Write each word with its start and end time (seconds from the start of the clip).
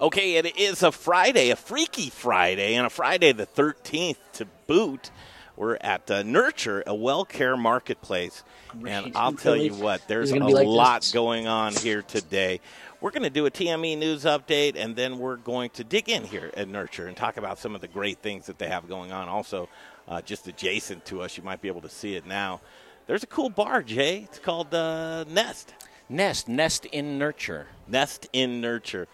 Okay, 0.00 0.36
it 0.36 0.56
is 0.56 0.84
a 0.84 0.92
Friday, 0.92 1.50
a 1.50 1.56
freaky 1.56 2.08
Friday, 2.08 2.76
and 2.76 2.86
a 2.86 2.90
Friday 2.90 3.32
the 3.32 3.46
13th 3.46 4.18
to 4.34 4.46
boot. 4.68 5.10
We're 5.56 5.76
at 5.80 6.08
uh, 6.08 6.22
Nurture, 6.22 6.82
a 6.82 6.92
Wellcare 6.92 7.58
marketplace. 7.58 8.44
And 8.86 9.10
I'll 9.16 9.32
tell 9.32 9.56
you 9.56 9.74
what, 9.74 10.06
there's 10.06 10.30
a 10.30 10.38
like 10.38 10.68
lot 10.68 11.00
this. 11.00 11.10
going 11.10 11.48
on 11.48 11.74
here 11.74 12.02
today. 12.02 12.60
We're 13.00 13.10
going 13.10 13.24
to 13.24 13.30
do 13.30 13.46
a 13.46 13.50
TME 13.50 13.98
news 13.98 14.22
update, 14.22 14.76
and 14.76 14.94
then 14.94 15.18
we're 15.18 15.34
going 15.34 15.70
to 15.70 15.82
dig 15.82 16.08
in 16.08 16.22
here 16.22 16.52
at 16.56 16.68
Nurture 16.68 17.08
and 17.08 17.16
talk 17.16 17.36
about 17.36 17.58
some 17.58 17.74
of 17.74 17.80
the 17.80 17.88
great 17.88 18.18
things 18.18 18.46
that 18.46 18.58
they 18.58 18.68
have 18.68 18.88
going 18.88 19.10
on. 19.10 19.28
Also, 19.28 19.68
uh, 20.06 20.22
just 20.22 20.46
adjacent 20.46 21.06
to 21.06 21.22
us, 21.22 21.36
you 21.36 21.42
might 21.42 21.60
be 21.60 21.66
able 21.66 21.80
to 21.80 21.88
see 21.88 22.14
it 22.14 22.24
now. 22.24 22.60
There's 23.08 23.24
a 23.24 23.28
cool 23.28 23.50
bar, 23.50 23.82
Jay. 23.82 24.28
It's 24.28 24.38
called 24.38 24.72
uh, 24.72 25.24
Nest. 25.24 25.74
Nest, 26.08 26.48
nest 26.48 26.84
in 26.86 27.18
nurture. 27.18 27.66
Nest 27.88 28.28
in 28.32 28.60
Nurture. 28.60 29.08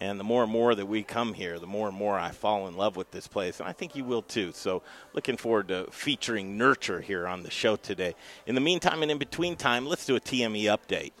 And 0.00 0.18
the 0.18 0.24
more 0.24 0.42
and 0.42 0.50
more 0.50 0.74
that 0.74 0.86
we 0.86 1.02
come 1.02 1.34
here, 1.34 1.58
the 1.58 1.66
more 1.66 1.88
and 1.88 1.96
more 1.96 2.18
I 2.18 2.30
fall 2.30 2.66
in 2.66 2.76
love 2.76 2.96
with 2.96 3.10
this 3.10 3.26
place. 3.26 3.60
And 3.60 3.68
I 3.68 3.72
think 3.72 3.94
you 3.94 4.02
will 4.02 4.22
too. 4.22 4.52
So, 4.54 4.82
looking 5.12 5.36
forward 5.36 5.68
to 5.68 5.88
featuring 5.90 6.56
Nurture 6.56 7.02
here 7.02 7.26
on 7.26 7.42
the 7.42 7.50
show 7.50 7.76
today. 7.76 8.14
In 8.46 8.54
the 8.54 8.62
meantime 8.62 9.02
and 9.02 9.10
in 9.10 9.18
between 9.18 9.56
time, 9.56 9.84
let's 9.84 10.06
do 10.06 10.16
a 10.16 10.20
TME 10.20 10.64
update. 10.64 11.12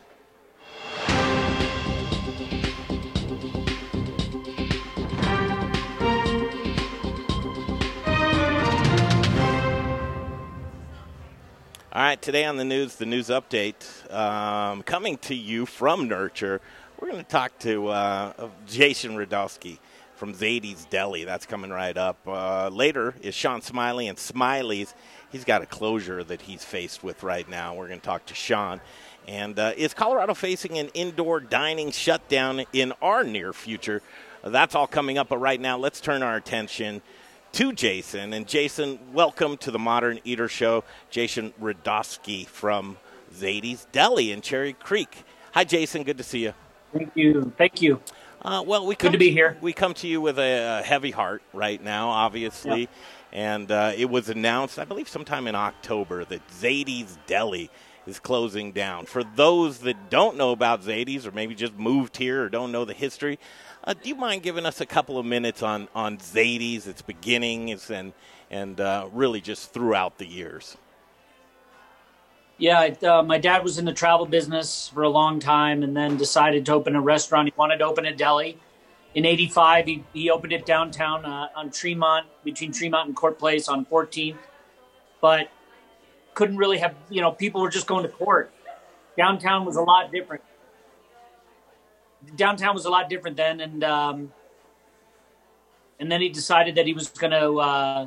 All 11.92 12.02
right, 12.02 12.22
today 12.22 12.44
on 12.44 12.56
the 12.56 12.64
news, 12.64 12.94
the 12.94 13.04
news 13.04 13.28
update, 13.30 14.10
um, 14.14 14.84
coming 14.84 15.18
to 15.18 15.34
you 15.34 15.66
from 15.66 16.06
Nurture. 16.06 16.60
We're 17.00 17.08
going 17.08 17.24
to 17.24 17.30
talk 17.30 17.58
to 17.60 17.88
uh, 17.88 18.50
Jason 18.66 19.16
Rudofsky 19.16 19.78
from 20.16 20.34
Zaidy's 20.34 20.84
Deli. 20.84 21.24
That's 21.24 21.46
coming 21.46 21.70
right 21.70 21.96
up. 21.96 22.18
Uh, 22.26 22.68
later 22.68 23.14
is 23.22 23.34
Sean 23.34 23.62
Smiley 23.62 24.08
and 24.08 24.18
Smiley's. 24.18 24.92
He's 25.32 25.44
got 25.44 25.62
a 25.62 25.66
closure 25.66 26.22
that 26.24 26.42
he's 26.42 26.62
faced 26.62 27.02
with 27.02 27.22
right 27.22 27.48
now. 27.48 27.74
We're 27.74 27.88
going 27.88 28.00
to 28.00 28.06
talk 28.06 28.26
to 28.26 28.34
Sean. 28.34 28.82
And 29.26 29.58
uh, 29.58 29.72
is 29.78 29.94
Colorado 29.94 30.34
facing 30.34 30.76
an 30.76 30.88
indoor 30.92 31.40
dining 31.40 31.90
shutdown 31.90 32.66
in 32.74 32.92
our 33.00 33.24
near 33.24 33.54
future? 33.54 34.02
That's 34.44 34.74
all 34.74 34.86
coming 34.86 35.16
up. 35.16 35.30
But 35.30 35.38
right 35.38 35.60
now, 35.60 35.78
let's 35.78 36.02
turn 36.02 36.22
our 36.22 36.36
attention 36.36 37.00
to 37.52 37.72
Jason. 37.72 38.34
And 38.34 38.46
Jason, 38.46 38.98
welcome 39.14 39.56
to 39.58 39.70
the 39.70 39.78
Modern 39.78 40.20
Eater 40.24 40.48
Show. 40.48 40.84
Jason 41.08 41.54
Rudofsky 41.58 42.46
from 42.46 42.98
Zaidy's 43.34 43.86
Deli 43.90 44.32
in 44.32 44.42
Cherry 44.42 44.74
Creek. 44.74 45.24
Hi, 45.52 45.64
Jason. 45.64 46.02
Good 46.02 46.18
to 46.18 46.24
see 46.24 46.40
you. 46.40 46.52
Thank 46.92 47.12
you. 47.14 47.52
Thank 47.56 47.82
you. 47.82 48.00
Uh, 48.42 48.64
well, 48.66 48.86
we 48.86 48.94
Good 48.94 49.00
come 49.00 49.12
to 49.12 49.18
be 49.18 49.30
here. 49.30 49.56
We 49.60 49.72
come 49.72 49.94
to 49.94 50.08
you 50.08 50.20
with 50.20 50.38
a, 50.38 50.80
a 50.80 50.82
heavy 50.82 51.10
heart 51.10 51.42
right 51.52 51.82
now, 51.82 52.08
obviously, 52.08 52.88
and 53.32 53.70
uh, 53.70 53.92
it 53.96 54.08
was 54.08 54.28
announced, 54.30 54.78
I 54.78 54.84
believe, 54.84 55.08
sometime 55.08 55.46
in 55.46 55.54
October 55.54 56.24
that 56.24 56.40
Zaidy's 56.50 57.18
Deli 57.26 57.70
is 58.06 58.18
closing 58.18 58.72
down. 58.72 59.06
For 59.06 59.22
those 59.22 59.80
that 59.80 60.10
don't 60.10 60.36
know 60.36 60.52
about 60.52 60.82
Zaidy's, 60.82 61.26
or 61.26 61.32
maybe 61.32 61.54
just 61.54 61.74
moved 61.78 62.16
here 62.16 62.42
or 62.44 62.48
don't 62.48 62.72
know 62.72 62.84
the 62.86 62.94
history, 62.94 63.38
uh, 63.84 63.94
do 63.94 64.08
you 64.08 64.14
mind 64.14 64.42
giving 64.42 64.66
us 64.66 64.80
a 64.80 64.86
couple 64.86 65.18
of 65.18 65.26
minutes 65.26 65.62
on 65.62 65.88
on 65.94 66.18
Zaidy's, 66.18 66.86
its 66.86 67.02
beginnings, 67.02 67.90
and 67.90 68.14
and 68.50 68.80
uh, 68.80 69.08
really 69.12 69.40
just 69.42 69.72
throughout 69.72 70.18
the 70.18 70.26
years? 70.26 70.76
Yeah, 72.60 72.82
it, 72.82 73.02
uh, 73.02 73.22
my 73.22 73.38
dad 73.38 73.64
was 73.64 73.78
in 73.78 73.86
the 73.86 73.92
travel 73.94 74.26
business 74.26 74.90
for 74.92 75.02
a 75.02 75.08
long 75.08 75.40
time 75.40 75.82
and 75.82 75.96
then 75.96 76.18
decided 76.18 76.66
to 76.66 76.74
open 76.74 76.94
a 76.94 77.00
restaurant. 77.00 77.48
He 77.48 77.54
wanted 77.56 77.78
to 77.78 77.86
open 77.86 78.04
a 78.04 78.14
deli. 78.14 78.58
In 79.14 79.24
85, 79.24 79.86
he, 79.86 80.04
he 80.12 80.30
opened 80.30 80.52
it 80.52 80.66
downtown 80.66 81.24
uh, 81.24 81.48
on 81.56 81.70
Tremont, 81.70 82.26
between 82.44 82.70
Tremont 82.70 83.08
and 83.08 83.16
Court 83.16 83.38
Place 83.38 83.66
on 83.66 83.86
14th. 83.86 84.36
But 85.22 85.50
couldn't 86.34 86.58
really 86.58 86.76
have, 86.76 86.94
you 87.08 87.22
know, 87.22 87.32
people 87.32 87.62
were 87.62 87.70
just 87.70 87.86
going 87.86 88.02
to 88.02 88.10
court. 88.10 88.52
Downtown 89.16 89.64
was 89.64 89.76
a 89.76 89.82
lot 89.82 90.12
different. 90.12 90.42
Downtown 92.36 92.74
was 92.74 92.84
a 92.84 92.90
lot 92.90 93.08
different 93.08 93.38
then. 93.38 93.62
And, 93.62 93.82
um, 93.82 94.32
and 95.98 96.12
then 96.12 96.20
he 96.20 96.28
decided 96.28 96.74
that 96.74 96.86
he 96.86 96.92
was 96.92 97.08
going 97.08 97.30
to 97.30 97.58
uh, 97.58 98.06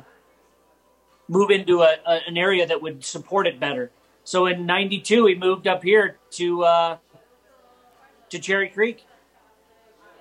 move 1.26 1.50
into 1.50 1.82
a, 1.82 1.96
a, 2.06 2.20
an 2.28 2.38
area 2.38 2.64
that 2.68 2.80
would 2.80 3.04
support 3.04 3.48
it 3.48 3.58
better. 3.58 3.90
So 4.24 4.46
in 4.46 4.66
'92, 4.66 5.26
he 5.26 5.34
moved 5.34 5.66
up 5.66 5.82
here 5.82 6.18
to 6.32 6.64
uh, 6.64 6.96
to 8.30 8.38
Cherry 8.38 8.68
Creek, 8.68 9.04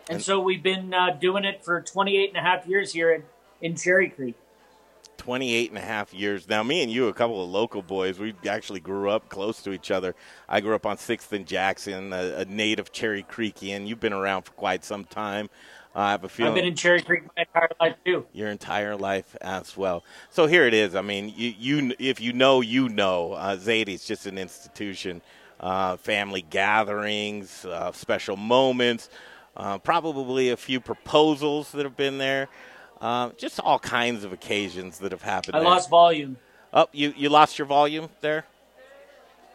and 0.10 0.22
so 0.22 0.40
we've 0.40 0.64
been 0.64 0.94
uh, 0.94 1.12
doing 1.12 1.46
it 1.46 1.64
for 1.64 1.82
28 1.82 2.30
and 2.30 2.38
a 2.38 2.42
half 2.42 2.68
years 2.68 2.92
here 2.94 3.14
in, 3.14 3.24
in 3.62 3.76
Cherry 3.76 4.10
Creek. 4.10 4.36
28 5.18 5.70
and 5.70 5.78
a 5.78 5.82
half 5.82 6.14
years. 6.14 6.50
Now, 6.50 6.64
me 6.64 6.84
and 6.84 6.92
you, 6.92 7.08
a 7.08 7.14
couple 7.14 7.42
of 7.42 7.50
local 7.50 7.82
boys, 7.82 8.20
we 8.20 8.34
actually 8.48 8.82
grew 8.82 9.10
up 9.10 9.30
close 9.30 9.62
to 9.62 9.72
each 9.72 9.90
other. 9.90 10.16
I 10.50 10.60
grew 10.60 10.76
up 10.76 10.86
on 10.86 10.98
6th 10.98 11.32
and 11.32 11.48
Jackson, 11.48 12.12
a, 12.12 12.40
a 12.40 12.46
native 12.46 12.92
Cherry 12.92 13.24
Creekian. 13.24 13.88
You've 13.88 14.02
been 14.02 14.12
around 14.12 14.42
for 14.42 14.52
quite 14.52 14.84
some 14.84 15.06
time. 15.06 15.50
I 15.96 16.12
have 16.12 16.24
a 16.24 16.30
feeling 16.30 16.52
I've 16.52 16.56
been 16.56 16.66
in 16.66 16.76
Cherry 16.76 17.02
Creek 17.02 17.24
my 17.36 17.44
entire 17.44 17.70
life 17.80 17.96
too. 18.04 18.26
your 18.34 18.50
entire 18.50 18.96
life 18.96 19.36
as 19.42 19.78
well. 19.78 20.04
So 20.32 20.48
here 20.48 20.66
it 20.66 20.74
is. 20.74 20.96
I 20.96 21.02
mean, 21.02 21.32
you, 21.36 21.54
you 21.58 21.96
if 22.00 22.20
you 22.20 22.34
know, 22.34 22.62
you 22.62 22.90
know. 22.90 23.34
Uh, 23.34 23.56
Zaidy's 23.58 24.04
just 24.06 24.26
an 24.26 24.38
institution. 24.38 25.22
Uh, 25.60 25.96
family 25.98 26.42
gatherings, 26.42 27.64
uh, 27.66 27.92
special 27.94 28.36
moments, 28.36 29.10
uh, 29.56 29.78
probably 29.78 30.50
a 30.50 30.58
few 30.58 30.80
proposals 30.82 31.72
that 31.72 31.86
have 31.86 31.96
been 31.96 32.18
there. 32.18 32.50
Uh, 33.00 33.30
just 33.38 33.60
all 33.60 33.80
kinds 33.80 34.24
of 34.24 34.34
occasions 34.34 35.00
that 35.00 35.12
have 35.12 35.22
happened. 35.22 35.56
I 35.56 35.60
there. 35.60 35.70
lost 35.70 35.90
volume. 35.90 36.38
Oh, 36.74 36.88
you, 36.92 37.14
you 37.16 37.30
lost 37.30 37.60
your 37.60 37.68
volume 37.68 38.10
there? 38.20 38.46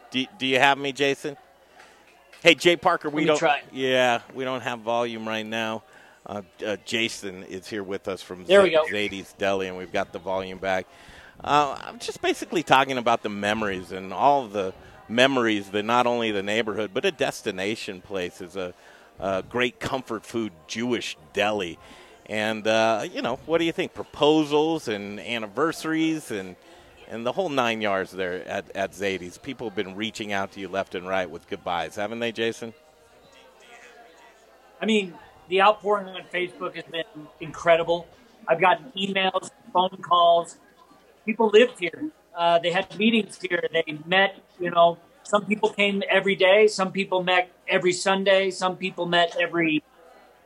Do, 0.09 0.25
do 0.39 0.47
you 0.47 0.57
have 0.57 0.77
me, 0.77 0.93
Jason? 0.93 1.37
Hey, 2.41 2.55
Jay 2.55 2.77
Parker, 2.77 3.09
we 3.09 3.25
don't. 3.25 3.37
try. 3.37 3.61
Yeah, 3.71 4.21
we 4.33 4.45
don't 4.45 4.61
have 4.61 4.79
volume 4.79 5.27
right 5.27 5.45
now. 5.45 5.83
Uh, 6.29 6.43
uh, 6.63 6.77
Jason 6.85 7.41
is 7.45 7.67
here 7.67 7.81
with 7.81 8.07
us 8.07 8.21
from 8.21 8.45
There 8.45 8.61
we. 8.61 8.77
Zaidy's 8.91 9.33
Deli, 9.39 9.67
and 9.67 9.75
we've 9.75 9.91
got 9.91 10.13
the 10.13 10.19
volume 10.19 10.59
back. 10.59 10.85
Uh, 11.43 11.75
I'm 11.83 11.97
just 11.97 12.21
basically 12.21 12.61
talking 12.61 12.99
about 12.99 13.23
the 13.23 13.29
memories 13.29 13.91
and 13.91 14.13
all 14.13 14.47
the 14.47 14.71
memories 15.07 15.71
that 15.71 15.83
not 15.83 16.05
only 16.05 16.29
the 16.29 16.43
neighborhood 16.43 16.91
but 16.93 17.03
a 17.03 17.09
destination 17.09 17.99
place 17.99 18.41
is 18.41 18.55
a, 18.55 18.75
a 19.19 19.41
great 19.49 19.79
comfort 19.79 20.23
food 20.23 20.51
Jewish 20.67 21.17
deli. 21.33 21.79
And 22.27 22.67
uh, 22.67 23.07
you 23.11 23.23
know, 23.23 23.37
what 23.47 23.57
do 23.57 23.63
you 23.63 23.71
think? 23.71 23.95
Proposals 23.95 24.87
and 24.87 25.19
anniversaries 25.19 26.29
and 26.29 26.55
and 27.07 27.25
the 27.25 27.31
whole 27.31 27.49
nine 27.49 27.81
yards 27.81 28.11
there 28.11 28.47
at, 28.47 28.69
at 28.75 28.93
Zaidy's. 28.93 29.39
People 29.39 29.69
have 29.69 29.75
been 29.75 29.95
reaching 29.95 30.31
out 30.31 30.51
to 30.51 30.59
you 30.59 30.67
left 30.67 30.93
and 30.93 31.07
right 31.07 31.27
with 31.27 31.47
goodbyes, 31.49 31.95
haven't 31.95 32.19
they, 32.19 32.31
Jason? 32.31 32.71
I 34.79 34.85
mean, 34.85 35.15
the 35.49 35.61
outpouring 35.61 36.07
on 36.07 36.21
Facebook 36.33 36.75
has 36.75 36.85
been 36.85 37.27
incredible. 37.39 38.07
I've 38.47 38.61
gotten 38.61 38.91
emails, 38.97 39.49
phone 39.73 39.97
calls. 40.01 40.57
People 41.25 41.49
lived 41.49 41.79
here. 41.79 42.11
Uh, 42.35 42.59
they 42.59 42.71
had 42.71 42.97
meetings 42.97 43.39
here. 43.41 43.63
They 43.71 43.97
met, 44.05 44.39
you 44.59 44.71
know, 44.71 44.97
some 45.23 45.45
people 45.45 45.69
came 45.69 46.01
every 46.09 46.35
day. 46.35 46.67
Some 46.67 46.91
people 46.91 47.23
met 47.23 47.51
every 47.67 47.91
Sunday. 47.91 48.49
Some 48.49 48.77
people 48.77 49.05
met 49.05 49.35
every 49.39 49.83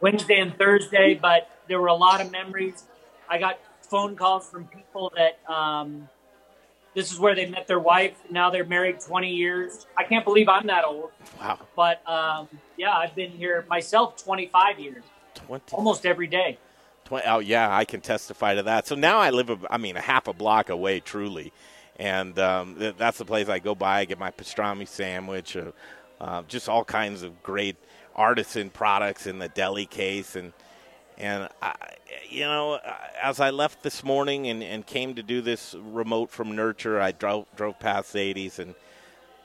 Wednesday 0.01 0.39
and 0.39 0.57
Thursday, 0.57 1.13
but 1.13 1.49
there 1.67 1.79
were 1.79 1.87
a 1.87 1.93
lot 1.93 2.19
of 2.19 2.31
memories. 2.31 2.83
I 3.29 3.37
got 3.37 3.59
phone 3.81 4.15
calls 4.15 4.49
from 4.49 4.65
people 4.67 5.13
that 5.15 5.39
um, 5.51 6.09
this 6.93 7.11
is 7.11 7.19
where 7.19 7.35
they 7.35 7.45
met 7.45 7.67
their 7.67 7.79
wife. 7.79 8.13
Now 8.29 8.49
they're 8.49 8.65
married 8.65 8.99
20 8.99 9.29
years. 9.29 9.87
I 9.97 10.03
can't 10.03 10.25
believe 10.25 10.47
I'm 10.49 10.67
that 10.67 10.85
old. 10.85 11.11
Wow, 11.39 11.59
But 11.75 12.07
um, 12.09 12.47
yeah, 12.77 12.93
I've 12.95 13.15
been 13.15 13.31
here 13.31 13.65
myself 13.69 14.23
25 14.23 14.79
years, 14.79 15.03
20, 15.35 15.75
almost 15.75 16.05
every 16.05 16.27
day. 16.27 16.57
20 17.05 17.25
Oh 17.27 17.39
yeah, 17.39 17.75
I 17.75 17.85
can 17.85 18.01
testify 18.01 18.55
to 18.55 18.63
that. 18.63 18.87
So 18.87 18.95
now 18.95 19.19
I 19.19 19.29
live, 19.31 19.49
a, 19.49 19.57
I 19.69 19.77
mean, 19.77 19.97
a 19.97 20.01
half 20.01 20.27
a 20.27 20.33
block 20.33 20.69
away, 20.69 20.99
truly, 20.99 21.51
and 21.97 22.37
um, 22.39 22.75
th- 22.77 22.95
that's 22.97 23.17
the 23.17 23.25
place 23.25 23.49
I 23.49 23.59
go 23.59 23.75
by. 23.75 23.99
I 23.99 24.05
get 24.05 24.19
my 24.19 24.31
pastrami 24.31 24.87
sandwich, 24.87 25.57
uh, 25.57 25.71
uh, 26.21 26.43
just 26.47 26.69
all 26.69 26.83
kinds 26.85 27.23
of 27.23 27.41
great 27.43 27.75
artisan 28.15 28.69
products 28.69 29.27
in 29.27 29.39
the 29.39 29.49
deli 29.49 29.85
case, 29.85 30.35
and 30.35 30.53
and 31.23 31.47
I, 31.61 31.73
you 32.29 32.41
know, 32.41 32.79
as 33.21 33.39
I 33.39 33.49
left 33.51 33.81
this 33.81 34.03
morning 34.03 34.47
and, 34.47 34.61
and 34.61 34.85
came 34.85 35.15
to 35.15 35.23
do 35.23 35.41
this 35.41 35.73
remote 35.73 36.29
from 36.29 36.55
Nurture, 36.55 36.99
I 36.99 37.11
drove 37.13 37.45
drove 37.55 37.79
past 37.79 38.11
Zaidy's 38.11 38.59
and 38.59 38.75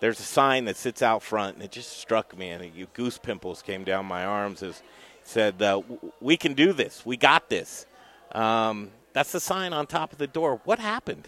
there's 0.00 0.20
a 0.20 0.24
sign 0.24 0.64
that 0.66 0.76
sits 0.76 1.02
out 1.02 1.22
front, 1.22 1.56
and 1.56 1.64
it 1.64 1.72
just 1.72 1.98
struck 1.98 2.36
me, 2.36 2.50
and 2.50 2.64
it, 2.64 2.94
goose 2.94 3.18
pimples 3.18 3.62
came 3.62 3.84
down 3.84 4.06
my 4.06 4.24
arms. 4.24 4.62
As 4.62 4.82
said, 5.22 5.60
uh, 5.60 5.82
"We 6.20 6.36
can 6.36 6.54
do 6.54 6.72
this. 6.72 7.04
We 7.04 7.16
got 7.16 7.48
this." 7.48 7.86
Um, 8.32 8.90
that's 9.12 9.32
the 9.32 9.40
sign 9.40 9.72
on 9.72 9.86
top 9.86 10.12
of 10.12 10.18
the 10.18 10.26
door. 10.26 10.60
What 10.64 10.78
happened? 10.78 11.26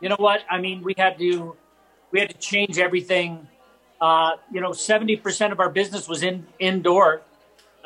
You 0.00 0.08
know 0.08 0.16
what? 0.18 0.40
I 0.48 0.58
mean, 0.58 0.82
we 0.82 0.94
had 0.96 1.18
to 1.18 1.56
we 2.10 2.20
had 2.20 2.30
to 2.30 2.38
change 2.38 2.78
everything. 2.78 3.46
Uh, 4.00 4.32
you 4.52 4.60
know, 4.60 4.72
seventy 4.72 5.16
percent 5.16 5.52
of 5.52 5.60
our 5.60 5.70
business 5.70 6.08
was 6.08 6.22
in 6.22 6.46
indoor. 6.58 7.22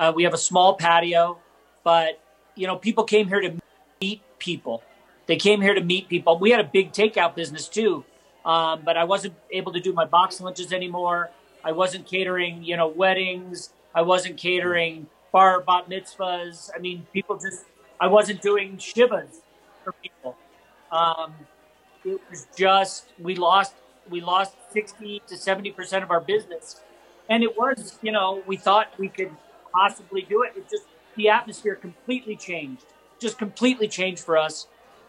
Uh, 0.03 0.11
we 0.11 0.25
have 0.25 0.35
a 0.35 0.39
small 0.39 0.75
patio, 0.75 1.39
but 1.85 2.19
you 2.57 2.67
know, 2.67 2.75
people 2.75 3.05
came 3.05 3.29
here 3.29 3.41
to 3.41 3.55
meet 4.01 4.21
people. 4.41 4.83
They 5.27 5.37
came 5.37 5.61
here 5.61 5.75
to 5.75 5.81
meet 5.81 6.09
people. 6.09 6.41
We 6.41 6.51
had 6.51 6.59
a 6.59 6.65
big 6.65 6.91
takeout 6.91 7.37
business 7.37 7.69
too, 7.69 8.05
um, 8.45 8.83
but 8.85 8.97
I 8.97 9.05
wasn't 9.05 9.35
able 9.53 9.73
to 9.75 9.79
do 9.79 9.93
my 9.93 10.05
box 10.05 10.41
lunches 10.41 10.73
anymore. 10.73 11.31
I 11.63 11.71
wasn't 11.71 12.05
catering, 12.05 12.65
you 12.65 12.77
know, 12.77 12.89
weddings. 12.89 13.73
I 13.95 14.03
wasn't 14.03 14.39
catering 14.39 15.07
bar 15.31 15.61
bat 15.61 15.89
mitzvahs. 15.89 16.69
I 16.75 16.81
mean, 16.81 17.07
people 17.13 17.39
just. 17.39 17.65
I 18.01 18.09
wasn't 18.09 18.43
doing 18.43 18.79
shivas 18.79 19.37
for 19.85 19.93
people. 19.93 20.37
Um, 20.91 21.33
it 22.05 22.21
was 22.29 22.49
just 22.59 23.05
we 23.21 23.37
lost 23.37 23.75
we 24.11 24.21
lost 24.21 24.57
sixty 24.73 25.23
to 25.29 25.37
seventy 25.37 25.71
percent 25.71 26.03
of 26.03 26.11
our 26.11 26.21
business, 26.21 26.81
and 27.29 27.45
it 27.45 27.57
was 27.57 28.01
you 28.03 28.11
know 28.11 28.43
we 28.49 28.57
thought 28.57 28.89
we 28.99 29.09
could 29.09 29.31
possibly 29.73 30.23
do 30.23 30.43
it. 30.43 30.53
It 30.57 30.69
just 30.69 30.85
the 31.17 31.29
atmosphere 31.29 31.75
completely 31.75 32.37
changed, 32.37 32.85
just 33.19 33.39
completely 33.39 33.89
changed 33.89 34.23
for 34.23 34.37
us, 34.37 34.67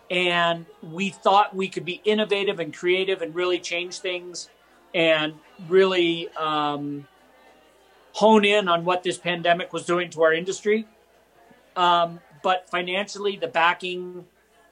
and 0.09 0.65
we 0.81 1.09
thought 1.09 1.55
we 1.55 1.67
could 1.67 1.85
be 1.85 2.01
innovative 2.03 2.59
and 2.59 2.73
creative 2.73 3.21
and 3.21 3.33
really 3.33 3.59
change 3.59 3.99
things 3.99 4.49
and 4.93 5.33
really 5.67 6.29
um, 6.37 7.07
hone 8.13 8.45
in 8.45 8.67
on 8.67 8.85
what 8.85 9.03
this 9.03 9.17
pandemic 9.17 9.73
was 9.73 9.85
doing 9.85 10.09
to 10.11 10.23
our 10.23 10.33
industry. 10.33 10.85
Um, 11.75 12.19
but 12.43 12.69
financially, 12.69 13.37
the 13.37 13.47
backing 13.47 14.25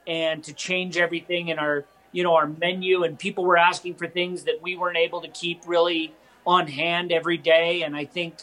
and 0.06 0.42
to 0.44 0.52
change 0.52 0.96
everything 0.96 1.48
in 1.48 1.58
our 1.58 1.84
you 2.12 2.22
know 2.22 2.34
our 2.34 2.46
menu 2.46 3.04
and 3.04 3.18
people 3.18 3.44
were 3.44 3.56
asking 3.56 3.94
for 3.94 4.06
things 4.06 4.44
that 4.44 4.60
we 4.62 4.76
weren't 4.76 4.96
able 4.96 5.20
to 5.20 5.28
keep 5.28 5.62
really 5.66 6.14
on 6.46 6.66
hand 6.66 7.12
every 7.12 7.36
day 7.36 7.82
and 7.82 7.94
i 7.94 8.04
think 8.04 8.34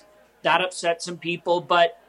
that 0.44 0.62
upset 0.62 1.02
some 1.02 1.18
people 1.18 1.62
but 1.62 2.02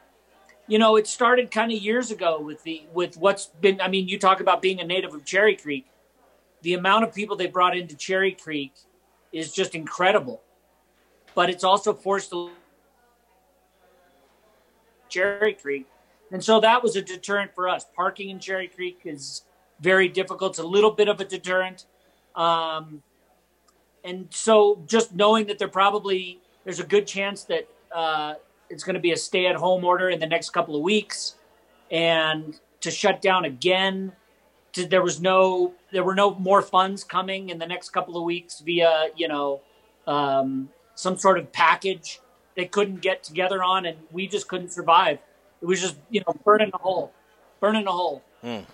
you 0.67 0.77
know 0.79 0.95
it 0.95 1.07
started 1.07 1.51
kind 1.51 1.71
of 1.71 1.79
years 1.79 2.11
ago 2.11 2.39
with 2.39 2.63
the 2.63 2.83
with 2.93 3.17
what's 3.17 3.47
been 3.61 3.79
i 3.81 3.87
mean 3.87 4.07
you 4.07 4.17
talk 4.17 4.39
about 4.39 4.61
being 4.61 4.79
a 4.79 4.85
native 4.85 5.13
of 5.13 5.25
cherry 5.25 5.55
creek 5.55 5.87
the 6.61 6.73
amount 6.73 7.03
of 7.03 7.13
people 7.13 7.35
they 7.35 7.47
brought 7.47 7.75
into 7.75 7.95
cherry 7.95 8.31
creek 8.31 8.73
is 9.31 9.51
just 9.51 9.75
incredible 9.75 10.41
but 11.35 11.49
it's 11.49 11.63
also 11.63 11.93
forced 11.93 12.29
the 12.29 12.49
cherry 15.09 15.53
creek 15.53 15.87
and 16.31 16.43
so 16.43 16.59
that 16.61 16.81
was 16.81 16.95
a 16.95 17.01
deterrent 17.01 17.53
for 17.53 17.67
us 17.67 17.85
parking 17.95 18.29
in 18.29 18.39
cherry 18.39 18.67
creek 18.67 19.01
is 19.03 19.43
very 19.81 20.07
difficult. 20.07 20.53
It's 20.53 20.59
a 20.59 20.63
little 20.63 20.91
bit 20.91 21.09
of 21.09 21.19
a 21.19 21.25
deterrent. 21.25 21.85
Um, 22.35 23.01
and 24.03 24.27
so 24.29 24.83
just 24.85 25.13
knowing 25.13 25.47
that 25.47 25.59
there 25.59 25.67
probably 25.67 26.39
there's 26.63 26.79
a 26.79 26.85
good 26.85 27.07
chance 27.07 27.43
that 27.45 27.67
uh, 27.93 28.35
it's 28.69 28.83
going 28.83 28.95
to 28.95 29.01
be 29.01 29.11
a 29.11 29.17
stay-at-home 29.17 29.83
order 29.83 30.09
in 30.09 30.19
the 30.19 30.27
next 30.27 30.51
couple 30.51 30.75
of 30.75 30.81
weeks, 30.81 31.35
and 31.89 32.59
to 32.81 32.91
shut 32.91 33.21
down 33.21 33.45
again. 33.45 34.13
To, 34.73 34.87
there 34.87 35.01
was 35.01 35.19
no 35.19 35.73
there 35.91 36.03
were 36.03 36.15
no 36.15 36.33
more 36.35 36.61
funds 36.61 37.03
coming 37.03 37.49
in 37.49 37.59
the 37.59 37.67
next 37.67 37.89
couple 37.89 38.15
of 38.15 38.23
weeks 38.23 38.61
via 38.61 39.09
you 39.17 39.27
know 39.27 39.59
um, 40.07 40.69
some 40.95 41.17
sort 41.17 41.37
of 41.37 41.51
package 41.51 42.21
they 42.55 42.65
couldn't 42.65 43.01
get 43.01 43.23
together 43.23 43.63
on, 43.63 43.85
and 43.85 43.97
we 44.11 44.27
just 44.27 44.47
couldn't 44.47 44.71
survive. 44.71 45.19
It 45.61 45.65
was 45.65 45.81
just 45.81 45.95
you 46.09 46.21
know 46.21 46.33
burning 46.43 46.71
a 46.73 46.77
hole, 46.77 47.11
burning 47.59 47.87
a 47.87 47.91
hole. 47.91 48.23
Mm. 48.43 48.65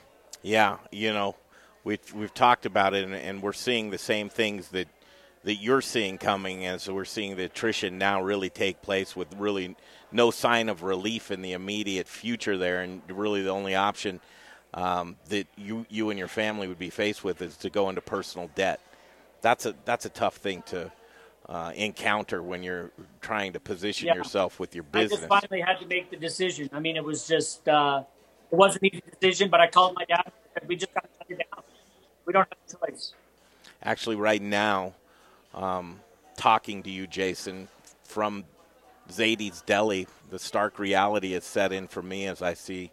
Yeah, 0.41 0.77
you 0.91 1.13
know, 1.13 1.35
we've 1.83 2.13
we've 2.13 2.33
talked 2.33 2.65
about 2.65 2.93
it, 2.93 3.03
and, 3.03 3.13
and, 3.13 3.41
we're 3.41 3.53
seeing 3.53 3.89
the 3.89 3.97
same 3.97 4.29
things 4.29 4.69
that 4.69 4.87
that 5.47 5.55
you're 5.55 5.81
seeing 5.81 6.17
coming 6.17 6.65
as 6.65 6.89
we're 6.89 7.05
seeing 7.05 7.37
the 7.37 7.45
attrition 7.45 7.97
now 7.97 8.21
really 8.21 8.49
take 8.49 8.81
place 8.81 9.15
with 9.15 9.33
really 9.37 9.77
no 10.11 10.29
sign 10.29 10.67
of 10.67 10.83
relief 10.83 11.31
in 11.31 11.41
the 11.41 11.53
immediate 11.53 12.05
future 12.05 12.57
there, 12.57 12.81
and 12.81 13.01
really 13.09 13.41
the 13.41 13.49
only 13.49 13.73
option 13.73 14.19
um, 14.73 15.15
that 15.29 15.47
you 15.55 15.85
you 15.89 16.09
and 16.09 16.19
your 16.19 16.27
family 16.27 16.67
would 16.67 16.77
be 16.77 16.89
faced 16.89 17.23
with 17.23 17.41
is 17.41 17.55
to 17.55 17.69
go 17.69 17.87
into 17.87 18.01
personal 18.01 18.49
debt. 18.55 18.81
That's 19.41 19.65
a 19.65 19.73
that's 19.85 20.05
a 20.05 20.09
tough 20.09 20.35
thing 20.35 20.63
to. 20.67 20.91
Uh, 21.47 21.71
encounter 21.77 22.43
when 22.43 22.61
you're 22.61 22.91
trying 23.21 23.53
to 23.53 23.59
position 23.61 24.07
yeah. 24.07 24.15
yourself 24.15 24.59
with 24.59 24.75
your 24.75 24.83
business. 24.83 25.19
I 25.19 25.27
just 25.27 25.29
finally 25.29 25.61
had 25.61 25.79
to 25.79 25.85
make 25.85 26.11
the 26.11 26.17
decision. 26.17 26.69
I 26.73 26.81
mean, 26.81 26.97
it 26.97 27.03
was 27.05 27.25
just 27.25 27.65
uh, 27.69 28.03
it 28.51 28.55
wasn't 28.57 28.83
an 28.83 28.95
easy 28.95 29.03
decision, 29.17 29.49
but 29.49 29.61
I 29.61 29.67
called 29.67 29.95
my 29.95 30.03
dad 30.03 30.23
and 30.25 30.33
said, 30.53 30.67
we 30.67 30.75
just 30.75 30.93
got 30.93 31.03
to 31.03 31.09
shut 31.17 31.27
it 31.29 31.37
down. 31.37 31.63
We 32.25 32.33
don't 32.33 32.45
have 32.49 32.81
a 32.81 32.91
choice. 32.91 33.13
Actually, 33.81 34.17
right 34.17 34.41
now, 34.41 34.93
um, 35.57 35.99
talking 36.37 36.83
to 36.83 36.89
you, 36.89 37.07
Jason, 37.07 37.67
from 38.03 38.45
Zaidy's 39.11 39.61
Deli, 39.61 40.07
the 40.29 40.39
stark 40.39 40.79
reality 40.79 41.33
is 41.33 41.43
set 41.43 41.73
in 41.73 41.87
for 41.87 42.01
me 42.01 42.27
as 42.27 42.41
I 42.41 42.53
see 42.53 42.91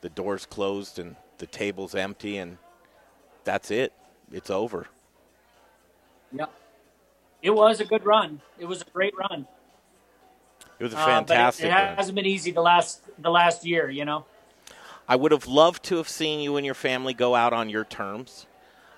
the 0.00 0.08
doors 0.08 0.46
closed 0.46 0.98
and 0.98 1.16
the 1.38 1.46
tables 1.46 1.94
empty, 1.94 2.38
and 2.38 2.58
that's 3.42 3.70
it. 3.70 3.92
It's 4.32 4.50
over. 4.50 4.86
Yep. 6.32 6.52
It 7.42 7.50
was 7.50 7.80
a 7.80 7.84
good 7.84 8.06
run. 8.06 8.40
It 8.58 8.66
was 8.66 8.82
a 8.82 8.86
great 8.86 9.14
run. 9.16 9.46
It 10.78 10.84
was 10.84 10.92
a 10.92 10.96
fantastic. 10.96 11.66
Uh, 11.66 11.68
it, 11.68 11.92
it 11.92 11.96
hasn't 11.96 12.14
been 12.14 12.26
easy 12.26 12.50
the 12.50 12.62
last 12.62 13.02
the 13.18 13.30
last 13.30 13.64
year, 13.64 13.90
you 13.90 14.04
know. 14.04 14.24
I 15.06 15.16
would 15.16 15.32
have 15.32 15.46
loved 15.46 15.82
to 15.84 15.96
have 15.96 16.08
seen 16.08 16.40
you 16.40 16.56
and 16.56 16.64
your 16.64 16.74
family 16.74 17.12
go 17.12 17.34
out 17.34 17.52
on 17.52 17.68
your 17.68 17.84
terms. 17.84 18.46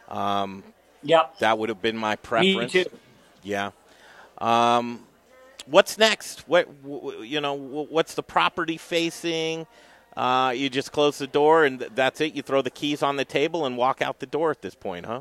Um, 0.08 0.62
yep. 1.02 1.38
That 1.40 1.58
would 1.58 1.68
have 1.68 1.82
been 1.82 1.96
my 1.96 2.16
preference. 2.16 2.74
Me 2.74 2.84
too. 2.84 2.90
Yeah. 3.46 3.70
Um, 4.38 5.06
what's 5.66 5.96
next? 5.98 6.48
What 6.48 6.68
you 7.22 7.40
know? 7.40 7.54
What's 7.54 8.14
the 8.14 8.22
property 8.22 8.76
facing? 8.76 9.66
Uh, 10.16 10.52
you 10.56 10.68
just 10.68 10.92
close 10.92 11.18
the 11.18 11.26
door 11.26 11.64
and 11.64 11.78
that's 11.94 12.20
it. 12.20 12.34
You 12.34 12.42
throw 12.42 12.62
the 12.62 12.70
keys 12.70 13.02
on 13.02 13.16
the 13.16 13.24
table 13.24 13.66
and 13.66 13.76
walk 13.76 14.00
out 14.00 14.18
the 14.18 14.26
door 14.26 14.50
at 14.50 14.62
this 14.62 14.74
point, 14.74 15.04
huh? 15.04 15.20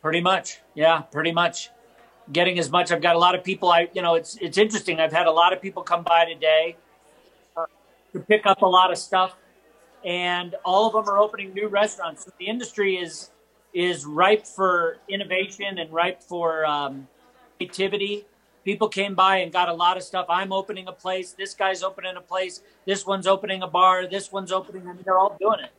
Pretty 0.00 0.22
much. 0.22 0.60
Yeah, 0.74 1.02
pretty 1.02 1.32
much. 1.32 1.70
Getting 2.32 2.58
as 2.58 2.70
much. 2.70 2.90
I've 2.90 3.02
got 3.02 3.14
a 3.14 3.18
lot 3.18 3.34
of 3.34 3.44
people. 3.44 3.70
I 3.70 3.88
you 3.94 4.02
know 4.02 4.14
it's 4.16 4.36
it's 4.40 4.58
interesting. 4.58 4.98
I've 5.00 5.12
had 5.12 5.26
a 5.26 5.32
lot 5.32 5.52
of 5.52 5.62
people 5.62 5.82
come 5.82 6.02
by 6.02 6.24
today 6.24 6.76
to 8.12 8.20
pick 8.20 8.44
up 8.44 8.62
a 8.62 8.66
lot 8.66 8.90
of 8.90 8.98
stuff, 8.98 9.36
and 10.04 10.56
all 10.64 10.86
of 10.86 10.92
them 10.92 11.14
are 11.14 11.18
opening 11.18 11.54
new 11.54 11.68
restaurants. 11.68 12.28
The 12.38 12.46
industry 12.46 12.96
is 12.96 13.30
is 13.72 14.04
ripe 14.04 14.46
for 14.46 14.98
innovation 15.08 15.78
and 15.78 15.92
ripe 15.92 16.22
for 16.22 16.64
um, 16.66 17.08
creativity. 17.56 18.26
People 18.64 18.88
came 18.88 19.14
by 19.14 19.38
and 19.38 19.52
got 19.52 19.68
a 19.68 19.72
lot 19.72 19.96
of 19.96 20.02
stuff. 20.02 20.26
I'm 20.28 20.52
opening 20.52 20.86
a 20.88 20.92
place. 20.92 21.32
This 21.32 21.54
guy's 21.54 21.82
opening 21.82 22.16
a 22.16 22.20
place. 22.20 22.62
This 22.86 23.04
one's 23.04 23.26
opening 23.26 23.62
a 23.62 23.66
bar. 23.66 24.06
This 24.06 24.30
one's 24.30 24.52
opening. 24.52 24.88
I 24.88 24.92
mean, 24.92 25.02
they're 25.04 25.18
all 25.18 25.36
doing 25.40 25.60
it. 25.60 25.70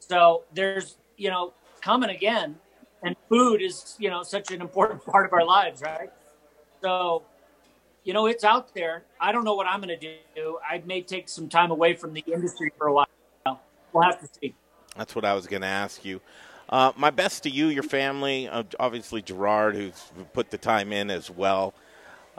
So 0.00 0.42
there's, 0.52 0.96
you 1.16 1.30
know, 1.30 1.52
coming 1.80 2.10
again. 2.10 2.56
And 3.02 3.14
food 3.28 3.60
is, 3.60 3.96
you 3.98 4.10
know, 4.10 4.22
such 4.22 4.50
an 4.50 4.60
important 4.60 5.04
part 5.06 5.26
of 5.26 5.32
our 5.32 5.44
lives, 5.44 5.82
right? 5.82 6.10
So 6.82 7.24
you 8.04 8.12
know, 8.12 8.26
it's 8.26 8.44
out 8.44 8.74
there. 8.74 9.04
I 9.18 9.32
don't 9.32 9.44
know 9.44 9.54
what 9.54 9.66
I'm 9.66 9.80
going 9.80 9.98
to 9.98 10.16
do. 10.36 10.58
I 10.68 10.82
may 10.86 11.00
take 11.00 11.28
some 11.28 11.48
time 11.48 11.70
away 11.70 11.94
from 11.94 12.12
the 12.12 12.22
industry 12.26 12.70
for 12.78 12.86
a 12.86 12.92
while. 12.92 13.06
We'll 13.92 14.04
have 14.04 14.20
to 14.20 14.28
see. 14.40 14.54
That's 14.96 15.14
what 15.14 15.24
I 15.24 15.34
was 15.34 15.46
going 15.46 15.62
to 15.62 15.68
ask 15.68 16.04
you. 16.04 16.20
Uh, 16.74 16.92
my 16.96 17.10
best 17.10 17.44
to 17.44 17.50
you, 17.50 17.68
your 17.68 17.84
family, 17.84 18.48
uh, 18.48 18.64
obviously 18.80 19.22
Gerard, 19.22 19.76
who's 19.76 20.10
put 20.32 20.50
the 20.50 20.58
time 20.58 20.92
in 20.92 21.10
as 21.10 21.30
well. 21.30 21.72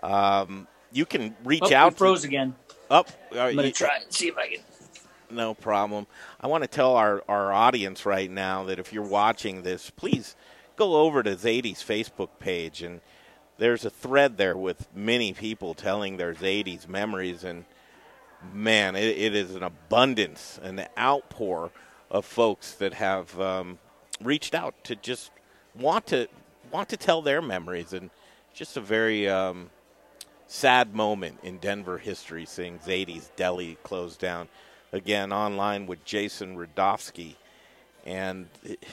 Um, 0.04 0.68
you 0.92 1.06
can 1.06 1.36
reach 1.46 1.62
oh, 1.64 1.76
out. 1.76 1.98
froze 1.98 2.22
to, 2.22 2.28
again. 2.28 2.56
Up. 2.90 3.10
Oh, 3.32 3.40
I'm 3.40 3.56
going 3.56 3.72
to 3.72 3.72
try 3.72 3.98
and 4.02 4.14
see 4.14 4.28
if 4.28 4.38
I 4.38 4.48
can. 4.48 4.60
No 5.30 5.54
problem. 5.54 6.06
I 6.42 6.48
want 6.48 6.64
to 6.64 6.68
tell 6.68 6.96
our, 6.96 7.24
our 7.30 7.54
audience 7.54 8.06
right 8.06 8.30
now 8.30 8.66
that 8.66 8.78
if 8.78 8.92
you're 8.92 9.04
watching 9.04 9.64
this, 9.64 9.90
please 9.90 10.36
go 10.76 10.98
over 10.98 11.24
to 11.24 11.38
Zaidy's 11.38 11.82
Facebook 11.82 12.30
page 12.40 12.82
and– 12.82 13.00
there's 13.58 13.86
a 13.86 13.90
thread 13.90 14.38
there 14.38 14.58
with 14.58 14.88
many 14.96 15.34
people 15.34 15.74
telling 15.74 16.18
their 16.18 16.34
Zaidy's 16.34 16.88
memories, 16.88 17.44
and 17.44 17.66
man, 18.54 18.96
it, 18.96 19.18
it 19.18 19.36
is 19.36 19.56
an 19.56 19.64
abundance, 19.64 20.60
an 20.62 20.86
outpour 20.98 21.72
of 22.12 22.26
folks 22.26 22.74
that 22.74 22.94
have 22.96 23.40
um, 23.40 23.80
reached 24.22 24.56
out 24.56 24.76
to 24.86 24.96
just 24.96 25.32
want 25.78 26.08
to 26.08 26.28
want 26.72 26.90
to 26.90 26.98
tell 26.98 27.22
their 27.22 27.42
memories, 27.42 27.94
and 27.94 28.10
just 28.54 28.78
a 28.78 28.82
very 28.82 29.30
um, 29.30 29.70
sad 30.48 30.96
moment 30.96 31.40
in 31.44 31.58
Denver 31.58 31.98
history, 31.98 32.46
seeing 32.46 32.80
Zaidy's 32.80 33.32
Deli 33.36 33.78
close 33.84 34.18
down 34.18 34.48
again 34.92 35.32
online 35.32 35.88
with 35.88 36.04
Jason 36.06 36.58
Rudofsky, 36.58 37.36
and. 38.06 38.48
It, 38.64 38.84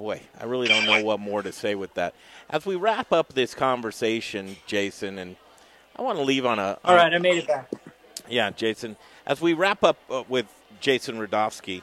boy, 0.00 0.22
I 0.40 0.44
really 0.44 0.66
don't 0.66 0.86
know 0.86 1.04
what 1.04 1.20
more 1.20 1.42
to 1.42 1.52
say 1.52 1.74
with 1.74 1.92
that. 1.94 2.14
As 2.48 2.64
we 2.64 2.74
wrap 2.74 3.12
up 3.12 3.34
this 3.34 3.54
conversation, 3.54 4.56
Jason, 4.66 5.18
and 5.18 5.36
I 5.94 6.02
want 6.02 6.16
to 6.16 6.24
leave 6.24 6.46
on 6.46 6.58
a. 6.58 6.78
All 6.84 6.96
right, 6.96 7.12
I 7.12 7.18
made 7.18 7.36
it 7.36 7.46
back. 7.46 7.70
Yeah, 8.26 8.50
Jason. 8.50 8.96
As 9.26 9.40
we 9.40 9.52
wrap 9.52 9.84
up 9.84 9.98
uh, 10.08 10.24
with 10.26 10.46
Jason 10.80 11.18
Rudofsky, 11.18 11.82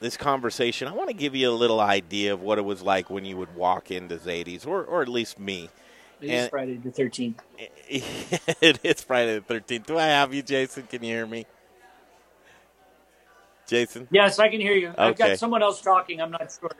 this 0.00 0.16
conversation, 0.16 0.88
I 0.88 0.92
want 0.92 1.08
to 1.08 1.14
give 1.14 1.34
you 1.34 1.50
a 1.50 1.52
little 1.52 1.80
idea 1.80 2.32
of 2.32 2.42
what 2.42 2.58
it 2.58 2.64
was 2.64 2.82
like 2.82 3.10
when 3.10 3.24
you 3.24 3.36
would 3.36 3.54
walk 3.54 3.90
into 3.90 4.18
Zaidy's, 4.18 4.64
or, 4.64 4.84
or 4.84 5.02
at 5.02 5.08
least 5.08 5.38
me. 5.38 5.70
It 6.20 6.30
is 6.30 6.48
Friday 6.48 6.76
the 6.76 6.90
13th. 6.90 7.36
it 8.60 8.80
is 8.82 9.02
Friday 9.02 9.38
the 9.38 9.54
13th. 9.54 9.86
Do 9.86 9.98
I 9.98 10.06
have 10.06 10.34
you, 10.34 10.42
Jason? 10.42 10.84
Can 10.84 11.02
you 11.02 11.14
hear 11.14 11.26
me? 11.26 11.46
Jason? 13.68 14.08
Yes, 14.10 14.38
I 14.38 14.48
can 14.48 14.60
hear 14.60 14.72
you. 14.74 14.88
Okay. 14.88 15.02
I've 15.02 15.16
got 15.16 15.38
someone 15.38 15.62
else 15.62 15.80
talking. 15.80 16.20
I'm 16.20 16.30
not 16.30 16.50
sure. 16.58 16.70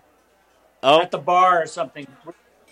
Oh, 0.83 1.03
At 1.03 1.11
the 1.11 1.19
bar 1.19 1.63
or 1.63 1.67
something 1.67 2.07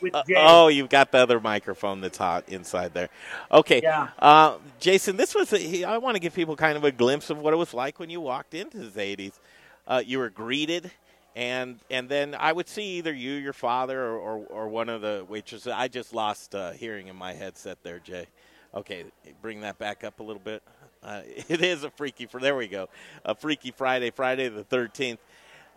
with 0.00 0.14
Uh, 0.14 0.22
oh, 0.36 0.68
you've 0.68 0.88
got 0.88 1.12
the 1.12 1.18
other 1.18 1.40
microphone 1.40 2.00
that's 2.00 2.18
hot 2.18 2.48
inside 2.48 2.94
there. 2.94 3.08
Okay. 3.50 3.80
Yeah. 3.82 4.08
Uh, 4.18 4.58
Jason, 4.80 5.16
this 5.16 5.34
was, 5.34 5.52
a, 5.52 5.84
I 5.84 5.98
want 5.98 6.14
to 6.16 6.20
give 6.20 6.34
people 6.34 6.56
kind 6.56 6.76
of 6.76 6.84
a 6.84 6.92
glimpse 6.92 7.30
of 7.30 7.38
what 7.38 7.52
it 7.52 7.56
was 7.56 7.74
like 7.74 7.98
when 7.98 8.10
you 8.10 8.20
walked 8.20 8.54
into 8.54 8.90
Zaidy's. 8.90 9.38
Uh, 9.86 10.02
you 10.04 10.18
were 10.18 10.30
greeted, 10.30 10.90
and 11.36 11.78
and 11.90 12.08
then 12.08 12.34
I 12.38 12.52
would 12.52 12.68
see 12.68 12.98
either 12.98 13.12
you, 13.12 13.32
your 13.32 13.52
father, 13.52 14.00
or, 14.02 14.18
or, 14.18 14.46
or 14.46 14.68
one 14.68 14.88
of 14.88 15.00
the 15.00 15.24
waitresses. 15.28 15.72
I 15.72 15.88
just 15.88 16.12
lost 16.12 16.54
uh, 16.54 16.72
hearing 16.72 17.08
in 17.08 17.16
my 17.16 17.32
headset 17.32 17.78
there, 17.82 17.98
Jay. 17.98 18.26
Okay, 18.74 19.04
bring 19.40 19.60
that 19.60 19.78
back 19.78 20.04
up 20.04 20.20
a 20.20 20.22
little 20.22 20.42
bit. 20.42 20.62
Uh, 21.02 21.22
it 21.48 21.62
is 21.62 21.84
a 21.84 21.90
freaky, 21.90 22.26
for 22.26 22.40
there 22.40 22.56
we 22.56 22.66
go, 22.66 22.88
a 23.24 23.34
freaky 23.34 23.70
Friday, 23.70 24.10
Friday 24.10 24.48
the 24.48 24.64
13th. 24.64 25.18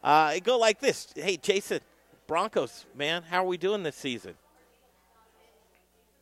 Uh, 0.03 0.33
it 0.35 0.43
go 0.43 0.57
like 0.57 0.79
this. 0.79 1.07
Hey, 1.15 1.37
Jason, 1.37 1.81
Broncos, 2.25 2.85
man, 2.95 3.23
how 3.23 3.43
are 3.43 3.47
we 3.47 3.57
doing 3.57 3.83
this 3.83 3.95
season? 3.95 4.33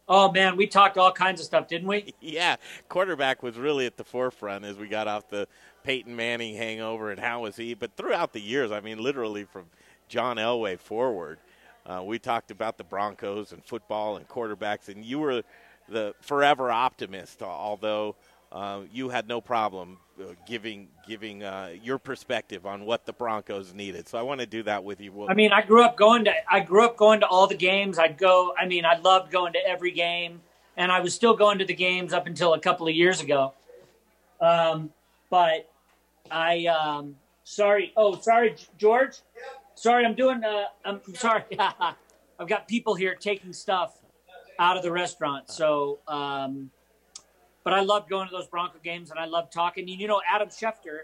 Oh 0.09 0.31
man, 0.31 0.55
we 0.55 0.67
talked 0.67 0.97
all 0.97 1.11
kinds 1.11 1.41
of 1.41 1.45
stuff, 1.45 1.67
didn't 1.67 1.87
we? 1.87 2.13
Yeah, 2.21 2.57
quarterback 2.89 3.43
was 3.43 3.57
really 3.57 3.85
at 3.85 3.97
the 3.97 4.03
forefront 4.03 4.65
as 4.65 4.77
we 4.77 4.87
got 4.87 5.07
off 5.07 5.29
the 5.29 5.47
Peyton 5.83 6.15
Manning 6.15 6.55
hangover 6.55 7.11
and 7.11 7.19
how 7.19 7.41
was 7.41 7.55
he. 7.55 7.73
But 7.73 7.95
throughout 7.95 8.33
the 8.33 8.41
years, 8.41 8.71
I 8.71 8.79
mean, 8.79 8.99
literally 8.99 9.43
from 9.45 9.65
John 10.07 10.37
Elway 10.37 10.79
forward, 10.79 11.39
uh, 11.85 12.03
we 12.05 12.19
talked 12.19 12.51
about 12.51 12.77
the 12.77 12.83
Broncos 12.83 13.51
and 13.51 13.63
football 13.63 14.17
and 14.17 14.27
quarterbacks, 14.27 14.89
and 14.89 15.03
you 15.05 15.19
were 15.19 15.43
the 15.87 16.13
forever 16.21 16.69
optimist, 16.71 17.41
although 17.41 18.15
uh, 18.51 18.81
you 18.91 19.09
had 19.09 19.27
no 19.27 19.41
problem 19.41 19.97
uh, 20.19 20.33
giving 20.45 20.87
giving 21.07 21.43
uh, 21.43 21.71
your 21.83 21.97
perspective 21.97 22.65
on 22.65 22.85
what 22.85 23.05
the 23.05 23.13
Broncos 23.13 23.73
needed. 23.73 24.07
So 24.07 24.17
I 24.17 24.21
want 24.21 24.39
to 24.39 24.45
do 24.45 24.63
that 24.63 24.83
with 24.83 25.01
you. 25.01 25.27
I 25.27 25.33
mean, 25.33 25.51
I 25.51 25.61
grew 25.61 25.83
up 25.83 25.97
going 25.97 26.25
to 26.25 26.33
I 26.49 26.61
grew 26.61 26.85
up 26.85 26.97
going 26.97 27.19
to 27.19 27.27
all 27.27 27.47
the 27.47 27.55
games. 27.55 27.99
I'd 27.99 28.17
go. 28.17 28.53
I 28.57 28.65
mean, 28.65 28.85
I 28.85 28.97
loved 28.97 29.31
going 29.31 29.53
to 29.53 29.59
every 29.67 29.91
game, 29.91 30.41
and 30.75 30.91
I 30.91 31.01
was 31.01 31.13
still 31.13 31.35
going 31.35 31.59
to 31.59 31.65
the 31.65 31.73
games 31.73 32.13
up 32.13 32.25
until 32.25 32.53
a 32.53 32.59
couple 32.59 32.87
of 32.87 32.95
years 32.95 33.21
ago. 33.21 33.53
Um, 34.39 34.91
but 35.29 35.69
I 36.31 36.65
um, 36.65 37.15
sorry. 37.43 37.93
Oh, 37.95 38.17
sorry, 38.19 38.55
George. 38.77 39.17
Sorry, 39.75 40.05
I'm 40.05 40.15
doing. 40.15 40.43
Uh, 40.43 40.65
I'm 40.85 41.01
sorry. 41.15 41.43
I've 41.59 42.47
got 42.47 42.67
people 42.67 42.95
here 42.95 43.15
taking 43.15 43.53
stuff 43.53 43.99
out 44.59 44.77
of 44.77 44.83
the 44.83 44.91
restaurant. 44.91 45.49
So, 45.49 45.99
um, 46.07 46.71
but 47.67 47.73
I 47.73 47.81
loved 47.81 48.09
going 48.09 48.29
to 48.29 48.33
those 48.33 48.47
Bronco 48.47 48.79
games, 48.81 49.11
and 49.11 49.19
I 49.19 49.25
loved 49.25 49.51
talking. 49.51 49.89
And 49.89 49.99
you 49.99 50.07
know, 50.07 50.21
Adam 50.25 50.47
Schefter. 50.47 50.99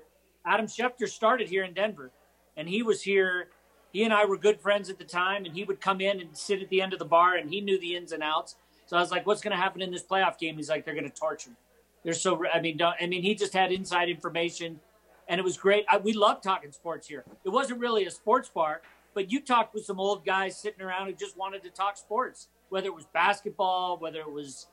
Adam 0.45 0.65
Schefter 0.65 1.09
started 1.09 1.49
here 1.49 1.65
in 1.65 1.73
Denver, 1.73 2.09
and 2.55 2.69
he 2.69 2.83
was 2.83 3.01
here. 3.01 3.49
He 3.91 4.05
and 4.05 4.13
I 4.13 4.23
were 4.23 4.37
good 4.37 4.61
friends 4.61 4.89
at 4.89 4.97
the 4.97 5.03
time, 5.03 5.43
and 5.43 5.53
he 5.53 5.65
would 5.65 5.81
come 5.81 5.99
in 5.99 6.21
and 6.21 6.29
sit 6.31 6.61
at 6.61 6.69
the 6.69 6.81
end 6.81 6.93
of 6.93 6.99
the 6.99 7.05
bar, 7.05 7.35
and 7.35 7.49
he 7.49 7.59
knew 7.59 7.77
the 7.81 7.97
ins 7.97 8.13
and 8.13 8.23
outs. 8.23 8.55
So 8.85 8.95
I 8.95 9.01
was 9.01 9.11
like, 9.11 9.27
"What's 9.27 9.41
going 9.41 9.51
to 9.51 9.61
happen 9.61 9.81
in 9.81 9.91
this 9.91 10.03
playoff 10.03 10.37
game?" 10.37 10.55
He's 10.55 10.69
like, 10.69 10.85
"They're 10.85 10.93
going 10.93 11.03
to 11.03 11.13
torch 11.13 11.45
him." 11.45 11.57
They're 12.05 12.13
so. 12.13 12.41
I 12.47 12.61
mean, 12.61 12.79
I 12.81 13.07
mean, 13.07 13.23
he 13.23 13.35
just 13.35 13.51
had 13.51 13.73
inside 13.73 14.07
information, 14.07 14.79
and 15.27 15.39
it 15.39 15.43
was 15.43 15.57
great. 15.57 15.83
I, 15.89 15.97
we 15.97 16.13
love 16.13 16.41
talking 16.41 16.71
sports 16.71 17.09
here. 17.09 17.25
It 17.43 17.49
wasn't 17.49 17.81
really 17.81 18.05
a 18.05 18.11
sports 18.11 18.47
bar, 18.47 18.83
but 19.13 19.29
you 19.29 19.41
talked 19.41 19.73
with 19.73 19.83
some 19.83 19.99
old 19.99 20.25
guys 20.25 20.57
sitting 20.57 20.81
around 20.81 21.07
who 21.07 21.13
just 21.13 21.35
wanted 21.35 21.61
to 21.63 21.71
talk 21.71 21.97
sports, 21.97 22.47
whether 22.69 22.87
it 22.87 22.95
was 22.95 23.05
basketball, 23.07 23.97
whether 23.97 24.21
it 24.21 24.31
was. 24.31 24.67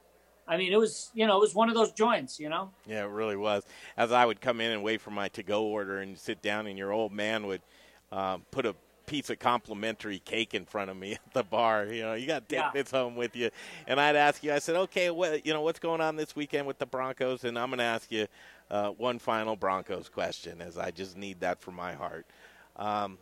I 0.51 0.57
mean, 0.57 0.73
it 0.73 0.77
was 0.79 1.11
you 1.15 1.27
know 1.27 1.37
it 1.37 1.41
was 1.41 1.55
one 1.55 1.69
of 1.69 1.75
those 1.77 1.93
joints, 1.93 2.41
you 2.41 2.49
know. 2.49 2.71
Yeah, 2.87 3.05
it 3.05 3.11
really 3.11 3.37
was. 3.37 3.65
As 3.97 4.11
I 4.13 4.27
would 4.27 4.41
come 4.41 4.61
in 4.61 4.73
and 4.73 4.83
wait 4.83 5.01
for 5.01 5.11
my 5.13 5.29
to-go 5.29 5.63
order 5.65 5.99
and 6.01 6.19
sit 6.19 6.43
down, 6.43 6.67
and 6.67 6.77
your 6.77 6.93
old 6.93 7.13
man 7.13 7.47
would 7.47 7.63
um, 8.11 8.43
put 8.51 8.67
a 8.67 8.75
piece 9.07 9.31
of 9.31 9.39
complimentary 9.41 10.21
cake 10.21 10.55
in 10.55 10.65
front 10.65 10.91
of 10.91 10.97
me 10.97 11.13
at 11.27 11.33
the 11.35 11.43
bar. 11.45 11.87
You 11.87 12.03
know, 12.03 12.15
you 12.15 12.27
got 12.27 12.49
to 12.49 12.55
take 12.57 12.65
Yeah. 12.65 12.71
this 12.75 12.91
home 12.91 13.17
with 13.17 13.35
you. 13.37 13.51
And 13.87 14.01
I'd 14.01 14.17
ask 14.17 14.43
you. 14.43 14.53
I 14.53 14.59
said, 14.59 14.77
okay, 14.77 15.11
what 15.11 15.47
you 15.47 15.53
know, 15.53 15.63
what's 15.63 15.79
going 15.81 16.01
on 16.01 16.17
this 16.17 16.35
weekend 16.37 16.67
with 16.67 16.79
the 16.79 16.87
Broncos? 16.87 17.45
And 17.45 17.57
I'm 17.59 17.71
going 17.71 17.79
to 17.79 17.85
ask 17.85 18.11
you 18.11 18.27
uh, 18.71 18.91
one 18.91 19.19
final 19.21 19.55
Broncos 19.57 20.09
question, 20.09 20.61
as 20.61 20.77
I 20.79 20.91
just 20.91 21.17
need 21.17 21.41
that 21.41 21.61
for 21.61 21.71
my 21.71 21.93
heart. 21.95 22.27
Um, 22.77 23.19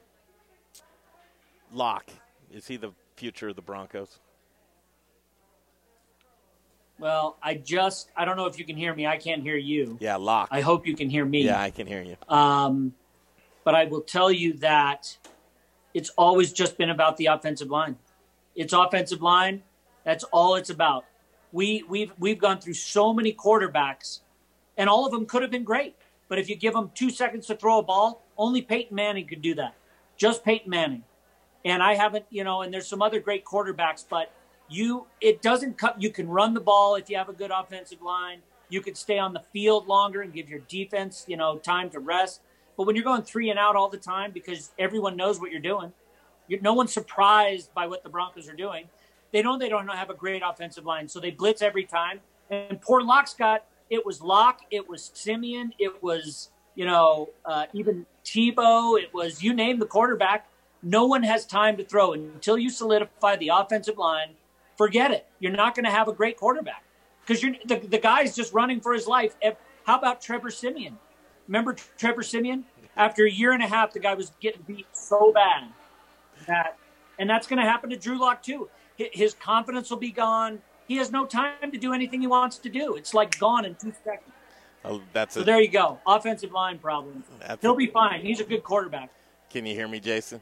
Lock, 1.72 2.10
is 2.52 2.66
he 2.66 2.76
the 2.76 2.92
future 3.16 3.48
of 3.48 3.56
the 3.56 3.62
Broncos? 3.62 4.18
Well, 6.98 7.36
I 7.42 7.54
just 7.54 8.10
I 8.16 8.24
don't 8.24 8.36
know 8.36 8.46
if 8.46 8.58
you 8.58 8.64
can 8.64 8.76
hear 8.76 8.94
me. 8.94 9.06
I 9.06 9.16
can't 9.16 9.42
hear 9.42 9.56
you. 9.56 9.96
Yeah, 10.00 10.16
Lock. 10.16 10.48
I 10.50 10.60
hope 10.60 10.86
you 10.86 10.96
can 10.96 11.08
hear 11.08 11.24
me. 11.24 11.44
yeah, 11.44 11.60
I 11.60 11.70
can 11.70 11.86
hear 11.86 12.02
you. 12.02 12.16
Um, 12.28 12.94
but 13.64 13.74
I 13.74 13.84
will 13.84 14.00
tell 14.00 14.32
you 14.32 14.54
that 14.54 15.16
it's 15.94 16.10
always 16.10 16.52
just 16.52 16.76
been 16.76 16.90
about 16.90 17.16
the 17.16 17.26
offensive 17.26 17.70
line. 17.70 17.96
It's 18.56 18.72
offensive 18.72 19.22
line. 19.22 19.62
That's 20.04 20.24
all 20.24 20.56
it's 20.56 20.70
about. 20.70 21.04
We 21.52 21.84
we've 21.88 22.12
we've 22.18 22.38
gone 22.38 22.60
through 22.60 22.74
so 22.74 23.12
many 23.12 23.32
quarterbacks, 23.32 24.20
and 24.76 24.88
all 24.88 25.06
of 25.06 25.12
them 25.12 25.26
could 25.26 25.42
have 25.42 25.50
been 25.50 25.64
great. 25.64 25.94
But 26.28 26.38
if 26.38 26.48
you 26.48 26.56
give 26.56 26.74
them 26.74 26.90
two 26.94 27.10
seconds 27.10 27.46
to 27.46 27.54
throw 27.54 27.78
a 27.78 27.82
ball, 27.82 28.22
only 28.36 28.60
Peyton 28.60 28.94
Manning 28.94 29.26
could 29.26 29.40
do 29.40 29.54
that. 29.54 29.74
Just 30.16 30.44
Peyton 30.44 30.68
Manning. 30.68 31.04
And 31.64 31.82
I 31.82 31.94
haven't, 31.94 32.26
you 32.30 32.44
know, 32.44 32.62
and 32.62 32.72
there's 32.72 32.86
some 32.86 33.02
other 33.02 33.18
great 33.20 33.44
quarterbacks, 33.44 34.04
but 34.08 34.30
you 34.68 35.06
it 35.20 35.42
doesn't 35.42 35.78
cut 35.78 36.00
you 36.00 36.10
can 36.10 36.28
run 36.28 36.54
the 36.54 36.60
ball 36.60 36.94
if 36.94 37.08
you 37.08 37.16
have 37.16 37.28
a 37.28 37.32
good 37.32 37.50
offensive 37.50 38.02
line. 38.02 38.40
You 38.68 38.80
could 38.82 38.96
stay 38.96 39.18
on 39.18 39.32
the 39.32 39.40
field 39.52 39.86
longer 39.86 40.20
and 40.20 40.32
give 40.32 40.48
your 40.48 40.60
defense, 40.68 41.24
you 41.26 41.36
know, 41.36 41.56
time 41.58 41.88
to 41.90 42.00
rest. 42.00 42.42
But 42.76 42.86
when 42.86 42.94
you're 42.94 43.04
going 43.04 43.22
three 43.22 43.50
and 43.50 43.58
out 43.58 43.76
all 43.76 43.88
the 43.88 43.96
time 43.96 44.30
because 44.30 44.70
everyone 44.78 45.16
knows 45.16 45.40
what 45.40 45.50
you're 45.50 45.60
doing, 45.60 45.92
you're, 46.48 46.60
no 46.60 46.74
one's 46.74 46.92
surprised 46.92 47.72
by 47.74 47.86
what 47.86 48.02
the 48.02 48.08
Broncos 48.08 48.48
are 48.48 48.54
doing. 48.54 48.88
They 49.32 49.42
know 49.42 49.58
they 49.58 49.68
don't 49.68 49.88
have 49.88 50.10
a 50.10 50.14
great 50.14 50.42
offensive 50.44 50.84
line, 50.84 51.08
so 51.08 51.18
they 51.20 51.30
blitz 51.30 51.62
every 51.62 51.84
time. 51.84 52.20
And 52.50 52.80
poor 52.80 53.02
Lock's 53.02 53.34
got 53.34 53.64
it 53.90 54.04
was 54.04 54.20
Lock, 54.20 54.60
it 54.70 54.88
was 54.88 55.10
Siemian, 55.14 55.72
it 55.78 56.02
was 56.02 56.50
you 56.74 56.84
know 56.84 57.30
uh, 57.44 57.66
even 57.72 58.06
Tebow, 58.24 59.00
it 59.00 59.12
was 59.12 59.42
you 59.42 59.54
name 59.54 59.78
the 59.78 59.86
quarterback. 59.86 60.48
No 60.82 61.06
one 61.06 61.24
has 61.24 61.44
time 61.44 61.76
to 61.78 61.84
throw 61.84 62.12
until 62.12 62.56
you 62.56 62.70
solidify 62.70 63.36
the 63.36 63.48
offensive 63.48 63.98
line. 63.98 64.30
Forget 64.78 65.10
it. 65.10 65.26
You're 65.40 65.52
not 65.52 65.74
going 65.74 65.84
to 65.84 65.90
have 65.90 66.06
a 66.08 66.12
great 66.12 66.36
quarterback 66.38 66.84
because 67.26 67.42
you're 67.42 67.56
the, 67.66 67.76
the 67.76 67.98
guy's 67.98 68.34
just 68.34 68.54
running 68.54 68.80
for 68.80 68.94
his 68.94 69.06
life. 69.08 69.34
If- 69.42 69.56
How 69.84 69.98
about 69.98 70.22
Trevor 70.22 70.50
Siemian? 70.50 70.96
Remember 71.48 71.74
Trevor 71.98 72.22
Siemian? 72.22 72.64
After 72.96 73.26
a 73.26 73.30
year 73.30 73.52
and 73.52 73.62
a 73.62 73.66
half, 73.66 73.92
the 73.92 74.00
guy 74.00 74.14
was 74.14 74.32
getting 74.40 74.62
beat 74.66 74.86
so 74.92 75.32
bad 75.32 75.68
that, 76.46 76.76
and 77.18 77.28
that's 77.28 77.46
going 77.46 77.58
to 77.60 77.64
happen 77.68 77.90
to 77.90 77.96
Drew 77.96 78.18
Lock 78.18 78.42
too. 78.42 78.68
His 78.96 79.34
confidence 79.34 79.90
will 79.90 79.98
be 79.98 80.10
gone. 80.10 80.60
He 80.86 80.96
has 80.96 81.10
no 81.12 81.26
time 81.26 81.70
to 81.72 81.78
do 81.78 81.92
anything 81.92 82.20
he 82.20 82.26
wants 82.26 82.58
to 82.58 82.68
do. 82.68 82.94
It's 82.94 83.14
like 83.14 83.38
gone 83.38 83.64
in 83.64 83.74
two 83.74 83.92
seconds. 84.04 84.32
Oh, 84.84 85.02
that's 85.12 85.34
So 85.34 85.42
a, 85.42 85.44
there 85.44 85.60
you 85.60 85.68
go. 85.68 85.98
Offensive 86.06 86.52
line 86.52 86.78
problem. 86.78 87.22
He'll 87.60 87.74
be 87.76 87.86
fine. 87.88 88.20
He's 88.20 88.40
a 88.40 88.44
good 88.44 88.62
quarterback. 88.62 89.10
Can 89.50 89.66
you 89.66 89.74
hear 89.74 89.88
me, 89.88 90.00
Jason? 90.00 90.40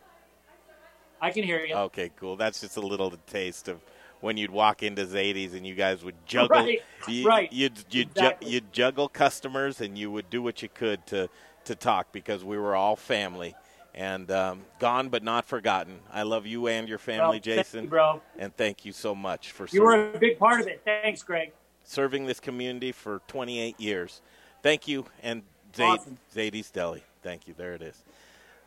I 1.21 1.31
can 1.31 1.43
hear 1.43 1.65
you. 1.65 1.75
Okay, 1.75 2.11
cool. 2.17 2.37
That's 2.37 2.61
just 2.61 2.77
a 2.77 2.81
little 2.81 3.13
taste 3.27 3.69
of 3.69 3.81
when 4.21 4.37
you'd 4.37 4.51
walk 4.51 4.83
into 4.83 5.07
Zaidy's 5.07 5.55
and 5.55 5.67
you 5.67 5.75
guys 5.75 6.03
would 6.05 6.15
juggle. 6.27 6.57
Right, 6.59 6.83
you, 7.09 7.27
right. 7.27 7.53
You'd 7.53 7.73
you'd, 7.91 8.09
Exactly. 8.11 8.49
ju- 8.49 8.55
you'd 8.55 8.73
juggle 8.73 9.09
customers 9.09 9.81
and 9.81 9.97
you 9.99 10.11
would 10.11 10.31
do 10.31 10.43
what 10.43 10.63
you 10.63 10.69
could 10.69 11.07
to 11.09 11.29
to 11.65 11.75
talk 11.75 12.13
because 12.13 12.45
we 12.45 12.57
were 12.57 12.77
all 12.77 12.95
family 12.97 13.55
and 13.95 14.31
um, 14.31 14.61
gone 14.79 15.09
but 15.09 15.23
not 15.25 15.45
forgotten. 15.45 15.99
I 16.13 16.23
love 16.23 16.47
you 16.47 16.69
and 16.69 16.89
your 16.89 16.99
family, 16.99 17.41
thank 17.41 17.43
Jason, 17.45 17.85
you, 17.85 17.91
bro. 17.91 18.23
and 18.39 18.57
thank 18.57 18.85
you 18.85 18.93
so 18.93 19.15
much 19.15 19.51
for 19.53 19.65
You 19.65 19.81
serving, 19.81 19.85
were 19.85 20.13
a 20.15 20.19
big 20.19 20.39
part 20.39 20.61
of 20.61 20.69
it. 20.69 20.83
Thanks, 20.85 21.23
Greg. 21.25 21.53
serving 21.83 22.27
this 22.27 22.39
community 22.39 22.93
for 22.93 23.21
28 23.27 23.81
years. 23.81 24.21
Thank 24.63 24.87
you 24.87 25.07
and 25.23 25.43
Zade, 25.75 25.99
Awesome. 25.99 26.19
Zaidy's 26.35 26.71
Deli. 26.71 27.03
Thank 27.23 27.49
you. 27.49 27.55
There 27.57 27.75
it 27.75 27.83
is. 27.83 28.05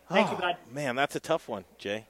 Thank 0.09 0.29
you, 0.31 0.35
Oh, 0.37 0.41
bud. 0.41 0.57
Man, 0.73 0.95
that's 0.95 1.15
a 1.15 1.19
tough 1.21 1.47
one, 1.47 1.63
Jay. 1.77 2.05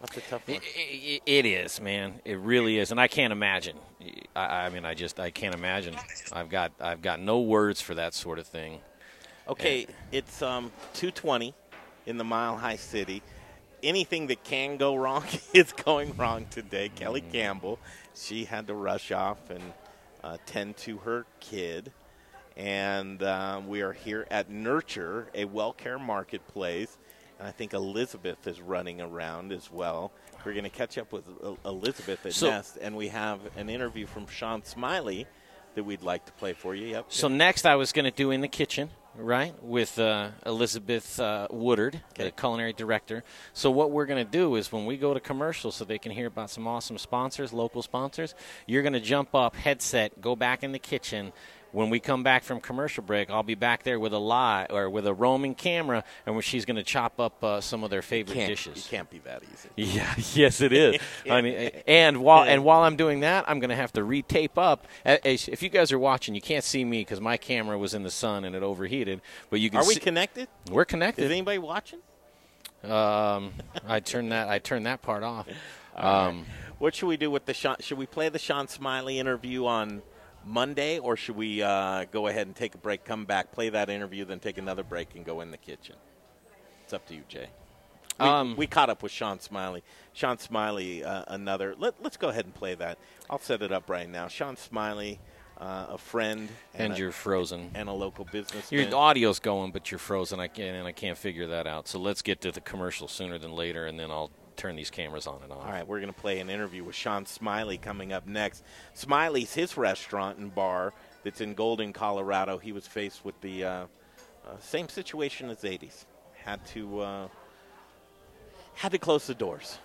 That's 0.00 0.16
a 0.16 0.20
tough 0.20 0.46
one. 0.46 0.58
It, 0.58 0.62
it, 0.76 1.22
it 1.26 1.46
is, 1.46 1.80
man. 1.80 2.20
It 2.24 2.38
really 2.38 2.78
is, 2.78 2.90
and 2.90 3.00
I 3.00 3.08
can't 3.08 3.32
imagine. 3.32 3.76
I, 4.36 4.66
I 4.66 4.68
mean, 4.70 4.84
I 4.84 4.94
just 4.94 5.18
I 5.18 5.30
can't 5.30 5.54
imagine. 5.54 5.96
I've 6.32 6.48
got 6.48 6.72
I've 6.80 7.02
got 7.02 7.20
no 7.20 7.40
words 7.40 7.80
for 7.80 7.94
that 7.96 8.14
sort 8.14 8.38
of 8.38 8.46
thing. 8.46 8.80
Okay, 9.48 9.86
it's 10.12 10.40
um 10.42 10.70
220 10.94 11.54
in 12.06 12.16
the 12.16 12.24
Mile 12.24 12.56
High 12.56 12.76
City. 12.76 13.22
Anything 13.82 14.28
that 14.28 14.44
can 14.44 14.76
go 14.76 14.94
wrong 14.94 15.24
is 15.54 15.72
going 15.72 16.16
wrong 16.16 16.46
today. 16.50 16.90
Kelly 16.94 17.20
Campbell, 17.20 17.78
she 18.14 18.44
had 18.44 18.66
to 18.68 18.74
rush 18.74 19.10
off 19.10 19.50
and 19.50 19.62
uh, 20.22 20.36
tend 20.46 20.76
to 20.78 20.98
her 20.98 21.26
kid, 21.40 21.92
and 22.56 23.22
um, 23.22 23.68
we 23.68 23.82
are 23.82 23.92
here 23.92 24.26
at 24.30 24.50
Nurture, 24.50 25.28
a 25.34 25.44
Wellcare 25.46 26.00
marketplace, 26.00 26.98
I 27.40 27.52
think 27.52 27.72
Elizabeth 27.72 28.46
is 28.46 28.60
running 28.60 29.00
around 29.00 29.52
as 29.52 29.70
well. 29.70 30.12
We're 30.44 30.52
going 30.52 30.64
to 30.64 30.70
catch 30.70 30.98
up 30.98 31.12
with 31.12 31.24
Elizabeth 31.64 32.24
at 32.26 32.32
so, 32.32 32.50
Nest, 32.50 32.78
and 32.80 32.96
we 32.96 33.08
have 33.08 33.40
an 33.56 33.68
interview 33.68 34.06
from 34.06 34.26
Sean 34.26 34.64
Smiley 34.64 35.26
that 35.74 35.84
we'd 35.84 36.02
like 36.02 36.24
to 36.26 36.32
play 36.32 36.52
for 36.52 36.74
you. 36.74 36.88
Yep. 36.88 37.06
So 37.08 37.28
next, 37.28 37.66
I 37.66 37.76
was 37.76 37.92
going 37.92 38.06
to 38.06 38.10
do 38.10 38.30
in 38.32 38.40
the 38.40 38.48
kitchen, 38.48 38.90
right, 39.16 39.54
with 39.62 39.98
uh, 39.98 40.30
Elizabeth 40.46 41.20
uh, 41.20 41.46
Woodard, 41.50 42.00
okay. 42.12 42.24
the 42.24 42.30
culinary 42.30 42.72
director. 42.72 43.22
So 43.52 43.70
what 43.70 43.92
we're 43.92 44.06
going 44.06 44.24
to 44.24 44.30
do 44.30 44.56
is 44.56 44.72
when 44.72 44.86
we 44.86 44.96
go 44.96 45.14
to 45.14 45.20
commercial, 45.20 45.70
so 45.70 45.84
they 45.84 45.98
can 45.98 46.10
hear 46.10 46.26
about 46.26 46.50
some 46.50 46.66
awesome 46.66 46.98
sponsors, 46.98 47.52
local 47.52 47.82
sponsors, 47.82 48.34
you're 48.66 48.82
going 48.82 48.94
to 48.94 49.00
jump 49.00 49.34
up, 49.34 49.54
headset, 49.54 50.20
go 50.20 50.34
back 50.34 50.64
in 50.64 50.72
the 50.72 50.78
kitchen 50.78 51.32
when 51.72 51.90
we 51.90 52.00
come 52.00 52.22
back 52.22 52.44
from 52.44 52.60
commercial 52.60 53.02
break, 53.02 53.30
I'll 53.30 53.42
be 53.42 53.54
back 53.54 53.82
there 53.82 54.00
with 54.00 54.12
a 54.12 54.18
live 54.18 54.68
or 54.70 54.88
with 54.88 55.06
a 55.06 55.14
roaming 55.14 55.54
camera, 55.54 56.04
and 56.26 56.34
where 56.34 56.42
she's 56.42 56.64
going 56.64 56.76
to 56.76 56.82
chop 56.82 57.20
up 57.20 57.42
uh, 57.44 57.60
some 57.60 57.84
of 57.84 57.90
their 57.90 58.02
favorite 58.02 58.38
you 58.38 58.46
dishes. 58.46 58.76
You 58.76 58.96
can't 58.96 59.10
be 59.10 59.18
that 59.20 59.42
easy. 59.42 59.68
Yeah, 59.98 60.14
yes, 60.34 60.60
it 60.60 60.72
is. 60.72 61.00
I 61.30 61.40
mean, 61.40 61.70
and 61.86 62.18
while 62.18 62.44
and 62.44 62.62
while 62.64 62.82
I'm 62.82 62.96
doing 62.96 63.20
that, 63.20 63.44
I'm 63.48 63.58
going 63.58 63.70
to 63.70 63.76
have 63.76 63.92
to 63.94 64.00
retape 64.02 64.56
up. 64.56 64.86
If 65.04 65.62
you 65.62 65.68
guys 65.68 65.92
are 65.92 65.98
watching, 65.98 66.34
you 66.34 66.40
can't 66.40 66.64
see 66.64 66.84
me 66.84 67.00
because 67.00 67.20
my 67.20 67.36
camera 67.36 67.78
was 67.78 67.94
in 67.94 68.02
the 68.02 68.10
sun 68.10 68.44
and 68.44 68.54
it 68.54 68.62
overheated. 68.62 69.20
But 69.50 69.60
you 69.60 69.70
can. 69.70 69.80
Are 69.80 69.86
we 69.86 69.94
see, 69.94 70.00
connected? 70.00 70.48
We're 70.70 70.84
connected. 70.84 71.24
Is 71.24 71.30
anybody 71.30 71.58
watching? 71.58 72.00
Um, 72.84 73.52
I 73.86 74.00
turned 74.00 74.32
that. 74.32 74.48
I 74.48 74.58
turned 74.58 74.86
that 74.86 75.02
part 75.02 75.22
off. 75.22 75.48
Um, 75.96 76.04
right. 76.04 76.44
What 76.78 76.94
should 76.94 77.06
we 77.06 77.16
do 77.16 77.30
with 77.30 77.46
the 77.46 77.54
Sean? 77.54 77.76
Should 77.80 77.98
we 77.98 78.06
play 78.06 78.28
the 78.28 78.38
Sean 78.38 78.68
Smiley 78.68 79.18
interview 79.18 79.66
on? 79.66 80.02
Monday, 80.44 80.98
or 80.98 81.16
should 81.16 81.36
we 81.36 81.62
uh, 81.62 82.04
go 82.10 82.26
ahead 82.26 82.46
and 82.46 82.56
take 82.56 82.74
a 82.74 82.78
break, 82.78 83.04
come 83.04 83.24
back, 83.24 83.52
play 83.52 83.68
that 83.70 83.90
interview, 83.90 84.24
then 84.24 84.40
take 84.40 84.58
another 84.58 84.82
break 84.82 85.14
and 85.14 85.24
go 85.24 85.40
in 85.40 85.50
the 85.50 85.56
kitchen? 85.56 85.96
It's 86.84 86.92
up 86.92 87.06
to 87.08 87.14
you, 87.14 87.22
Jay. 87.28 87.48
We, 88.18 88.26
um, 88.26 88.56
we 88.56 88.66
caught 88.66 88.90
up 88.90 89.02
with 89.02 89.12
Sean 89.12 89.38
Smiley. 89.40 89.82
Sean 90.12 90.38
Smiley, 90.38 91.04
uh, 91.04 91.24
another. 91.28 91.74
Let, 91.78 91.94
us 92.04 92.16
go 92.16 92.28
ahead 92.28 92.46
and 92.46 92.54
play 92.54 92.74
that. 92.74 92.98
I'll 93.30 93.38
set 93.38 93.62
it 93.62 93.72
up 93.72 93.88
right 93.88 94.08
now. 94.08 94.26
Sean 94.26 94.56
Smiley, 94.56 95.20
uh, 95.58 95.86
a 95.90 95.98
friend, 95.98 96.48
and, 96.74 96.92
and 96.92 96.98
you're 96.98 97.10
a, 97.10 97.12
frozen, 97.12 97.70
and 97.74 97.88
a 97.88 97.92
local 97.92 98.24
business. 98.24 98.72
Your 98.72 98.92
audio's 98.94 99.38
going, 99.38 99.70
but 99.70 99.90
you're 99.90 99.98
frozen. 99.98 100.40
I 100.40 100.48
can't, 100.48 100.76
and 100.76 100.86
I 100.86 100.92
can't 100.92 101.18
figure 101.18 101.46
that 101.48 101.66
out. 101.66 101.86
So 101.88 101.98
let's 101.98 102.22
get 102.22 102.40
to 102.40 102.50
the 102.50 102.60
commercial 102.60 103.06
sooner 103.06 103.38
than 103.38 103.52
later, 103.52 103.86
and 103.86 103.98
then 103.98 104.10
I'll 104.10 104.30
turn 104.58 104.76
these 104.76 104.90
cameras 104.90 105.26
on 105.26 105.40
and 105.42 105.52
off. 105.52 105.64
All 105.64 105.70
right, 105.70 105.86
we're 105.86 106.00
going 106.00 106.12
to 106.12 106.20
play 106.20 106.40
an 106.40 106.50
interview 106.50 106.84
with 106.84 106.94
Sean 106.94 107.24
Smiley 107.24 107.78
coming 107.78 108.12
up 108.12 108.26
next. 108.26 108.64
Smiley's 108.92 109.54
his 109.54 109.76
restaurant 109.76 110.38
and 110.38 110.54
bar 110.54 110.92
that's 111.22 111.40
in 111.40 111.54
Golden, 111.54 111.92
Colorado. 111.92 112.58
He 112.58 112.72
was 112.72 112.86
faced 112.86 113.24
with 113.24 113.40
the 113.40 113.64
uh, 113.64 113.70
uh, 113.70 113.86
same 114.60 114.88
situation 114.88 115.48
as 115.48 115.60
Zaidy's. 115.60 116.04
Had 116.34 116.64
to 116.68 117.00
uh, 117.00 117.28
had 118.74 118.92
to 118.92 118.98
close 118.98 119.26
the 119.26 119.34
doors, 119.34 119.78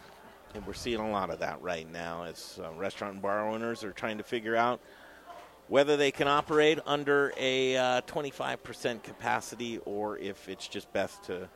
and 0.53 0.65
we're 0.65 0.73
seeing 0.73 0.99
a 0.99 1.11
lot 1.11 1.29
of 1.29 1.39
that 1.39 1.61
right 1.61 1.89
now 1.91 2.23
as 2.23 2.59
uh, 2.63 2.71
restaurant 2.73 3.13
and 3.13 3.21
bar 3.21 3.47
owners 3.47 3.83
are 3.83 3.91
trying 3.91 4.17
to 4.17 4.23
figure 4.23 4.55
out 4.55 4.79
whether 5.67 5.97
they 5.97 6.11
can 6.11 6.27
operate 6.27 6.79
under 6.85 7.33
a 7.37 8.01
25% 8.07 8.95
uh, 8.95 8.99
capacity 8.99 9.79
or 9.85 10.17
if 10.17 10.47
it's 10.49 10.67
just 10.67 10.91
best 10.93 11.23
to 11.23 11.49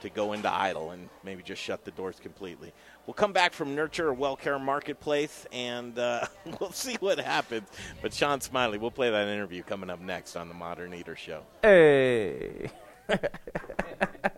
to 0.00 0.08
go 0.08 0.32
into 0.32 0.52
idle 0.52 0.92
and 0.92 1.08
maybe 1.24 1.42
just 1.42 1.60
shut 1.60 1.84
the 1.84 1.90
doors 1.92 2.18
completely. 2.20 2.72
We'll 3.06 3.14
come 3.14 3.32
back 3.32 3.52
from 3.52 3.74
Nurture 3.74 4.14
Wellcare 4.14 4.60
Marketplace 4.60 5.46
and 5.52 5.98
uh, 5.98 6.26
we'll 6.60 6.72
see 6.72 6.96
what 7.00 7.18
happens. 7.18 7.68
But 8.02 8.14
Sean 8.14 8.40
Smiley, 8.40 8.78
we'll 8.78 8.90
play 8.90 9.10
that 9.10 9.28
interview 9.28 9.62
coming 9.62 9.90
up 9.90 10.00
next 10.00 10.36
on 10.36 10.48
the 10.48 10.54
Modern 10.54 10.94
Eater 10.94 11.16
Show. 11.16 11.42
Hey. 11.62 12.70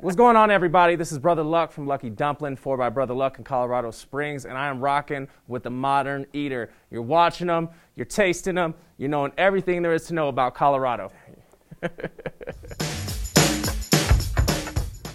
What's 0.01 0.17
going 0.17 0.37
on, 0.37 0.51
everybody? 0.51 0.97
This 0.97 1.13
is 1.13 1.19
Brother 1.19 1.43
Luck 1.43 1.73
from 1.73 1.87
Lucky 1.87 2.11
Dumpling, 2.11 2.57
4 2.57 2.77
by 2.77 2.89
Brother 2.89 3.15
Luck 3.15 3.39
in 3.39 3.45
Colorado 3.45 3.91
Springs, 3.91 4.47
and 4.47 4.57
I 4.57 4.69
am 4.69 4.81
rocking 4.81 5.29
with 5.47 5.63
the 5.63 5.71
Modern 5.71 6.27
Eater. 6.33 6.71
You're 6.91 7.03
watching 7.03 7.49
them, 7.49 7.69
you're 7.95 8.07
tasting 8.07 8.55
them, 8.55 8.75
you're 8.97 9.11
knowing 9.11 9.33
everything 9.37 9.83
there 9.83 9.93
is 9.93 10.07
to 10.07 10.15
know 10.15 10.29
about 10.29 10.55
Colorado. 10.55 11.13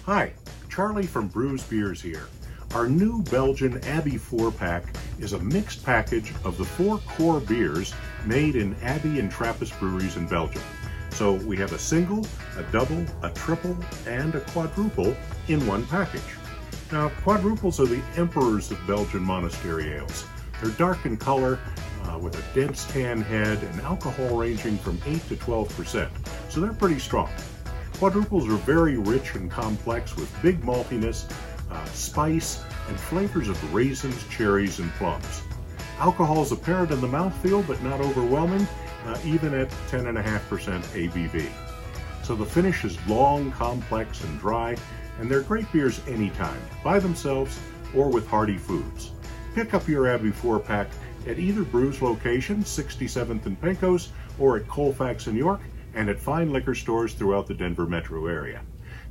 Hi, 0.08 0.32
Charlie 0.70 1.04
from 1.04 1.28
Bruz 1.28 1.68
Beers 1.68 2.00
here. 2.00 2.28
Our 2.72 2.88
new 2.88 3.22
Belgian 3.24 3.76
Abbey 3.84 4.16
4 4.16 4.50
pack 4.50 4.84
is 5.18 5.34
a 5.34 5.38
mixed 5.38 5.84
package 5.84 6.32
of 6.44 6.56
the 6.56 6.64
four 6.64 6.96
core 7.00 7.40
beers 7.40 7.92
made 8.24 8.56
in 8.56 8.74
Abbey 8.76 9.20
and 9.20 9.30
Trappist 9.30 9.78
breweries 9.78 10.16
in 10.16 10.26
Belgium. 10.26 10.62
So 11.10 11.34
we 11.34 11.58
have 11.58 11.74
a 11.74 11.78
single, 11.78 12.26
a 12.56 12.62
double, 12.72 13.04
a 13.22 13.28
triple, 13.28 13.76
and 14.06 14.34
a 14.34 14.40
quadruple 14.40 15.14
in 15.48 15.66
one 15.66 15.84
package. 15.88 16.22
Now, 16.90 17.10
quadruples 17.22 17.78
are 17.78 17.84
the 17.84 18.00
emperors 18.16 18.70
of 18.70 18.78
Belgian 18.86 19.22
monastery 19.22 19.92
ales. 19.92 20.24
They're 20.62 20.70
dark 20.70 21.04
in 21.04 21.18
color, 21.18 21.58
uh, 22.04 22.16
with 22.16 22.34
a 22.34 22.54
dense 22.54 22.86
tan 22.86 23.20
head, 23.20 23.62
and 23.62 23.80
alcohol 23.82 24.38
ranging 24.38 24.78
from 24.78 24.98
8 25.04 25.28
to 25.28 25.36
12%, 25.36 26.08
so 26.48 26.60
they're 26.62 26.72
pretty 26.72 26.98
strong. 26.98 27.28
Quadruples 27.98 28.48
are 28.48 28.56
very 28.58 28.96
rich 28.96 29.34
and 29.34 29.50
complex 29.50 30.14
with 30.14 30.32
big 30.40 30.62
maltiness, 30.62 31.28
uh, 31.68 31.84
spice, 31.86 32.62
and 32.86 32.98
flavors 32.98 33.48
of 33.48 33.74
raisins, 33.74 34.24
cherries, 34.28 34.78
and 34.78 34.88
plums. 34.92 35.42
Alcohol 35.98 36.42
is 36.42 36.52
apparent 36.52 36.92
in 36.92 37.00
the 37.00 37.08
mouthfeel, 37.08 37.66
but 37.66 37.82
not 37.82 38.00
overwhelming, 38.00 38.64
uh, 39.04 39.18
even 39.24 39.52
at 39.52 39.68
10.5% 39.90 40.80
ABV. 40.94 41.50
So 42.22 42.36
the 42.36 42.46
finish 42.46 42.84
is 42.84 42.96
long, 43.08 43.50
complex, 43.50 44.22
and 44.22 44.38
dry, 44.38 44.76
and 45.18 45.28
they're 45.28 45.40
great 45.40 45.70
beers 45.72 46.00
anytime, 46.06 46.60
by 46.84 47.00
themselves 47.00 47.58
or 47.96 48.08
with 48.10 48.28
hearty 48.28 48.58
foods. 48.58 49.10
Pick 49.56 49.74
up 49.74 49.88
your 49.88 50.06
Abbey 50.06 50.30
4 50.30 50.60
pack 50.60 50.86
at 51.26 51.40
either 51.40 51.64
Bruz 51.64 52.00
location, 52.00 52.62
67th 52.62 53.46
and 53.46 53.60
Pecos, 53.60 54.10
or 54.38 54.56
at 54.56 54.68
Colfax 54.68 55.26
in 55.26 55.34
York, 55.34 55.60
and 55.94 56.08
at 56.08 56.18
fine 56.18 56.52
liquor 56.52 56.74
stores 56.74 57.14
throughout 57.14 57.46
the 57.46 57.54
Denver 57.54 57.86
metro 57.86 58.26
area. 58.26 58.62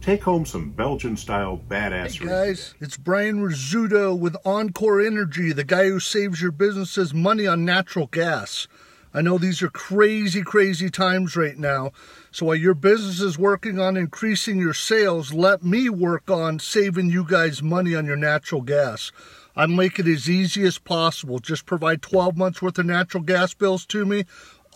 Take 0.01 0.23
home 0.23 0.45
some 0.45 0.69
Belgian 0.69 1.17
style 1.17 1.59
badassery. 1.67 2.21
Hey 2.21 2.27
guys, 2.27 2.75
it's 2.79 2.97
Brian 2.97 3.41
Rizzuto 3.41 4.17
with 4.17 4.37
Encore 4.45 5.01
Energy, 5.01 5.51
the 5.51 5.63
guy 5.63 5.89
who 5.89 5.99
saves 5.99 6.41
your 6.41 6.51
businesses 6.51 7.13
money 7.13 7.47
on 7.47 7.65
natural 7.65 8.07
gas. 8.07 8.67
I 9.13 9.21
know 9.21 9.37
these 9.37 9.63
are 9.63 9.69
crazy, 9.69 10.43
crazy 10.43 10.89
times 10.91 11.35
right 11.35 11.57
now. 11.57 11.91
So 12.31 12.45
while 12.45 12.55
your 12.55 12.75
business 12.75 13.19
is 13.19 13.39
working 13.39 13.79
on 13.79 13.97
increasing 13.97 14.59
your 14.59 14.75
sales, 14.75 15.33
let 15.33 15.63
me 15.63 15.89
work 15.89 16.29
on 16.29 16.59
saving 16.59 17.09
you 17.09 17.25
guys 17.27 17.63
money 17.63 17.95
on 17.95 18.05
your 18.05 18.17
natural 18.17 18.61
gas. 18.61 19.11
I 19.55 19.65
make 19.65 19.97
it 19.97 20.07
as 20.07 20.29
easy 20.29 20.63
as 20.65 20.77
possible. 20.77 21.39
Just 21.39 21.65
provide 21.65 22.03
12 22.03 22.37
months 22.37 22.61
worth 22.61 22.77
of 22.77 22.85
natural 22.85 23.23
gas 23.23 23.55
bills 23.55 23.87
to 23.87 24.05
me. 24.05 24.25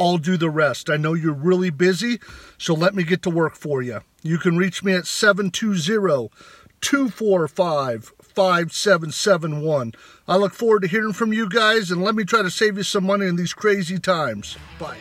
I'll 0.01 0.17
do 0.17 0.35
the 0.35 0.49
rest. 0.49 0.89
I 0.89 0.97
know 0.97 1.13
you're 1.13 1.31
really 1.31 1.69
busy, 1.69 2.19
so 2.57 2.73
let 2.73 2.95
me 2.95 3.03
get 3.03 3.21
to 3.21 3.29
work 3.29 3.55
for 3.55 3.83
you. 3.83 4.01
You 4.23 4.39
can 4.39 4.57
reach 4.57 4.83
me 4.83 4.93
at 4.95 5.05
720 5.05 6.29
245 6.81 8.11
5771. 8.19 9.93
I 10.27 10.37
look 10.37 10.53
forward 10.53 10.81
to 10.81 10.87
hearing 10.87 11.13
from 11.13 11.33
you 11.33 11.47
guys, 11.47 11.91
and 11.91 12.03
let 12.03 12.15
me 12.15 12.23
try 12.23 12.41
to 12.41 12.49
save 12.49 12.77
you 12.77 12.83
some 12.83 13.05
money 13.05 13.27
in 13.27 13.35
these 13.35 13.53
crazy 13.53 13.99
times. 13.99 14.57
Bye. 14.79 14.97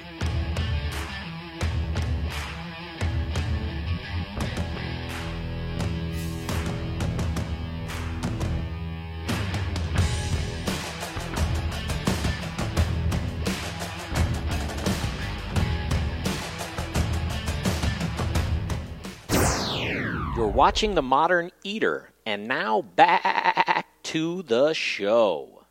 Watching 20.61 20.95
The 20.95 21.01
Modern 21.01 21.53
Eater, 21.65 22.11
and 22.27 22.47
now 22.47 22.83
back 22.83 23.87
to 24.03 24.43
the 24.43 24.75
show. 24.75 25.65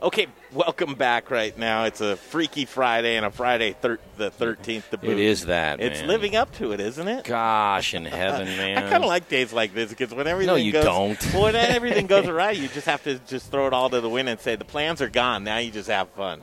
Okay, 0.00 0.28
welcome 0.54 0.94
back 0.94 1.30
right 1.30 1.56
now. 1.58 1.84
It's 1.84 2.00
a 2.00 2.16
Freaky 2.16 2.64
Friday 2.64 3.16
and 3.18 3.26
a 3.26 3.30
Friday 3.30 3.74
thir- 3.78 3.98
the 4.16 4.30
13th 4.30 4.88
to 4.88 4.96
boot. 4.96 5.10
It 5.10 5.18
is 5.18 5.44
that, 5.44 5.82
It's 5.82 6.00
man. 6.00 6.08
living 6.08 6.34
up 6.34 6.50
to 6.56 6.72
it, 6.72 6.80
isn't 6.80 7.08
it? 7.08 7.24
Gosh 7.26 7.92
in 7.92 8.04
heaven, 8.06 8.46
man. 8.56 8.78
I 8.78 8.88
kind 8.88 9.04
of 9.04 9.08
like 9.08 9.28
days 9.28 9.52
like 9.52 9.74
this 9.74 9.90
because 9.90 10.14
when 10.14 10.26
everything 10.26 10.64
you 10.64 10.72
goes, 10.72 10.84
don't. 10.84 11.34
well, 11.34 11.42
when 11.52 11.56
everything 11.56 12.06
goes 12.06 12.24
awry, 12.26 12.52
you 12.52 12.68
just 12.68 12.86
have 12.86 13.02
to 13.04 13.18
just 13.26 13.50
throw 13.50 13.66
it 13.66 13.74
all 13.74 13.90
to 13.90 14.00
the 14.00 14.08
wind 14.08 14.30
and 14.30 14.40
say 14.40 14.56
the 14.56 14.64
plans 14.64 15.02
are 15.02 15.10
gone. 15.10 15.44
Now 15.44 15.58
you 15.58 15.70
just 15.70 15.90
have 15.90 16.08
fun, 16.12 16.40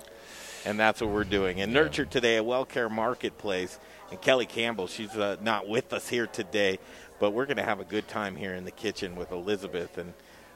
and 0.64 0.80
that's 0.80 1.02
what 1.02 1.10
we're 1.10 1.24
doing. 1.24 1.60
And 1.60 1.74
nurture 1.74 2.06
today 2.06 2.38
a 2.38 2.44
Wellcare 2.44 2.92
Marketplace 2.92 3.80
and 4.14 4.22
Kelly 4.22 4.46
Campbell. 4.46 4.88
She's 4.88 5.16
uh, 5.16 5.38
not 5.42 5.68
with 5.68 5.92
us 5.92 6.08
here 6.08 6.28
today, 6.28 6.78
but 7.20 7.32
we're 7.32 7.46
going 7.46 7.58
to 7.58 7.64
have 7.64 7.80
a 7.80 7.84
good 7.84 8.08
time 8.08 8.36
here 8.36 8.54
in 8.54 8.64
the 8.64 8.72
kitchen 8.72 9.16
with 9.16 9.32
Elizabeth 9.32 9.98
and 9.98 10.14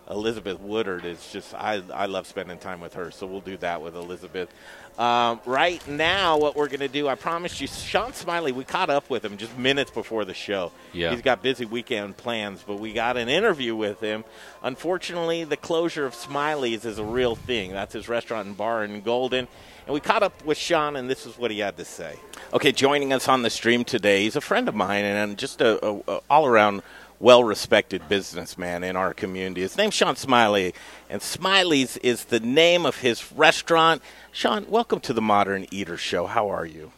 Elizabeth 0.10 0.62
Woodard 0.62 1.04
is 1.04 1.32
just 1.34 1.54
I 1.54 1.82
I 1.93 2.06
love 2.06 2.28
spending 2.28 2.60
time 2.60 2.80
with 2.80 2.93
her, 2.93 3.12
so 3.12 3.28
we'll 3.28 3.41
do 3.41 3.58
that 3.58 3.82
with 3.82 3.93
Elizabeth. 3.93 4.50
Um, 4.98 5.41
right 5.46 5.86
now, 5.86 6.38
what 6.38 6.56
we're 6.56 6.70
going 6.70 6.80
to 6.80 6.88
do, 6.88 7.10
I 7.10 7.15
promised 7.15 7.60
you, 7.60 7.67
Sean 7.67 8.13
Smiley. 8.13 8.54
We 8.54 8.63
caught 8.63 8.89
up 8.89 9.10
with 9.10 9.26
him 9.26 9.36
just 9.36 9.58
minutes 9.58 9.91
before 9.91 10.24
the 10.24 10.34
show. 10.34 10.72
Yeah. 10.93 11.12
he's 11.12 11.22
got 11.22 11.43
busy 11.43 11.65
weekend 11.65 12.15
plans, 12.15 12.63
but 12.65 12.80
we 12.80 12.93
got 12.93 13.17
an 13.17 13.28
interview 13.28 13.76
with 13.76 14.00
him. 14.00 14.24
Unfortunately, 14.63 15.43
the 15.43 15.58
closure 15.58 16.06
of 16.06 16.15
Smiley's 16.15 16.86
is 16.86 17.00
a 17.00 17.04
real 17.04 17.36
thing. 17.36 17.74
That's 17.74 17.93
his 17.93 18.08
restaurant 18.08 18.48
and 18.48 18.56
bar 18.56 18.86
in 18.86 19.02
Golden. 19.02 19.50
And 19.88 19.93
we 19.93 20.02
caught 20.02 20.21
up 20.21 20.43
with 20.43 20.58
Sean, 20.58 20.97
and 20.97 21.10
this 21.10 21.26
is 21.26 21.38
what 21.38 21.50
he 21.50 21.60
had 21.60 21.78
to 21.78 21.86
say. 21.86 22.19
Okay, 22.52 22.73
joining 22.73 23.13
us 23.13 23.30
on 23.30 23.41
the 23.41 23.50
stream 23.50 23.86
today, 23.86 24.23
he's 24.23 24.36
a 24.36 24.41
friend 24.41 24.67
of 24.67 24.76
mine 24.76 25.06
and 25.06 25.38
just 25.38 25.62
a, 25.62 25.82
a, 25.82 26.02
a 26.10 26.21
all 26.30 26.45
around 26.45 26.84
well 27.21 27.41
respected 27.41 28.10
businessman 28.10 28.84
in 28.84 28.97
our 28.97 29.13
community. 29.13 29.62
His 29.62 29.78
name's 29.78 29.93
Sean 29.93 30.17
Smiley, 30.17 30.73
and 31.10 31.21
Smiley's 31.21 31.95
is 31.97 32.26
the 32.26 32.41
name 32.41 32.86
of 32.86 32.97
his 32.97 33.32
restaurant. 33.32 34.02
Sean, 34.34 34.69
welcome 34.69 35.00
to 35.00 35.13
the 35.13 35.21
Modern 35.21 35.65
Eater 35.71 35.95
Show. 35.95 36.28
How 36.28 36.50
are 36.50 36.65
you? 36.65 36.91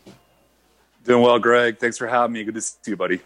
Doing 1.03 1.21
well, 1.21 1.37
Greg. 1.37 1.77
Thanks 1.77 1.99
for 1.99 2.07
having 2.07 2.33
me. 2.33 2.43
Good 2.43 2.55
to 2.55 2.61
see 2.61 2.75
you, 2.87 2.97
buddy. 2.97 3.19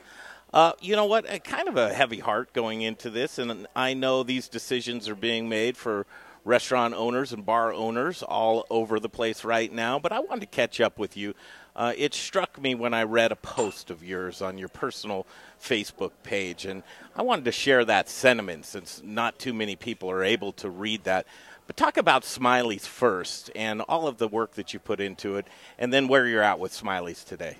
Uh, 0.53 0.73
you 0.81 0.97
know 0.97 1.05
what? 1.05 1.23
A, 1.31 1.39
kind 1.39 1.69
of 1.69 1.77
a 1.77 1.93
heavy 1.93 2.19
heart 2.19 2.51
going 2.51 2.81
into 2.81 3.09
this, 3.09 3.39
and 3.39 3.65
I 3.77 3.93
know 3.93 4.23
these 4.23 4.49
decisions 4.49 5.07
are 5.07 5.15
being 5.15 5.47
made 5.47 5.77
for 5.77 6.05
restaurant 6.45 6.93
owners 6.93 7.31
and 7.33 7.45
bar 7.45 7.73
owners 7.73 8.23
all 8.23 8.65
over 8.69 8.99
the 8.99 9.09
place 9.09 9.43
right 9.43 9.71
now. 9.71 9.99
But 9.99 10.11
I 10.11 10.19
wanted 10.19 10.41
to 10.41 10.47
catch 10.47 10.81
up 10.81 10.99
with 10.99 11.15
you. 11.15 11.33
Uh, 11.75 11.93
it 11.97 12.13
struck 12.13 12.61
me 12.61 12.75
when 12.75 12.93
I 12.93 13.03
read 13.03 13.31
a 13.31 13.35
post 13.35 13.89
of 13.89 14.03
yours 14.03 14.41
on 14.41 14.57
your 14.57 14.67
personal 14.67 15.25
Facebook 15.61 16.11
page, 16.21 16.65
and 16.65 16.83
I 17.15 17.23
wanted 17.23 17.45
to 17.45 17.51
share 17.51 17.83
that 17.85 18.09
sentiment 18.09 18.65
since 18.65 19.01
not 19.03 19.39
too 19.39 19.53
many 19.53 19.75
people 19.75 20.11
are 20.11 20.23
able 20.23 20.51
to 20.53 20.69
read 20.69 21.03
that. 21.05 21.25
But 21.65 21.77
talk 21.77 21.97
about 21.97 22.25
Smiley's 22.25 22.85
first 22.85 23.49
and 23.55 23.81
all 23.81 24.07
of 24.07 24.17
the 24.17 24.27
work 24.27 24.53
that 24.55 24.73
you 24.73 24.79
put 24.79 24.99
into 24.99 25.37
it, 25.37 25.47
and 25.79 25.91
then 25.91 26.07
where 26.07 26.27
you're 26.27 26.43
at 26.43 26.59
with 26.59 26.73
Smiley's 26.73 27.23
today. 27.23 27.57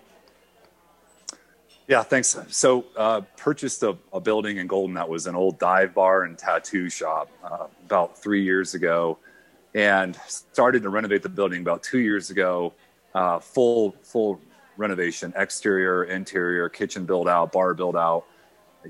Yeah, 1.94 2.02
thanks. 2.02 2.36
So, 2.50 2.86
uh, 2.98 3.22
purchased 3.38 3.84
a, 3.84 3.96
a, 4.12 4.20
building 4.20 4.58
in 4.58 4.66
Golden 4.66 4.96
that 4.96 5.08
was 5.08 5.28
an 5.28 5.36
old 5.36 5.60
dive 5.60 5.94
bar 5.94 6.24
and 6.24 6.36
tattoo 6.36 6.90
shop 6.90 7.30
uh, 7.44 7.68
about 7.86 8.18
three 8.18 8.44
years 8.44 8.74
ago, 8.74 9.20
and 9.76 10.16
started 10.26 10.82
to 10.82 10.90
renovate 10.90 11.22
the 11.22 11.30
building 11.30 11.62
about 11.62 11.84
two 11.84 12.00
years 12.00 12.32
ago. 12.32 12.74
Uh, 13.14 13.38
full 13.38 13.96
full 14.02 14.42
renovation, 14.76 15.34
exterior, 15.36 16.06
interior, 16.06 16.68
kitchen 16.68 17.06
build 17.06 17.30
out, 17.30 17.52
bar 17.52 17.76
build 17.76 17.96
out, 17.96 18.26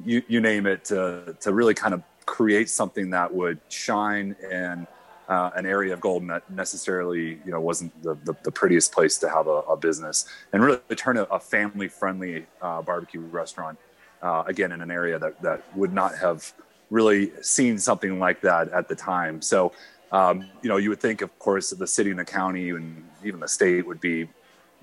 you 0.06 0.24
you 0.30 0.40
name 0.40 0.66
it, 0.66 0.86
to 0.86 1.36
to 1.42 1.52
really 1.52 1.74
kind 1.74 1.94
of 1.94 2.04
create 2.26 2.70
something 2.70 3.10
that 3.10 3.34
would 3.34 3.60
shine 3.68 4.34
and 4.50 4.88
uh, 5.34 5.50
an 5.56 5.66
area 5.66 5.94
of 5.94 6.00
Golden 6.00 6.28
that 6.28 6.48
necessarily 6.52 7.40
you 7.46 7.52
know 7.52 7.60
wasn't 7.60 7.92
the, 8.04 8.14
the, 8.24 8.36
the 8.44 8.52
prettiest 8.52 8.92
place 8.92 9.18
to 9.18 9.30
have 9.30 9.48
a, 9.48 9.60
a, 9.74 9.76
business, 9.76 10.26
and 10.52 10.64
really 10.64 10.96
turn 10.96 11.18
a, 11.18 11.24
a 11.24 11.40
family 11.40 11.88
friendly 11.88 12.46
uh, 12.62 12.82
barbecue 12.84 13.22
restaurant 13.22 13.80
uh, 14.22 14.44
again 14.46 14.72
in 14.72 14.82
an 14.82 14.92
area 14.92 15.18
that 15.18 15.42
that 15.42 15.60
would 15.76 15.92
not 15.92 16.16
have 16.16 16.54
really 16.92 17.32
seen 17.42 17.80
something 17.80 18.20
like 18.20 18.42
that 18.42 18.70
at 18.70 18.88
the 18.88 18.96
time. 18.96 19.42
So 19.42 19.72
um, 20.12 20.36
you 20.62 20.70
know 20.70 20.78
you 20.78 20.90
would 20.92 21.02
think, 21.02 21.24
of 21.24 21.32
course, 21.40 21.72
the 21.72 21.88
city 21.88 22.12
and 22.12 22.20
the 22.20 22.26
county 22.26 22.70
and 22.70 23.04
even 23.24 23.40
the 23.40 23.48
state 23.48 23.88
would 23.88 24.00
be 24.00 24.30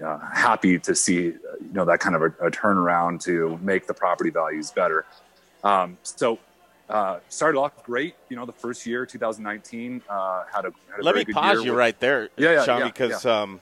uh, 0.04 0.18
happy 0.18 0.80
to 0.80 0.94
see 0.96 1.22
you 1.22 1.74
know 1.78 1.84
that 1.84 2.00
kind 2.00 2.16
of 2.16 2.22
a, 2.22 2.30
a, 2.48 2.50
turnaround 2.50 3.22
to 3.22 3.56
make 3.62 3.86
the 3.86 3.94
property 3.94 4.30
values 4.30 4.72
better. 4.72 5.06
Um, 5.62 5.96
so 6.02 6.40
uh, 6.90 7.20
started 7.28 7.58
off 7.58 7.84
great. 7.84 8.14
You 8.28 8.36
know, 8.36 8.44
the 8.44 8.52
first 8.52 8.84
year, 8.84 9.06
2019, 9.06 10.02
uh, 10.08 10.44
had 10.52 10.64
a. 10.64 10.72
Had 10.90 11.00
a 11.00 11.02
Let 11.02 11.14
me 11.14 11.24
pause 11.24 11.64
you 11.64 11.70
with, 11.70 11.78
right 11.78 11.98
there, 12.00 12.28
yeah, 12.36 12.52
yeah, 12.52 12.64
Sean, 12.64 12.80
yeah, 12.80 12.86
because 12.86 13.24
yeah. 13.24 13.42
Um, 13.42 13.60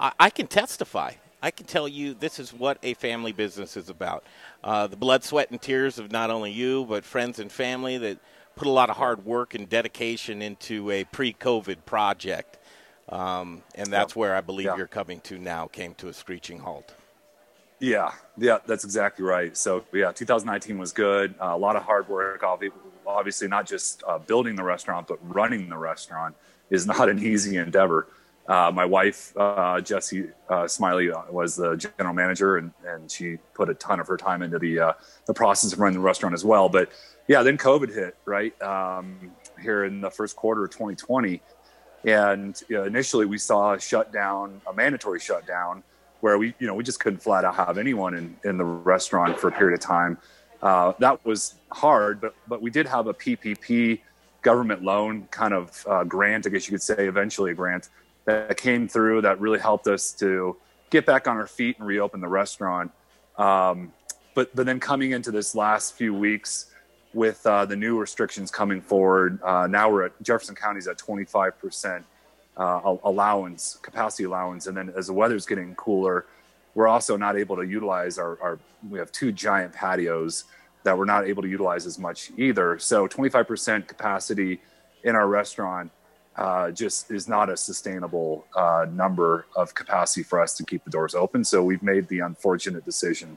I, 0.00 0.12
I, 0.18 0.30
can 0.30 0.46
testify. 0.46 1.12
I 1.42 1.50
can 1.50 1.66
tell 1.66 1.86
you 1.86 2.14
this 2.14 2.38
is 2.38 2.52
what 2.52 2.78
a 2.82 2.94
family 2.94 3.32
business 3.32 3.76
is 3.76 3.90
about. 3.90 4.24
Uh, 4.64 4.86
the 4.86 4.96
blood, 4.96 5.22
sweat, 5.22 5.50
and 5.50 5.60
tears 5.60 5.98
of 5.98 6.10
not 6.10 6.30
only 6.30 6.50
you 6.50 6.86
but 6.86 7.04
friends 7.04 7.38
and 7.38 7.52
family 7.52 7.98
that 7.98 8.18
put 8.56 8.66
a 8.66 8.70
lot 8.70 8.88
of 8.88 8.96
hard 8.96 9.24
work 9.26 9.54
and 9.54 9.68
dedication 9.68 10.40
into 10.40 10.90
a 10.90 11.04
pre-COVID 11.04 11.84
project, 11.84 12.58
um, 13.10 13.62
and 13.74 13.92
that's 13.92 14.16
where 14.16 14.34
I 14.34 14.40
believe 14.40 14.70
you're 14.76 14.86
coming 14.86 15.20
to 15.20 15.38
now. 15.38 15.66
Came 15.66 15.94
to 15.96 16.08
a 16.08 16.12
screeching 16.12 16.58
halt. 16.58 16.94
Yeah, 17.78 18.12
yeah, 18.38 18.58
that's 18.66 18.84
exactly 18.84 19.24
right. 19.24 19.56
So 19.56 19.84
yeah, 19.92 20.12
2019 20.12 20.78
was 20.78 20.92
good. 20.92 21.34
Uh, 21.40 21.52
a 21.52 21.58
lot 21.58 21.76
of 21.76 21.82
hard 21.82 22.08
work. 22.08 22.42
Obviously, 23.06 23.48
not 23.48 23.66
just 23.66 24.02
uh, 24.06 24.18
building 24.18 24.56
the 24.56 24.62
restaurant, 24.62 25.06
but 25.06 25.18
running 25.22 25.68
the 25.68 25.76
restaurant 25.76 26.34
is 26.70 26.86
not 26.92 27.08
an 27.08 27.18
easy 27.18 27.56
endeavor. 27.58 28.08
Uh, 28.48 28.70
my 28.72 28.84
wife, 28.84 29.36
uh, 29.36 29.80
Jessie 29.80 30.28
uh, 30.48 30.68
Smiley, 30.68 31.10
uh, 31.10 31.22
was 31.30 31.56
the 31.56 31.76
general 31.76 32.14
manager, 32.14 32.58
and, 32.58 32.70
and 32.86 33.10
she 33.10 33.38
put 33.54 33.68
a 33.68 33.74
ton 33.74 33.98
of 33.98 34.06
her 34.06 34.16
time 34.16 34.40
into 34.42 34.58
the 34.58 34.94
the 35.26 35.34
process 35.34 35.72
of 35.72 35.80
running 35.80 35.98
the 35.98 36.04
restaurant 36.04 36.32
as 36.32 36.44
well. 36.44 36.68
But 36.68 36.90
yeah, 37.26 37.42
then 37.42 37.58
COVID 37.58 37.92
hit 37.92 38.16
right 38.24 38.60
um, 38.62 39.32
here 39.60 39.84
in 39.84 40.00
the 40.00 40.10
first 40.10 40.36
quarter 40.36 40.64
of 40.64 40.70
2020, 40.70 41.42
and 42.04 42.62
you 42.68 42.76
know, 42.76 42.84
initially 42.84 43.26
we 43.26 43.36
saw 43.36 43.74
a 43.74 43.80
shutdown, 43.80 44.62
a 44.66 44.72
mandatory 44.72 45.18
shutdown 45.18 45.82
where 46.20 46.38
we, 46.38 46.54
you 46.58 46.66
know, 46.66 46.74
we 46.74 46.84
just 46.84 47.00
couldn't 47.00 47.20
flat 47.20 47.44
out 47.44 47.54
have 47.54 47.78
anyone 47.78 48.14
in, 48.14 48.36
in 48.44 48.56
the 48.56 48.64
restaurant 48.64 49.38
for 49.38 49.48
a 49.48 49.52
period 49.52 49.74
of 49.74 49.80
time. 49.80 50.18
Uh, 50.62 50.92
that 50.98 51.24
was 51.24 51.54
hard, 51.70 52.20
but 52.20 52.34
but 52.48 52.62
we 52.62 52.70
did 52.70 52.86
have 52.86 53.06
a 53.06 53.14
PPP 53.14 54.00
government 54.42 54.82
loan 54.82 55.26
kind 55.30 55.52
of 55.52 55.84
uh, 55.88 56.04
grant, 56.04 56.46
I 56.46 56.50
guess 56.50 56.66
you 56.66 56.70
could 56.70 56.82
say, 56.82 57.08
eventually 57.08 57.50
a 57.50 57.54
grant 57.54 57.88
that 58.24 58.56
came 58.56 58.88
through 58.88 59.22
that 59.22 59.40
really 59.40 59.58
helped 59.58 59.86
us 59.86 60.12
to 60.12 60.56
get 60.90 61.04
back 61.04 61.26
on 61.26 61.36
our 61.36 61.46
feet 61.46 61.78
and 61.78 61.86
reopen 61.86 62.20
the 62.20 62.28
restaurant. 62.28 62.90
Um, 63.38 63.92
but 64.34 64.54
but 64.54 64.66
then 64.66 64.80
coming 64.80 65.12
into 65.12 65.30
this 65.30 65.54
last 65.54 65.94
few 65.94 66.14
weeks 66.14 66.66
with 67.12 67.44
uh, 67.46 67.64
the 67.64 67.76
new 67.76 67.98
restrictions 67.98 68.50
coming 68.50 68.80
forward, 68.80 69.42
uh, 69.42 69.66
now 69.66 69.90
we're 69.90 70.06
at 70.06 70.22
Jefferson 70.22 70.54
County's 70.54 70.86
at 70.86 70.98
25 70.98 71.58
percent 71.58 72.04
uh, 72.56 72.96
allowance, 73.04 73.78
capacity 73.82 74.24
allowance, 74.24 74.66
and 74.66 74.76
then 74.76 74.92
as 74.96 75.08
the 75.08 75.12
weather's 75.12 75.46
getting 75.46 75.74
cooler, 75.74 76.26
we're 76.74 76.88
also 76.88 77.16
not 77.16 77.36
able 77.36 77.56
to 77.56 77.62
utilize 77.62 78.18
our, 78.18 78.38
our 78.40 78.58
we 78.90 78.98
have 78.98 79.10
two 79.12 79.32
giant 79.32 79.72
patios 79.72 80.44
that 80.84 80.96
we're 80.96 81.04
not 81.04 81.26
able 81.26 81.42
to 81.42 81.48
utilize 81.48 81.86
as 81.86 81.98
much 81.98 82.30
either. 82.36 82.78
So 82.78 83.08
25% 83.08 83.88
capacity 83.88 84.60
in 85.02 85.16
our 85.16 85.26
restaurant 85.26 85.90
uh, 86.36 86.70
just 86.70 87.10
is 87.10 87.28
not 87.28 87.48
a 87.48 87.56
sustainable 87.56 88.46
uh, 88.54 88.86
number 88.90 89.46
of 89.56 89.74
capacity 89.74 90.22
for 90.22 90.40
us 90.40 90.54
to 90.58 90.64
keep 90.64 90.84
the 90.84 90.90
doors 90.90 91.14
open. 91.14 91.44
So 91.44 91.62
we've 91.62 91.82
made 91.82 92.08
the 92.08 92.20
unfortunate 92.20 92.84
decision 92.84 93.36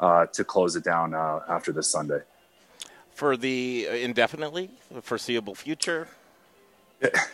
uh, 0.00 0.26
to 0.26 0.44
close 0.44 0.76
it 0.76 0.84
down 0.84 1.14
uh, 1.14 1.40
after 1.48 1.72
this 1.72 1.88
Sunday. 1.88 2.20
For 3.14 3.36
the 3.36 3.86
indefinitely 3.86 4.70
foreseeable 5.02 5.54
future? 5.54 6.08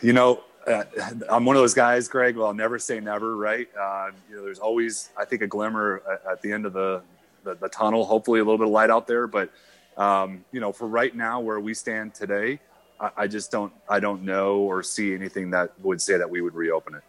You 0.01 0.13
know, 0.13 0.43
uh, 0.67 0.83
I'm 1.29 1.45
one 1.45 1.55
of 1.55 1.61
those 1.61 1.73
guys, 1.73 2.07
Greg. 2.07 2.35
Well, 2.35 2.47
I'll 2.47 2.53
never 2.53 2.77
say 2.77 2.99
never, 2.99 3.35
right? 3.35 3.67
Uh, 3.79 4.11
you 4.29 4.35
know, 4.35 4.43
there's 4.43 4.59
always, 4.59 5.09
I 5.17 5.25
think, 5.25 5.41
a 5.41 5.47
glimmer 5.47 6.01
at, 6.11 6.33
at 6.33 6.41
the 6.41 6.51
end 6.51 6.65
of 6.65 6.73
the, 6.73 7.01
the, 7.43 7.55
the 7.55 7.69
tunnel. 7.69 8.05
Hopefully, 8.05 8.39
a 8.39 8.43
little 8.43 8.57
bit 8.57 8.67
of 8.67 8.73
light 8.73 8.89
out 8.89 9.07
there. 9.07 9.27
But 9.27 9.49
um, 9.97 10.45
you 10.51 10.59
know, 10.59 10.71
for 10.71 10.87
right 10.87 11.15
now, 11.15 11.39
where 11.39 11.59
we 11.59 11.73
stand 11.73 12.13
today, 12.13 12.59
I, 12.99 13.11
I, 13.17 13.27
just 13.27 13.51
don't, 13.51 13.73
I 13.89 13.99
don't 13.99 14.23
know 14.23 14.57
or 14.57 14.83
see 14.83 15.13
anything 15.13 15.49
that 15.51 15.71
would 15.81 16.01
say 16.01 16.17
that 16.17 16.29
we 16.29 16.41
would 16.41 16.53
reopen 16.53 16.95
it. 16.95 17.03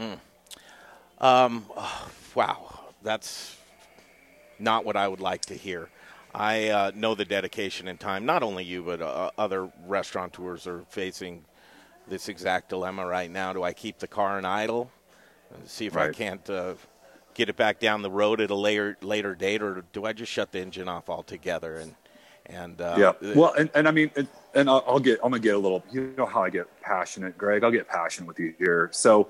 Mm. 0.00 0.18
Um, 1.24 1.64
oh, 1.76 2.08
wow, 2.34 2.80
that's 3.02 3.56
not 4.58 4.84
what 4.84 4.96
I 4.96 5.08
would 5.08 5.20
like 5.20 5.42
to 5.46 5.54
hear. 5.54 5.88
I 6.34 6.68
uh, 6.68 6.90
know 6.94 7.14
the 7.14 7.24
dedication 7.24 7.88
and 7.88 7.98
time. 7.98 8.26
Not 8.26 8.42
only 8.42 8.64
you, 8.64 8.82
but 8.82 9.00
uh, 9.00 9.30
other 9.38 9.70
restaurateurs 9.86 10.66
are 10.66 10.84
facing 10.88 11.44
this 12.08 12.28
exact 12.28 12.70
dilemma 12.70 13.06
right 13.06 13.30
now. 13.30 13.52
Do 13.52 13.62
I 13.62 13.72
keep 13.72 13.98
the 13.98 14.06
car 14.06 14.38
in 14.38 14.44
idle 14.44 14.90
and 15.54 15.68
see 15.68 15.86
if 15.86 15.94
right. 15.94 16.10
I 16.10 16.12
can't 16.12 16.48
uh, 16.50 16.74
get 17.34 17.48
it 17.48 17.56
back 17.56 17.80
down 17.80 18.02
the 18.02 18.10
road 18.10 18.40
at 18.40 18.50
a 18.50 18.54
later 18.54 18.96
later 19.00 19.34
date, 19.34 19.62
or 19.62 19.84
do 19.92 20.04
I 20.04 20.12
just 20.12 20.32
shut 20.32 20.52
the 20.52 20.60
engine 20.60 20.88
off 20.88 21.08
altogether? 21.08 21.76
And 21.76 21.94
and 22.46 22.80
uh, 22.80 22.96
yeah, 22.98 23.32
well, 23.34 23.54
and, 23.54 23.70
and 23.74 23.88
I 23.88 23.90
mean, 23.90 24.10
and, 24.16 24.28
and 24.54 24.68
I'll, 24.68 24.84
I'll 24.86 25.00
get 25.00 25.18
I'm 25.22 25.30
gonna 25.30 25.40
get 25.40 25.54
a 25.54 25.58
little. 25.58 25.84
You 25.90 26.14
know 26.16 26.26
how 26.26 26.42
I 26.42 26.50
get 26.50 26.66
passionate, 26.82 27.36
Greg. 27.38 27.64
I'll 27.64 27.70
get 27.70 27.88
passionate 27.88 28.26
with 28.26 28.38
you 28.38 28.54
here. 28.58 28.90
So. 28.92 29.28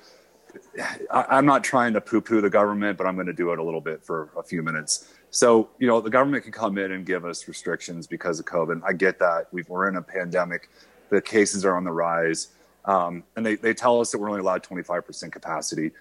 I, 1.10 1.38
am 1.38 1.46
not 1.46 1.64
trying 1.64 1.94
to 1.94 2.00
poo-poo 2.00 2.40
the 2.40 2.48
government, 2.48 2.96
but 2.96 3.08
I'm 3.08 3.16
going 3.16 3.26
to 3.26 3.32
do 3.32 3.50
it 3.50 3.58
a 3.58 3.62
little 3.64 3.80
bit 3.80 4.04
for 4.04 4.28
a 4.36 4.42
few 4.44 4.62
minutes. 4.62 5.12
So, 5.30 5.68
you 5.80 5.88
know, 5.88 6.00
the 6.00 6.10
government 6.10 6.44
can 6.44 6.52
come 6.52 6.78
in 6.78 6.92
and 6.92 7.04
give 7.04 7.24
us 7.24 7.48
restrictions 7.48 8.06
because 8.06 8.38
of 8.38 8.46
COVID. 8.46 8.80
I 8.84 8.92
get 8.92 9.18
that. 9.18 9.48
we 9.50 9.64
are 9.68 9.88
in 9.88 9.96
a 9.96 10.02
pandemic. 10.02 10.70
The 11.10 11.20
cases 11.20 11.64
are 11.64 11.76
on 11.76 11.82
the 11.82 11.90
rise. 11.90 12.50
Um, 12.84 13.24
and 13.36 13.44
they, 13.44 13.56
they 13.56 13.74
tell 13.74 14.00
us 14.00 14.12
that 14.12 14.18
we're 14.18 14.28
only 14.28 14.40
allowed 14.40 14.62
25% 14.62 15.32
capacity. 15.32 15.92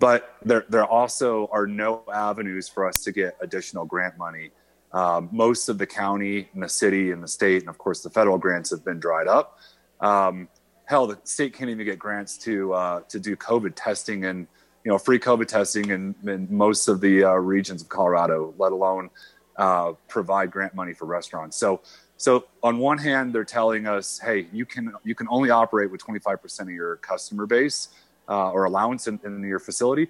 But 0.00 0.34
there, 0.44 0.64
there 0.68 0.84
also 0.84 1.48
are 1.52 1.66
no 1.66 2.02
avenues 2.12 2.68
for 2.68 2.88
us 2.88 2.96
to 3.04 3.12
get 3.12 3.36
additional 3.40 3.84
grant 3.84 4.18
money 4.18 4.50
Um, 4.94 5.28
most 5.32 5.68
of 5.68 5.76
the 5.78 5.86
county 5.88 6.48
and 6.54 6.62
the 6.62 6.68
city 6.68 7.10
and 7.10 7.20
the 7.20 7.26
state, 7.26 7.62
and 7.62 7.68
of 7.68 7.78
course 7.78 8.00
the 8.00 8.10
federal 8.10 8.38
grants 8.38 8.70
have 8.70 8.84
been 8.84 9.00
dried 9.00 9.26
up. 9.26 9.58
Um, 10.00 10.48
hell, 10.84 11.08
the 11.08 11.18
state 11.24 11.52
can't 11.52 11.68
even 11.68 11.84
get 11.84 11.98
grants 11.98 12.38
to 12.38 12.72
uh, 12.72 13.00
to 13.08 13.18
do 13.18 13.34
COVID 13.34 13.72
testing 13.74 14.24
and 14.24 14.46
you 14.84 14.92
know 14.92 14.98
free 14.98 15.18
COVID 15.18 15.48
testing 15.48 15.90
in, 15.90 16.14
in 16.24 16.46
most 16.48 16.86
of 16.86 17.00
the 17.00 17.24
uh, 17.24 17.32
regions 17.32 17.82
of 17.82 17.88
Colorado, 17.88 18.54
let 18.56 18.70
alone 18.70 19.10
uh, 19.56 19.94
provide 20.06 20.52
grant 20.52 20.76
money 20.76 20.92
for 20.92 21.06
restaurants. 21.06 21.56
So 21.56 21.80
so 22.16 22.46
on 22.62 22.78
one 22.78 22.98
hand, 22.98 23.34
they're 23.34 23.44
telling 23.44 23.86
us, 23.86 24.18
hey, 24.18 24.46
you 24.52 24.64
can 24.64 24.92
you 25.04 25.14
can 25.14 25.26
only 25.30 25.50
operate 25.50 25.90
with 25.90 26.04
25% 26.04 26.60
of 26.60 26.70
your 26.70 26.96
customer 26.96 27.46
base 27.46 27.88
uh, 28.28 28.50
or 28.50 28.64
allowance 28.64 29.06
in, 29.08 29.18
in, 29.24 29.42
your 29.42 29.58
facility, 29.58 30.08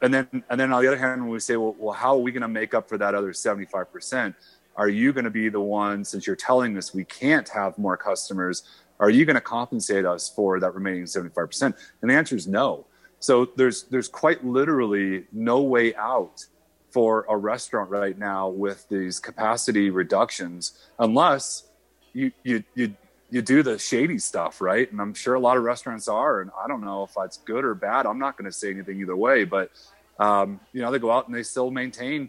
and 0.00 0.14
then 0.14 0.28
and 0.48 0.60
then 0.60 0.72
on 0.72 0.82
the 0.82 0.88
other 0.88 0.98
hand, 0.98 1.28
we 1.28 1.38
say, 1.40 1.56
well, 1.56 1.74
well 1.78 1.92
how 1.92 2.14
are 2.14 2.20
we 2.20 2.32
going 2.32 2.42
to 2.42 2.48
make 2.48 2.74
up 2.74 2.88
for 2.88 2.96
that 2.98 3.14
other 3.14 3.32
75%? 3.32 4.34
Are 4.76 4.88
you 4.88 5.12
going 5.12 5.24
to 5.24 5.30
be 5.30 5.48
the 5.48 5.60
one, 5.60 6.04
since 6.04 6.26
you're 6.26 6.36
telling 6.36 6.78
us 6.78 6.94
we 6.94 7.04
can't 7.04 7.48
have 7.48 7.76
more 7.76 7.96
customers? 7.96 8.62
Are 9.00 9.10
you 9.10 9.24
going 9.24 9.34
to 9.34 9.40
compensate 9.40 10.04
us 10.04 10.28
for 10.28 10.60
that 10.60 10.74
remaining 10.74 11.04
75%? 11.04 11.74
And 12.00 12.10
the 12.10 12.14
answer 12.14 12.36
is 12.36 12.46
no. 12.46 12.86
So 13.18 13.50
there's 13.56 13.82
there's 13.84 14.08
quite 14.08 14.44
literally 14.44 15.26
no 15.32 15.62
way 15.62 15.94
out 15.96 16.46
for 16.90 17.26
a 17.28 17.36
restaurant 17.36 17.90
right 17.90 18.18
now 18.18 18.48
with 18.48 18.88
these 18.88 19.18
capacity 19.18 19.90
reductions 19.90 20.78
unless 20.98 21.64
you 22.12 22.32
you 22.42 22.62
you 22.74 22.94
you 23.30 23.42
do 23.42 23.62
the 23.62 23.78
shady 23.78 24.18
stuff 24.18 24.60
right? 24.60 24.90
And 24.90 25.00
i'm 25.00 25.14
sure 25.14 25.34
a 25.34 25.40
lot 25.40 25.56
of 25.56 25.62
restaurants 25.62 26.08
are 26.08 26.40
and 26.40 26.50
i 26.62 26.66
don't 26.66 26.82
know 26.82 27.04
if 27.04 27.14
that's 27.16 27.38
good 27.38 27.64
or 27.64 27.74
bad. 27.74 28.06
I'm 28.06 28.18
not 28.18 28.36
going 28.36 28.50
to 28.50 28.56
say 28.56 28.70
anything 28.70 29.00
either 29.00 29.16
way 29.16 29.44
but 29.44 29.70
um, 30.18 30.60
you 30.72 30.82
know 30.82 30.90
they 30.90 30.98
go 30.98 31.10
out 31.10 31.26
and 31.26 31.34
they 31.34 31.42
still 31.42 31.70
maintain 31.70 32.28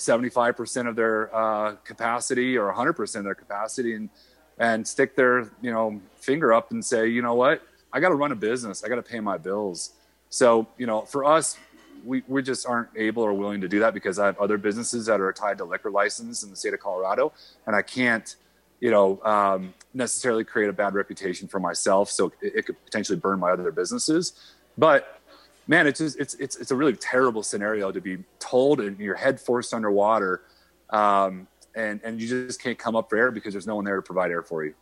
75% 0.00 0.88
of 0.88 0.96
their 0.96 1.34
uh, 1.34 1.76
capacity 1.84 2.56
or 2.56 2.72
100% 2.72 3.16
of 3.16 3.24
their 3.24 3.34
capacity 3.34 3.94
and 3.94 4.10
and 4.58 4.86
stick 4.86 5.16
their 5.16 5.50
you 5.62 5.70
know 5.72 6.00
finger 6.16 6.52
up 6.52 6.70
and 6.72 6.84
say 6.84 7.06
you 7.08 7.22
know 7.22 7.34
what? 7.34 7.62
I 7.92 8.00
got 8.00 8.10
to 8.10 8.14
run 8.14 8.30
a 8.30 8.36
business. 8.36 8.84
I 8.84 8.88
got 8.88 8.96
to 8.96 9.02
pay 9.02 9.20
my 9.20 9.38
bills. 9.38 9.92
So 10.28 10.66
you 10.76 10.86
know 10.86 11.02
for 11.02 11.24
us 11.24 11.56
we, 12.04 12.22
we 12.28 12.42
just 12.42 12.66
aren't 12.66 12.88
able 12.96 13.22
or 13.22 13.32
willing 13.32 13.60
to 13.60 13.68
do 13.68 13.80
that 13.80 13.94
because 13.94 14.18
I 14.18 14.26
have 14.26 14.38
other 14.38 14.58
businesses 14.58 15.06
that 15.06 15.20
are 15.20 15.32
tied 15.32 15.58
to 15.58 15.64
liquor 15.64 15.90
license 15.90 16.42
in 16.42 16.50
the 16.50 16.56
state 16.56 16.74
of 16.74 16.80
Colorado, 16.80 17.32
and 17.66 17.74
I 17.74 17.82
can't, 17.82 18.36
you 18.80 18.90
know, 18.90 19.20
um, 19.22 19.74
necessarily 19.94 20.44
create 20.44 20.68
a 20.68 20.72
bad 20.72 20.94
reputation 20.94 21.48
for 21.48 21.60
myself. 21.60 22.10
So 22.10 22.32
it, 22.40 22.52
it, 22.56 22.66
could 22.66 22.84
potentially 22.84 23.18
burn 23.18 23.38
my 23.38 23.50
other 23.50 23.70
businesses. 23.72 24.54
But 24.78 25.20
man, 25.66 25.86
it's 25.86 26.00
just, 26.00 26.18
it's 26.18 26.34
it's 26.34 26.56
it's 26.56 26.70
a 26.70 26.76
really 26.76 26.94
terrible 26.94 27.42
scenario 27.42 27.92
to 27.92 28.00
be 28.00 28.18
told 28.38 28.80
and 28.80 28.98
your 28.98 29.14
head 29.14 29.40
forced 29.40 29.72
underwater, 29.74 30.42
um, 30.90 31.46
and 31.74 32.00
and 32.02 32.20
you 32.20 32.28
just 32.28 32.62
can't 32.62 32.78
come 32.78 32.96
up 32.96 33.10
for 33.10 33.16
air 33.16 33.30
because 33.30 33.54
there's 33.54 33.66
no 33.66 33.76
one 33.76 33.84
there 33.84 33.96
to 33.96 34.02
provide 34.02 34.30
air 34.30 34.42
for 34.42 34.64
you. 34.64 34.74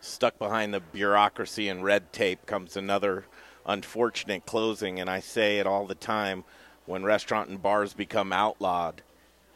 Stuck 0.00 0.38
behind 0.38 0.74
the 0.74 0.80
bureaucracy 0.80 1.68
and 1.68 1.84
red 1.84 2.12
tape 2.12 2.44
comes 2.46 2.76
another 2.76 3.24
unfortunate 3.66 4.44
closing, 4.46 4.98
and 4.98 5.08
I 5.08 5.20
say 5.20 5.58
it 5.58 5.66
all 5.66 5.86
the 5.86 5.94
time 5.94 6.44
when 6.86 7.04
restaurant 7.04 7.48
and 7.48 7.62
bars 7.62 7.92
become 7.94 8.32
outlawed, 8.32 9.02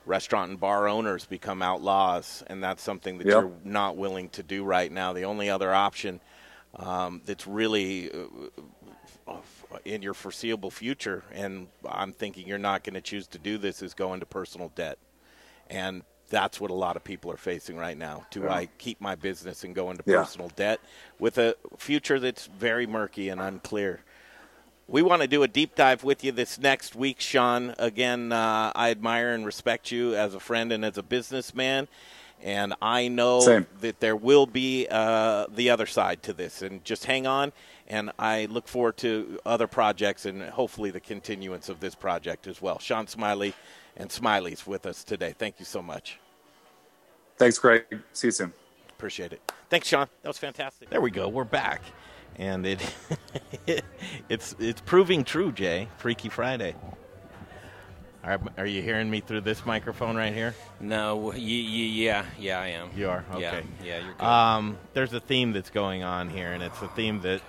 restaurant 0.05 0.51
and 0.51 0.61
bar 0.61 0.89
owners 0.89 1.25
become 1.27 1.63
outlaws, 1.63 2.45
and 2.47 2.63
that's 2.63 2.83
something 2.83 3.19
that 3.19 3.27
yep. 3.27 3.35
you're 3.35 3.53
not 3.65 3.97
willing 3.97 4.29
to 4.31 4.43
do 4.43 4.65
right 4.65 4.91
now. 4.91 5.13
The 5.13 5.25
only 5.25 5.51
other 5.51 5.75
option 5.75 6.21
um, 6.77 7.23
that's 7.25 7.47
really 7.47 8.11
uh, 9.27 9.35
in 9.85 10.03
your 10.03 10.15
foreseeable 10.15 10.71
future, 10.71 11.25
and 11.33 11.67
I'm 11.89 12.13
thinking 12.13 12.47
you're 12.47 12.59
not 12.59 12.85
going 12.85 12.95
to 12.95 13.01
choose 13.01 13.27
to 13.29 13.39
do 13.39 13.59
this, 13.59 13.83
is 13.83 13.95
go 13.95 14.15
into 14.15 14.27
personal 14.27 14.71
debt. 14.75 14.99
And 15.69 16.03
that's 16.29 16.61
what 16.61 16.71
a 16.71 16.75
lot 16.75 16.97
of 16.97 17.05
people 17.05 17.31
are 17.31 17.37
facing 17.37 17.77
right 17.77 17.97
now. 17.97 18.27
Do 18.31 18.43
yeah. 18.43 18.55
I 18.55 18.69
keep 18.79 19.01
my 19.01 19.15
business 19.15 19.65
and 19.65 19.75
go 19.75 19.91
into 19.91 20.03
yeah. 20.07 20.19
personal 20.19 20.51
debt 20.57 20.81
with 21.19 21.39
a 21.39 21.57
future 21.77 22.19
that's 22.21 22.47
very 22.47 22.87
murky 22.87 23.29
and 23.29 23.41
unclear? 23.41 24.01
We 24.89 25.03
want 25.03 25.23
to 25.23 25.29
do 25.29 25.43
a 25.43 25.49
deep 25.49 25.75
dive 25.75 26.05
with 26.05 26.23
you 26.23 26.31
this 26.31 26.61
next 26.61 26.95
week, 26.95 27.21
Sean. 27.21 27.75
Again, 27.77 28.31
uh, 28.31 28.71
I 28.73 28.93
admire 28.93 29.33
and 29.33 29.45
respect 29.45 29.91
you 29.91 30.15
as 30.15 30.33
a 30.33 30.39
friend 30.39 30.71
and 30.71 30.85
as 30.85 30.97
a 30.97 31.03
businessman. 31.03 31.89
And 32.41 32.73
I 32.81 33.09
know 33.09 33.41
Same. 33.41 33.67
that 33.81 33.99
there 33.99 34.15
will 34.15 34.47
be 34.47 34.87
uh, 34.89 35.47
the 35.53 35.71
other 35.71 35.87
side 35.87 36.23
to 36.25 36.33
this. 36.33 36.63
And 36.63 36.85
just 36.85 37.05
hang 37.05 37.27
on. 37.27 37.53
And 37.89 38.13
I 38.17 38.47
look 38.47 38.69
forward 38.69 38.97
to 38.99 39.41
other 39.45 39.67
projects 39.67 40.25
and 40.25 40.41
hopefully 40.43 40.93
the 40.93 41.01
continuance 41.01 41.69
of 41.69 41.81
this 41.81 41.97
project 41.97 42.47
as 42.47 42.63
well. 42.63 42.79
Sean 42.79 43.09
Smiley 43.09 43.55
and 43.97 44.13
Smiley's 44.13 44.69
with 44.69 44.87
us 44.87 45.03
today. 45.03 45.35
Thank 45.37 45.59
you 45.59 45.65
so 45.65 45.83
much. 45.83 46.21
Thanks, 47.39 47.59
Greg. 47.59 47.87
See 48.13 48.29
you 48.29 48.33
soon. 48.33 48.53
Appreciate 48.91 49.33
it. 49.33 49.53
Thanks, 49.69 49.89
Sean. 49.89 50.07
That 50.23 50.29
was 50.29 50.39
fantastic. 50.39 50.91
There 50.91 51.01
we 51.01 51.11
go. 51.11 51.29
We're 51.29 51.43
back 51.43 51.83
and 52.37 52.67
it 52.67 52.95
it's 54.29 54.55
it's 54.59 54.81
proving 54.81 55.25
true, 55.25 55.53
Jay. 55.53 55.89
Freaky 55.99 56.29
Friday. 56.29 56.75
Are, 58.25 58.41
are 58.59 58.67
you 58.67 58.83
hearing 58.83 59.09
me 59.09 59.21
through 59.21 59.43
this 59.43 59.65
microphone 59.65 60.17
right 60.17 60.35
here? 60.35 60.53
No, 60.81 61.15
y- 61.17 61.35
y- 61.35 61.39
yeah, 61.39 62.25
yeah, 62.41 62.59
I 62.61 62.69
am. 62.69 62.91
You 62.97 63.09
are 63.09 63.25
okay. 63.31 63.41
Yeah, 63.41 63.63
yeah 63.85 64.05
you're 64.05 64.15
good. 64.15 64.25
Um, 64.25 64.79
there's 64.95 65.13
a 65.13 65.21
theme 65.21 65.53
that's 65.53 65.71
going 65.71 66.03
on 66.03 66.29
here, 66.29 66.53
and 66.53 66.61
it's 66.61 66.83
a 66.83 66.89
theme 66.89 67.21
that 67.21 67.41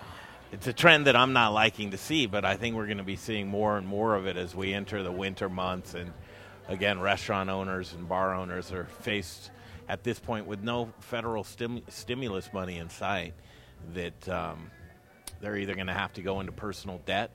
it's 0.52 0.68
a 0.68 0.74
trend 0.74 1.08
that 1.08 1.16
I'm 1.16 1.34
not 1.34 1.52
liking 1.52 1.92
to 1.92 1.98
see, 1.98 2.28
but 2.28 2.46
I 2.46 2.58
think 2.58 2.76
we're 2.76 2.86
going 2.86 3.00
to 3.00 3.04
be 3.04 3.16
seeing 3.16 3.48
more 3.48 3.78
and 3.78 3.88
more 3.88 4.14
of 4.16 4.28
it 4.28 4.38
as 4.38 4.54
we 4.54 4.72
enter 4.72 5.02
the 5.02 5.12
winter 5.12 5.50
months. 5.50 5.96
And 5.96 6.14
again, 6.68 7.00
restaurant 7.00 7.50
owners 7.50 7.94
and 7.94 8.08
bar 8.08 8.36
owners 8.36 8.72
are 8.72 8.86
faced 9.02 9.50
at 9.90 10.04
this 10.04 10.20
point 10.20 10.46
with 10.46 10.62
no 10.62 10.94
federal 11.00 11.44
stim- 11.44 11.82
stimulus 11.90 12.54
money 12.54 12.78
in 12.78 12.90
sight. 12.92 13.34
That 13.96 14.30
um, 14.30 14.70
they're 15.42 15.58
either 15.58 15.76
going 15.76 15.88
to 15.88 15.94
have 15.94 16.14
to 16.14 16.22
go 16.22 16.40
into 16.40 16.52
personal 16.52 17.02
debt, 17.06 17.32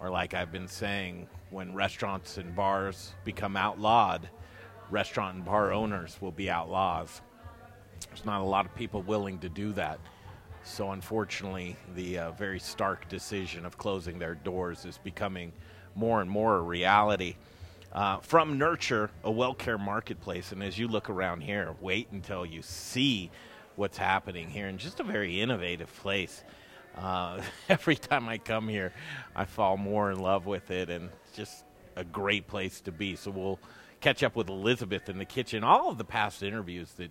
or 0.00 0.10
like 0.10 0.34
I've 0.34 0.52
been 0.52 0.68
saying, 0.68 1.28
when 1.50 1.74
restaurants 1.74 2.38
and 2.38 2.54
bars 2.54 3.12
become 3.24 3.56
outlawed, 3.56 4.28
restaurant 4.90 5.36
and 5.36 5.44
bar 5.44 5.72
owners 5.72 6.18
will 6.20 6.32
be 6.32 6.50
outlaws. 6.50 7.20
There's 8.08 8.24
not 8.24 8.40
a 8.40 8.44
lot 8.44 8.66
of 8.66 8.74
people 8.74 9.02
willing 9.02 9.38
to 9.40 9.48
do 9.48 9.72
that. 9.72 9.98
So, 10.64 10.92
unfortunately, 10.92 11.76
the 11.96 12.18
uh, 12.18 12.30
very 12.32 12.60
stark 12.60 13.08
decision 13.08 13.66
of 13.66 13.78
closing 13.78 14.18
their 14.18 14.34
doors 14.34 14.84
is 14.84 14.98
becoming 14.98 15.52
more 15.94 16.20
and 16.20 16.30
more 16.30 16.56
a 16.56 16.62
reality. 16.62 17.36
Uh, 17.92 18.18
from 18.18 18.58
Nurture, 18.58 19.10
a 19.24 19.30
Wellcare 19.30 19.78
marketplace, 19.78 20.52
and 20.52 20.62
as 20.62 20.78
you 20.78 20.88
look 20.88 21.10
around 21.10 21.42
here, 21.42 21.74
wait 21.80 22.08
until 22.12 22.46
you 22.46 22.62
see 22.62 23.30
what's 23.76 23.98
happening 23.98 24.48
here 24.48 24.68
in 24.68 24.78
just 24.78 25.00
a 25.00 25.02
very 25.02 25.40
innovative 25.40 25.94
place. 25.96 26.44
Uh, 26.96 27.40
every 27.68 27.96
time 27.96 28.28
I 28.28 28.38
come 28.38 28.68
here, 28.68 28.92
I 29.34 29.44
fall 29.44 29.76
more 29.76 30.10
in 30.10 30.18
love 30.18 30.46
with 30.46 30.70
it, 30.70 30.90
and 30.90 31.10
it's 31.24 31.36
just 31.36 31.64
a 31.96 32.04
great 32.04 32.46
place 32.46 32.80
to 32.82 32.92
be. 32.92 33.16
So 33.16 33.30
we'll 33.30 33.58
catch 34.00 34.22
up 34.22 34.36
with 34.36 34.48
Elizabeth 34.48 35.08
in 35.08 35.18
the 35.18 35.24
kitchen. 35.24 35.64
All 35.64 35.90
of 35.90 35.98
the 35.98 36.04
past 36.04 36.42
interviews 36.42 36.92
that 36.94 37.10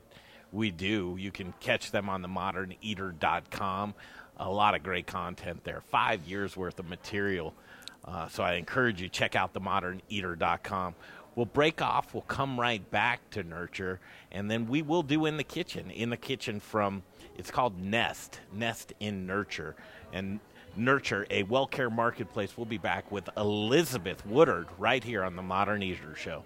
we 0.51 0.71
do, 0.71 1.15
you 1.19 1.31
can 1.31 1.53
catch 1.59 1.91
them 1.91 2.09
on 2.09 2.21
the 2.21 2.27
moderneater.com. 2.27 3.93
A 4.37 4.49
lot 4.49 4.75
of 4.75 4.83
great 4.83 5.07
content 5.07 5.63
there. 5.63 5.81
Five 5.81 6.23
years 6.27 6.57
worth 6.57 6.79
of 6.79 6.89
material. 6.89 7.53
Uh, 8.03 8.27
so 8.27 8.43
I 8.43 8.53
encourage 8.53 9.01
you 9.01 9.07
check 9.07 9.35
out 9.35 9.53
the 9.53 9.61
moderneater.com. 9.61 10.95
We'll 11.35 11.45
break 11.45 11.81
off. 11.81 12.13
We'll 12.13 12.23
come 12.23 12.59
right 12.59 12.89
back 12.91 13.29
to 13.31 13.43
nurture, 13.43 13.99
and 14.31 14.51
then 14.51 14.67
we 14.67 14.81
will 14.81 15.03
do 15.03 15.25
in 15.25 15.37
the 15.37 15.43
kitchen. 15.43 15.89
In 15.89 16.09
the 16.09 16.17
kitchen 16.17 16.59
from 16.59 17.03
it's 17.41 17.49
called 17.49 17.81
Nest, 17.81 18.39
Nest 18.53 18.93
in 18.99 19.25
Nurture. 19.25 19.75
And 20.13 20.39
Nurture, 20.75 21.25
a 21.31 21.43
Wellcare 21.45 21.91
marketplace. 21.91 22.55
We'll 22.55 22.67
be 22.67 22.77
back 22.77 23.11
with 23.11 23.27
Elizabeth 23.35 24.23
Woodard 24.27 24.67
right 24.77 25.03
here 25.03 25.23
on 25.23 25.35
the 25.35 25.41
Modern 25.41 25.81
Eater 25.81 26.15
Show. 26.15 26.45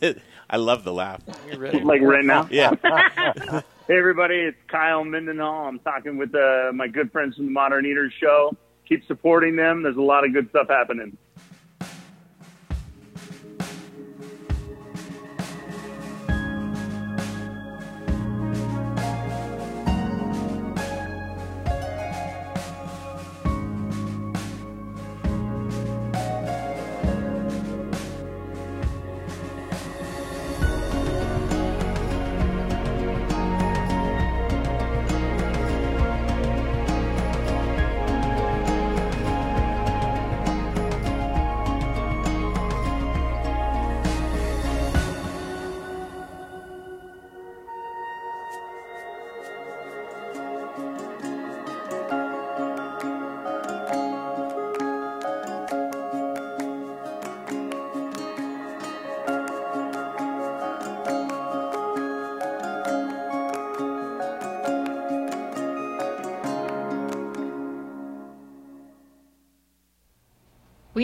I 0.50 0.56
love 0.56 0.82
the 0.84 0.94
laugh. 0.94 1.20
Like 1.58 2.00
right 2.00 2.24
now? 2.24 2.48
Yeah. 2.50 2.70
hey, 3.86 3.98
everybody, 3.98 4.36
it's 4.36 4.56
Kyle 4.68 5.04
Mindenhall. 5.04 5.68
I'm 5.68 5.78
talking 5.80 6.16
with 6.16 6.34
uh, 6.34 6.72
my 6.72 6.88
good 6.88 7.12
friends 7.12 7.36
from 7.36 7.44
the 7.44 7.52
Modern 7.52 7.84
Eater 7.84 8.10
Show. 8.18 8.56
Keep 8.88 9.06
supporting 9.08 9.56
them. 9.56 9.82
There's 9.82 9.98
a 9.98 10.00
lot 10.00 10.24
of 10.24 10.32
good 10.32 10.48
stuff 10.48 10.68
happening. 10.70 11.18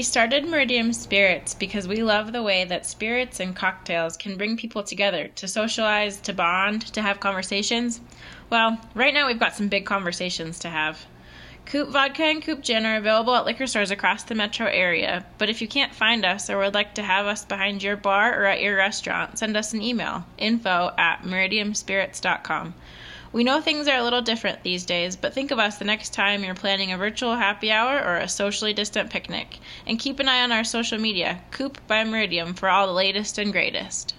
Started 0.06 0.44
Meridium 0.44 0.94
Spirits 0.94 1.52
because 1.54 1.88
we 1.88 2.02
love 2.02 2.32
the 2.32 2.42
way 2.42 2.64
that 2.64 2.86
spirits 2.86 3.40
and 3.40 3.54
cocktails 3.54 4.16
can 4.16 4.36
bring 4.36 4.56
people 4.56 4.82
together 4.82 5.28
to 5.34 5.48
socialize, 5.48 6.20
to 6.20 6.32
bond, 6.32 6.82
to 6.94 7.02
have 7.02 7.20
conversations. 7.20 8.00
Well, 8.48 8.78
right 8.94 9.12
now 9.12 9.26
we've 9.26 9.38
got 9.38 9.54
some 9.54 9.68
big 9.68 9.84
conversations 9.84 10.58
to 10.60 10.68
have. 10.68 11.04
Coop 11.66 11.88
Vodka 11.88 12.22
and 12.22 12.42
Coop 12.42 12.62
Gin 12.62 12.86
are 12.86 12.96
available 12.96 13.34
at 13.34 13.44
liquor 13.44 13.66
stores 13.66 13.90
across 13.90 14.22
the 14.22 14.36
metro 14.36 14.66
area, 14.66 15.26
but 15.36 15.50
if 15.50 15.60
you 15.60 15.66
can't 15.66 15.92
find 15.92 16.24
us 16.24 16.48
or 16.48 16.58
would 16.58 16.74
like 16.74 16.94
to 16.94 17.02
have 17.02 17.26
us 17.26 17.44
behind 17.44 17.82
your 17.82 17.96
bar 17.96 18.40
or 18.40 18.44
at 18.44 18.62
your 18.62 18.76
restaurant, 18.76 19.38
send 19.38 19.56
us 19.56 19.74
an 19.74 19.82
email 19.82 20.24
info 20.38 20.92
at 20.96 21.22
meridiumspirits.com. 21.22 22.74
We 23.36 23.44
know 23.44 23.60
things 23.60 23.86
are 23.86 23.98
a 23.98 24.02
little 24.02 24.22
different 24.22 24.62
these 24.62 24.86
days, 24.86 25.14
but 25.14 25.34
think 25.34 25.50
of 25.50 25.58
us 25.58 25.76
the 25.76 25.84
next 25.84 26.14
time 26.14 26.42
you're 26.42 26.54
planning 26.54 26.90
a 26.90 26.96
virtual 26.96 27.34
happy 27.34 27.70
hour 27.70 28.02
or 28.02 28.16
a 28.16 28.28
socially 28.28 28.72
distant 28.72 29.10
picnic. 29.10 29.58
And 29.86 29.98
keep 29.98 30.20
an 30.20 30.26
eye 30.26 30.42
on 30.42 30.52
our 30.52 30.64
social 30.64 30.98
media, 30.98 31.42
Coop 31.50 31.78
by 31.86 32.02
Meridium, 32.04 32.56
for 32.56 32.70
all 32.70 32.86
the 32.86 32.94
latest 32.94 33.36
and 33.36 33.52
greatest. 33.52 34.14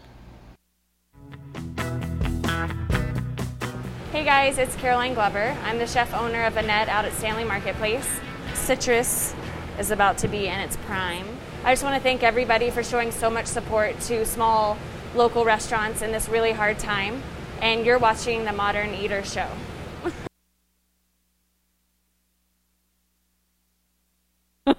Hey 4.11 4.23
guys, 4.23 4.59
it's 4.59 4.75
Caroline 4.75 5.15
Glover. 5.15 5.57
I'm 5.63 5.79
the 5.79 5.87
chef 5.87 6.13
owner 6.13 6.43
of 6.43 6.55
Annette 6.55 6.87
out 6.87 7.05
at 7.05 7.13
Stanley 7.13 7.43
Marketplace. 7.43 8.19
Citrus 8.53 9.33
is 9.79 9.89
about 9.89 10.19
to 10.19 10.27
be 10.27 10.45
in 10.45 10.59
its 10.59 10.77
prime. 10.85 11.25
I 11.63 11.71
just 11.71 11.83
want 11.83 11.95
to 11.95 12.03
thank 12.03 12.21
everybody 12.21 12.69
for 12.69 12.83
showing 12.83 13.11
so 13.11 13.31
much 13.31 13.47
support 13.47 13.99
to 14.01 14.27
small 14.27 14.77
local 15.15 15.43
restaurants 15.43 16.03
in 16.03 16.11
this 16.11 16.29
really 16.29 16.51
hard 16.51 16.77
time. 16.77 17.23
And 17.61 17.85
you're 17.85 17.99
watching 17.99 18.45
the 18.45 18.53
Modern 18.53 18.93
Eater 18.93 19.23
Show. 19.23 19.47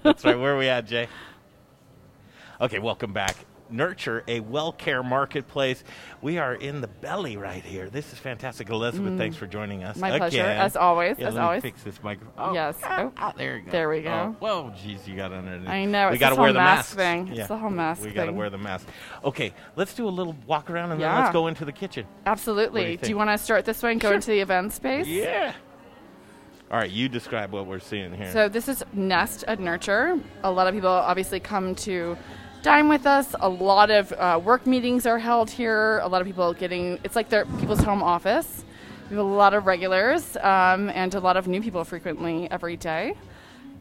That's 0.03 0.25
right. 0.25 0.39
Where 0.39 0.55
are 0.55 0.59
we 0.59 0.69
at, 0.69 0.87
Jay? 0.87 1.09
Okay, 2.61 2.79
welcome 2.79 3.13
back. 3.13 3.37
Nurture 3.71 4.25
a 4.29 4.41
Wellcare 4.41 5.05
marketplace. 5.05 5.85
We 6.23 6.39
are 6.39 6.55
in 6.55 6.81
the 6.81 6.89
belly 6.89 7.37
right 7.37 7.63
here. 7.63 7.89
This 7.91 8.13
is 8.13 8.19
fantastic. 8.19 8.71
Elizabeth, 8.71 9.13
Mm. 9.13 9.19
thanks 9.19 9.37
for 9.37 9.47
joining 9.47 9.85
us. 9.85 9.97
My 9.97 10.17
pleasure, 10.19 10.41
again. 10.43 10.59
as 10.59 10.77
always, 10.77 11.19
Yeah, 11.19 11.29
as 11.29 11.37
always. 11.37 11.63
fix 11.63 11.83
this 11.83 12.03
microphone. 12.03 12.55
Yes. 12.55 12.79
ah, 12.83 12.97
Oh, 13.05 13.13
ah, 13.19 13.33
there 13.37 13.57
you 13.59 13.63
go. 13.65 13.71
there 13.71 13.89
we 13.89 14.01
go. 14.03 14.11
Oh, 14.11 14.37
whoa, 14.41 14.73
jeez, 14.77 15.07
you 15.07 15.17
got 15.17 15.33
underneath. 15.33 15.69
I 15.69 15.85
know, 15.85 16.11
We 16.11 16.19
got 16.19 16.31
to 16.31 16.37
wear 16.41 16.53
the 16.53 16.59
mask 16.59 16.97
thing. 16.97 17.29
It's 17.29 17.49
the 17.49 17.57
whole 17.59 17.71
mask 17.71 18.01
thing. 18.03 18.11
We 18.11 18.15
got 18.15 18.27
to 18.27 18.33
wear 18.33 18.51
the 18.51 18.59
mask. 18.59 18.87
Okay, 19.25 19.53
let's 19.77 19.95
do 19.95 20.09
a 20.09 20.11
little 20.11 20.35
walk 20.47 20.71
around 20.71 20.93
and 20.93 21.01
then 21.01 21.15
let's 21.15 21.33
go 21.33 21.47
into 21.47 21.65
the 21.65 21.73
kitchen. 21.73 22.07
Absolutely. 22.27 22.97
Do 22.97 23.09
you 23.09 23.15
you 23.15 23.17
want 23.17 23.31
to 23.31 23.39
start 23.39 23.65
this 23.65 23.83
way 23.83 23.93
and 23.93 24.01
go 24.01 24.09
Sure. 24.09 24.15
into 24.15 24.31
the 24.31 24.41
event 24.41 24.73
space? 24.73 25.07
Yeah. 25.07 25.53
All 26.71 26.77
right, 26.79 26.91
you 26.91 27.09
describe 27.09 27.51
what 27.53 27.67
we're 27.67 27.79
seeing 27.79 28.13
here. 28.13 28.31
So 28.31 28.49
this 28.49 28.69
is 28.69 28.85
Nest 28.93 29.43
at 29.49 29.59
Nurture. 29.59 30.21
A 30.45 30.51
lot 30.51 30.67
of 30.67 30.75
people 30.75 30.91
obviously 30.91 31.41
come 31.41 31.75
to 31.77 32.17
dine 32.63 32.89
with 32.89 33.07
us. 33.07 33.35
A 33.41 33.49
lot 33.49 33.91
of 33.91 34.13
uh, 34.13 34.41
work 34.43 34.67
meetings 34.67 35.07
are 35.07 35.19
held 35.19 35.51
here. 35.51 35.99
A 35.99 36.09
lot 36.09 36.21
of 36.21 36.27
people 36.27 36.53
getting 36.53 36.99
it's 37.05 37.17
like 37.17 37.29
their 37.29 37.45
people's 37.45 37.83
home 37.83 38.03
office. 38.03 38.65
We 39.11 39.17
have 39.17 39.25
a 39.25 39.29
lot 39.29 39.55
of 39.55 39.67
regulars 39.67 40.37
um, 40.37 40.91
and 40.91 41.15
a 41.15 41.21
lot 41.21 41.37
of 41.37 41.49
new 41.49 41.63
people 41.63 41.83
frequently 41.85 42.51
every 42.51 42.77
day. 42.77 43.15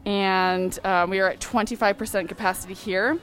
And 0.06 0.78
uh, 0.84 1.06
we 1.08 1.20
are 1.20 1.28
at 1.28 1.40
25% 1.40 2.28
capacity 2.28 2.72
here. 2.72 3.18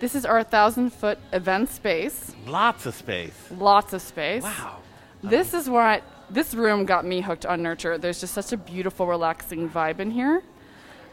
This 0.00 0.14
is 0.14 0.24
our 0.24 0.42
thousand 0.42 0.90
foot 0.90 1.18
event 1.32 1.68
space. 1.68 2.34
Lots 2.46 2.86
of 2.86 2.94
space. 2.94 3.34
Lots 3.50 3.92
of 3.92 4.02
space. 4.02 4.42
Wow. 4.42 4.78
This 5.22 5.52
is 5.52 5.68
what 5.68 6.02
this 6.30 6.54
room 6.54 6.86
got 6.86 7.04
me 7.04 7.20
hooked 7.20 7.44
on 7.44 7.62
Nurture. 7.62 7.98
There's 7.98 8.20
just 8.20 8.32
such 8.32 8.52
a 8.52 8.56
beautiful, 8.56 9.06
relaxing 9.06 9.68
vibe 9.68 10.00
in 10.00 10.10
here. 10.10 10.42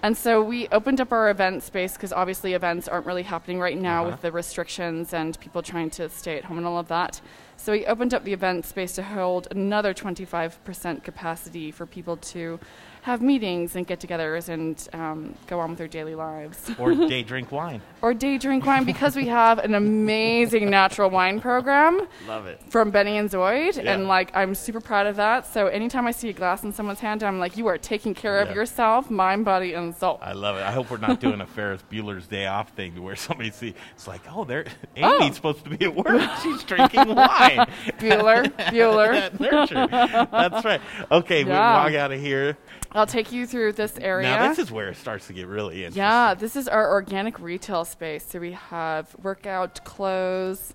And 0.03 0.15
so 0.15 0.41
we 0.43 0.67
opened 0.69 1.01
up 1.01 1.11
our 1.11 1.29
event 1.29 1.63
space 1.63 1.93
because 1.93 2.13
obviously 2.13 2.53
events 2.53 2.87
aren't 2.87 3.05
really 3.07 3.23
happening 3.23 3.59
right 3.59 3.77
now 3.77 4.01
Uh-huh. 4.03 4.11
with 4.11 4.21
the 4.21 4.31
restrictions 4.31 5.13
and 5.13 5.39
people 5.39 5.61
trying 5.63 5.89
to 5.91 6.07
stay 6.09 6.37
at 6.37 6.45
home 6.45 6.57
and 6.59 6.67
all 6.67 6.77
of 6.77 6.87
that. 6.89 7.19
So 7.57 7.71
we 7.71 7.85
opened 7.87 8.13
up 8.13 8.23
the 8.23 8.33
event 8.33 8.65
space 8.65 8.93
to 8.93 9.03
hold 9.03 9.47
another 9.49 9.93
25% 9.95 11.03
capacity 11.03 11.71
for 11.71 11.85
people 11.87 12.15
to 12.17 12.59
have 13.07 13.21
meetings 13.21 13.73
and 13.77 13.87
get-togethers 13.87 14.49
and 14.49 14.87
um, 14.93 15.33
go 15.47 15.59
on 15.61 15.69
with 15.69 15.77
their 15.79 15.87
daily 15.87 16.13
lives. 16.13 16.69
Or 16.77 16.93
day 16.93 17.23
drink 17.23 17.51
wine. 17.51 17.81
or 18.01 18.13
day 18.13 18.37
drink 18.37 18.65
wine 18.65 18.83
because 18.83 19.15
we 19.15 19.27
have 19.27 19.59
an 19.59 19.73
amazing 19.75 20.69
natural 20.69 21.09
wine 21.09 21.39
program 21.39 22.05
Love 22.27 22.45
it. 22.47 22.61
from 22.69 22.91
Benny 22.91 23.17
and 23.17 23.29
Zoid, 23.29 23.81
Yeah. 23.81 23.93
and 23.93 24.07
like 24.07 24.35
I'm 24.35 24.53
super 24.55 24.81
proud 24.81 25.07
of 25.07 25.15
that. 25.15 25.47
So 25.47 25.67
anytime 25.67 26.05
I 26.05 26.11
see 26.11 26.29
a 26.29 26.33
glass 26.33 26.63
in 26.63 26.71
someone's 26.73 26.99
hand, 26.99 27.23
I'm 27.23 27.39
like, 27.39 27.55
you 27.57 27.67
are 27.67 27.77
taking 27.77 28.13
care 28.13 28.35
Yeah. 28.37 28.49
of 28.49 28.55
yourself, 28.55 29.09
mind, 29.09 29.45
body, 29.45 29.73
and 29.73 29.95
soul. 29.95 30.19
I 30.21 30.33
love 30.33 30.57
it. 30.57 30.63
I 30.63 30.71
hope 30.71 30.91
we're 30.91 30.97
not 30.97 31.19
doing 31.21 31.39
a 31.41 31.47
Ferris 31.47 31.81
Bueller's 31.91 32.27
Day 32.27 32.45
Off 32.45 32.69
thing 32.71 33.01
where 33.01 33.15
somebody 33.15 33.51
see 33.51 33.73
it's 33.95 34.07
like, 34.07 34.21
oh, 34.35 34.43
there, 34.43 34.65
Oh. 35.01 35.21
Amy's 35.23 35.35
supposed 35.35 35.63
to 35.63 35.69
be 35.69 35.85
at 35.85 35.95
work. 35.95 36.21
She's 36.43 36.63
drinking 36.63 37.15
wine. 37.15 37.59
Bueller, 37.99 38.51
Bueller. 38.71 39.13
At 39.13 39.39
Nurture. 39.45 39.87
That's 39.89 40.65
right. 40.65 40.81
Okay, 41.11 41.43
we 41.45 41.51
Yeah. 41.51 41.83
walk 41.83 41.93
out 41.93 42.11
of 42.11 42.19
here. 42.19 42.57
I'll 42.97 43.05
take 43.05 43.31
you 43.31 43.45
through 43.45 43.73
this 43.73 43.97
area. 43.99 44.27
Now 44.27 44.49
this 44.49 44.57
is 44.57 44.71
where 44.71 44.89
it 44.89 44.97
starts 44.97 45.27
to 45.27 45.33
get 45.33 45.47
really 45.47 45.85
interesting. 45.85 46.01
Yeah, 46.01 46.33
this 46.33 46.55
is 46.55 46.67
our 46.67 46.91
organic 46.91 47.39
retail 47.39 47.85
space. 47.85 48.25
So 48.27 48.39
we 48.39 48.53
have 48.53 49.15
workout 49.21 49.83
clothes 49.85 50.73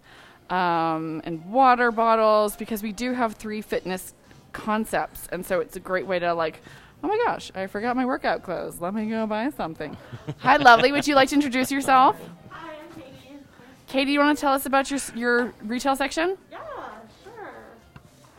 um, 0.48 1.20
and 1.24 1.44
water 1.46 1.90
bottles 1.90 2.54
because 2.56 2.80
we 2.80 2.92
do 2.92 3.12
have 3.12 3.34
three 3.34 3.60
fitness 3.60 4.14
concepts, 4.52 5.26
and 5.32 5.44
so 5.44 5.58
it's 5.58 5.76
a 5.76 5.80
great 5.80 6.06
way 6.06 6.20
to 6.20 6.32
like. 6.32 6.62
Oh 7.04 7.08
my 7.08 7.18
gosh, 7.26 7.50
I 7.56 7.66
forgot 7.66 7.96
my 7.96 8.06
workout 8.06 8.44
clothes. 8.44 8.80
Let 8.80 8.94
me 8.94 9.06
go 9.06 9.26
buy 9.26 9.50
something. 9.50 9.96
Hi, 10.38 10.56
lovely. 10.58 10.92
Would 10.92 11.08
you 11.08 11.16
like 11.16 11.30
to 11.30 11.34
introduce 11.34 11.72
yourself? 11.72 12.16
Hi, 12.50 12.76
I'm 12.76 13.02
Katie. 13.02 13.38
Katie, 13.88 14.12
you 14.12 14.20
want 14.20 14.38
to 14.38 14.40
tell 14.40 14.52
us 14.52 14.64
about 14.64 14.88
your 14.92 15.00
your 15.16 15.54
retail 15.64 15.96
section? 15.96 16.38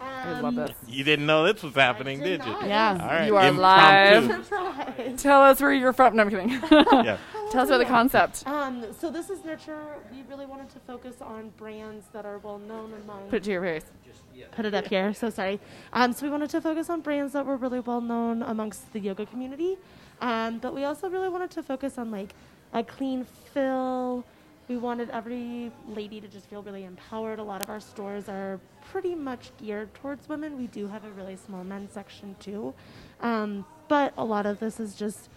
I 0.03 0.39
love 0.39 0.55
this. 0.55 0.71
You 0.87 1.03
didn't 1.03 1.25
know 1.25 1.43
this 1.51 1.63
was 1.63 1.75
happening, 1.75 2.19
did 2.19 2.43
you? 2.45 2.51
Yeah, 2.65 2.97
All 3.01 3.07
right. 3.07 3.25
you 3.25 3.35
are 3.37 3.47
Impromptu. 3.47 4.53
live. 5.01 5.17
Tell 5.17 5.41
us 5.41 5.59
where 5.61 5.73
you're 5.73 5.93
from. 5.93 6.15
No, 6.15 6.23
I'm 6.23 6.29
kidding. 6.29 6.49
Yeah. 7.03 7.17
Tell 7.51 7.61
us 7.61 7.69
about 7.69 7.77
the 7.79 7.85
concept. 7.85 8.47
Um, 8.47 8.83
so 8.99 9.11
this 9.11 9.29
is 9.29 9.43
Nurture. 9.45 9.79
We 10.11 10.23
really 10.29 10.45
wanted 10.47 10.69
to 10.71 10.79
focus 10.79 11.15
on 11.21 11.49
brands 11.57 12.05
that 12.13 12.25
are 12.25 12.39
well 12.39 12.57
known 12.57 12.93
among. 13.03 13.27
Put 13.29 13.37
it 13.37 13.43
to 13.43 13.51
your 13.51 13.61
face. 13.61 13.83
Put 14.55 14.65
it 14.65 14.73
up 14.73 14.87
here. 14.87 15.13
So 15.13 15.29
sorry. 15.29 15.59
Um, 15.93 16.13
so 16.13 16.25
we 16.25 16.31
wanted 16.31 16.49
to 16.51 16.61
focus 16.61 16.89
on 16.89 17.01
brands 17.01 17.33
that 17.33 17.45
were 17.45 17.57
really 17.57 17.79
well 17.79 18.01
known 18.01 18.41
amongst 18.41 18.91
the 18.93 18.99
yoga 18.99 19.25
community, 19.27 19.77
um, 20.21 20.57
but 20.59 20.73
we 20.73 20.83
also 20.83 21.09
really 21.09 21.29
wanted 21.29 21.51
to 21.51 21.61
focus 21.63 21.97
on 21.97 22.09
like 22.09 22.33
a 22.73 22.83
clean 22.83 23.25
fill. 23.53 24.23
We 24.67 24.77
wanted 24.77 25.09
every 25.11 25.71
lady 25.87 26.19
to 26.21 26.27
just 26.27 26.47
feel 26.49 26.63
really 26.63 26.85
empowered. 26.85 27.37
A 27.37 27.43
lot 27.43 27.61
of 27.61 27.69
our 27.69 27.79
stores 27.79 28.29
are 28.29 28.59
pretty 28.93 29.15
much 29.15 29.49
geared 29.57 29.91
towards 29.95 30.29
women. 30.29 30.55
We 30.55 30.67
do 30.67 30.87
have 30.87 31.03
a 31.03 31.09
really 31.09 31.35
small 31.35 31.63
men's 31.63 31.91
section 31.91 32.35
too, 32.39 32.75
um, 33.21 33.65
but 33.87 34.13
a 34.15 34.23
lot 34.23 34.45
of 34.45 34.59
this 34.59 34.79
is 34.79 34.93
just 34.93 35.29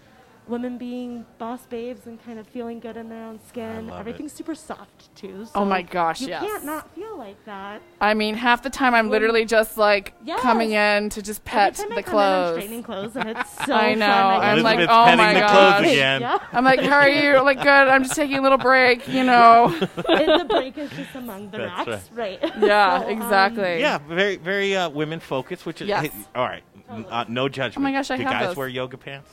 women 0.49 0.79
being 0.79 1.27
boss 1.39 1.67
babes 1.67 2.07
and 2.07 2.23
kind 2.25 2.39
of 2.39 2.47
feeling 2.47 2.79
good 2.81 2.97
in 2.97 3.09
their 3.09 3.25
own 3.25 3.41
skin. 3.49 3.89
love 3.89 3.97
it. 3.97 4.01
Everything's 4.01 4.33
super 4.33 4.55
soft 4.55 5.15
too. 5.17 5.47
Oh 5.55 5.65
my 5.65 5.83
gosh, 5.83 6.21
you 6.21 6.29
yes. 6.29 6.43
can't 6.43 6.65
not 6.65 6.95
feel 6.95 7.17
like 7.19 7.43
that. 7.47 7.83
I 8.01 8.15
mean, 8.15 8.35
half 8.37 8.63
the 8.63 8.71
time 8.71 8.95
I'm 8.95 9.07
Well, 9.07 9.13
literally 9.21 9.45
just 9.45 9.77
like 9.77 10.15
yes. 10.25 10.41
coming 10.41 10.73
in 10.73 11.11
to 11.11 11.23
just 11.23 11.45
pet 11.45 11.79
Every 11.81 11.89
time 11.89 11.95
the 11.95 11.99
I 11.99 12.03
come 12.03 12.15
in, 12.15 12.21
I'm 12.21 12.43
clothes. 12.45 12.55
straightening 12.55 12.83
clothes, 12.83 13.17
and 13.17 13.29
it's 13.31 13.51
so 13.67 13.73
I 13.75 13.95
know. 13.95 14.07
fun. 14.07 14.13
I 14.13 14.51
I'm 14.53 14.63
like, 14.63 14.79
oh 14.89 15.17
my 15.17 15.35
the 15.35 15.41
gosh. 15.41 15.51
clothes 15.79 15.93
again. 15.93 16.21
Yeah. 16.21 16.39
I'm 16.53 16.65
like, 16.65 16.81
how 16.81 16.99
are 16.99 17.09
you? 17.09 17.43
Like, 17.43 17.59
good. 17.59 17.67
I'm 17.69 18.03
just 18.05 18.15
taking 18.15 18.39
a 18.39 18.43
little 18.43 18.59
break. 18.59 19.07
You 19.09 19.25
know. 19.25 19.67
And 20.09 20.41
the 20.41 20.47
break 20.49 20.79
is 20.79 20.91
just 20.91 21.15
among 21.15 21.51
the 21.51 21.59
That's 21.59 21.89
racks, 21.89 22.11
right? 22.13 22.39
Yeah, 22.61 23.01
So, 23.01 23.07
um, 23.07 23.11
exactly. 23.11 23.81
Yeah, 23.81 23.99
very, 23.99 24.37
very 24.37 24.75
uh, 24.77 24.89
women 24.91 25.21
focused, 25.21 25.67
which 25.67 25.83
is 25.83 25.89
Yes. 25.89 26.07
hey, 26.07 26.11
all 26.35 26.45
right. 26.45 26.63
n- 26.91 27.05
Uh, 27.11 27.25
no 27.29 27.49
judgment. 27.49 27.79
Oh 27.79 27.81
my 27.81 27.93
gosh, 27.93 28.11
I 28.11 28.17
Do 28.17 28.23
have 28.25 28.33
guys 28.33 28.47
those. 28.49 28.57
wear 28.57 28.69
yoga 28.69 28.97
pants? 28.97 29.31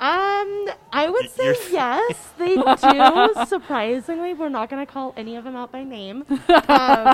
Um, 0.00 0.68
I 0.92 1.10
would 1.10 1.30
say 1.30 1.54
yes, 1.70 2.30
they 2.38 2.56
do. 2.56 3.44
Surprisingly, 3.46 4.32
we're 4.32 4.48
not 4.48 4.70
going 4.70 4.84
to 4.84 4.90
call 4.90 5.12
any 5.16 5.36
of 5.36 5.44
them 5.44 5.56
out 5.56 5.70
by 5.70 5.84
name, 5.84 6.24
um, 6.30 6.38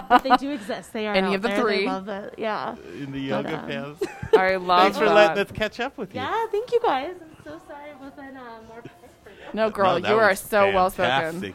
but 0.08 0.22
they 0.22 0.36
do 0.36 0.50
exist. 0.50 0.92
They 0.92 1.08
are 1.08 1.14
Any 1.14 1.28
out 1.28 1.34
of 1.36 1.42
the 1.42 1.48
there. 1.48 1.56
They 1.56 1.62
three. 1.62 1.86
love 1.86 2.08
it. 2.08 2.34
Yeah. 2.38 2.76
In 3.00 3.10
the 3.10 3.28
But, 3.30 3.44
yoga 3.44 3.58
um, 3.58 3.66
pants. 3.66 4.02
I 4.36 4.54
love 4.56 4.82
Thanks 4.82 4.98
for 4.98 5.06
that. 5.06 5.14
letting 5.14 5.44
us 5.44 5.50
catch 5.52 5.80
up 5.80 5.98
with 5.98 6.14
you. 6.14 6.20
Yeah, 6.20 6.46
thank 6.52 6.70
you 6.70 6.80
guys. 6.80 7.14
I'm 7.20 7.44
so 7.44 7.60
sorry 7.66 7.90
it 7.90 7.96
wasn't 8.00 8.36
uh, 8.36 8.40
more 8.68 8.82
for 8.82 9.30
you. 9.30 9.36
No, 9.52 9.68
girl, 9.70 9.98
No, 9.98 10.08
you 10.08 10.14
are 10.20 10.28
was 10.30 10.38
so 10.40 10.72
well 10.72 10.90
spoken. 10.90 11.54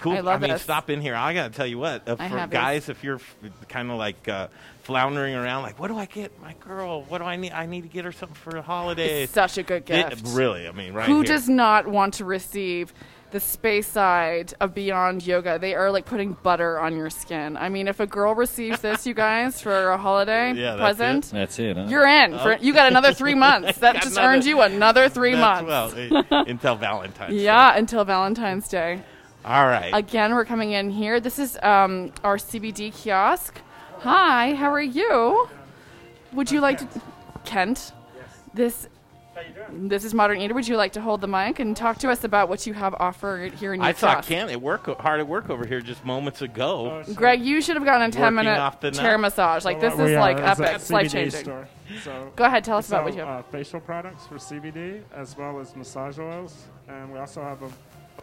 Fantastic. 0.00 0.02
Cool. 0.02 0.12
I 0.16 0.20
love 0.32 0.40
mean, 0.40 0.50
this. 0.50 0.62
stop 0.62 0.90
in 0.90 1.00
here. 1.00 1.14
I 1.14 1.34
got 1.34 1.52
to 1.52 1.56
tell 1.56 1.66
you 1.66 1.78
what. 1.78 2.08
Uh, 2.08 2.16
for 2.16 2.22
have 2.22 2.50
guys, 2.50 2.88
if 2.88 3.04
you're 3.04 3.20
kind 3.68 3.90
of 3.90 3.98
like 3.98 4.28
uh, 4.28 4.48
floundering 4.82 5.34
around, 5.34 5.62
like, 5.62 5.78
what 5.78 5.88
do 5.88 5.96
I 5.98 6.06
get 6.06 6.40
my 6.40 6.54
girl? 6.60 7.02
What 7.02 7.18
do 7.18 7.24
I 7.24 7.36
need? 7.36 7.52
I 7.52 7.66
need 7.66 7.82
to 7.82 7.88
get 7.88 8.04
her 8.04 8.12
something 8.12 8.34
for 8.36 8.52
the 8.52 8.62
holidays. 8.62 9.24
It's 9.24 9.32
such 9.32 9.58
a 9.58 9.62
good 9.62 9.88
It- 9.90 10.10
gift. 10.10 10.22
really, 10.28 10.66
I 10.66 10.72
mean, 10.72 10.94
right 10.94 11.06
Who 11.06 11.16
here. 11.16 11.24
does 11.24 11.48
not 11.48 11.86
want 11.86 12.14
to 12.14 12.24
receive 12.24 12.92
the 13.30 13.38
Spacedye 13.38 14.52
of 14.60 14.74
Beyond 14.74 15.24
Yoga. 15.26 15.58
They 15.58 15.74
are 15.74 15.90
like 15.92 16.04
putting 16.04 16.32
butter 16.42 16.80
on 16.80 16.96
your 16.96 17.10
skin. 17.10 17.56
I 17.56 17.68
mean, 17.68 17.86
if 17.86 18.00
a 18.00 18.06
girl 18.06 18.34
receives 18.34 18.80
this, 18.86 19.06
you 19.06 19.14
guys, 19.14 19.60
for 19.60 19.90
a 19.90 19.96
holiday 19.98 20.52
Yeah, 20.52 20.74
that's 20.76 20.80
present, 20.98 21.26
it. 21.26 21.32
That's 21.32 21.58
it. 21.58 21.76
Huh? 21.76 21.86
you're 21.88 22.06
in. 22.06 22.36
For, 22.38 22.56
you 22.56 22.72
got 22.72 22.88
another 22.90 23.12
three 23.12 23.34
months. 23.46 23.78
That 23.78 23.96
just 24.02 24.16
another- 24.16 24.28
earned 24.34 24.44
you 24.46 24.60
another 24.62 25.08
three 25.08 25.36
months. 25.36 25.68
Well, 25.68 26.24
until 26.46 26.74
Valentine's. 26.76 27.34
Day. 27.36 27.44
yeah, 27.44 27.76
until 27.76 28.04
Valentine's 28.04 28.66
Day. 28.68 29.02
All 29.44 29.66
right. 29.66 29.90
Again, 29.94 30.34
we're 30.34 30.44
coming 30.44 30.72
in 30.72 30.90
here. 30.90 31.20
This 31.20 31.38
is 31.38 31.56
um, 31.62 32.12
our 32.24 32.36
CBD 32.36 32.92
kiosk. 32.92 33.58
Hi, 34.00 34.54
how 34.54 34.70
are 34.70 34.80
you? 34.82 35.48
Would 36.32 36.50
you 36.50 36.60
like 36.60 36.78
to, 36.78 37.00
Kent? 37.44 37.92
This. 38.54 38.88
This 39.70 40.04
is 40.04 40.12
Modern 40.12 40.38
Eater. 40.40 40.52
Would 40.52 40.68
you 40.68 40.76
like 40.76 40.92
to 40.92 41.00
hold 41.00 41.22
the 41.22 41.26
mic 41.28 41.60
and 41.60 41.74
talk 41.74 41.96
to 41.98 42.10
us 42.10 42.24
about 42.24 42.50
what 42.50 42.66
you 42.66 42.74
have 42.74 42.94
offered 43.00 43.54
here 43.54 43.72
in 43.72 43.80
your 43.80 43.88
I 43.88 43.92
saw 43.92 44.14
kiosk? 44.14 44.28
Ken 44.28 44.50
at 44.50 44.60
work 44.60 44.86
hard 45.00 45.20
at 45.20 45.26
work 45.26 45.48
over 45.48 45.64
here 45.64 45.80
just 45.80 46.04
moments 46.04 46.42
ago. 46.42 47.02
Greg, 47.14 47.40
you 47.40 47.62
should 47.62 47.76
have 47.76 47.84
gotten 47.86 48.10
a 48.10 48.12
10 48.12 48.20
Working 48.20 48.36
minute 48.36 48.58
off 48.58 48.80
the 48.80 48.90
chair 48.90 49.12
nut. 49.12 49.20
massage. 49.20 49.64
Like, 49.64 49.80
this 49.80 49.94
Well, 49.94 50.06
is 50.06 50.10
we 50.10 50.16
are. 50.16 50.20
like 50.20 50.36
epic. 50.40 50.90
life 50.90 51.10
changing. 51.12 51.44
So 52.02 52.32
Go 52.36 52.44
ahead, 52.44 52.64
tell 52.64 52.76
us 52.76 52.90
we 52.90 52.96
about 52.96 53.04
what 53.06 53.14
you 53.14 53.20
have. 53.20 53.28
Uh, 53.28 53.42
facial 53.44 53.80
products 53.80 54.26
for 54.26 54.34
CBD 54.34 55.00
as 55.14 55.36
well 55.38 55.58
as 55.58 55.74
massage 55.74 56.18
oils, 56.18 56.66
and 56.88 57.10
we 57.10 57.18
also 57.18 57.40
have 57.42 57.62
a 57.62 57.70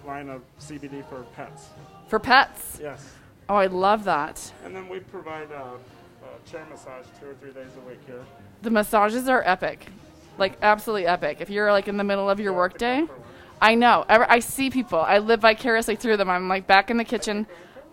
line 0.05 0.29
of 0.29 0.41
CBD 0.59 1.07
for 1.09 1.23
pets. 1.35 1.69
For 2.07 2.19
pets? 2.19 2.79
Yes. 2.81 3.13
Oh, 3.49 3.55
I 3.55 3.67
love 3.67 4.03
that. 4.05 4.51
And 4.65 4.75
then 4.75 4.89
we 4.89 4.99
provide 4.99 5.51
uh, 5.51 5.55
uh, 5.55 6.49
chair 6.49 6.65
massage 6.69 7.05
two 7.19 7.27
or 7.29 7.33
three 7.35 7.51
days 7.51 7.71
a 7.77 7.87
week 7.87 7.99
here. 8.05 8.23
The 8.61 8.69
massages 8.69 9.27
are 9.27 9.43
epic. 9.45 9.87
Like, 10.37 10.57
absolutely 10.61 11.07
epic. 11.07 11.37
If 11.41 11.49
you're 11.49 11.71
like 11.71 11.87
in 11.87 11.97
the 11.97 12.03
middle 12.03 12.29
of 12.29 12.39
your 12.39 12.53
workday, 12.53 13.05
I 13.61 13.75
know. 13.75 14.05
Ever- 14.07 14.29
I 14.29 14.39
see 14.39 14.69
people. 14.69 14.99
I 14.99 15.17
live 15.17 15.41
vicariously 15.41 15.95
through 15.95 16.17
them. 16.17 16.29
I'm 16.29 16.47
like 16.47 16.67
back 16.67 16.89
in 16.91 16.97
the 16.97 17.03
kitchen. 17.05 17.47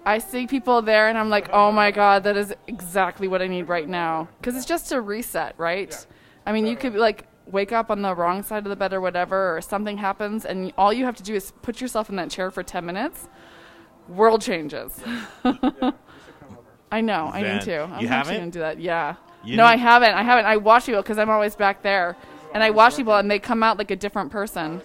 I 0.06 0.18
see 0.18 0.46
people 0.46 0.82
there, 0.82 1.08
and 1.08 1.16
I'm 1.16 1.30
like, 1.30 1.48
oh 1.50 1.72
my 1.72 1.90
god, 1.90 2.24
that 2.24 2.36
is 2.36 2.52
exactly 2.66 3.26
what 3.26 3.40
I 3.40 3.46
need 3.46 3.68
right 3.68 3.88
now. 3.88 4.28
Because 4.38 4.54
it's 4.56 4.66
just 4.66 4.92
a 4.92 5.00
reset, 5.00 5.54
right? 5.56 6.06
I 6.44 6.52
mean, 6.52 6.66
you 6.66 6.76
could 6.76 6.94
like 6.94 7.26
wake 7.46 7.72
up 7.72 7.90
on 7.90 8.02
the 8.02 8.14
wrong 8.14 8.42
side 8.42 8.64
of 8.64 8.70
the 8.70 8.76
bed 8.76 8.92
or 8.92 9.00
whatever, 9.00 9.56
or 9.56 9.60
something 9.60 9.98
happens, 9.98 10.44
and 10.44 10.72
all 10.78 10.92
you 10.92 11.04
have 11.04 11.16
to 11.16 11.22
do 11.22 11.34
is 11.34 11.52
put 11.62 11.80
yourself 11.80 12.08
in 12.08 12.16
that 12.16 12.30
chair 12.30 12.50
for 12.50 12.62
10 12.62 12.84
minutes. 12.84 13.28
World 14.08 14.42
changes. 14.42 14.98
I 16.92 17.00
know. 17.00 17.30
I 17.32 17.42
need 17.42 17.62
to. 17.62 17.82
I'm 17.82 17.90
You 18.02 18.08
actually 18.08 18.08
haven't? 18.08 18.36
gonna 18.36 18.50
do 18.50 18.58
that. 18.60 18.80
Yeah. 18.80 19.16
You 19.42 19.56
no, 19.56 19.64
I 19.64 19.76
haven't. 19.76 20.14
I 20.14 20.22
haven't. 20.22 20.46
I 20.46 20.56
watch 20.56 20.86
people 20.86 21.02
because 21.02 21.18
I'm 21.18 21.30
always 21.30 21.56
back 21.56 21.82
there, 21.82 22.16
and 22.54 22.62
I 22.62 22.70
watch 22.70 22.96
people, 22.96 23.14
and 23.14 23.30
they 23.30 23.38
come 23.38 23.62
out 23.62 23.78
like 23.78 23.90
a 23.90 23.96
different 23.96 24.30
person. 24.30 24.80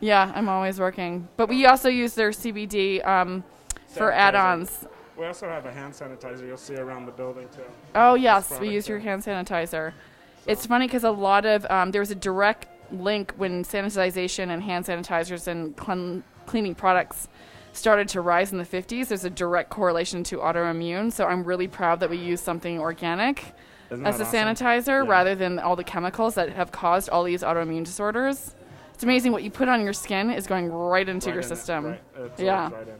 Yeah, 0.00 0.30
I'm 0.34 0.48
always 0.48 0.78
working. 0.78 1.28
But 1.36 1.48
we 1.48 1.64
also 1.66 1.88
use 1.88 2.14
their 2.14 2.30
CBD 2.30 3.04
um, 3.06 3.42
for 3.88 4.12
add-ons. 4.12 4.86
We 5.16 5.24
also 5.26 5.48
have 5.48 5.64
a 5.64 5.72
hand 5.72 5.94
sanitizer 5.94 6.46
you'll 6.46 6.56
see 6.56 6.74
around 6.74 7.06
the 7.06 7.12
building 7.12 7.48
too. 7.54 7.62
Oh 7.94 8.14
yes, 8.14 8.58
we 8.60 8.68
use 8.68 8.86
there. 8.86 8.96
your 8.96 9.00
hand 9.02 9.22
sanitizer. 9.22 9.92
It's 10.46 10.66
funny 10.66 10.86
because 10.86 11.04
a 11.04 11.10
lot 11.10 11.46
of 11.46 11.66
um, 11.70 11.90
there 11.90 12.00
was 12.00 12.10
a 12.10 12.14
direct 12.14 12.66
link 12.92 13.32
when 13.36 13.64
sanitization 13.64 14.48
and 14.50 14.62
hand 14.62 14.84
sanitizers 14.84 15.46
and 15.46 15.74
clean, 15.76 16.22
cleaning 16.46 16.74
products 16.74 17.28
started 17.72 18.08
to 18.10 18.20
rise 18.20 18.52
in 18.52 18.58
the 18.58 18.64
50s. 18.64 19.08
There's 19.08 19.24
a 19.24 19.30
direct 19.30 19.70
correlation 19.70 20.22
to 20.24 20.38
autoimmune. 20.38 21.12
So 21.12 21.26
I'm 21.26 21.44
really 21.44 21.66
proud 21.66 22.00
that 22.00 22.10
we 22.10 22.18
use 22.18 22.40
something 22.40 22.78
organic 22.78 23.52
as 23.90 24.20
a 24.20 24.24
awesome? 24.24 24.26
sanitizer 24.26 25.04
Yeah. 25.04 25.10
rather 25.10 25.34
than 25.34 25.58
all 25.58 25.76
the 25.76 25.84
chemicals 25.84 26.34
that 26.34 26.50
have 26.50 26.70
caused 26.72 27.08
all 27.08 27.24
these 27.24 27.42
autoimmune 27.42 27.84
disorders. 27.84 28.54
It's 28.92 29.02
amazing 29.02 29.32
what 29.32 29.42
you 29.42 29.50
put 29.50 29.68
on 29.68 29.82
your 29.82 29.92
skin 29.92 30.30
is 30.30 30.46
going 30.46 30.70
right 30.70 31.08
into 31.08 31.26
Right 31.30 31.34
your 31.34 31.40
in 31.42 31.46
it, 31.46 31.48
system. 31.56 31.84
right. 31.86 32.00
It 32.16 32.32
Yeah. 32.44 32.70
right 32.72 32.86
in. 32.88 32.94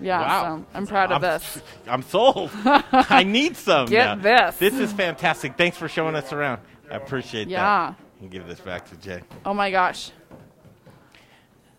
Yeah, 0.00 0.20
Wow. 0.20 0.56
so 0.58 0.64
I'm 0.74 0.86
proud 0.86 1.12
of 1.12 1.22
I'm- 1.22 1.32
this. 1.32 1.62
I'm 1.88 2.02
sold. 2.02 2.50
I 2.64 3.24
need 3.24 3.56
some. 3.56 3.86
Get 3.86 4.16
now. 4.18 4.46
this. 4.48 4.56
This 4.56 4.74
is 4.74 4.92
fantastic. 4.92 5.56
Thanks 5.56 5.76
for 5.76 5.86
showing 5.88 6.14
us 6.14 6.32
around. 6.32 6.60
I 6.90 6.96
appreciate 6.96 7.48
Yeah. 7.48 7.94
that. 7.96 8.00
And 8.20 8.30
give 8.30 8.46
this 8.46 8.60
back 8.60 8.88
to 8.90 8.96
Jay. 8.96 9.22
Oh 9.44 9.54
my 9.54 9.70
gosh. 9.70 10.10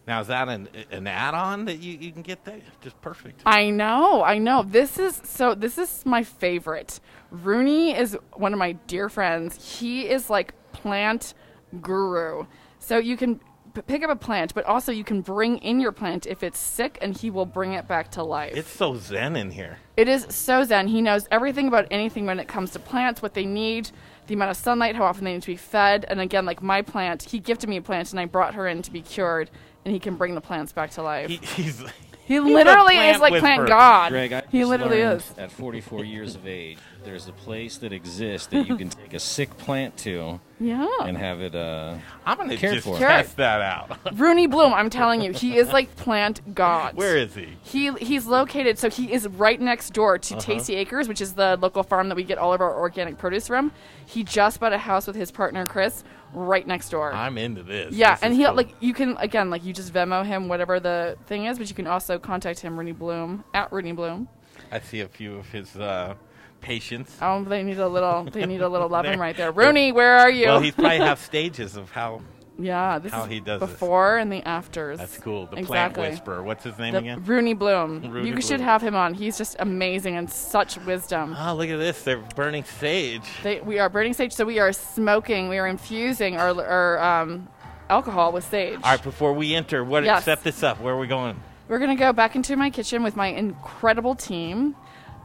Now 0.07 0.21
is 0.21 0.27
that 0.27 0.47
an, 0.49 0.69
an 0.91 1.07
add-on 1.07 1.65
that 1.65 1.79
you, 1.79 1.97
you 1.97 2.11
can 2.11 2.21
get 2.21 2.45
there? 2.45 2.59
Just 2.81 2.99
perfect. 3.01 3.41
I 3.45 3.71
know, 3.71 4.23
I 4.23 4.37
know. 4.37 4.61
This 4.61 4.99
is 4.99 5.19
so. 5.23 5.55
This 5.55 5.79
is 5.79 6.05
my 6.05 6.21
favorite. 6.23 6.99
Rooney 7.31 7.95
is 7.97 8.15
one 8.33 8.53
of 8.53 8.59
my 8.59 8.73
dear 8.73 9.09
friends. 9.09 9.79
He 9.79 10.07
is 10.07 10.29
like 10.29 10.53
plant 10.73 11.33
guru. 11.81 12.45
So 12.77 12.99
you 12.99 13.17
can 13.17 13.39
p- 13.73 13.81
pick 13.81 14.03
up 14.03 14.11
a 14.11 14.15
plant, 14.15 14.53
but 14.53 14.63
also 14.65 14.91
you 14.91 15.03
can 15.03 15.21
bring 15.21 15.57
in 15.57 15.79
your 15.79 15.91
plant 15.91 16.27
if 16.27 16.43
it's 16.43 16.59
sick, 16.59 16.99
and 17.01 17.17
he 17.17 17.31
will 17.31 17.47
bring 17.47 17.73
it 17.73 17.87
back 17.87 18.11
to 18.11 18.21
life. 18.23 18.55
It's 18.55 18.69
so 18.71 18.95
zen 18.95 19.35
in 19.35 19.49
here. 19.49 19.79
It 19.97 20.07
is 20.07 20.27
so 20.29 20.63
zen. 20.63 20.87
He 20.87 21.01
knows 21.01 21.27
everything 21.31 21.67
about 21.67 21.87
anything 21.89 22.27
when 22.27 22.39
it 22.39 22.47
comes 22.47 22.69
to 22.71 22.79
plants, 22.79 23.23
what 23.23 23.33
they 23.33 23.45
need, 23.45 23.89
the 24.27 24.33
amount 24.33 24.51
of 24.51 24.57
sunlight, 24.57 24.95
how 24.95 25.03
often 25.03 25.25
they 25.25 25.33
need 25.33 25.41
to 25.43 25.47
be 25.47 25.55
fed. 25.55 26.05
And 26.07 26.19
again, 26.19 26.45
like 26.45 26.61
my 26.61 26.81
plant, 26.81 27.23
he 27.23 27.39
gifted 27.39 27.69
me 27.69 27.77
a 27.77 27.81
plant, 27.81 28.11
and 28.11 28.19
I 28.19 28.25
brought 28.25 28.55
her 28.55 28.67
in 28.67 28.81
to 28.81 28.91
be 28.91 29.01
cured, 29.01 29.49
and 29.83 29.93
he 29.93 29.99
can 29.99 30.15
bring 30.15 30.35
the 30.35 30.41
plants 30.41 30.71
back 30.71 30.91
to 30.91 31.01
life. 31.01 31.29
He, 31.29 31.37
he's 31.37 31.83
He 32.25 32.39
literally 32.39 32.97
is 32.97 33.19
like 33.19 33.39
plant 33.39 33.61
whisperer. 33.61 33.67
god. 33.67 34.11
Greg, 34.11 34.33
I 34.33 34.43
he 34.51 34.65
literally 34.65 34.99
is. 34.99 35.23
At 35.37 35.51
44 35.51 36.03
years 36.03 36.35
of 36.35 36.47
age, 36.47 36.79
there's 37.03 37.27
a 37.27 37.31
place 37.33 37.77
that 37.77 37.93
exists 37.93 38.47
that 38.47 38.67
you 38.67 38.75
can 38.77 38.89
take 38.89 39.13
a 39.13 39.19
sick 39.19 39.55
plant 39.59 39.95
to 39.97 40.39
Yeah. 40.59 40.87
and 41.01 41.15
have 41.17 41.39
it 41.39 41.53
uh, 41.53 41.97
I'm 42.25 42.37
gonna 42.37 42.57
cared 42.57 42.75
just 42.75 42.87
for. 42.87 42.97
test 42.97 43.37
that 43.37 43.61
out. 43.61 43.99
Rooney 44.19 44.47
Bloom, 44.47 44.73
I'm 44.73 44.89
telling 44.89 45.21
you, 45.21 45.33
he 45.33 45.55
is 45.55 45.67
like 45.71 45.95
plant 45.97 46.55
god. 46.55 46.95
Where 46.95 47.15
is 47.15 47.35
he? 47.35 47.49
He 47.61 47.91
he's 47.93 48.25
located 48.25 48.79
so 48.79 48.89
he 48.89 49.13
is 49.13 49.27
right 49.27 49.61
next 49.61 49.91
door 49.93 50.17
to 50.17 50.33
Uh-huh. 50.33 50.41
Tasty 50.41 50.75
Acres, 50.77 51.07
which 51.07 51.21
is 51.21 51.33
the 51.33 51.57
local 51.61 51.83
farm 51.83 52.09
that 52.09 52.15
we 52.15 52.23
get 52.23 52.39
all 52.39 52.53
of 52.53 52.59
our 52.61 52.75
organic 52.75 53.19
produce 53.19 53.47
from. 53.47 53.71
He 54.07 54.23
just 54.23 54.59
bought 54.59 54.73
a 54.73 54.77
house 54.79 55.05
with 55.05 55.15
his 55.15 55.31
partner 55.31 55.67
Chris 55.67 56.03
right 56.35 56.65
next 56.67 56.89
door. 56.89 57.13
I'm 57.13 57.37
into 57.37 57.63
this. 57.63 57.93
yeah, 57.93 58.15
This 58.15 58.23
and 58.23 58.33
he 58.35 58.43
cool. 58.45 58.53
like 58.55 58.69
you 58.79 58.93
can 58.93 59.17
again 59.17 59.49
like 59.49 59.63
you 59.63 59.73
just 59.73 59.93
Venmo 59.93 60.25
him 60.25 60.47
whatever 60.47 60.79
the 60.79 61.17
thing 61.25 61.45
is, 61.45 61.57
but 61.57 61.69
you 61.69 61.75
can 61.75 61.87
also 61.87 62.19
contact 62.19 62.59
him 62.59 62.77
Rooney 62.77 62.91
Bloom 62.91 63.43
at 63.53 63.71
Rooney 63.71 63.93
Bloom. 63.93 64.27
I 64.71 64.79
see 64.79 65.01
a 65.01 65.07
few 65.07 65.37
of 65.37 65.47
his 65.49 65.75
uh, 65.75 66.15
patients. 66.61 67.15
Oh, 67.21 67.43
they 67.43 67.63
need 67.63 67.79
a 67.79 67.87
little 67.87 68.23
they 68.25 68.45
need 68.45 68.61
a 68.61 68.69
little 68.69 68.89
loving 68.97 69.19
right 69.19 69.35
there. 69.35 69.51
Rooney, 69.51 69.91
where 69.91 70.17
are 70.17 70.29
you? 70.29 70.47
Well, 70.47 70.59
he 70.59 70.71
probably 70.71 70.97
have 70.97 71.19
stages 71.19 71.75
of 71.75 71.91
how. 71.91 72.21
Yeah, 72.57 72.99
this 72.99 73.11
how 73.11 73.23
is 73.23 73.29
he 73.29 73.39
does 73.39 73.59
this. 73.59 73.69
before 73.69 74.17
and 74.17 74.31
the 74.31 74.41
afters. 74.43 74.97
That's 74.99 75.17
cool. 75.17 75.45
The 75.47 75.63
plant 75.63 75.97
whisperer. 75.97 76.41
What's 76.43 76.63
his 76.63 76.77
name 76.77 76.93
The 76.93 76.99
again? 76.99 77.23
Rooney 77.25 77.53
Bloom. 77.53 78.11
Rooney 78.11 78.29
you 78.29 78.41
should 78.41 78.61
have 78.61 78.81
him 78.81 78.95
on. 78.95 79.13
He's 79.13 79.37
just 79.37 79.55
amazing 79.59 80.15
and 80.15 80.29
such 80.29 80.77
wisdom. 80.85 81.35
Oh, 81.37 81.55
look 81.55 81.69
at 81.69 81.77
this! 81.77 82.03
They're 82.03 82.23
burning 82.35 82.63
sage. 82.63 83.23
They, 83.43 83.61
we 83.61 83.79
are 83.79 83.89
burning 83.89 84.13
sage, 84.13 84.33
so 84.33 84.45
we 84.45 84.59
are 84.59 84.71
smoking. 84.73 85.49
We 85.49 85.57
are 85.57 85.67
infusing 85.67 86.37
our, 86.37 86.49
our 86.63 87.21
um, 87.21 87.47
alcohol 87.89 88.31
with 88.31 88.43
sage. 88.45 88.75
All 88.83 88.91
right, 88.91 89.03
before 89.03 89.33
we 89.33 89.53
enter, 89.55 89.83
what 89.83 90.03
Yes. 90.03 90.23
set 90.25 90.43
this 90.43 90.63
up? 90.63 90.79
Where 90.81 90.93
are 90.93 90.99
we 90.99 91.07
going? 91.07 91.39
We're 91.67 91.79
gonna 91.79 91.95
go 91.95 92.13
back 92.13 92.35
into 92.35 92.55
my 92.55 92.69
kitchen 92.69 93.01
with 93.03 93.15
my 93.15 93.27
incredible 93.27 94.13
team, 94.15 94.75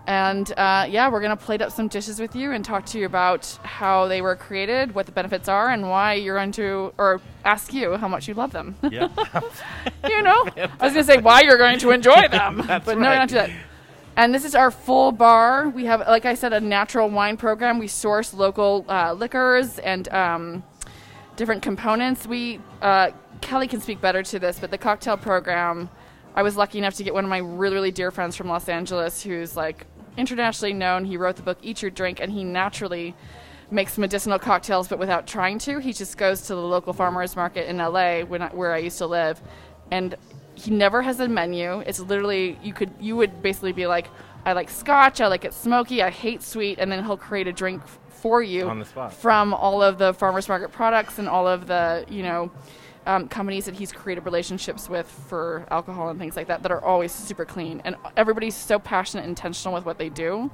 and 0.06 0.52
uh, 0.56 0.86
yeah, 0.88 1.08
we're 1.10 1.20
gonna 1.20 1.36
plate 1.36 1.62
up 1.62 1.72
some 1.72 1.88
dishes 1.88 2.18
with 2.20 2.34
you 2.34 2.52
and 2.52 2.64
talk 2.64 2.86
to 2.86 2.98
you 2.98 3.06
about 3.06 3.46
how 3.62 4.08
they 4.08 4.22
were 4.22 4.36
created, 4.36 4.94
what 4.94 5.06
the 5.06 5.12
benefits 5.12 5.48
are, 5.48 5.68
and 5.70 5.88
why 5.88 6.14
you're 6.14 6.36
going 6.36 6.52
to, 6.52 6.92
or 6.98 7.20
ask 7.44 7.72
you 7.72 7.96
how 7.96 8.08
much 8.08 8.26
you 8.28 8.34
love 8.34 8.52
them. 8.52 8.76
Yeah. 8.82 9.08
you 10.08 10.22
know, 10.22 10.46
I 10.56 10.68
was 10.80 10.92
gonna 10.92 11.04
say 11.04 11.18
why 11.18 11.42
you're 11.42 11.58
going 11.58 11.78
to 11.80 11.90
enjoy 11.90 12.28
them, 12.30 12.62
That's 12.66 12.84
but 12.84 12.98
no, 12.98 13.08
right. 13.08 13.18
not 13.18 13.28
do 13.28 13.34
that. 13.36 13.50
And 14.16 14.34
this 14.34 14.44
is 14.44 14.54
our 14.54 14.70
full 14.70 15.12
bar. 15.12 15.68
We 15.68 15.86
have, 15.86 16.00
like 16.00 16.26
I 16.26 16.34
said, 16.34 16.52
a 16.52 16.60
natural 16.60 17.08
wine 17.08 17.36
program. 17.36 17.78
We 17.78 17.86
source 17.86 18.34
local 18.34 18.84
uh, 18.88 19.14
liquors 19.14 19.78
and 19.78 20.08
um, 20.12 20.62
different 21.36 21.62
components. 21.62 22.26
We 22.26 22.60
uh, 22.82 23.12
Kelly 23.40 23.68
can 23.68 23.80
speak 23.80 24.00
better 24.00 24.22
to 24.22 24.38
this, 24.38 24.58
but 24.58 24.70
the 24.70 24.78
cocktail 24.78 25.16
program. 25.16 25.88
I 26.34 26.42
was 26.42 26.56
lucky 26.56 26.78
enough 26.78 26.94
to 26.94 27.02
get 27.02 27.12
one 27.12 27.24
of 27.24 27.30
my 27.30 27.38
really, 27.38 27.74
really 27.74 27.90
dear 27.90 28.10
friends 28.10 28.36
from 28.36 28.48
Los 28.48 28.68
Angeles, 28.68 29.22
who's 29.22 29.56
like 29.56 29.86
internationally 30.16 30.72
known. 30.74 31.04
He 31.04 31.16
wrote 31.16 31.36
the 31.36 31.42
book 31.42 31.58
Eat 31.62 31.82
Your 31.82 31.90
Drink, 31.90 32.20
and 32.20 32.32
he 32.32 32.44
naturally 32.44 33.14
makes 33.70 33.96
medicinal 33.98 34.38
cocktails, 34.38 34.88
but 34.88 34.98
without 34.98 35.26
trying 35.26 35.58
to. 35.60 35.78
He 35.78 35.92
just 35.92 36.18
goes 36.18 36.42
to 36.42 36.54
the 36.54 36.60
local 36.60 36.92
farmers 36.92 37.36
market 37.36 37.68
in 37.68 37.78
LA, 37.78 38.20
when 38.22 38.42
I, 38.42 38.48
where 38.48 38.72
I 38.72 38.78
used 38.78 38.98
to 38.98 39.06
live, 39.06 39.40
and 39.90 40.14
he 40.54 40.70
never 40.70 41.02
has 41.02 41.20
a 41.20 41.28
menu. 41.28 41.80
It's 41.86 42.00
literally 42.00 42.58
you 42.62 42.72
could 42.72 42.90
you 43.00 43.16
would 43.16 43.42
basically 43.42 43.72
be 43.72 43.86
like, 43.86 44.08
I 44.44 44.52
like 44.52 44.68
Scotch, 44.70 45.20
I 45.20 45.28
like 45.28 45.44
it 45.44 45.54
smoky, 45.54 46.02
I 46.02 46.10
hate 46.10 46.42
sweet, 46.42 46.78
and 46.78 46.90
then 46.90 47.04
he'll 47.04 47.16
create 47.16 47.46
a 47.46 47.52
drink 47.52 47.82
f- 47.84 47.98
for 48.10 48.42
you 48.42 48.68
On 48.68 48.78
the 48.78 48.84
spot. 48.84 49.14
from 49.14 49.54
all 49.54 49.82
of 49.82 49.96
the 49.98 50.12
farmers 50.12 50.48
market 50.48 50.72
products 50.72 51.18
and 51.18 51.28
all 51.28 51.46
of 51.48 51.66
the 51.66 52.04
you 52.10 52.22
know 52.22 52.50
um, 53.10 53.28
companies 53.28 53.64
that 53.64 53.74
he's 53.74 53.92
created 53.92 54.24
relationships 54.24 54.88
with 54.88 55.06
for 55.28 55.66
alcohol 55.70 56.08
and 56.10 56.18
things 56.18 56.36
like 56.36 56.46
that 56.46 56.62
that 56.62 56.70
are 56.70 56.84
always 56.84 57.12
super 57.12 57.44
clean 57.44 57.80
and 57.84 57.96
everybody's 58.16 58.54
so 58.54 58.78
passionate 58.78 59.22
and 59.22 59.30
intentional 59.30 59.74
with 59.74 59.84
what 59.84 59.98
they 59.98 60.08
do 60.08 60.50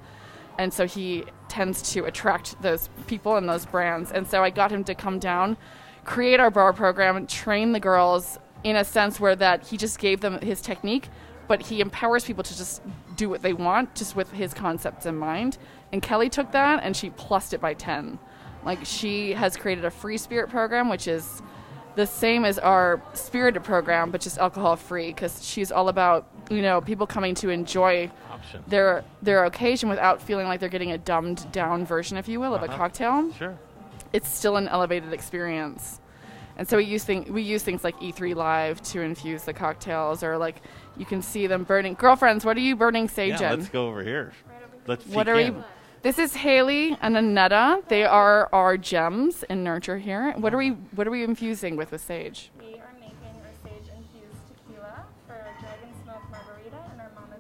and 0.59 0.73
so 0.73 0.87
he 0.87 1.25
tends 1.49 1.93
to 1.93 2.05
attract 2.05 2.61
those 2.63 2.89
people 3.07 3.37
and 3.37 3.49
those 3.49 3.67
brands 3.67 4.11
and 4.11 4.27
so 4.27 4.43
i 4.43 4.51
got 4.51 4.71
him 4.73 4.83
to 4.85 4.95
come 4.95 5.19
down 5.19 5.57
create 6.05 6.41
our 6.41 6.51
bar 6.51 6.73
program 6.73 7.27
train 7.27 7.73
the 7.73 7.81
girls 7.81 8.39
in 8.67 8.75
a 8.75 8.85
sense 8.85 9.21
where 9.21 9.37
that 9.37 9.65
he 9.69 9.77
just 9.77 9.99
gave 9.99 10.21
them 10.21 10.41
his 10.41 10.61
technique, 10.61 11.09
but 11.47 11.63
he 11.63 11.81
empowers 11.81 12.25
people 12.25 12.43
to 12.43 12.57
just 12.57 12.83
do 13.15 13.29
what 13.29 13.41
they 13.41 13.53
want, 13.53 13.95
just 13.95 14.17
with 14.17 14.33
his 14.33 14.53
concepts 14.53 15.07
in 15.07 15.17
mind. 15.17 15.57
And 15.93 16.03
Kelly 16.03 16.29
took 16.29 16.51
that 16.51 16.83
and 16.83 16.97
she 16.97 17.11
plussed 17.11 17.55
it 17.55 17.61
by 17.61 17.75
ten. 17.75 18.19
Like 18.65 18.85
she 18.85 19.35
has 19.35 19.57
created 19.57 19.85
a 19.85 19.91
free 19.91 20.19
spirit 20.19 20.51
program, 20.51 20.89
which 20.89 21.07
is 21.07 21.43
the 21.97 22.07
same 22.07 22.45
as 22.45 22.59
our 22.59 23.03
spirited 23.15 23.65
program, 23.65 24.11
but 24.11 24.21
just 24.21 24.39
alcohol 24.39 24.77
free, 24.77 25.09
because 25.09 25.45
she's 25.45 25.73
all 25.73 25.89
about 25.89 26.27
you 26.51 26.63
know 26.63 26.81
people 26.81 27.07
coming 27.07 27.35
to 27.37 27.49
enjoy 27.51 28.11
Option. 28.31 28.63
their 28.69 29.03
their 29.23 29.45
occasion 29.45 29.89
without 29.89 30.23
feeling 30.23 30.47
like 30.47 30.61
they're 30.61 30.69
getting 30.69 30.93
a 30.93 30.99
dumbed 30.99 31.51
down 31.53 31.85
version, 31.85 32.17
if 32.17 32.29
you 32.29 32.39
will, 32.39 32.55
of 32.55 32.63
a 32.63 32.67
Uh-huh. 32.67 32.77
cocktail. 32.77 33.33
Sure. 33.33 33.59
It's 34.13 34.29
still 34.29 34.57
an 34.57 34.69
elevated 34.69 35.13
experience. 35.13 36.01
And 36.59 36.67
so 36.67 36.79
we 36.79 36.85
use 36.85 37.05
thing, 37.05 37.31
we 37.33 37.43
use 37.43 37.63
things 37.63 37.85
like 37.85 37.97
E3 38.01 38.35
Live 38.35 38.81
to 38.85 39.03
infuse 39.03 39.43
the 39.45 39.53
cocktails, 39.53 40.23
or 40.23 40.39
like 40.39 40.57
you 40.97 41.05
can 41.05 41.21
see 41.21 41.47
them 41.47 41.65
burning. 41.65 41.95
Girlfriends, 41.95 42.45
what 42.47 42.57
are 42.57 42.61
you 42.61 42.77
burning 42.77 43.09
sage 43.09 43.41
Yeah, 43.41 43.53
in? 43.53 43.59
let's 43.61 43.69
go 43.71 43.89
over 43.89 44.03
here. 44.03 44.33
Let's. 44.87 45.05
What 45.07 45.29
are 45.29 45.35
we? 45.37 45.53
Kim. 46.07 46.15
This 46.15 46.19
is 46.19 46.37
Haley 46.37 46.97
and 47.01 47.17
Anetta. 47.17 47.87
They 47.89 48.05
are 48.05 48.49
our 48.53 48.77
gems 48.77 49.43
in 49.45 49.65
nurture 49.65 49.99
here. 49.99 50.33
What 50.37 50.55
are 50.55 50.59
we? 50.59 50.71
What 50.71 51.07
are 51.07 51.11
we 51.11 51.25
infusing 51.25 51.77
with 51.77 51.91
the 51.91 51.99
sage? 51.99 52.51
We 52.59 52.75
are 52.75 52.95
making 52.95 53.17
our 53.25 53.51
sage 53.65 53.91
infused 53.97 54.37
tequila 54.49 55.05
for 55.27 55.35
our 55.35 55.55
dragon 55.61 55.89
smoke 56.05 56.23
margarita 56.31 56.77
and 56.93 57.01
our 57.01 57.11
Mamma 57.15 57.37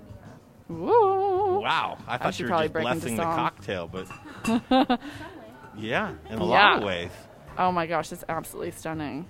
Mia. 0.68 0.92
Ooh. 0.92 1.60
Wow, 1.60 1.98
I 2.08 2.18
thought 2.18 2.34
should 2.34 2.40
you 2.40 2.46
were 2.46 2.48
probably 2.50 2.66
just 2.68 2.72
break 2.72 2.86
into 2.86 3.00
blessing 3.00 3.16
the 3.16 3.22
song. 3.22 3.34
cocktail, 3.36 3.88
but 3.88 5.00
yeah, 5.78 6.14
in 6.30 6.38
a 6.38 6.44
lot 6.44 6.76
of 6.76 6.80
Yeah. 6.82 6.86
ways. 6.86 7.10
Oh 7.58 7.72
my 7.72 7.86
gosh, 7.86 8.12
it's 8.12 8.24
absolutely 8.28 8.72
stunning. 8.72 9.26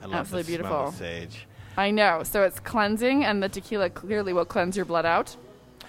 I 0.00 0.06
love 0.06 0.14
absolutely 0.14 0.42
the 0.52 0.58
beautiful. 0.58 0.76
smell 0.76 0.88
of 0.88 0.94
sage. 0.94 1.46
I 1.76 1.90
know. 1.90 2.22
So 2.24 2.42
it's 2.44 2.58
cleansing, 2.60 3.24
and 3.24 3.42
the 3.42 3.48
tequila 3.48 3.90
clearly 3.90 4.32
will 4.32 4.44
cleanse 4.44 4.76
your 4.76 4.86
blood 4.86 5.04
out, 5.06 5.36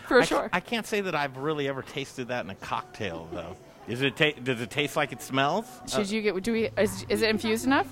for 0.10 0.22
I 0.22 0.26
sure. 0.26 0.40
Can't, 0.42 0.56
I 0.56 0.60
can't 0.60 0.86
say 0.86 1.00
that 1.02 1.16
I've 1.16 1.38
really 1.38 1.68
ever 1.70 1.82
tasted 1.82 2.28
that 2.28 2.44
in 2.44 2.50
a 2.52 2.56
cocktail, 2.56 3.30
though. 3.32 3.56
Is 3.88 4.02
it 4.02 4.18
ta- 4.18 4.38
does 4.44 4.60
it 4.62 4.70
taste 4.70 4.96
like 4.98 5.12
it 5.14 5.22
smells? 5.22 5.66
Uh, 5.86 5.88
Should 5.98 6.12
you 6.12 6.22
get? 6.22 6.44
Do 6.44 6.52
we? 6.52 6.70
Is, 6.78 7.06
is 7.10 7.22
it 7.22 7.30
infused 7.30 7.66
enough? 7.66 7.88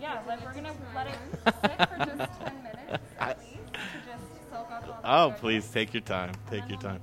Yeah, 0.00 0.20
like 0.26 0.44
we're 0.44 0.52
gonna 0.52 0.74
let 0.94 1.06
it 1.06 1.14
sit 1.44 1.88
for 1.88 1.96
just 1.98 2.40
10 2.40 2.62
minutes 2.62 3.04
at 3.20 3.38
least 3.38 3.72
to 3.72 3.78
just 4.04 4.50
soak 4.50 4.70
up 4.72 5.04
all 5.04 5.28
the 5.28 5.34
oh, 5.34 5.40
please 5.40 5.66
take 5.68 5.94
your 5.94 6.00
time. 6.02 6.32
Take 6.50 6.68
your 6.68 6.78
time. 6.80 7.00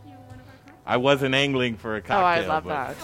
I 0.86 0.98
wasn't 0.98 1.34
angling 1.34 1.78
for 1.78 1.96
a 1.96 2.02
cocktail. 2.02 2.18
Oh, 2.20 2.26
I 2.26 2.46
love 2.46 2.66
that. 2.66 2.96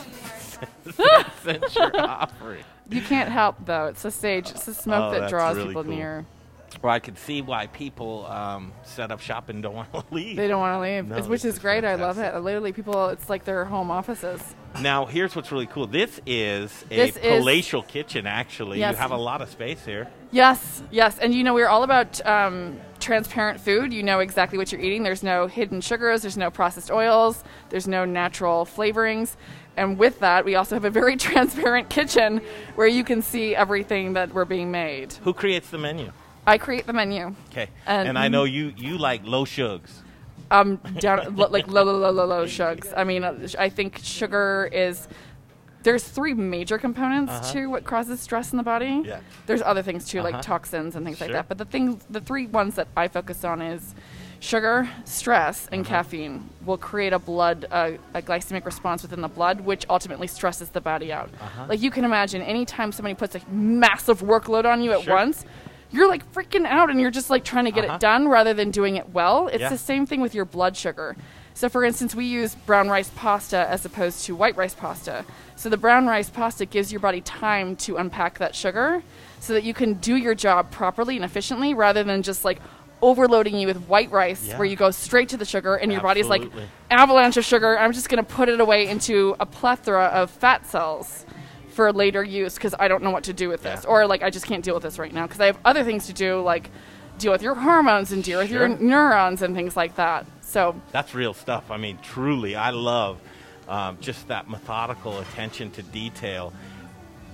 Since 1.43 1.75
you're 1.75 1.91
offering. 2.01 2.63
You 2.89 3.01
can't 3.01 3.29
help 3.31 3.55
though. 3.65 3.85
It's 3.87 4.01
the 4.03 4.11
sage. 4.11 4.51
It's 4.51 4.65
the 4.65 4.73
smoke 4.73 5.13
Oh, 5.13 5.19
that 5.19 5.29
draws 5.29 5.55
really 5.55 5.69
people 5.69 5.83
cool. 5.85 5.93
near. 5.95 6.25
Well, 6.81 6.93
I 6.93 6.99
could 6.99 7.17
see 7.17 7.41
why 7.41 7.67
people 7.67 8.25
um, 8.27 8.71
set 8.83 9.11
up 9.11 9.19
shop 9.19 9.49
and 9.49 9.63
don't 9.63 9.73
want 9.75 9.91
to 9.93 10.03
leave. 10.11 10.37
They 10.37 10.47
don't 10.47 10.59
want 10.59 10.75
to 10.77 10.81
leave, 10.81 11.07
No, 11.07 11.21
which 11.29 11.45
is 11.45 11.57
great. 11.59 11.83
I 11.85 11.95
love 11.95 12.17
it. 12.19 12.35
Literally, 12.39 12.73
people. 12.73 13.09
It's 13.09 13.29
like 13.29 13.43
their 13.45 13.65
home 13.65 13.89
offices. 13.91 14.41
Now, 14.81 15.05
here's 15.05 15.35
what's 15.35 15.51
really 15.51 15.67
cool. 15.67 15.87
This 15.87 16.19
is 16.25 16.83
a 16.91 16.95
This 16.95 17.15
is- 17.17 17.21
palatial 17.21 17.81
kitchen, 17.83 18.27
actually. 18.27 18.79
Yes. 18.79 18.91
You 18.93 18.97
have 18.97 19.11
a 19.11 19.17
lot 19.17 19.41
of 19.41 19.49
space 19.49 19.83
here. 19.85 20.07
Yes, 20.31 20.83
yes, 20.91 21.17
and 21.17 21.33
you 21.33 21.45
know 21.45 21.53
we're 21.53 21.69
all 21.69 21.83
about 21.83 22.23
um, 22.25 22.77
transparent 22.99 23.61
food. 23.61 23.93
You 23.93 24.03
know 24.03 24.19
exactly 24.19 24.57
what 24.57 24.69
you're 24.71 24.81
eating. 24.81 25.01
There's 25.03 25.23
no 25.23 25.47
hidden 25.47 25.79
sugars. 25.79 26.23
There's 26.23 26.35
no 26.37 26.51
processed 26.51 26.91
oils. 26.91 27.41
There's 27.69 27.87
no 27.87 28.03
natural 28.03 28.65
flavorings. 28.65 29.37
And 29.77 29.97
with 29.97 30.19
that, 30.19 30.43
we 30.43 30.55
also 30.55 30.75
have 30.75 30.83
a 30.85 30.89
very 30.89 31.15
transparent 31.29 31.89
kitchen 31.89 32.41
where 32.75 32.87
you 32.87 33.05
can 33.05 33.21
see 33.21 33.55
everything 33.55 34.13
that 34.13 34.33
we're 34.33 34.43
being 34.45 34.71
made. 34.71 35.13
Who 35.23 35.33
creates 35.33 35.69
the 35.69 35.77
menu? 35.77 36.11
I 36.47 36.57
create 36.57 36.85
the 36.85 36.93
menu. 36.93 37.35
Okay. 37.51 37.69
And- 37.85 38.07
And, 38.09 38.17
I 38.19 38.27
know 38.27 38.43
you, 38.43 38.73
you 38.77 38.97
like 38.97 39.21
low 39.25 39.45
sugars. 39.45 40.01
um, 40.51 40.75
down 40.99 41.35
lo- 41.39 41.49
like 41.49 41.67
low, 41.67 41.83
low, 41.83 41.97
low, 41.97 42.11
low, 42.11 42.25
low 42.25 42.45
sugars. 42.47 42.93
I 42.95 43.03
mean, 43.03 43.23
uh, 43.23 43.47
I 43.57 43.69
think 43.69 43.99
sugar 44.03 44.69
is. 44.71 45.07
There's 45.83 46.03
three 46.03 46.33
major 46.33 46.77
components 46.79 47.31
Uh-huh. 47.31 47.53
to 47.53 47.65
what 47.67 47.83
causes 47.83 48.19
stress 48.19 48.51
in 48.51 48.57
the 48.57 48.63
body. 48.63 49.03
Yeah. 49.05 49.19
There's 49.45 49.61
other 49.61 49.83
things 49.83 50.07
too, 50.07 50.19
Uh-huh. 50.19 50.31
like 50.31 50.41
toxins 50.41 50.95
and 50.95 51.05
things 51.05 51.21
like 51.21 51.31
that. 51.31 51.47
But 51.47 51.57
the 51.59 51.65
thing, 51.65 52.01
the 52.09 52.21
three 52.21 52.47
ones 52.47 52.73
that 52.75 52.87
I 52.97 53.07
focus 53.07 53.43
on 53.43 53.61
is 53.61 53.93
sugar, 54.39 54.89
stress, 55.03 55.67
and 55.71 55.81
Uh-huh. 55.81 55.89
caffeine 55.97 56.49
will 56.65 56.77
create 56.79 57.13
a 57.13 57.19
blood, 57.19 57.65
uh, 57.71 57.91
a 58.15 58.21
glycemic 58.23 58.65
response 58.65 59.03
within 59.03 59.21
the 59.21 59.27
blood, 59.27 59.61
which 59.61 59.85
ultimately 59.87 60.25
stresses 60.27 60.69
the 60.69 60.81
body 60.81 61.13
out. 61.13 61.29
Uh-huh. 61.39 61.65
Like 61.69 61.81
you 61.81 61.91
can 61.91 62.03
imagine, 62.03 62.41
anytime 62.41 62.91
somebody 62.91 63.13
puts 63.15 63.35
a 63.35 63.41
massive 63.51 64.21
workload 64.21 64.65
on 64.65 64.81
you 64.81 64.91
at 64.91 65.01
Sure. 65.03 65.13
once, 65.13 65.45
you're 65.91 66.09
like 66.09 66.29
freaking 66.33 66.65
out 66.65 66.89
and 66.89 66.99
you're 66.99 67.11
just 67.11 67.29
like 67.29 67.43
trying 67.43 67.65
to 67.65 67.71
get 67.71 67.85
Uh-huh. 67.85 67.95
it 67.95 67.99
done 68.01 68.27
rather 68.27 68.53
than 68.53 68.71
doing 68.71 68.95
it 68.95 69.09
well. 69.13 69.47
It's 69.47 69.61
Yeah. 69.61 69.69
the 69.69 69.77
same 69.77 70.05
thing 70.05 70.21
with 70.21 70.35
your 70.35 70.45
blood 70.45 70.75
sugar. 70.75 71.15
So, 71.53 71.69
for 71.69 71.85
instance, 71.85 72.13
we 72.13 72.25
use 72.25 72.53
brown 72.53 72.89
rice 72.89 73.09
pasta 73.15 73.65
as 73.69 73.85
opposed 73.85 74.25
to 74.25 74.35
white 74.35 74.57
rice 74.57 74.73
pasta. 74.73 75.23
So, 75.55 75.69
the 75.69 75.77
brown 75.77 76.05
rice 76.05 76.29
pasta 76.29 76.65
gives 76.65 76.91
your 76.91 76.99
body 76.99 77.21
time 77.21 77.77
to 77.77 77.95
unpack 77.95 78.39
that 78.39 78.53
sugar 78.55 79.03
so 79.39 79.53
that 79.53 79.63
you 79.63 79.73
can 79.73 79.93
do 79.93 80.17
your 80.17 80.35
job 80.35 80.69
properly 80.69 81.15
and 81.15 81.23
efficiently 81.23 81.73
rather 81.73 82.03
than 82.03 82.23
just 82.23 82.43
like 82.43 82.59
overloading 83.01 83.55
you 83.57 83.67
with 83.67 83.77
white 83.87 84.11
rice 84.11 84.47
Yeah. 84.47 84.57
where 84.57 84.65
you 84.65 84.75
go 84.75 84.91
straight 84.91 85.29
to 85.29 85.37
the 85.37 85.45
sugar 85.45 85.75
and 85.75 85.91
your 85.93 86.01
body's 86.01 86.27
like 86.27 86.43
avalanche 86.91 87.37
of 87.37 87.45
sugar. 87.45 87.77
I'm 87.79 87.93
just 87.93 88.09
going 88.09 88.23
to 88.23 88.29
put 88.29 88.49
it 88.49 88.59
away 88.59 88.87
into 88.87 89.35
a 89.39 89.45
plethora 89.45 90.05
of 90.05 90.31
fat 90.31 90.65
cells 90.65 91.25
for 91.75 91.91
later 91.91 92.23
use 92.23 92.55
because 92.55 92.73
I 92.79 92.87
don't 92.87 93.03
know 93.03 93.11
what 93.11 93.25
to 93.25 93.33
do 93.33 93.49
with 93.49 93.61
this, 93.61 93.81
Yeah. 93.83 93.89
or 93.89 94.07
like 94.07 94.23
I 94.23 94.29
just 94.29 94.45
can't 94.47 94.63
deal 94.63 94.73
with 94.75 94.83
this 94.83 94.97
right 94.97 95.13
now 95.13 95.27
because 95.27 95.41
I 95.41 95.47
have 95.47 95.57
other 95.65 95.83
things 95.83 96.07
to 96.07 96.13
do, 96.13 96.39
like 96.41 96.69
deal 97.17 97.33
with 97.33 97.41
your 97.41 97.53
hormones 97.55 98.13
and 98.13 98.23
deal 98.23 98.39
with 98.39 98.49
your 98.49 98.67
neurons 98.69 99.41
and 99.41 99.53
things 99.53 99.75
like 99.75 99.95
that. 99.97 100.25
So 100.41 100.79
That's 100.93 101.13
real 101.13 101.33
stuff. 101.33 101.69
I 101.69 101.75
mean, 101.77 101.99
truly, 102.01 102.55
I 102.55 102.69
love 102.69 103.19
um, 103.67 103.97
just 103.99 104.29
that 104.29 104.49
methodical 104.49 105.19
attention 105.19 105.69
to 105.71 105.83
detail. 105.83 106.53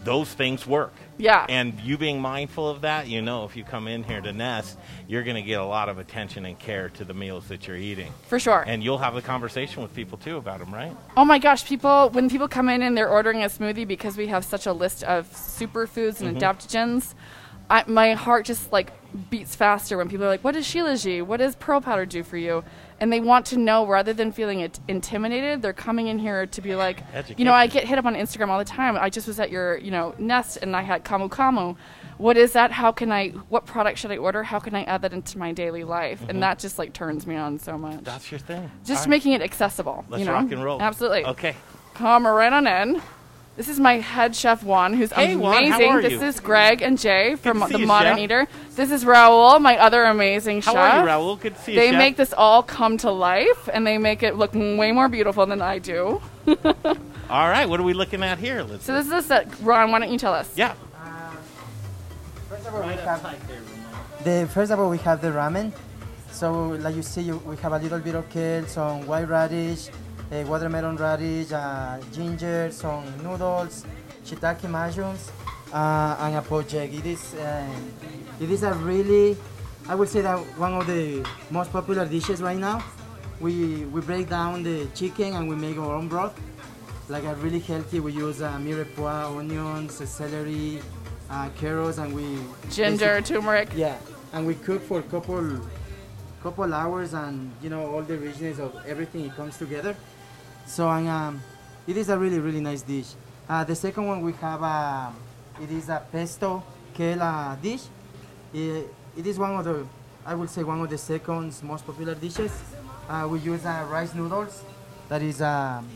Those 0.04 0.34
things 0.34 0.66
work. 0.66 0.94
Yeah. 1.22 1.46
And 1.48 1.80
you 1.82 1.98
being 1.98 2.20
mindful 2.20 2.68
of 2.68 2.82
that, 2.82 3.08
you 3.08 3.22
know, 3.22 3.46
if 3.46 3.56
you 3.56 3.64
come 3.64 3.88
in 3.88 4.04
here 4.04 4.22
to 4.22 4.34
Nest, 4.34 4.78
you're 5.08 5.24
going 5.24 5.36
to 5.36 5.44
get 5.44 5.60
a 5.60 5.66
lot 5.66 5.88
of 5.88 6.00
attention 6.00 6.46
and 6.46 6.58
care 6.58 6.90
to 6.90 7.06
the 7.06 7.14
meals 7.14 7.48
that 7.50 7.68
you're 7.68 7.78
eating. 7.78 8.12
For 8.28 8.40
sure. 8.40 8.64
And 8.66 8.84
you'll 8.84 8.98
have 8.98 9.16
a 9.16 9.22
conversation 9.22 9.84
with 9.84 9.94
people 9.94 10.18
too 10.18 10.38
about 10.38 10.60
them, 10.60 10.74
right? 10.74 10.96
Oh 11.16 11.24
my 11.24 11.38
gosh, 11.38 11.64
people 11.66 12.10
when 12.10 12.28
people 12.30 12.48
come 12.48 12.70
in 12.70 12.82
and 12.82 12.98
they're 12.98 13.10
ordering 13.10 13.44
a 13.44 13.48
smoothie 13.48 13.88
because 13.88 14.18
we 14.18 14.28
have 14.28 14.44
such 14.44 14.66
a 14.66 14.74
list 14.74 15.04
of 15.04 15.32
superfoods 15.32 16.22
and 16.22 16.36
Mhm. 16.36 16.40
adaptogens, 16.42 17.14
I, 17.70 17.84
my 17.88 18.14
heart 18.14 18.46
just 18.46 18.72
like 18.72 18.92
beats 19.30 19.56
faster 19.56 19.98
when 19.98 20.10
people 20.10 20.26
are 20.26 20.30
like, 20.30 20.44
"What 20.44 20.56
does 20.56 20.66
Shilajit? 20.66 21.24
What 21.26 21.38
does 21.38 21.56
pearl 21.56 21.82
powder 21.82 22.06
do 22.06 22.24
for 22.24 22.38
you?" 22.38 22.64
And 23.02 23.12
they 23.12 23.20
want 23.20 23.48
to 23.48 23.58
know 23.58 23.88
rather 23.88 24.14
than 24.14 24.32
feeling 24.32 24.60
it 24.60 24.80
intimidated, 24.88 25.64
they're 25.64 25.74
coming 25.74 26.06
in 26.06 26.20
here 26.20 26.46
to 26.46 26.62
be 26.62 26.76
like, 26.76 27.04
you 27.36 27.44
know, 27.44 27.52
I 27.52 27.66
get 27.66 27.84
hit 27.84 27.98
up 27.98 28.06
on 28.06 28.14
Instagram 28.14 28.50
all 28.50 28.60
the 28.60 28.64
time. 28.64 28.96
I 28.96 29.10
just 29.10 29.28
was 29.28 29.40
at 29.40 29.50
your, 29.50 29.78
you 29.80 29.90
know, 29.90 30.14
Nest 30.20 30.58
and 30.62 30.76
I 30.76 30.84
had 30.84 31.04
Camu 31.04 31.28
Camu. 31.28 31.76
What 32.20 32.38
is 32.38 32.54
that? 32.54 32.72
How 32.72 32.92
can 32.92 33.12
I? 33.12 33.30
What 33.50 33.66
product 33.66 33.98
should 33.98 34.12
I 34.12 34.18
order? 34.18 34.44
How 34.44 34.60
can 34.60 34.76
I 34.76 34.84
add 34.84 35.02
that 35.02 35.14
into 35.14 35.40
my 35.40 35.52
daily 35.52 35.84
life? 35.84 36.22
Mhm. 36.22 36.30
And 36.30 36.44
that 36.44 36.60
just 36.60 36.78
like 36.78 36.94
turns 36.94 37.26
me 37.26 37.36
on 37.36 37.58
so 37.58 37.76
much. 37.76 38.04
That's 38.04 38.32
your 38.32 38.40
thing. 38.40 38.70
Just 38.86 38.92
All 38.92 38.96
right. 39.06 39.10
making 39.10 39.32
it 39.34 39.42
accessible. 39.42 40.06
Let's 40.08 40.20
you 40.20 40.28
know? 40.28 40.34
rock 40.34 40.52
and 40.52 40.64
roll. 40.64 40.80
Absolutely. 40.80 41.26
Okay. 41.26 41.56
Come 41.96 42.28
right 42.28 42.54
on 42.54 42.68
in. 42.68 43.02
This 43.58 43.68
is 43.68 43.80
my 43.80 43.96
head 44.00 44.36
chef 44.36 44.64
Juan, 44.64 44.94
who's 44.94 45.12
Hey, 45.12 45.36
Juan, 45.36 45.54
how 45.66 45.76
amazing. 45.76 45.92
are 45.92 46.02
this 46.02 46.12
you? 46.14 46.22
is 46.24 46.40
Greg 46.40 46.82
and 46.82 46.98
Jay 46.98 47.36
from 47.36 47.60
to 47.60 47.68
see 47.68 47.74
the 47.74 47.80
you, 47.82 47.86
Modern 47.86 48.14
Chef. 48.16 48.20
Eater. 48.24 48.48
This 48.76 48.92
is 48.92 49.04
Raul, 49.04 49.60
my 49.62 49.78
other 49.78 50.04
amazing 50.06 50.62
How 50.62 50.74
chef. 50.74 50.94
are 50.94 51.00
you, 51.02 51.06
Raul? 51.10 51.40
Good 51.40 51.56
to 51.56 51.62
see 51.62 51.74
you, 51.74 51.80
They 51.80 51.90
Chef. 51.90 51.98
make 51.98 52.16
this 52.16 52.34
all 52.34 52.64
come 52.64 52.98
to 53.00 53.12
life, 53.12 53.68
and 53.72 53.86
they 53.86 53.98
make 53.98 54.24
it 54.24 54.36
look 54.38 54.54
way 54.54 54.92
more 54.94 55.10
beautiful 55.10 55.46
than 55.46 55.62
I 55.62 55.80
do. 55.80 56.22
All 57.30 57.48
right, 57.48 57.68
what 57.70 57.80
are 57.80 57.84
we 57.84 57.94
looking 57.94 58.24
at 58.24 58.40
here? 58.40 58.62
Let's 58.64 58.84
So 58.86 58.94
this 58.94 59.10
is 59.10 59.28
the 59.30 59.46
Ron. 59.62 59.92
Why 59.92 60.00
don't 60.00 60.12
you 60.12 60.18
tell 60.18 60.34
us? 60.34 60.52
Yeah. 60.58 60.74
First 62.50 62.68
of 62.68 62.74
all, 62.76 62.82
we 62.88 62.94
have 62.96 63.40
the 64.26 64.50
first 64.54 64.72
of 64.72 64.80
all 64.80 64.90
we 64.90 64.98
have 65.00 65.22
the 65.22 65.30
ramen. 65.30 65.72
So 66.32 66.70
like 66.84 66.96
you 66.96 67.02
see, 67.04 67.22
you, 67.22 67.38
we 67.46 67.56
have 67.58 67.72
a 67.74 67.80
little 67.80 68.00
bit 68.00 68.16
of 68.16 68.30
kale, 68.30 68.66
some 68.66 69.06
white 69.08 69.30
radish, 69.30 69.90
uh, 70.32 70.44
watermelon 70.48 70.96
radish, 70.96 71.52
uh, 71.52 72.00
ginger, 72.14 72.72
some 72.72 73.04
noodles, 73.24 73.86
shiitake 74.26 74.70
mushrooms, 74.70 75.32
uh, 75.74 76.16
and 76.20 76.36
a 76.36 76.42
poached 76.42 76.74
egg. 76.74 76.94
It 76.94 77.06
is 77.06 77.34
uh, 77.36 77.68
it 78.40 78.50
is 78.50 78.64
a 78.64 78.74
really, 78.74 79.38
I 79.88 79.96
would 79.96 80.10
say 80.10 80.22
that 80.22 80.40
one 80.58 80.74
of 80.74 80.88
the 80.88 81.26
most 81.50 81.72
popular 81.72 82.06
dishes 82.06 82.42
right 82.42 82.58
now. 82.58 82.84
We 83.40 83.86
we 83.86 84.02
break 84.02 84.30
down 84.30 84.62
the 84.64 84.86
chicken 84.94 85.34
and 85.34 85.50
we 85.50 85.56
make 85.56 85.78
our 85.78 85.96
own 85.96 86.08
broth, 86.08 86.40
like 87.10 87.24
a 87.24 87.34
really 87.36 87.60
healthy. 87.60 88.00
We 88.00 88.14
use 88.14 88.42
uh, 88.42 88.54
mirepoix, 88.60 89.36
onions, 89.36 90.08
celery, 90.08 90.80
uh, 91.28 91.50
carrots, 91.58 91.98
and 91.98 92.14
we 92.14 92.38
Ginger, 92.70 93.20
turmeric. 93.22 93.70
Yeah, 93.76 93.98
and 94.34 94.46
we 94.46 94.54
cook 94.54 94.84
for 94.84 95.00
a 95.00 95.04
couple 95.04 95.60
couple 96.44 96.72
hours, 96.72 97.16
and 97.16 97.52
you 97.64 97.72
know 97.72 97.88
all 97.92 98.04
the 98.04 98.18
richness 98.18 98.60
of 98.60 98.78
everything 98.88 99.26
it 99.26 99.36
comes 99.36 99.58
together. 99.58 99.96
So 100.72 100.90
and 100.90 101.10
um, 101.10 101.44
it 101.86 101.98
is 101.98 102.08
a 102.08 102.18
really 102.18 102.40
really 102.40 102.62
nice 102.62 102.82
dish. 102.82 103.08
Uh, 103.50 103.62
the 103.66 103.76
second 103.76 104.08
one 104.08 104.22
we 104.22 104.32
have 104.40 104.64
uh, 104.64 105.12
it 105.62 105.70
is 105.70 105.90
a 105.90 106.02
pesto 106.10 106.64
kale 106.94 107.58
dish. 107.62 107.82
Eh, 108.56 108.84
it 109.18 109.28
is 109.28 109.38
one 109.38 109.52
of 109.52 109.66
the, 109.66 109.86
I 110.26 110.34
would 110.34 110.50
say, 110.50 110.64
one 110.64 110.80
of 110.80 110.90
the 110.90 110.98
second 110.98 111.54
most 111.62 111.86
popular 111.86 112.16
dishes. 112.16 112.54
Uh, 113.10 113.28
we 113.30 113.40
use 113.40 113.66
uh, 113.66 113.86
rice 113.90 114.16
noodles. 114.16 114.64
That 115.10 115.22
is, 115.22 115.42
um, 115.42 115.90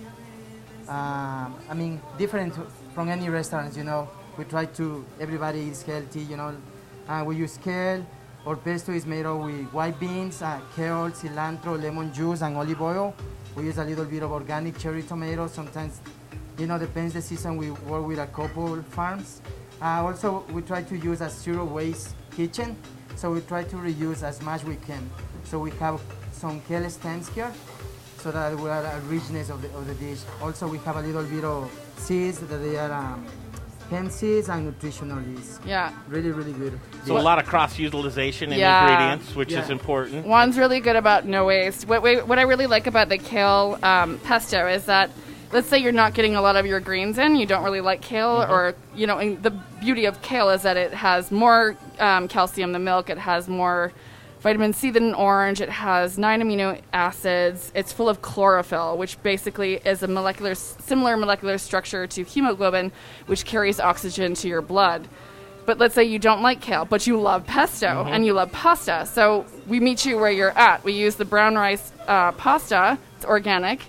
um, 0.89 1.55
I 1.69 1.73
mean, 1.73 2.01
different 2.17 2.53
from 2.93 3.07
any 3.07 3.29
restaurants. 3.29 3.77
You 3.77 3.85
know, 3.85 4.09
we 4.37 4.43
try 4.43 4.65
to 4.65 5.05
everybody 5.21 5.59
eats 5.59 5.83
healthy. 5.83 6.19
You 6.19 6.35
know, 6.35 6.53
uh, 7.07 7.23
we 7.25 7.37
use 7.37 7.57
kale. 7.63 8.05
Our 8.45 8.57
pesto 8.57 8.91
is 8.91 9.05
made 9.05 9.25
of 9.25 9.39
with 9.39 9.71
white 9.71 9.97
beans, 10.01 10.41
uh, 10.41 10.59
kale, 10.75 11.11
cilantro, 11.11 11.81
lemon 11.81 12.11
juice, 12.13 12.41
and 12.41 12.57
olive 12.57 12.81
oil. 12.81 13.15
We 13.55 13.63
use 13.63 13.77
a 13.77 13.85
little 13.85 14.05
bit 14.05 14.21
of 14.23 14.31
organic 14.31 14.77
cherry 14.77 15.03
tomatoes. 15.03 15.53
Sometimes, 15.53 16.01
you 16.57 16.67
know, 16.67 16.77
depends 16.77 17.13
the 17.13 17.21
season. 17.21 17.57
We 17.57 17.71
work 17.71 18.05
with 18.05 18.19
a 18.19 18.27
couple 18.27 18.81
farms. 18.83 19.41
Uh, 19.81 20.05
also, 20.05 20.45
we 20.51 20.61
try 20.61 20.83
to 20.83 20.97
use 20.97 21.21
a 21.21 21.29
zero 21.29 21.65
waste 21.65 22.15
kitchen, 22.35 22.75
so 23.15 23.31
we 23.31 23.41
try 23.41 23.63
to 23.63 23.75
reuse 23.75 24.23
as 24.23 24.41
much 24.41 24.63
we 24.63 24.75
can. 24.77 25.09
So 25.43 25.59
we 25.59 25.71
have 25.71 26.01
some 26.31 26.61
kale 26.61 26.89
stems 26.89 27.29
here, 27.29 27.51
so 28.17 28.31
that 28.31 28.55
we 28.57 28.69
have 28.69 28.85
a 28.85 28.99
richness 29.07 29.49
of 29.49 29.61
the, 29.61 29.69
of 29.77 29.87
the 29.87 29.95
dish. 29.95 30.19
Also, 30.41 30.67
we 30.67 30.77
have 30.79 30.97
a 30.97 31.01
little 31.01 31.23
bit 31.23 31.43
of 31.43 31.71
seeds 31.97 32.39
that 32.39 32.57
they 32.57 32.77
are 32.77 32.91
um, 32.91 33.25
hemp 33.89 34.11
seeds 34.11 34.49
and 34.49 34.65
nutritional 34.65 35.21
yeast. 35.21 35.61
Yeah. 35.65 35.91
Really, 36.07 36.31
really 36.31 36.53
good. 36.53 36.79
So 37.05 37.17
a 37.17 37.19
lot 37.19 37.39
of 37.39 37.45
cross 37.45 37.77
utilization 37.77 38.51
in 38.51 38.59
Yeah. 38.59 38.81
ingredients, 39.13 39.35
which 39.35 39.51
is 39.53 39.69
important. 39.69 40.25
Juan's 40.25 40.57
really 40.57 40.79
good 40.79 40.95
about 40.95 41.25
no 41.25 41.45
waste. 41.45 41.87
What, 41.87 42.01
what 42.01 42.27
what 42.27 42.39
I 42.39 42.43
really 42.43 42.67
like 42.67 42.87
about 42.87 43.09
the 43.09 43.17
kale 43.17 43.77
um, 43.83 44.17
pesto 44.19 44.67
is 44.67 44.85
that, 44.85 45.11
let's 45.51 45.67
say 45.67 45.77
you're 45.77 45.91
not 45.91 46.13
getting 46.13 46.35
a 46.35 46.41
lot 46.41 46.55
of 46.55 46.65
your 46.65 46.79
greens 46.79 47.17
in, 47.17 47.35
you 47.35 47.45
don't 47.45 47.63
really 47.63 47.81
like 47.81 48.01
kale, 48.01 48.39
Mm-hmm. 48.39 48.51
or 48.51 48.75
you 48.95 49.05
know, 49.07 49.19
and 49.19 49.41
the 49.43 49.51
beauty 49.79 50.05
of 50.05 50.21
kale 50.21 50.49
is 50.49 50.63
that 50.63 50.77
it 50.77 50.93
has 50.93 51.31
more 51.31 51.77
um, 51.99 52.27
calcium 52.27 52.71
than 52.71 52.83
milk. 52.83 53.09
It 53.09 53.17
has 53.19 53.47
more 53.47 53.91
vitamin 54.45 54.73
C 54.73 54.91
than 54.91 55.05
an 55.05 55.15
orange. 55.15 55.59
It 55.59 55.69
has 55.69 56.19
nine 56.19 56.39
amino 56.39 56.79
acids. 56.93 57.71
It's 57.73 57.91
full 57.91 58.07
of 58.07 58.21
chlorophyll, 58.21 58.95
which 58.95 59.21
basically 59.23 59.77
is 59.77 60.03
a 60.03 60.07
molecular 60.07 60.53
similar 60.53 61.17
molecular 61.17 61.57
structure 61.57 62.05
to 62.05 62.23
hemoglobin, 62.23 62.91
which 63.25 63.43
carries 63.43 63.79
oxygen 63.79 64.35
to 64.35 64.47
your 64.47 64.61
blood. 64.61 65.07
But 65.65 65.79
let's 65.79 65.95
say 65.95 66.03
you 66.03 66.19
don't 66.19 66.43
like 66.43 66.61
kale, 66.61 66.85
but 66.85 67.07
you 67.07 67.19
love 67.19 67.47
pesto 67.47 67.87
Mm-hmm. 67.87 68.13
and 68.13 68.23
you 68.23 68.33
love 68.33 68.51
pasta. 68.51 69.07
So 69.11 69.47
we 69.65 69.79
meet 69.79 70.05
you 70.05 70.19
where 70.19 70.29
you're 70.29 70.55
at. 70.55 70.83
We 70.83 70.93
use 70.93 71.15
the 71.15 71.25
brown 71.25 71.55
rice 71.55 71.91
uh, 72.07 72.31
pasta, 72.33 72.99
it's 73.17 73.25
organic, 73.25 73.79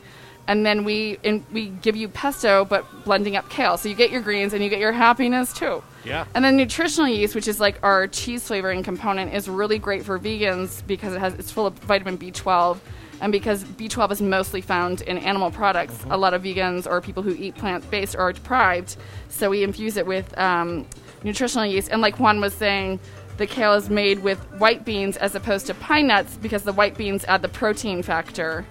and 0.48 0.64
then 0.64 0.84
we 0.84 1.18
in, 1.22 1.44
we 1.52 1.68
give 1.68 1.96
you 1.96 2.08
pesto, 2.08 2.64
but 2.64 2.84
blending 3.04 3.36
up 3.36 3.48
kale. 3.50 3.76
So 3.76 3.88
you 3.88 3.94
get 3.94 4.10
your 4.10 4.20
greens 4.20 4.52
and 4.52 4.62
you 4.62 4.70
get 4.70 4.78
your 4.78 4.92
happiness 4.92 5.52
too. 5.52 5.82
Yeah. 6.04 6.24
And 6.34 6.44
then 6.44 6.56
nutritional 6.56 7.08
yeast, 7.08 7.34
which 7.34 7.48
is 7.48 7.58
like 7.58 7.78
our 7.82 8.06
cheese 8.06 8.46
flavoring 8.46 8.82
component, 8.82 9.34
is 9.34 9.48
really 9.48 9.78
great 9.78 10.04
for 10.04 10.18
vegans 10.18 10.86
because 10.86 11.14
it 11.14 11.18
has 11.18 11.34
it's 11.34 11.50
full 11.50 11.66
of 11.66 11.74
vitamin 11.74 12.16
B12. 12.16 12.78
And 13.20 13.32
because 13.32 13.64
B12 13.64 14.12
is 14.12 14.22
mostly 14.22 14.60
found 14.60 15.00
in 15.00 15.16
animal 15.18 15.50
products, 15.50 16.04
a 16.10 16.16
lot 16.16 16.34
of 16.34 16.42
vegans 16.42 16.86
or 16.86 17.00
people 17.00 17.22
who 17.22 17.34
eat 17.34 17.54
plant 17.56 17.88
based 17.90 18.14
are 18.14 18.32
deprived. 18.32 18.96
So 19.28 19.50
we 19.50 19.62
infuse 19.62 19.96
it 19.96 20.06
with 20.06 20.36
um, 20.38 20.86
nutritional 21.24 21.66
yeast. 21.66 21.90
And 21.90 22.02
like 22.02 22.20
Juan 22.20 22.40
was 22.40 22.52
saying, 22.52 23.00
the 23.38 23.46
kale 23.46 23.72
is 23.74 23.90
made 23.90 24.22
with 24.22 24.38
white 24.58 24.84
beans 24.84 25.16
as 25.16 25.34
opposed 25.34 25.66
to 25.66 25.74
pine 25.74 26.06
nuts 26.06 26.36
because 26.36 26.62
the 26.62 26.72
white 26.72 26.96
beans 26.96 27.24
add 27.24 27.42
the 27.42 27.48
protein 27.48 28.02
factor 28.02 28.66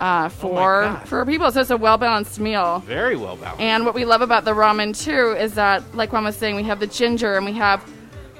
uh, 0.00 0.28
for 0.28 0.82
God. 0.82 1.08
for 1.08 1.24
people. 1.26 1.50
So 1.52 1.60
it's 1.60 1.70
a 1.70 1.76
well 1.76 1.98
balanced 1.98 2.40
meal. 2.40 2.80
Very 2.80 3.16
well 3.16 3.36
balanced. 3.36 3.60
And 3.60 3.84
what 3.84 3.94
we 3.94 4.04
love 4.04 4.22
about 4.22 4.44
the 4.44 4.52
ramen 4.52 4.98
too 4.98 5.36
is 5.38 5.54
that, 5.54 5.94
like 5.94 6.12
Juan 6.12 6.24
was 6.24 6.36
saying, 6.36 6.56
we 6.56 6.64
have 6.64 6.80
the 6.80 6.86
ginger 6.86 7.36
and 7.36 7.44
we 7.44 7.52
have 7.52 7.84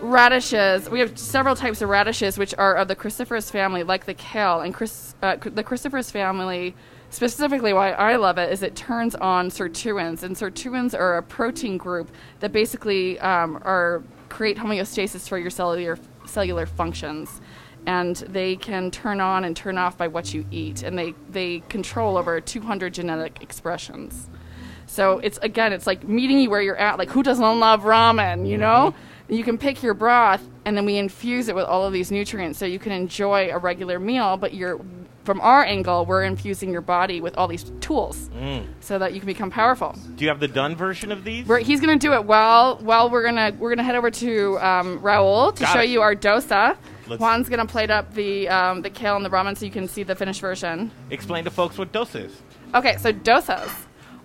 radishes. 0.00 0.88
We 0.88 1.00
have 1.00 1.18
several 1.18 1.54
types 1.54 1.82
of 1.82 1.88
radishes, 1.88 2.38
which 2.38 2.54
are 2.56 2.74
of 2.74 2.88
the 2.88 2.96
cruciferous 2.96 3.50
family, 3.50 3.82
like 3.82 4.06
the 4.06 4.14
kale. 4.14 4.60
And 4.60 4.74
Chris, 4.74 5.14
uh, 5.22 5.36
the 5.36 5.62
cruciferous 5.62 6.10
family, 6.10 6.74
specifically, 7.10 7.72
why 7.72 7.92
I 7.92 8.16
love 8.16 8.38
it 8.38 8.50
is 8.52 8.62
it 8.62 8.74
turns 8.74 9.14
on 9.14 9.50
sirtuins, 9.50 10.22
and 10.22 10.34
sirtuins 10.34 10.98
are 10.98 11.18
a 11.18 11.22
protein 11.22 11.76
group 11.76 12.10
that 12.40 12.52
basically 12.52 13.20
um, 13.20 13.60
are 13.62 14.02
create 14.30 14.56
homeostasis 14.56 15.28
for 15.28 15.38
your 15.38 15.50
cellular 15.50 15.98
cellular 16.24 16.64
functions 16.64 17.40
and 17.86 18.16
they 18.28 18.56
can 18.56 18.90
turn 18.90 19.20
on 19.20 19.44
and 19.44 19.56
turn 19.56 19.78
off 19.78 19.96
by 19.96 20.06
what 20.08 20.32
you 20.34 20.44
eat 20.50 20.82
and 20.82 20.98
they, 20.98 21.14
they 21.30 21.60
control 21.68 22.16
over 22.16 22.40
200 22.40 22.92
genetic 22.94 23.42
expressions 23.42 24.28
so 24.86 25.18
it's 25.20 25.38
again 25.38 25.72
it's 25.72 25.86
like 25.86 26.06
meeting 26.06 26.38
you 26.40 26.50
where 26.50 26.60
you're 26.62 26.76
at 26.76 26.98
like 26.98 27.10
who 27.10 27.22
doesn't 27.22 27.60
love 27.60 27.82
ramen 27.82 28.46
you 28.48 28.58
know 28.58 28.92
you 29.28 29.44
can 29.44 29.56
pick 29.56 29.82
your 29.82 29.94
broth 29.94 30.42
and 30.64 30.76
then 30.76 30.84
we 30.84 30.96
infuse 30.98 31.48
it 31.48 31.54
with 31.54 31.64
all 31.64 31.84
of 31.86 31.92
these 31.92 32.10
nutrients 32.10 32.58
so 32.58 32.66
you 32.66 32.78
can 32.78 32.92
enjoy 32.92 33.48
a 33.52 33.58
regular 33.58 33.98
meal 33.98 34.36
but 34.36 34.52
you're 34.52 34.80
from 35.24 35.40
our 35.42 35.62
angle 35.64 36.04
we're 36.06 36.24
infusing 36.24 36.70
your 36.72 36.80
body 36.80 37.20
with 37.20 37.36
all 37.38 37.46
these 37.46 37.70
tools 37.80 38.28
Mm. 38.34 38.66
so 38.80 38.98
that 38.98 39.12
you 39.12 39.20
can 39.20 39.26
become 39.26 39.50
powerful 39.50 39.94
Do 40.16 40.24
you 40.24 40.28
have 40.30 40.40
the 40.40 40.48
done 40.48 40.74
version 40.74 41.12
of 41.12 41.22
these? 41.24 41.46
we're, 41.46 41.58
he's 41.60 41.80
gonna 41.80 41.96
do 41.98 42.12
it 42.14 42.24
while 42.24 42.76
while 42.78 43.10
we're 43.10 43.22
gonna 43.24 43.52
we're 43.58 43.70
gonna 43.70 43.84
head 43.84 43.94
over 43.96 44.10
to 44.10 44.58
um, 44.60 44.98
Raul 45.00 45.54
to 45.54 45.62
Got 45.62 45.72
show 45.74 45.80
it. 45.80 45.90
you 45.90 46.00
our 46.02 46.16
dosa. 46.16 46.76
Let's- 47.10 47.20
Juan's 47.20 47.48
gonna 47.48 47.66
plate 47.66 47.90
up 47.90 48.14
the 48.14 48.48
um, 48.48 48.82
the 48.82 48.90
kale 48.90 49.16
and 49.16 49.24
the 49.24 49.30
ramen 49.30 49.56
so 49.56 49.64
you 49.64 49.70
can 49.70 49.88
see 49.88 50.02
the 50.02 50.14
finished 50.14 50.40
version. 50.40 50.90
Explain 51.10 51.44
to 51.44 51.50
folks 51.50 51.76
what 51.76 51.92
dose 51.92 52.14
is. 52.14 52.40
Okay, 52.74 52.96
so 52.98 53.12
dosas 53.12 53.68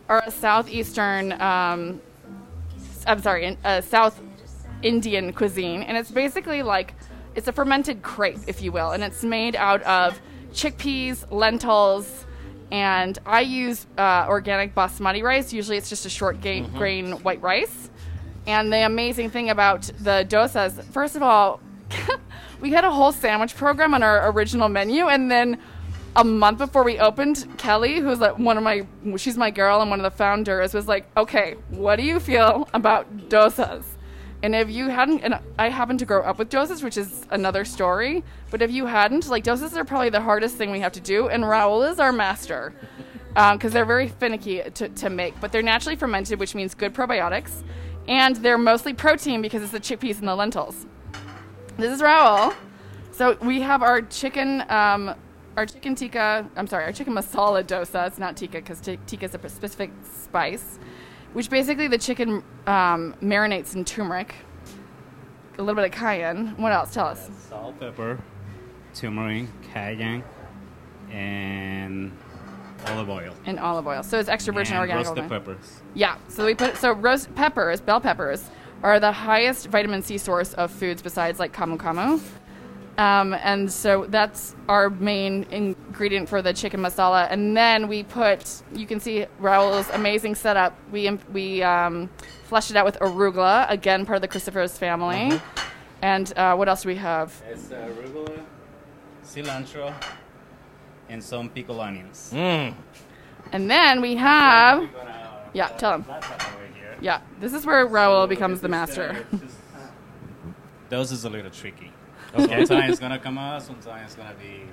are 0.08 0.22
a 0.26 0.32
southeastern, 0.32 1.32
um, 1.42 2.00
I'm 3.08 3.22
sorry, 3.22 3.58
a 3.64 3.82
South 3.82 4.22
Indian 4.84 5.34
cuisine, 5.34 5.82
and 5.82 5.98
it's 5.98 6.12
basically 6.12 6.62
like 6.62 6.94
it's 7.34 7.48
a 7.48 7.52
fermented 7.52 8.02
crepe, 8.04 8.38
if 8.48 8.62
you 8.62 8.72
will, 8.72 8.92
and 8.92 9.04
it's 9.04 9.24
made 9.24 9.56
out 9.56 9.82
of 9.84 10.20
chickpeas, 10.54 11.26
lentils, 11.32 12.26
and 12.72 13.18
I 13.26 13.42
use 13.42 13.86
uh, 13.98 14.26
organic 14.30 14.74
basmati 14.76 15.22
rice. 15.24 15.52
Usually, 15.52 15.78
it's 15.78 15.90
just 15.90 16.06
a 16.06 16.10
short 16.10 16.40
ga- 16.42 16.62
Mm-hmm. 16.62 16.78
grain 16.78 17.12
white 17.24 17.42
rice. 17.42 17.90
And 18.48 18.72
the 18.72 18.86
amazing 18.86 19.32
thing 19.32 19.50
about 19.50 19.82
the 20.00 20.26
dosas, 20.30 20.84
first 20.92 21.16
of 21.16 21.24
all, 21.24 21.60
we 22.62 22.72
had 22.72 22.84
a 22.84 22.92
whole 22.92 23.12
sandwich 23.12 23.56
program 23.56 23.94
on 23.94 24.04
our 24.04 24.32
original 24.32 24.70
menu, 24.70 25.08
and 25.08 25.30
then 25.30 25.60
a 26.16 26.24
month 26.24 26.60
before 26.60 26.84
we 26.84 26.98
opened, 27.00 27.46
Kelly, 27.58 28.00
who's 28.00 28.20
like 28.20 28.40
one 28.40 28.58
of 28.58 28.64
my, 28.64 28.86
she's 29.18 29.38
my 29.38 29.52
girl 29.52 29.82
and 29.82 29.90
one 29.90 30.00
of 30.00 30.04
the 30.04 30.18
founders, 30.18 30.74
was 30.74 30.88
like, 30.88 31.06
"Okay, 31.18 31.56
what 31.70 31.98
do 31.98 32.04
you 32.04 32.20
feel 32.20 32.70
about 32.74 33.30
dosas?" 33.30 33.84
And 34.44 34.56
if 34.56 34.70
you 34.70 34.90
hadn't, 34.90 35.22
and 35.22 35.40
I 35.58 35.70
happen 35.70 35.98
to 35.98 36.06
grow 36.06 36.22
up 36.22 36.38
with 36.38 36.50
dosas, 36.50 36.84
which 36.84 36.98
is 36.98 37.26
another 37.32 37.66
story, 37.66 38.24
but 38.52 38.62
if 38.62 38.72
you 38.72 38.86
hadn't, 38.86 39.28
like 39.28 39.44
dosas 39.44 39.76
are 39.76 39.84
probably 39.84 40.10
the 40.10 40.22
hardest 40.22 40.56
thing 40.56 40.72
we 40.72 40.80
have 40.82 40.92
to 40.94 41.00
do, 41.00 41.28
and 41.30 41.44
Raul 41.44 41.90
is 41.90 42.00
our 42.00 42.12
master 42.12 42.74
um, 43.36 43.58
because 43.58 43.74
they're 43.74 43.86
very 43.86 44.08
finicky 44.08 44.62
to, 44.62 44.90
to 44.90 45.10
make, 45.10 45.40
but 45.42 45.52
they're 45.52 45.62
naturally 45.62 45.96
fermented, 45.96 46.40
which 46.40 46.56
means 46.56 46.74
good 46.74 46.94
probiotics, 46.94 47.64
and 48.08 48.36
they're 48.38 48.58
mostly 48.58 48.94
protein 48.94 49.42
because 49.42 49.64
it's 49.64 49.72
the 49.72 49.80
chickpeas 49.80 50.20
and 50.20 50.28
the 50.28 50.36
lentils. 50.36 50.86
This 51.78 51.94
is 51.94 52.02
Raul. 52.02 52.54
So 53.12 53.38
we 53.42 53.62
have 53.62 53.84
our 53.84 54.02
chicken, 54.02 54.64
um, 54.70 55.14
our 55.58 55.66
chicken 55.66 55.96
tikka. 55.96 56.50
I'm 56.56 56.68
sorry, 56.68 56.86
our 56.86 56.94
chicken 56.94 57.14
masala 57.14 57.64
dosa. 57.64 58.08
It's 58.08 58.18
not 58.18 58.38
tikka 58.38 58.60
because 58.60 58.80
t- 58.80 59.00
tikka 59.08 59.26
is 59.26 59.36
a 59.36 59.50
specific 59.50 59.92
spice, 60.04 60.80
which 61.34 61.50
basically 61.50 61.88
the 61.88 61.98
chicken 61.98 62.44
um, 62.66 63.16
marinates 63.22 63.76
in 63.76 63.84
turmeric, 63.84 64.36
a 65.58 65.62
little 65.62 65.76
bit 65.76 65.86
of 65.86 65.92
cayenne. 65.92 66.56
What 66.58 66.72
else? 66.72 66.94
Tell 66.94 67.08
us. 67.08 67.30
Salt, 67.50 67.78
pepper, 67.80 68.20
turmeric, 68.94 69.48
cayenne, 69.74 70.24
and 71.12 72.12
olive 72.88 73.10
oil. 73.10 73.34
And 73.46 73.60
olive 73.60 73.86
oil. 73.88 74.02
So 74.04 74.18
it's 74.18 74.30
extra 74.30 74.54
virgin 74.54 74.76
and 74.76 74.82
organic 74.82 75.08
roasted 75.08 75.26
oil. 75.26 75.30
peppers. 75.30 75.82
Yeah. 75.94 76.18
So 76.30 76.46
we 76.46 76.56
put 76.56 76.78
so 76.78 76.94
roast 76.94 77.34
peppers, 77.36 77.82
bell 77.82 78.00
peppers, 78.00 78.50
are 78.86 79.00
the 79.00 79.12
highest 79.12 79.68
vitamin 79.68 80.04
C 80.04 80.20
source 80.20 80.54
of 80.54 80.70
foods 80.70 81.02
besides 81.02 81.40
like 81.40 81.52
camu 81.52 81.78
camu. 81.78 82.22
Um, 82.98 83.34
and 83.34 83.70
so 83.70 84.06
that's 84.08 84.56
our 84.70 84.90
main 84.90 85.44
ingredient 85.52 86.30
for 86.30 86.42
the 86.42 86.54
chicken 86.54 86.80
masala. 86.80 87.28
And 87.30 87.58
then 87.58 87.90
we 87.90 88.04
put, 88.04 88.62
you 88.74 88.86
can 88.86 89.00
see 89.00 89.26
Raul's 89.40 89.90
amazing 89.90 90.36
setup. 90.36 90.78
We 90.92 91.10
we 91.34 91.64
um, 91.64 92.10
fleshed 92.44 92.72
it 92.72 92.78
out 92.78 92.86
with 92.86 92.98
arugula, 93.00 93.70
again 93.70 94.06
part 94.06 94.18
of 94.18 94.22
the 94.22 94.30
cruciferous 94.30 94.78
family. 94.78 95.42
And 96.02 96.32
uh, 96.38 96.56
what 96.56 96.70
else 96.70 96.84
do 96.84 96.90
we 96.90 96.96
have? 96.96 97.34
It's 97.50 97.72
uh, 97.72 97.90
arugula, 97.90 98.40
cilantro, 99.26 99.94
and 101.10 101.24
some 101.24 101.50
pickled 101.50 101.80
onions. 101.80 102.32
Mm. 102.34 102.76
And 103.52 103.70
then 103.70 104.00
we 104.00 104.16
have, 104.16 104.88
yeah, 105.54 105.70
tell 105.70 106.04
him. 106.98 107.04
Yeah, 107.04 107.22
this 107.40 107.54
is 107.54 107.66
where 107.66 107.88
Raul 107.88 108.28
becomes 108.28 108.62
the 108.62 108.68
master. 108.70 109.26
Those 110.90 111.12
is 111.12 111.26
a 111.26 111.30
little 111.30 111.52
tricky. 111.52 111.92
Okay. 112.38 112.66
Sometimes 112.66 112.92
it's 112.92 113.00
gonna 113.00 113.20
come 113.20 113.38
out, 113.38 113.62
sometimes 113.64 114.06
it's 114.06 114.16
gonna 114.16 114.36
be 114.42 114.64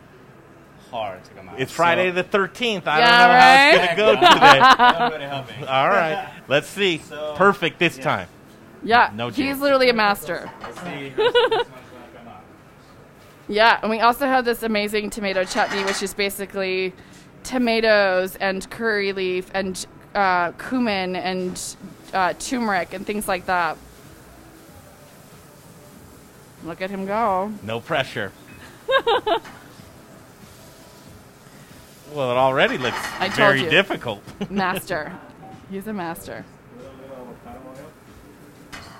hard 0.91 1.25
to 1.25 1.31
come 1.33 1.49
out. 1.49 1.59
It's 1.61 1.73
Friday 1.73 2.11
the 2.11 2.25
13th. 2.25 2.87
I 2.87 2.99
Yeah, 2.99 3.09
don't 3.18 3.33
know 3.33 3.41
how 3.41 3.85
it's 3.85 3.97
going 3.97 4.16
to 4.16 4.20
go 4.20 4.35
today. 4.35 4.61
Already 5.05 5.25
helping. 5.25 5.64
All 5.64 5.89
right. 5.89 6.31
Let's 6.49 6.66
see. 6.66 6.99
So- 6.99 7.35
Perfect 7.37 7.79
this 7.79 7.97
time. 7.97 8.29
Yeah, 8.83 9.11
No 9.14 9.29
he's 9.29 9.37
chance. 9.37 9.61
literally 9.61 9.89
a 9.89 9.95
master. 9.95 10.51
Let's 10.61 10.81
see. 10.83 11.09
This 11.11 11.16
one's 11.16 11.66
gonna 11.66 11.68
come 12.14 12.29
out. 12.29 12.43
Yeah, 13.49 13.79
and 13.81 13.91
we 13.91 14.01
also 14.01 14.27
have 14.27 14.45
this 14.45 14.62
amazing 14.64 15.09
tomato 15.11 15.45
chutney, 15.45 15.83
which 15.85 16.03
is 16.03 16.12
basically 16.12 16.93
tomatoes 17.45 18.37
and 18.37 18.68
curry 18.70 19.12
leaf 19.12 19.51
and 19.55 19.87
uh, 20.14 20.51
cumin 20.53 21.16
and 21.16 21.77
uh, 22.13 22.35
turmeric 22.35 22.93
and 22.93 23.07
things 23.07 23.27
like 23.29 23.47
that. 23.47 23.77
Look 26.65 26.81
at 26.81 26.91
him 26.91 27.07
go. 27.07 27.53
No 27.63 27.81
pressure. 27.81 28.33
well, 32.15 32.31
it 32.31 32.37
already 32.37 32.79
looks 32.79 32.99
I 33.19 33.29
very 33.31 33.63
you. 33.63 33.71
difficult. 33.71 34.23
Master. 34.51 35.13
He's 35.71 35.87
a 35.87 35.93
master. 35.93 36.45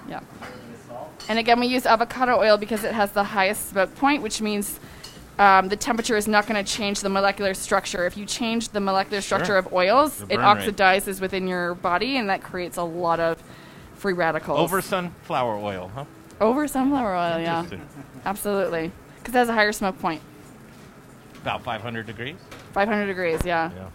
Yeah. 0.09 0.21
And 1.29 1.39
again, 1.39 1.61
we 1.61 1.67
use 1.67 1.85
avocado 1.85 2.39
oil 2.39 2.57
because 2.57 2.83
it 2.83 2.95
has 2.95 3.13
the 3.13 3.25
highest 3.25 3.69
smoke 3.69 3.95
point, 3.95 4.23
which 4.23 4.41
means 4.41 4.81
um, 5.39 5.68
the 5.68 5.76
temperature 5.76 6.16
is 6.16 6.28
not 6.28 6.47
going 6.47 6.62
to 6.62 6.70
change 6.70 7.01
the 7.01 7.09
molecular 7.09 7.55
structure. 7.55 8.07
If 8.07 8.16
you 8.16 8.26
change 8.26 8.68
the 8.70 8.80
molecular 8.80 9.20
structure 9.20 9.47
Sure. 9.47 9.57
of 9.57 9.72
oils, 9.72 10.22
it 10.22 10.37
rate. 10.37 10.39
oxidizes 10.39 11.20
within 11.20 11.49
your 11.49 11.74
body, 11.74 12.16
and 12.16 12.28
that 12.28 12.43
creates 12.43 12.76
a 12.76 12.83
lot 12.83 13.18
of 13.20 13.43
free 13.95 14.12
radicals. 14.12 14.59
Over 14.59 14.80
sunflower 14.83 15.57
oil, 15.59 15.91
huh? 15.95 16.05
Over 16.41 16.66
sunflower 16.68 17.14
oil, 17.16 17.41
yeah. 17.41 17.64
Absolutely. 18.24 18.91
Because 19.18 19.35
it 19.35 19.39
has 19.39 19.49
a 19.49 19.55
higher 19.55 19.72
smoke 19.72 19.99
point. 20.01 20.20
About 21.41 21.62
500 21.64 22.07
degrees. 22.07 22.37
500 22.72 23.07
degrees, 23.07 23.41
yeah. 23.45 23.70
Yeah. 23.74 23.89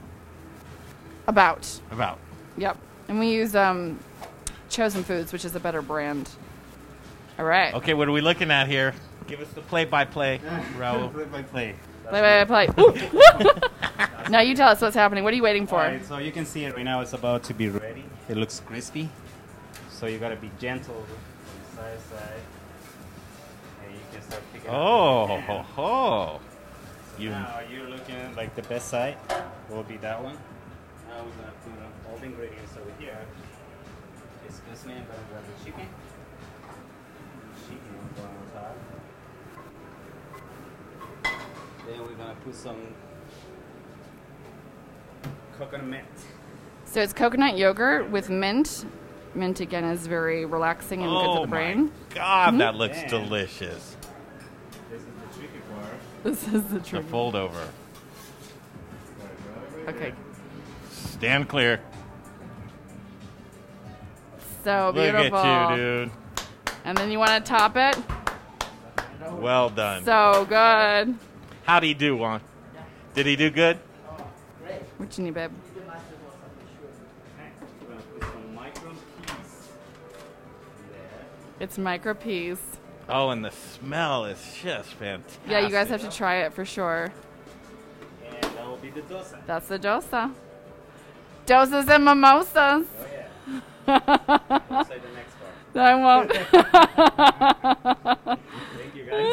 About. 1.27 1.79
About. 1.91 2.19
Yep. 2.57 2.77
And 3.09 3.19
we 3.19 3.31
use 3.31 3.55
um, 3.55 3.99
Chosen 4.69 5.03
Foods, 5.03 5.31
which 5.31 5.45
is 5.45 5.55
a 5.55 5.59
better 5.59 5.81
brand. 5.81 6.29
All 7.37 7.45
right. 7.45 7.73
Okay, 7.75 7.93
what 7.93 8.07
are 8.07 8.11
we 8.11 8.21
looking 8.21 8.49
at 8.49 8.67
here? 8.67 8.93
Give 9.27 9.41
us 9.41 9.49
the 9.49 9.61
play-by-play, 9.61 10.39
Raul. 10.77 11.11
Play-by-play. 11.13 11.75
Play, 12.09 12.45
play, 12.47 12.67
play. 12.67 13.51
Now 14.29 14.39
you 14.39 14.55
tell 14.55 14.69
us 14.69 14.79
what's 14.81 14.95
happening. 14.95 15.23
What 15.25 15.33
are 15.33 15.35
you 15.35 15.43
waiting 15.43 15.67
for? 15.67 15.75
Alright, 15.81 16.05
so 16.05 16.17
you 16.17 16.31
can 16.31 16.45
see 16.45 16.63
it 16.63 16.73
right 16.75 16.85
now. 16.85 17.01
It's 17.01 17.11
about 17.13 17.43
to 17.45 17.53
be 17.53 17.67
ready. 17.69 18.05
It 18.29 18.37
looks 18.37 18.61
crispy. 18.61 19.09
So 19.89 20.05
you 20.05 20.17
gotta 20.17 20.35
be 20.37 20.49
gentle 20.59 20.95
from 21.05 21.77
side 21.77 21.97
to 21.97 22.15
side. 22.15 22.39
And 23.85 23.93
you 23.93 23.99
can 24.13 24.21
start 24.21 24.43
picking 24.53 24.69
Oh, 24.69 25.23
up. 25.35 25.41
ho, 25.41 25.57
ho. 25.75 26.39
You- 27.19 27.31
Now 27.31 27.59
you're 27.71 27.89
looking 27.89 28.15
at 28.15 28.35
like 28.37 28.55
the 28.55 28.61
best 28.63 28.87
side 28.89 29.17
will 29.69 29.83
be 29.83 29.97
that 29.97 30.23
one. 30.23 30.37
Now 31.09 31.23
we're 31.25 31.31
gonna 31.31 31.51
put 31.63 32.11
all 32.11 32.17
the 32.17 32.25
ingredients 32.25 32.73
over 32.79 32.91
here. 32.99 33.17
Excuse 34.47 34.85
me, 34.85 34.93
I'm 34.93 34.99
gonna 34.99 35.19
grab 35.31 35.43
the 35.43 35.65
chicken. 35.65 35.87
Chicken 37.67 37.93
will 37.97 38.23
go 38.23 38.29
on 38.29 38.35
top. 38.53 38.75
Then 41.87 42.01
we're 42.01 42.13
gonna 42.15 42.35
put 42.43 42.53
some 42.55 42.75
coconut 45.57 45.85
mint. 45.87 46.05
So 46.85 47.01
it's 47.01 47.13
coconut 47.13 47.57
yogurt 47.57 48.09
with 48.09 48.29
mint. 48.29 48.85
Mint 49.35 49.59
again 49.59 49.83
is 49.83 50.07
very 50.07 50.45
relaxing 50.45 51.01
and 51.01 51.09
good 51.09 51.25
Oh 51.25 51.35
for 51.35 51.41
the 51.41 51.47
my 51.47 51.57
brain. 51.57 51.91
God, 52.13 52.53
Mhm. 52.55 52.57
that 52.59 52.75
looks 52.75 53.01
Yeah. 53.01 53.07
delicious. 53.07 53.97
This 54.89 55.01
is 55.01 55.05
the 55.05 55.39
tricky 55.39 55.59
part. 55.73 56.23
This 56.23 56.47
is 56.47 56.63
the 56.63 56.79
tricky. 56.79 56.79
The 56.79 56.89
trick. 56.89 57.05
fold 57.05 57.35
over. 57.35 57.67
Okay. 59.87 60.13
Stand 60.91 61.47
clear. 61.47 61.79
So 64.63 64.91
beautiful. 64.91 65.21
Look 65.23 65.31
beautiful. 65.31 65.39
at 65.39 65.71
you, 65.71 65.77
dude. 65.77 66.11
And 66.83 66.97
then 66.97 67.11
you 67.11 67.19
want 67.19 67.31
to 67.31 67.39
top 67.49 67.77
it. 67.77 67.97
Well 69.31 69.69
done. 69.69 70.03
So 70.03 70.45
good. 70.49 71.17
How'd 71.67 71.83
he 71.83 71.93
do, 71.93 72.15
Juan? 72.15 72.39
Did 73.13 73.25
he 73.25 73.35
do 73.35 73.49
good? 73.49 73.77
What 74.95 75.17
you 75.17 75.25
need, 75.25 75.33
babe? 75.33 75.51
We're 75.75 75.83
gonna 77.89 78.01
put 78.13 78.23
some 78.23 78.55
micro 78.55 78.91
peas 78.91 79.67
there. 80.89 81.25
It's 81.59 81.77
micro 81.77 82.13
peas. 82.13 82.57
Oh, 83.09 83.31
and 83.31 83.43
the 83.43 83.51
smell 83.51 84.23
is 84.23 84.39
just 84.63 84.93
fantastic. 84.93 85.41
Yeah, 85.45 85.59
you 85.59 85.69
guys 85.69 85.89
have 85.89 85.99
to 86.01 86.09
try 86.09 86.37
it 86.37 86.53
for 86.53 86.63
sure. 86.63 87.11
And 88.25 88.43
that 88.43 88.65
will 88.65 88.77
be 88.77 88.89
the 88.89 89.01
dosa. 89.01 89.37
That's 89.45 89.67
the 89.67 89.77
dosa. 89.77 90.33
Dosas 91.45 91.89
and 91.89 92.05
mimosas. 92.05 92.55
Oh 92.55 92.85
yeah. 93.87 94.83
Say 94.87 94.99
the 94.99 95.11
next 95.15 95.35
part. 95.35 95.51
I 95.75 95.95
won't. 95.95 96.31
Thank 99.09 99.21
you 99.23 99.27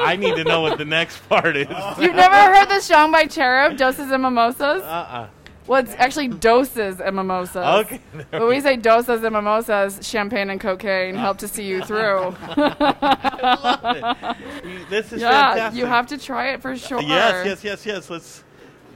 guys. 0.00 0.08
I 0.08 0.16
need 0.18 0.36
to 0.36 0.44
know 0.44 0.60
what 0.62 0.78
the 0.78 0.84
next 0.84 1.18
part 1.28 1.56
is. 1.56 1.68
You've 1.98 2.14
never 2.14 2.54
heard 2.54 2.68
the 2.68 2.80
song 2.80 3.12
by 3.12 3.26
Cherub, 3.26 3.76
Doses 3.76 4.10
and 4.10 4.22
Mimosas? 4.22 4.82
Uh-uh. 4.82 5.28
Well, 5.66 5.80
it's 5.84 5.94
actually 5.98 6.26
doses 6.28 7.00
and 7.00 7.14
mimosas. 7.14 7.56
Okay, 7.84 8.00
But 8.32 8.48
we 8.48 8.60
say 8.60 8.74
doses 8.76 9.22
and 9.22 9.32
mimosas, 9.32 10.00
champagne 10.04 10.50
and 10.50 10.60
cocaine 10.60 11.14
help 11.14 11.38
to 11.38 11.46
see 11.48 11.64
you 11.64 11.80
through. 11.84 12.34
I 12.48 13.58
love 13.62 13.96
it. 13.96 14.66
You- 14.66 14.84
This 14.86 15.12
is 15.12 15.20
yeah, 15.22 15.50
fantastic. 15.52 15.78
you 15.78 15.86
have 15.86 16.06
to 16.08 16.18
try 16.18 16.48
it 16.54 16.62
for 16.62 16.76
sure. 16.76 17.00
Yes, 17.02 17.46
yes, 17.46 17.62
yes, 17.62 17.86
yes. 17.86 18.10
Let's 18.10 18.42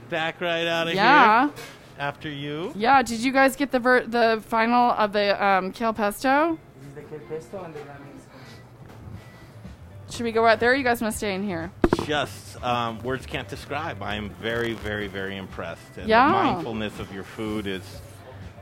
back 0.09 0.41
right 0.41 0.67
out 0.67 0.87
of 0.89 0.95
Yeah. 0.95 1.45
here. 1.45 1.53
After 1.97 2.29
you. 2.29 2.73
Yeah, 2.75 3.01
did 3.03 3.21
you 3.21 3.31
guys 3.31 3.55
get 3.55 3.71
the 3.71 3.79
ver- 3.79 4.05
the 4.05 4.43
final 4.45 4.91
of 4.91 5.13
the 5.13 5.41
um, 5.41 5.71
kale 5.71 5.93
pesto? 5.93 6.59
This 6.81 6.89
is 6.89 6.95
the 6.95 7.01
kale 7.03 7.19
pesto 7.29 7.63
and 7.63 7.73
the 7.73 7.79
ramen 7.79 8.01
is 8.01 8.04
Should 10.09 10.23
we 10.23 10.31
go 10.31 10.45
out 10.45 10.59
there? 10.59 10.71
Or 10.71 10.75
you 10.75 10.83
guys 10.83 11.01
want 11.01 11.11
to 11.13 11.17
stay 11.17 11.33
in 11.33 11.43
here? 11.43 11.71
Just 12.05 12.63
um, 12.63 12.99
words 12.99 13.25
can't 13.25 13.47
describe. 13.47 14.01
I 14.01 14.15
am 14.15 14.29
very, 14.41 14.73
very, 14.73 15.07
very 15.07 15.35
impressed. 15.37 15.97
And 15.97 16.07
Yeah. 16.07 16.27
the 16.27 16.33
mindfulness 16.33 16.99
of 16.99 17.13
your 17.13 17.23
food 17.23 17.67
is 17.67 17.81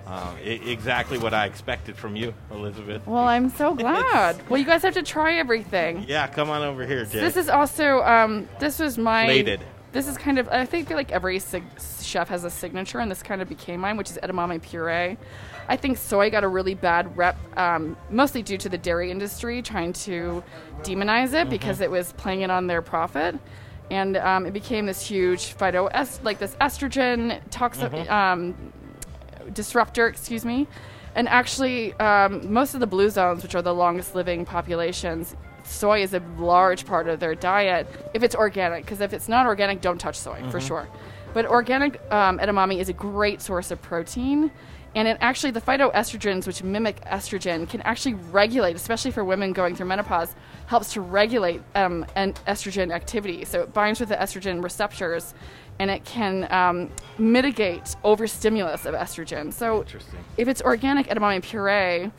um, 0.08 0.36
I- 0.38 0.62
exactly 0.66 1.18
what 1.18 1.34
I 1.34 1.46
expected 1.46 1.96
from 1.96 2.16
you, 2.16 2.34
Elizabeth. 2.52 3.06
Well, 3.06 3.24
I'm 3.26 3.50
so 3.50 3.74
glad. 3.76 4.50
well, 4.50 4.60
you 4.60 4.66
guys 4.66 4.82
have 4.84 4.94
to 4.96 5.04
try 5.04 5.36
everything. 5.36 6.06
Yeah, 6.08 6.28
come 6.28 6.50
on 6.50 6.62
over 6.62 6.86
here, 6.86 7.06
Jay. 7.06 7.20
This 7.20 7.38
is 7.38 7.50
also 7.50 8.02
um, 8.04 8.48
this 8.60 8.80
was 8.80 8.98
my 8.98 9.26
Plated. 9.26 9.62
This 9.92 10.08
is 10.08 10.18
kind 10.18 10.40
of 10.40 10.50
I 10.50 10.66
think 10.66 10.88
feel 10.88 10.98
like 10.98 11.12
every 11.12 11.38
sig- 11.40 11.64
chef 12.02 12.28
has 12.30 12.44
a 12.46 12.50
signature, 12.50 13.00
and 13.00 13.12
this 13.12 13.22
kind 13.22 13.42
of 13.42 13.48
became 13.50 13.82
mine, 13.82 13.96
which 13.96 14.10
is 14.10 14.18
edamame 14.24 14.62
puree. 14.62 15.18
I 15.68 15.78
think 15.78 15.98
soy 15.98 16.30
got 16.30 16.44
a 16.44 16.48
really 16.48 16.76
bad 16.76 17.16
rep, 17.18 17.38
um, 17.58 17.96
mostly 18.10 18.42
due 18.42 18.58
to 18.58 18.70
the 18.70 18.78
dairy 18.78 19.12
industry 19.12 19.62
trying 19.62 19.94
to 19.94 20.44
demonize 20.82 21.34
it 21.34 21.50
because 21.50 21.80
it 21.82 21.90
was 21.90 22.12
playing 22.14 22.42
it 22.42 22.50
on 22.52 22.68
their 22.68 22.82
profit, 22.82 23.36
and 23.90 24.18
um, 24.18 24.46
it 24.46 24.52
became 24.54 24.86
this 24.86 25.06
huge 25.06 25.56
phyto 25.58 25.90
like 26.24 26.40
this 26.40 26.56
estrogen 26.60 27.40
toxic 27.50 27.92
Mhm. 27.92 28.10
um, 28.12 28.74
disruptor, 29.54 30.08
excuse 30.08 30.46
me. 30.46 30.68
And 31.16 31.30
actually, 31.30 31.94
um, 32.00 32.52
most 32.52 32.74
of 32.74 32.80
the 32.80 32.88
blue 32.88 33.10
zones, 33.10 33.44
which 33.44 33.54
are 33.56 33.62
the 33.62 33.74
longest 33.74 34.16
living 34.16 34.46
populations, 34.46 35.36
soy 35.64 36.02
is 36.02 36.14
a 36.14 36.22
large 36.38 36.86
part 36.86 37.08
of 37.08 37.20
their 37.20 37.36
diet 37.36 37.88
if 38.14 38.24
it's 38.24 38.36
organic. 38.36 38.84
Because 38.84 39.00
if 39.00 39.14
it's 39.14 39.30
not 39.30 39.46
organic, 39.46 39.80
don't 39.80 40.00
touch 40.00 40.18
soy 40.18 40.42
for 40.50 40.60
Mhm. 40.60 40.68
sure. 40.68 40.88
But 41.34 41.46
organic 41.46 42.00
um, 42.12 42.40
edamame 42.40 42.80
is 42.80 42.90
a 42.90 42.94
great 42.94 43.42
source 43.42 43.70
of 43.72 43.82
protein. 43.82 44.52
And 44.96 45.08
it 45.08 45.18
actually, 45.22 45.52
the 45.52 45.62
phytoestrogens, 45.62 46.46
which 46.46 46.62
mimic 46.62 47.04
estrogen, 47.06 47.68
can 47.68 47.82
actually 47.82 48.14
regulate, 48.14 48.76
especially 48.76 49.12
for 49.12 49.24
women 49.24 49.52
going 49.52 49.76
through 49.76 49.88
menopause, 49.88 50.36
helps 50.68 50.94
to 50.94 51.02
regulate 51.02 51.62
um, 51.76 52.06
an 52.16 52.34
estrogen 52.48 52.92
activity. 52.94 53.44
So 53.46 53.62
it 53.62 53.74
binds 53.74 54.00
with 54.00 54.10
the 54.10 54.16
estrogen 54.16 54.64
receptors 54.64 55.34
and 55.80 55.90
it 55.90 56.06
can 56.06 56.52
um, 56.54 56.92
mitigate 57.18 57.96
overstimulus 58.04 58.86
of 58.86 58.94
estrogen. 58.94 59.52
So 59.52 59.84
if 60.38 60.48
it's 60.48 60.62
organic 60.62 61.08
edamame 61.08 61.42
puree, 61.42 62.12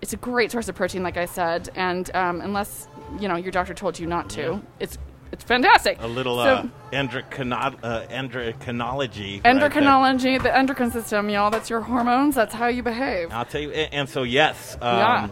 it's 0.00 0.12
a 0.12 0.16
great 0.16 0.52
source 0.52 0.68
of 0.68 0.76
protein, 0.76 1.02
like 1.02 1.16
I 1.16 1.26
said. 1.26 1.68
And 1.74 2.14
um, 2.14 2.40
unless 2.40 2.86
you 3.18 3.26
know 3.26 3.34
your 3.36 3.50
doctor 3.50 3.74
told 3.74 3.98
you 3.98 4.06
not 4.06 4.30
to, 4.30 4.40
Yeah. 4.42 4.58
it's 4.78 4.96
it's 5.32 5.44
fantastic. 5.44 5.98
a 6.00 6.06
little 6.06 6.36
So- 6.38 6.54
uh, 6.54 6.64
endocrino- 6.92 7.78
uh, 7.82 8.02
endocrinology. 8.10 9.44
right 9.44 9.56
endocrinology, 9.56 10.42
the 10.42 10.56
endocrine 10.56 10.90
system, 10.90 11.28
y'all. 11.30 11.50
That's 11.50 11.70
your 11.70 11.80
hormones. 11.80 12.34
That's 12.34 12.54
how 12.54 12.66
you 12.68 12.82
behave. 12.82 13.32
I'll 13.32 13.44
tell 13.44 13.60
you. 13.60 13.70
And, 13.70 13.94
and 13.94 14.08
so, 14.08 14.22
yes. 14.22 14.76
Um, 14.80 14.96
Yeah. 14.98 15.28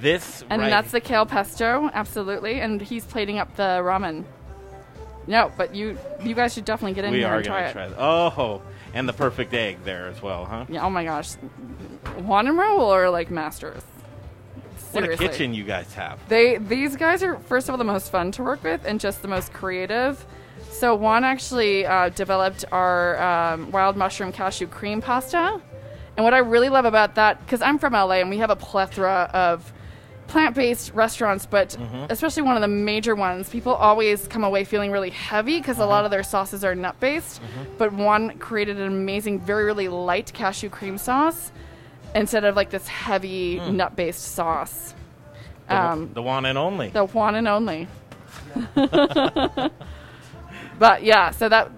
This 0.00 0.44
And 0.48 0.62
right 0.62 0.70
that's 0.70 0.92
the 0.92 1.00
kale 1.00 1.26
pesto, 1.26 1.90
absolutely. 1.92 2.60
And 2.60 2.80
he's 2.80 3.04
plating 3.04 3.40
up 3.40 3.56
the 3.56 3.80
ramen. 3.82 4.22
No, 5.26 5.50
but 5.56 5.74
you 5.74 5.98
you 6.22 6.34
guys 6.36 6.54
should 6.54 6.64
definitely 6.64 6.94
get 6.94 7.04
in 7.04 7.10
we 7.12 7.18
here 7.18 7.26
are 7.28 7.36
and 7.38 7.44
try 7.44 7.64
it. 7.64 7.72
try 7.72 7.86
it. 7.86 7.92
Oh, 7.98 8.62
and 8.94 9.08
the 9.08 9.12
perfect 9.12 9.52
egg 9.54 9.78
there 9.84 10.06
as 10.06 10.22
well, 10.22 10.44
huh? 10.44 10.66
Yeah. 10.68 10.84
Oh 10.86 10.90
my 10.90 11.02
gosh, 11.04 11.32
Juan 12.22 12.46
and 12.46 12.56
Raul 12.56 12.88
are 12.92 13.10
like 13.10 13.28
masters. 13.30 13.82
What 14.92 15.04
a 15.04 15.16
kitchen 15.16 15.54
you 15.54 15.64
guys 15.64 15.92
have. 15.94 16.18
They 16.28 16.58
these 16.58 16.96
guys 16.96 17.22
are 17.22 17.36
first 17.38 17.68
of 17.68 17.72
all 17.74 17.78
the 17.78 17.84
most 17.84 18.10
fun 18.10 18.32
to 18.32 18.42
work 18.42 18.62
with 18.64 18.84
and 18.84 18.98
just 19.00 19.22
the 19.22 19.28
most 19.28 19.52
creative. 19.52 20.24
So 20.70 20.94
Juan 20.94 21.24
actually 21.24 21.86
uh, 21.86 22.08
developed 22.10 22.64
our 22.72 23.20
um, 23.20 23.70
wild 23.70 23.96
mushroom 23.96 24.32
cashew 24.32 24.66
cream 24.66 25.00
pasta, 25.00 25.60
and 26.16 26.24
what 26.24 26.34
I 26.34 26.38
really 26.38 26.68
love 26.68 26.84
about 26.84 27.14
that 27.16 27.40
because 27.44 27.62
I'm 27.62 27.78
from 27.78 27.92
LA 27.94 28.16
and 28.20 28.30
we 28.30 28.38
have 28.38 28.50
a 28.50 28.56
plethora 28.56 29.30
of 29.32 29.72
plant-based 30.28 30.92
restaurants, 30.92 31.46
but 31.46 31.70
Mhm. 31.70 32.10
especially 32.10 32.42
one 32.42 32.54
of 32.54 32.60
the 32.60 32.68
major 32.68 33.14
ones, 33.14 33.48
people 33.48 33.72
always 33.72 34.28
come 34.28 34.44
away 34.44 34.62
feeling 34.62 34.92
really 34.92 35.08
heavy 35.08 35.58
because 35.58 35.78
a 35.78 35.86
lot 35.86 36.04
of 36.04 36.10
their 36.10 36.22
sauces 36.22 36.62
are 36.64 36.74
nut-based. 36.74 37.40
But 37.78 37.94
Juan 37.94 38.38
created 38.38 38.78
an 38.78 38.88
amazing, 38.88 39.40
very 39.40 39.64
really 39.64 39.88
light 39.88 40.30
cashew 40.34 40.68
cream 40.68 40.98
sauce 40.98 41.50
instead 42.14 42.44
of 42.44 42.56
like 42.56 42.70
this 42.70 42.86
heavy 42.88 43.58
Mm. 43.58 43.74
nut-based 43.74 44.20
sauce. 44.34 44.94
The, 45.68 45.76
Um, 45.76 46.10
the 46.14 46.22
one 46.22 46.46
and 46.46 46.56
only. 46.56 46.88
the 46.88 47.04
one 47.04 47.34
and 47.34 47.46
only. 47.48 47.86
but 50.78 51.02
yeah, 51.02 51.30
so 51.30 51.48
that 51.48 51.70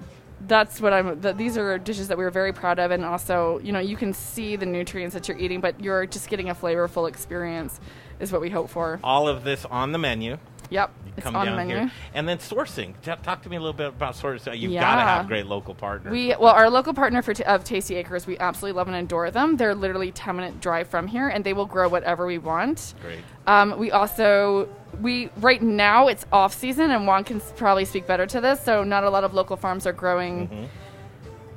that's 0.47 0.81
what 0.81 0.93
I'm. 0.93 1.20
That 1.20 1.37
these 1.37 1.57
are 1.59 1.78
dishes 1.78 2.09
that 2.09 2.18
we 2.18 2.24
were 2.24 2.31
very 2.31 2.53
proud 2.53 2.78
of, 2.78 2.91
and 2.91 3.05
also 3.05 3.61
you 3.62 3.72
know 3.72 3.78
you 3.81 3.97
can 3.97 4.12
see 4.12 4.57
the 4.57 4.66
nutrients 4.66 5.14
that 5.14 5.28
you're 5.28 5.39
eating, 5.39 5.61
but 5.61 5.81
you're 5.83 6.07
just 6.07 6.28
getting 6.28 6.49
a 6.51 6.55
flavorful 6.55 7.09
experience, 7.09 7.81
is 8.20 8.33
what 8.33 8.41
we 8.41 8.51
hope 8.51 8.68
for. 8.70 8.99
All 9.05 9.28
of 9.28 9.45
this 9.45 9.64
on 9.66 9.93
the 9.93 9.99
menu. 9.99 10.39
Yep, 10.71 10.91
You 11.07 11.12
it's 11.16 11.25
come 11.25 11.35
down 11.35 11.57
menu. 11.57 11.75
here, 11.77 11.93
and 12.14 12.29
then 12.29 12.39
sourcing. 12.39 12.95
Ta- 13.03 13.16
Talk 13.16 13.43
to 13.43 13.49
me 13.49 13.57
a 13.57 13.61
little 13.61 13.73
bit 13.73 13.89
about 13.89 14.14
sourcing. 14.14 14.59
You've 14.59 14.71
Yeah. 14.73 14.81
got 14.83 14.95
to 14.97 15.01
have 15.03 15.27
great 15.29 15.47
local 15.47 15.75
partners. 15.75 16.12
We 16.12 16.29
well, 16.39 16.55
our 16.55 16.71
local 16.71 16.95
partner 16.95 17.23
for 17.23 17.35
t- 17.35 17.43
of 17.45 17.64
Tasty 17.64 17.97
Acres, 17.97 18.27
we 18.27 18.39
absolutely 18.39 18.77
love 18.79 18.87
and 18.89 18.97
adore 18.97 19.31
them. 19.33 19.57
They're 19.57 19.75
literally 19.75 20.12
ten 20.12 20.37
minute 20.37 20.61
drive 20.61 20.87
from 20.89 21.09
here, 21.09 21.29
and 21.29 21.45
they 21.45 21.53
will 21.53 21.66
grow 21.66 21.89
whatever 21.89 22.25
we 22.25 22.39
want. 22.39 22.95
Great. 23.03 23.18
Um, 23.47 23.79
we 23.79 23.91
also 23.91 24.68
we 25.01 25.31
right 25.39 25.61
now 25.62 26.07
it's 26.09 26.25
off 26.33 26.55
season, 26.55 26.91
and 26.93 27.07
Juan 27.07 27.25
can 27.25 27.41
probably 27.57 27.85
speak 27.85 28.07
better 28.07 28.27
to 28.27 28.41
this. 28.41 28.61
So 28.61 28.85
not 28.85 29.03
a 29.05 29.11
lot 29.11 29.25
of 29.25 29.35
local 29.35 29.57
farms 29.57 29.87
are 29.87 29.93
growing. 29.93 30.47
Mm-hmm. 30.49 30.64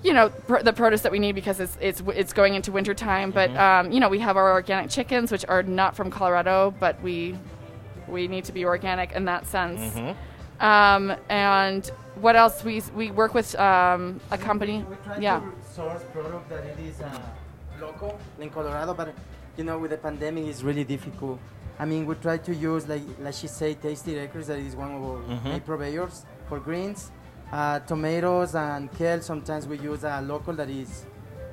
You 0.04 0.12
know 0.14 0.30
pr- 0.30 0.60
the 0.64 0.74
produce 0.74 1.02
that 1.02 1.12
we 1.14 1.20
need 1.20 1.34
because 1.34 1.60
it's 1.60 1.78
it's 1.80 2.02
it's 2.14 2.34
going 2.34 2.56
into 2.56 2.72
winter 2.72 2.94
time. 2.94 3.32
But 3.32 3.52
Mhm. 3.52 3.60
um, 3.86 3.92
you 3.92 4.00
know 4.00 4.10
we 4.10 4.20
have 4.20 4.36
our 4.38 4.52
organic 4.52 4.90
chickens, 4.90 5.32
which 5.32 5.46
are 5.48 5.64
not 5.64 5.96
from 5.96 6.10
Colorado, 6.12 6.74
but 6.80 7.02
we 7.02 7.38
we 8.08 8.28
need 8.28 8.46
to 8.46 8.52
be 8.52 8.66
organic 8.66 9.12
in 9.14 9.26
that 9.26 9.46
sense. 9.48 9.80
Mhm. 9.96 10.16
Um, 10.60 11.16
and 11.30 11.86
what 12.22 12.36
else? 12.36 12.64
We 12.64 12.82
we 12.96 13.12
work 13.12 13.34
with 13.34 13.56
um, 13.60 14.20
a 14.32 14.38
company. 14.38 14.86
We 14.90 14.96
try 15.04 15.18
Yeah. 15.18 15.40
to 15.40 15.74
source 15.76 16.04
product 16.14 16.50
that 16.50 16.64
it 16.66 16.80
is 16.80 17.02
uh, 17.02 17.10
local 17.82 18.18
in 18.40 18.50
Colorado, 18.50 18.94
but 18.94 19.14
you 19.58 19.64
know, 19.64 19.78
with 19.78 19.92
the 19.92 19.98
pandemic, 19.98 20.46
it's 20.48 20.64
really 20.64 20.84
difficult. 20.84 21.40
I 21.80 21.86
mean, 21.86 22.06
we 22.06 22.14
try 22.16 22.38
to 22.38 22.54
use, 22.54 22.88
like, 22.88 23.02
like 23.20 23.34
she 23.34 23.48
said, 23.48 23.82
Tasty 23.82 24.18
Acres, 24.18 24.48
that 24.48 24.60
is 24.60 24.76
one 24.76 24.92
of 24.96 25.02
our 25.04 25.18
Mhm. 25.22 25.44
main 25.44 25.62
purveyors 25.62 26.26
for 26.48 26.60
greens. 26.60 27.12
Uh, 27.52 27.80
tomatoes 27.80 28.56
and 28.56 28.92
kale, 28.98 29.22
sometimes 29.22 29.68
we 29.68 29.78
use 29.80 30.04
a 30.04 30.22
local 30.22 30.54
that 30.54 30.70
is 30.70 31.06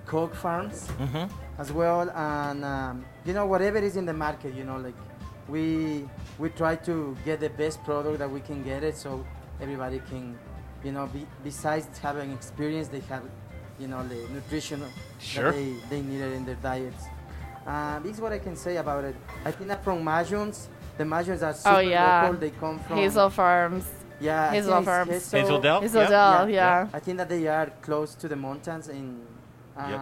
Coke 0.07 0.35
Farms 0.35 0.89
Mhm. 0.99 1.29
as 1.59 1.73
well. 1.73 2.09
And, 2.11 2.65
um, 2.65 3.05
you 3.25 3.33
know, 3.33 3.47
whatever 3.47 3.79
is 3.79 3.97
in 3.97 4.05
the 4.07 4.13
market, 4.15 4.55
you 4.55 4.65
know, 4.65 4.77
like, 4.77 4.95
we 5.51 6.09
we 6.39 6.49
try 6.51 6.77
to 6.77 7.17
get 7.25 7.41
the 7.41 7.51
best 7.51 7.83
product 7.85 8.19
that 8.19 8.31
we 8.31 8.41
can 8.41 8.63
get 8.63 8.83
it 8.85 8.97
so 8.97 9.25
everybody 9.61 10.01
can 10.09 10.39
you 10.85 10.93
know 10.93 11.07
be, 11.07 11.27
besides 11.45 11.87
having 11.99 12.33
experience 12.33 12.89
they 12.89 13.01
have 13.01 13.23
you 13.79 13.89
know 13.89 14.07
the 14.09 14.17
nutrition 14.33 14.83
Sure. 15.19 15.45
that 15.53 15.55
they, 15.55 15.73
they 15.91 16.01
needed 16.03 16.33
in 16.33 16.45
their 16.47 16.55
diets 16.57 17.05
uh, 17.67 17.99
this 18.01 18.15
is 18.17 18.21
what 18.21 18.33
i 18.33 18.39
can 18.39 18.57
say 18.57 18.77
about 18.77 19.05
it 19.05 19.15
i 19.45 19.51
think 19.51 19.69
that 19.69 19.83
from 19.85 20.03
mushrooms 20.05 20.69
the 20.99 21.05
mushrooms 21.05 21.43
are 21.43 21.55
super 21.55 21.77
Oh 21.77 21.79
yeah. 21.81 22.23
local 22.23 22.39
they 22.41 22.51
come 22.51 22.79
from 22.81 22.97
Hazel 22.97 23.31
Farms. 23.31 23.85
yeah 24.21 24.51
I 24.51 24.55
Hazel 24.55 24.73
think 24.73 24.79
it's 24.81 24.87
Farms. 24.87 25.33
Hazel- 25.33 25.61
Hazeldale? 25.61 25.83
Hazel 25.83 26.07
Dell, 26.09 26.49
yeah. 26.51 26.89
i 26.93 27.01
think 27.01 27.19
that 27.19 27.29
they 27.29 27.47
are 27.49 27.67
close 27.83 28.15
to 28.17 28.29
the 28.29 28.37
mountains 28.37 28.89
in 28.89 29.21
Yep. 29.79 30.01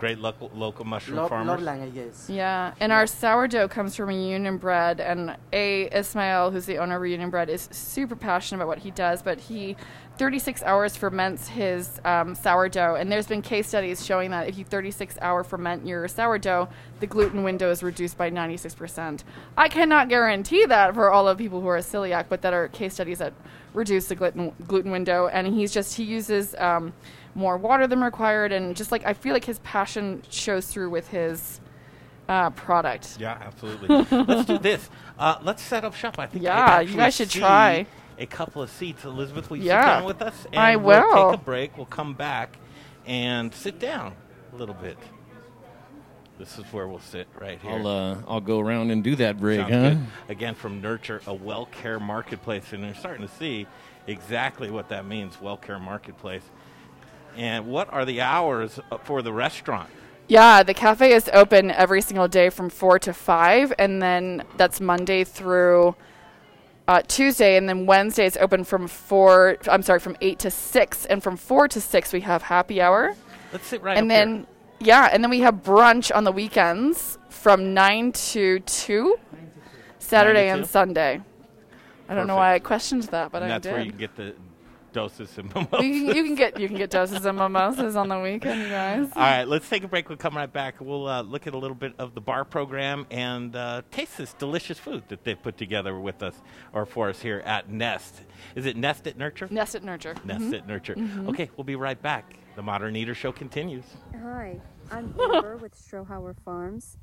Great 0.00 0.18
local, 0.18 0.50
local 0.54 0.86
mushroom 0.86 1.18
Lo- 1.18 1.28
farmers. 1.28 1.60
Loveland, 1.60 1.82
I 1.82 1.88
guess. 1.90 2.30
Yeah, 2.30 2.72
and 2.80 2.90
our 2.90 3.06
sourdough 3.06 3.68
comes 3.68 3.94
from 3.94 4.08
Reunion 4.08 4.56
Bread, 4.56 4.98
and 4.98 5.36
A. 5.52 5.90
Ismail, 5.94 6.52
who's 6.52 6.64
the 6.64 6.78
owner 6.78 6.96
of 6.96 7.02
Reunion 7.02 7.28
Bread, 7.28 7.50
is 7.50 7.68
super 7.70 8.16
passionate 8.16 8.60
about 8.62 8.68
what 8.68 8.78
he 8.78 8.90
does, 8.90 9.20
but 9.20 9.38
he 9.38 9.76
36 10.16 10.62
hours 10.62 10.96
ferments 10.96 11.48
his 11.48 12.00
um, 12.06 12.34
sourdough, 12.34 12.94
and 12.94 13.12
there's 13.12 13.26
been 13.26 13.42
case 13.42 13.68
studies 13.68 14.02
showing 14.02 14.30
that 14.30 14.48
if 14.48 14.56
you 14.56 14.64
36 14.64 15.18
hour 15.20 15.44
ferment 15.44 15.86
your 15.86 16.08
sourdough, 16.08 16.66
the 17.00 17.06
gluten 17.06 17.42
window 17.42 17.70
is 17.70 17.82
reduced 17.82 18.16
by 18.16 18.30
96%. 18.30 19.22
I 19.58 19.68
cannot 19.68 20.08
guarantee 20.08 20.64
that 20.64 20.94
for 20.94 21.10
all 21.10 21.28
of 21.28 21.36
people 21.36 21.60
who 21.60 21.66
are 21.66 21.76
celiac, 21.80 22.24
but 22.30 22.40
that 22.40 22.54
are 22.54 22.68
case 22.68 22.94
studies 22.94 23.18
that 23.18 23.34
reduce 23.74 24.06
the 24.06 24.14
gluten 24.14 24.54
gluten 24.66 24.90
window, 24.90 25.28
and 25.28 25.46
he's 25.46 25.74
just 25.74 25.94
he 25.96 26.04
uses. 26.04 26.54
Um, 26.54 26.94
more 27.34 27.56
water 27.56 27.86
than 27.86 28.00
required, 28.02 28.52
and 28.52 28.76
just 28.76 28.92
like 28.92 29.04
I 29.06 29.12
feel 29.14 29.32
like 29.32 29.44
his 29.44 29.58
passion 29.60 30.22
shows 30.30 30.66
through 30.66 30.90
with 30.90 31.08
his 31.08 31.60
uh, 32.28 32.50
product. 32.50 33.16
Yeah, 33.18 33.38
absolutely. 33.40 33.88
let's 34.10 34.44
do 34.46 34.58
this. 34.58 34.88
Uh, 35.18 35.38
let's 35.42 35.62
set 35.62 35.84
up 35.84 35.94
shop. 35.94 36.18
I 36.18 36.26
think. 36.26 36.44
I 36.44 36.48
Yeah, 36.48 36.80
you 36.80 36.96
guys 36.96 37.14
should 37.16 37.30
try. 37.30 37.86
A 38.18 38.26
couple 38.26 38.60
of 38.62 38.70
seats. 38.70 39.04
Elizabeth, 39.04 39.48
will 39.48 39.56
you 39.56 39.64
Yeah, 39.64 39.82
sit 39.82 39.86
down 39.86 40.04
with 40.04 40.22
us? 40.22 40.46
And 40.52 40.60
I 40.60 40.76
We'll 40.76 41.30
take 41.30 41.40
a 41.40 41.42
break. 41.42 41.76
We'll 41.76 41.86
come 41.86 42.12
back 42.14 42.56
and 43.06 43.54
sit 43.54 43.78
down 43.78 44.14
a 44.52 44.56
little 44.56 44.74
bit. 44.74 44.98
This 46.38 46.58
is 46.58 46.64
where 46.72 46.86
we'll 46.88 47.00
sit 47.00 47.28
right 47.38 47.58
here. 47.60 47.70
I'll 47.72 47.86
uh, 47.86 48.16
I'll 48.26 48.40
go 48.40 48.60
around 48.60 48.90
and 48.90 49.04
do 49.04 49.14
that, 49.16 49.38
Brig. 49.38 49.60
Sounds 49.60 49.72
Huh? 49.72 49.90
good. 49.90 49.98
Again, 50.30 50.54
from 50.54 50.80
Nurture, 50.80 51.20
a 51.26 51.34
Wellcare 51.36 52.00
marketplace, 52.00 52.72
and 52.72 52.82
you're 52.82 52.94
starting 52.94 53.26
to 53.26 53.34
see 53.34 53.66
exactly 54.06 54.70
what 54.70 54.88
that 54.88 55.04
means. 55.06 55.36
Wellcare 55.36 55.80
marketplace. 55.80 56.42
And 57.36 57.66
what 57.66 57.92
are 57.92 58.04
the 58.04 58.20
hours 58.20 58.80
for 59.04 59.22
the 59.22 59.32
restaurant? 59.32 59.88
Yeah, 60.28 60.62
the 60.62 60.74
cafe 60.74 61.12
is 61.12 61.28
open 61.32 61.70
every 61.70 62.02
single 62.02 62.28
day 62.28 62.50
from 62.50 62.70
four 62.70 62.98
to 63.00 63.12
five, 63.12 63.72
and 63.78 64.00
then 64.00 64.44
that's 64.56 64.80
Monday 64.80 65.24
through 65.24 65.96
uh, 66.86 67.02
Tuesday, 67.08 67.56
and 67.56 67.68
then 67.68 67.86
Wednesday 67.86 68.26
it's 68.26 68.36
open 68.36 68.62
from 68.64 68.86
four. 68.86 69.56
I'm 69.68 69.82
sorry, 69.82 69.98
from 70.00 70.16
eight 70.20 70.38
to 70.40 70.50
six, 70.50 71.04
and 71.06 71.22
from 71.22 71.36
four 71.36 71.66
to 71.68 71.80
six 71.80 72.12
we 72.12 72.20
have 72.20 72.42
happy 72.42 72.80
hour. 72.80 73.14
Let's 73.52 73.66
sit 73.66 73.82
right 73.82 73.96
and 73.98 74.08
then 74.10 74.36
here. 74.36 74.46
yeah, 74.80 75.08
and 75.12 75.24
then 75.24 75.30
we 75.30 75.40
have 75.40 75.62
brunch 75.62 76.14
on 76.14 76.24
the 76.24 76.32
weekends 76.32 77.18
from 77.28 77.74
nine 77.74 78.12
to 78.12 78.60
two, 78.60 79.18
Saturday 79.98 80.48
and? 80.48 80.66
Sunday. 80.66 81.20
I 82.08 82.14
don't 82.14 82.26
know 82.26 82.36
why 82.36 82.54
I 82.54 82.58
questioned 82.58 83.04
that, 83.04 83.30
but 83.30 83.42
and 83.42 83.52
I 83.52 83.58
that's 83.58 83.62
did. 83.62 83.72
That's 83.72 83.78
where 83.78 83.86
you 83.86 83.92
get 83.92 84.16
the 84.16 84.34
doses 84.92 85.36
and 85.38 85.48
mimosas. 85.54 85.80
you, 85.84 86.06
can, 86.06 86.16
you 86.16 86.24
can 86.24 86.34
get 86.34 86.58
you 86.60 86.68
can 86.68 86.76
get 86.76 86.90
doses 86.90 87.24
of 87.24 87.34
mimosas 87.34 87.96
on 87.96 88.08
the 88.08 88.18
weekend, 88.18 88.62
you 88.62 88.68
guys. 88.68 89.08
All 89.14 89.22
right, 89.22 89.44
let's 89.46 89.68
take 89.68 89.84
a 89.84 89.88
break. 89.88 90.08
We'll 90.08 90.18
come 90.18 90.36
right 90.36 90.52
back. 90.52 90.76
We'll 90.80 91.06
uh, 91.08 91.22
look 91.22 91.46
at 91.46 91.54
a 91.54 91.58
little 91.58 91.74
bit 91.74 91.94
of 91.98 92.14
the 92.14 92.20
bar 92.20 92.44
program 92.44 93.06
and 93.10 93.54
uh, 93.54 93.82
taste 93.90 94.18
this 94.18 94.32
delicious 94.34 94.78
food 94.78 95.04
that 95.08 95.24
they've 95.24 95.40
put 95.42 95.56
together 95.56 95.98
with 95.98 96.22
us 96.22 96.34
or 96.72 96.86
for 96.86 97.08
us 97.08 97.20
here 97.20 97.42
at 97.44 97.68
Nest. 97.68 98.22
Is 98.54 98.66
it 98.66 98.76
Nest 98.76 99.06
at 99.06 99.16
Nurture? 99.16 99.48
Nest 99.50 99.74
at 99.74 99.84
Nurture. 99.84 100.14
Nest 100.24 100.44
Mhm. 100.44 100.54
at 100.58 100.66
Nurture. 100.66 100.94
Mhm. 100.94 101.28
Okay, 101.28 101.50
we'll 101.56 101.64
be 101.64 101.76
right 101.76 102.00
back. 102.00 102.34
The 102.56 102.62
Modern 102.62 102.96
Eater 102.96 103.14
Show 103.14 103.32
continues. 103.32 103.84
Hi, 104.22 104.60
I'm 104.90 105.14
Amber 105.20 105.56
with 105.56 105.74
Strohauer 105.74 106.34
Farms, 106.44 106.96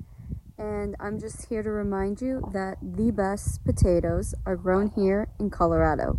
and 0.58 0.94
I'm 1.00 1.18
just 1.18 1.46
here 1.48 1.62
to 1.62 1.70
remind 1.70 2.20
you 2.20 2.42
that 2.52 2.76
the 2.82 3.10
best 3.10 3.64
potatoes 3.64 4.34
are 4.44 4.56
grown 4.56 4.88
here 4.90 5.28
in 5.40 5.48
Colorado. 5.50 6.18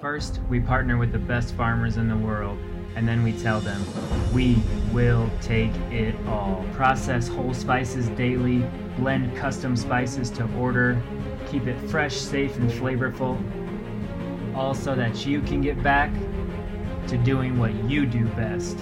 First, 0.00 0.40
we 0.48 0.60
partner 0.60 0.96
with 0.96 1.12
the 1.12 1.18
best 1.18 1.54
farmers 1.54 1.96
in 1.98 2.08
the 2.08 2.16
world, 2.16 2.58
and 2.96 3.06
then 3.06 3.22
we 3.22 3.32
tell 3.32 3.60
them, 3.60 3.84
we 4.32 4.56
will 4.92 5.30
take 5.42 5.74
it 5.90 6.14
all. 6.26 6.64
Process 6.72 7.28
whole 7.28 7.52
spices 7.52 8.08
daily, 8.10 8.66
blend 8.96 9.36
custom 9.36 9.76
spices 9.76 10.30
to 10.30 10.50
order, 10.56 11.00
keep 11.50 11.66
it 11.66 11.78
fresh, 11.90 12.16
safe, 12.16 12.56
and 12.56 12.70
flavorful, 12.70 13.36
all 14.56 14.74
so 14.74 14.94
that 14.94 15.26
you 15.26 15.42
can 15.42 15.60
get 15.60 15.82
back 15.82 16.10
to 17.06 17.18
doing 17.18 17.58
what 17.58 17.74
you 17.84 18.06
do 18.06 18.24
best. 18.28 18.78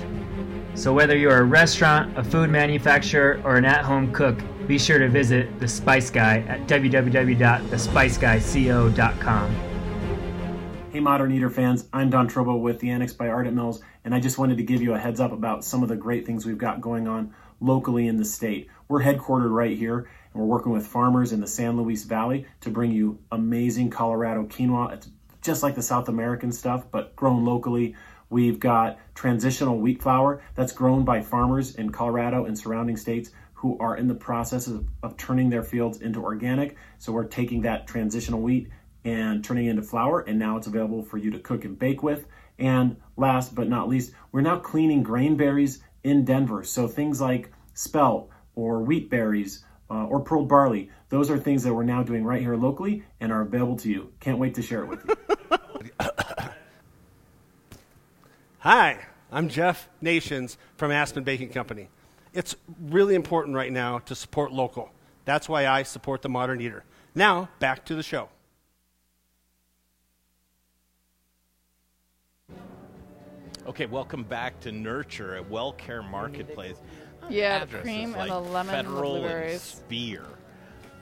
So, 0.74 0.92
whether 0.92 1.16
you're 1.16 1.38
a 1.38 1.44
restaurant, 1.44 2.16
a 2.16 2.22
food 2.22 2.48
manufacturer, 2.48 3.40
or 3.42 3.56
an 3.56 3.64
at 3.64 3.84
home 3.84 4.12
cook, 4.12 4.38
be 4.68 4.78
sure 4.78 4.98
to 4.98 5.08
visit 5.08 5.58
The 5.58 5.66
Spice 5.66 6.10
Guy 6.10 6.40
at 6.40 6.68
www.thespiceguyco.com. 6.68 9.54
Hey, 10.92 11.00
Modern 11.00 11.32
Eater 11.32 11.48
fans, 11.48 11.88
I'm 11.90 12.10
Don 12.10 12.28
Trouba 12.28 12.60
with 12.60 12.78
the 12.78 12.90
Annex 12.90 13.14
by 13.14 13.28
Ardent 13.28 13.56
Mills, 13.56 13.80
and 14.04 14.14
I 14.14 14.20
just 14.20 14.36
wanted 14.36 14.58
to 14.58 14.62
give 14.62 14.82
you 14.82 14.92
a 14.92 14.98
heads 14.98 15.20
up 15.20 15.32
about 15.32 15.64
some 15.64 15.82
of 15.82 15.88
the 15.88 15.96
great 15.96 16.26
things 16.26 16.44
we've 16.44 16.58
got 16.58 16.82
going 16.82 17.08
on 17.08 17.32
locally 17.60 18.08
in 18.08 18.18
the 18.18 18.26
state. 18.26 18.68
We're 18.88 19.02
headquartered 19.02 19.50
right 19.50 19.74
here, 19.74 20.06
and 20.34 20.34
we're 20.34 20.44
working 20.44 20.72
with 20.72 20.86
farmers 20.86 21.32
in 21.32 21.40
the 21.40 21.46
San 21.46 21.78
Luis 21.78 22.04
Valley 22.04 22.44
to 22.60 22.68
bring 22.68 22.92
you 22.92 23.18
amazing 23.32 23.88
Colorado 23.88 24.44
quinoa. 24.44 24.92
It's 24.92 25.08
just 25.40 25.62
like 25.62 25.76
the 25.76 25.82
South 25.82 26.10
American 26.10 26.52
stuff, 26.52 26.84
but 26.90 27.16
grown 27.16 27.42
locally. 27.42 27.96
We've 28.28 28.60
got 28.60 28.98
transitional 29.14 29.78
wheat 29.78 30.02
flour 30.02 30.42
that's 30.54 30.72
grown 30.72 31.06
by 31.06 31.22
farmers 31.22 31.76
in 31.76 31.90
Colorado 31.90 32.44
and 32.44 32.58
surrounding 32.58 32.98
states 32.98 33.30
who 33.58 33.76
are 33.80 33.96
in 33.96 34.06
the 34.06 34.14
process 34.14 34.68
of, 34.68 34.86
of 35.02 35.16
turning 35.16 35.50
their 35.50 35.64
fields 35.64 36.00
into 36.00 36.22
organic. 36.22 36.76
So 36.98 37.10
we're 37.10 37.24
taking 37.24 37.62
that 37.62 37.88
transitional 37.88 38.40
wheat 38.40 38.68
and 39.04 39.42
turning 39.42 39.66
it 39.66 39.70
into 39.70 39.82
flour, 39.82 40.20
and 40.20 40.38
now 40.38 40.56
it's 40.56 40.68
available 40.68 41.02
for 41.02 41.18
you 41.18 41.32
to 41.32 41.40
cook 41.40 41.64
and 41.64 41.76
bake 41.76 42.04
with. 42.04 42.26
And 42.60 42.96
last 43.16 43.56
but 43.56 43.68
not 43.68 43.88
least, 43.88 44.12
we're 44.30 44.42
now 44.42 44.60
cleaning 44.60 45.02
grain 45.02 45.36
berries 45.36 45.82
in 46.04 46.24
Denver. 46.24 46.62
So 46.62 46.86
things 46.86 47.20
like 47.20 47.50
spelt 47.74 48.30
or 48.54 48.80
wheat 48.80 49.10
berries 49.10 49.64
uh, 49.90 50.04
or 50.04 50.20
pearl 50.20 50.44
barley, 50.44 50.90
those 51.08 51.28
are 51.28 51.36
things 51.36 51.64
that 51.64 51.74
we're 51.74 51.82
now 51.82 52.04
doing 52.04 52.22
right 52.22 52.40
here 52.40 52.54
locally 52.54 53.02
and 53.20 53.32
are 53.32 53.40
available 53.40 53.76
to 53.78 53.90
you. 53.90 54.12
Can't 54.20 54.38
wait 54.38 54.54
to 54.54 54.62
share 54.62 54.84
it 54.84 54.88
with 54.88 55.04
you. 55.08 55.16
Hi, 58.60 59.00
I'm 59.32 59.48
Jeff 59.48 59.88
Nations 60.00 60.58
from 60.76 60.92
Aspen 60.92 61.24
Baking 61.24 61.48
Company. 61.48 61.88
It's 62.38 62.54
really 62.80 63.16
important 63.16 63.56
right 63.56 63.72
now 63.72 63.98
to 63.98 64.14
support 64.14 64.52
local. 64.52 64.92
That's 65.24 65.48
why 65.48 65.66
I 65.66 65.82
support 65.82 66.22
the 66.22 66.28
Modern 66.28 66.60
Eater. 66.60 66.84
Now, 67.12 67.48
back 67.58 67.84
to 67.86 67.96
the 67.96 68.02
show. 68.04 68.28
Okay, 73.66 73.86
welcome 73.86 74.22
back 74.22 74.60
to 74.60 74.70
Nurture 74.70 75.34
at 75.34 75.50
WellCare 75.50 76.08
Marketplace. 76.08 76.76
Yeah, 77.28 77.64
the 77.64 77.78
cream 77.78 78.10
is 78.10 78.14
and 78.14 78.30
the 78.30 78.38
lemon 78.38 78.72
with 78.72 78.86
Federal 78.86 79.16
and. 79.16 79.60
Speer, 79.60 80.24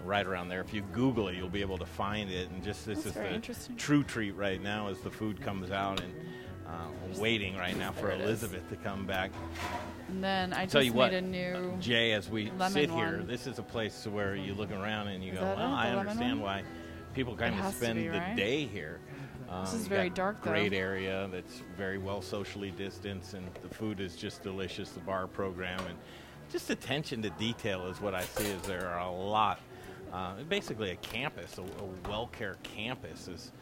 right 0.06 0.26
around 0.26 0.48
there. 0.48 0.62
If 0.62 0.72
you 0.72 0.80
Google 0.94 1.28
it, 1.28 1.36
you'll 1.36 1.50
be 1.50 1.60
able 1.60 1.76
to 1.76 1.84
find 1.84 2.30
it. 2.30 2.48
And 2.48 2.64
just 2.64 2.86
this 2.86 3.02
That's 3.02 3.14
is 3.14 3.22
the 3.22 3.34
interesting. 3.34 3.76
true 3.76 4.02
treat 4.02 4.34
right 4.36 4.62
now 4.62 4.88
as 4.88 5.00
the 5.00 5.10
food 5.10 5.42
comes 5.42 5.70
out 5.70 6.00
and. 6.00 6.14
Uh, 6.68 7.20
waiting 7.20 7.56
right 7.56 7.76
now 7.78 7.92
for 7.92 8.10
is. 8.10 8.20
Elizabeth 8.20 8.68
to 8.68 8.76
come 8.76 9.06
back. 9.06 9.30
And 10.08 10.22
then 10.22 10.52
I 10.52 10.66
Tell 10.66 10.80
just 10.82 10.86
you 10.86 10.92
what, 10.92 11.12
a 11.12 11.20
new 11.20 11.76
Jay, 11.80 12.12
as 12.12 12.28
we 12.28 12.50
sit 12.70 12.90
here, 12.90 13.18
one. 13.18 13.26
this 13.26 13.46
is 13.46 13.58
a 13.58 13.62
place 13.62 14.06
where 14.06 14.34
you 14.34 14.52
look 14.52 14.72
around 14.72 15.08
and 15.08 15.22
you 15.22 15.32
Is 15.32 15.38
go, 15.38 15.42
"Well, 15.44 15.72
I 15.74 15.90
understand 15.90 16.40
why 16.40 16.64
people 17.14 17.36
kind 17.36 17.58
of 17.58 17.72
spend 17.72 17.98
be, 18.00 18.08
the 18.08 18.18
right? 18.18 18.36
day 18.36 18.66
here." 18.66 18.98
This 19.60 19.70
Um, 19.74 19.76
is 19.76 19.82
you 19.84 19.88
very 19.88 20.10
dark, 20.10 20.42
though. 20.42 20.50
Great 20.50 20.72
area 20.72 21.28
that's 21.30 21.62
very 21.76 21.98
well 21.98 22.20
socially 22.20 22.72
distanced, 22.72 23.34
and 23.34 23.46
the 23.62 23.68
food 23.72 24.00
is 24.00 24.16
just 24.16 24.42
delicious. 24.42 24.90
The 24.90 25.00
bar 25.00 25.28
program 25.28 25.78
and 25.86 25.96
just 26.50 26.68
attention 26.70 27.22
to 27.22 27.30
detail 27.30 27.86
is 27.86 28.00
what 28.00 28.12
I 28.14 28.22
see. 28.22 28.46
Is 28.48 28.62
there 28.62 28.88
are 28.88 29.06
a 29.06 29.12
lot, 29.12 29.60
uh, 30.12 30.42
basically 30.48 30.90
a 30.90 30.96
campus, 30.96 31.58
a, 31.58 31.62
a 31.62 32.08
well-care 32.10 32.56
campus 32.64 33.28
is. 33.28 33.52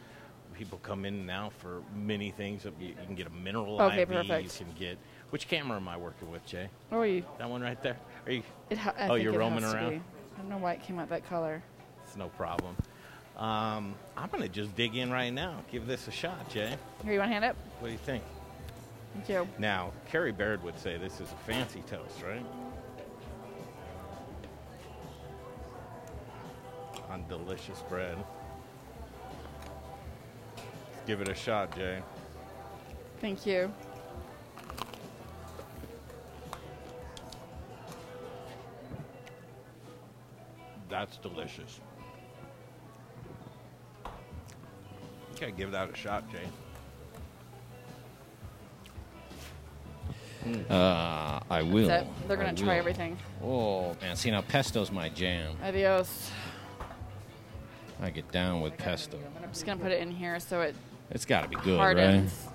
People 0.54 0.78
come 0.82 1.04
in 1.04 1.26
now 1.26 1.50
for 1.58 1.82
many 1.96 2.30
things. 2.30 2.64
You, 2.64 2.94
can 3.04 3.14
get 3.14 3.26
a 3.26 3.30
mineral 3.30 3.80
Okay, 3.82 4.02
IV. 4.02 4.08
perfect. 4.08 4.60
You 4.60 4.66
can 4.66 4.74
get 4.78 4.98
which 5.30 5.48
camera 5.48 5.76
am 5.76 5.88
I 5.88 5.96
working 5.96 6.30
with, 6.30 6.46
Jay? 6.46 6.68
Oh, 6.92 6.98
are 6.98 7.06
you? 7.06 7.24
That 7.38 7.50
one 7.50 7.60
right 7.60 7.82
there. 7.82 7.96
Are 8.26 8.32
you? 8.32 8.42
It 8.70 8.78
ha- 8.78 8.94
I 8.96 9.08
oh, 9.08 9.14
you're 9.16 9.36
roaming 9.36 9.64
around. 9.64 10.00
I 10.36 10.38
don't 10.38 10.48
know 10.48 10.58
why 10.58 10.74
it 10.74 10.82
came 10.82 10.98
out 10.98 11.08
that 11.08 11.28
color. 11.28 11.62
It's 12.04 12.16
no 12.16 12.28
problem. 12.28 12.76
Um, 13.36 13.96
I'm 14.16 14.28
gonna 14.30 14.48
just 14.48 14.76
dig 14.76 14.94
in 14.94 15.10
right 15.10 15.30
now. 15.32 15.56
Give 15.72 15.86
this 15.86 16.06
a 16.06 16.12
shot, 16.12 16.48
Jay. 16.48 16.76
Here, 17.02 17.12
you 17.14 17.18
want 17.18 17.30
to 17.30 17.32
hand 17.32 17.44
it? 17.44 17.56
What 17.80 17.88
do 17.88 17.92
you 17.92 17.98
think? 17.98 18.22
Thank 19.14 19.28
you. 19.28 19.48
Now, 19.58 19.92
Carrie 20.08 20.32
Baird 20.32 20.62
would 20.62 20.78
say 20.78 20.98
this 20.98 21.14
is 21.20 21.32
a 21.32 21.52
fancy 21.52 21.82
toast, 21.88 22.22
right? 22.22 22.44
On 27.10 27.24
delicious 27.28 27.82
bread. 27.88 28.16
Give 31.06 31.20
it 31.20 31.28
a 31.28 31.34
shot, 31.34 31.76
Jay. 31.76 32.00
Thank 33.20 33.44
you. 33.46 33.72
That's 40.88 41.16
delicious. 41.18 41.80
You 44.06 45.40
gotta 45.40 45.52
give 45.52 45.72
that 45.72 45.90
a 45.90 45.96
shot, 45.96 46.24
Jay. 46.30 46.38
Uh, 50.70 51.40
I 51.50 51.62
will. 51.62 51.88
That's 51.88 52.06
it. 52.06 52.28
They're 52.28 52.36
gonna 52.36 52.50
I 52.50 52.54
try 52.54 52.66
will. 52.66 52.72
everything. 52.72 53.18
Oh 53.42 53.96
man, 54.00 54.14
see 54.14 54.30
now 54.30 54.42
pesto's 54.42 54.90
my 54.90 55.08
jam. 55.08 55.56
Adios. 55.62 56.30
I 58.00 58.10
get 58.10 58.30
down 58.30 58.60
with 58.60 58.76
pesto. 58.76 59.18
I'm 59.42 59.50
just 59.50 59.64
gonna 59.64 59.80
put 59.80 59.90
it 59.90 60.00
in 60.00 60.10
here 60.10 60.38
so 60.38 60.60
it 60.60 60.74
It's 61.10 61.24
got 61.24 61.42
to 61.42 61.48
be 61.48 61.56
good, 61.56 61.78
hardens. 61.78 62.48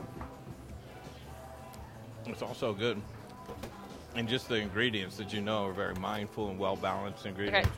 It's 2.25 2.41
also 2.41 2.73
good. 2.73 3.01
And 4.15 4.27
just 4.27 4.49
the 4.49 4.55
ingredients 4.55 5.17
that 5.17 5.33
you 5.33 5.41
know 5.41 5.65
are 5.65 5.73
very 5.73 5.95
mindful 5.95 6.49
and 6.49 6.59
well 6.59 6.75
balanced 6.75 7.25
ingredients. 7.25 7.69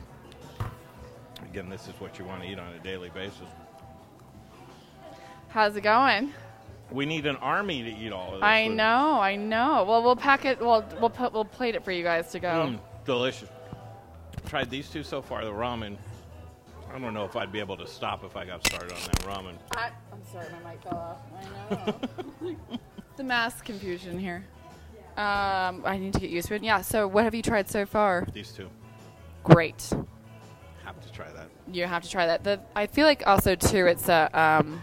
Again, 1.42 1.68
this 1.68 1.88
is 1.88 1.94
what 2.00 2.18
you 2.18 2.24
want 2.24 2.42
to 2.42 2.48
eat 2.48 2.58
on 2.58 2.72
a 2.72 2.78
daily 2.78 3.10
basis. 3.10 3.48
How's 5.48 5.76
it 5.76 5.82
going? 5.82 6.32
We 6.90 7.06
need 7.06 7.26
an 7.26 7.36
army 7.36 7.82
to 7.82 7.90
eat 7.90 8.12
all 8.12 8.34
of 8.34 8.40
this. 8.40 8.42
I 8.42 8.68
food. 8.68 8.76
know, 8.76 9.20
I 9.20 9.36
know. 9.36 9.84
Well, 9.86 10.02
we'll 10.02 10.16
pack 10.16 10.44
it. 10.44 10.60
We'll 10.60 10.84
we'll 11.00 11.10
put 11.10 11.32
we'll 11.32 11.44
plate 11.44 11.74
it 11.74 11.84
for 11.84 11.92
you 11.92 12.02
guys 12.02 12.30
to 12.32 12.38
go. 12.38 12.48
Mm, 12.48 12.78
delicious. 13.04 13.48
Tried 14.46 14.70
these 14.70 14.88
two 14.88 15.02
so 15.02 15.22
far. 15.22 15.44
The 15.44 15.50
ramen. 15.50 15.96
I 16.94 16.98
don't 16.98 17.14
know 17.14 17.24
if 17.24 17.36
I'd 17.36 17.50
be 17.50 17.58
able 17.58 17.76
to 17.78 17.86
stop 17.86 18.22
if 18.22 18.36
I 18.36 18.44
got 18.44 18.66
started 18.66 18.92
on 18.92 19.00
that 19.00 19.18
ramen. 19.20 19.54
I, 19.74 19.90
I'm 20.12 20.22
sorry, 20.30 20.46
my 20.62 20.72
mic 20.72 20.82
fell 20.82 20.98
off. 20.98 21.18
I 21.70 22.44
know. 22.44 22.56
the 23.16 23.24
mass 23.24 23.62
confusion 23.62 24.18
here. 24.18 24.44
Um, 25.16 25.82
I 25.84 25.98
need 25.98 26.12
to 26.12 26.20
get 26.20 26.30
used 26.30 26.48
to 26.48 26.54
it. 26.54 26.62
Yeah. 26.62 26.82
So, 26.82 27.06
what 27.06 27.24
have 27.24 27.34
you 27.34 27.42
tried 27.42 27.70
so 27.70 27.86
far? 27.86 28.26
These 28.32 28.52
two. 28.52 28.68
Great. 29.42 29.90
Have 30.84 31.00
to 31.00 31.12
try 31.12 31.30
that. 31.32 31.48
You 31.70 31.86
have 31.86 32.02
to 32.02 32.10
try 32.10 32.26
that. 32.26 32.44
The, 32.44 32.60
I 32.76 32.86
feel 32.86 33.06
like 33.06 33.22
also 33.26 33.54
too, 33.54 33.86
it's 33.86 34.08
a 34.08 34.28
um, 34.32 34.82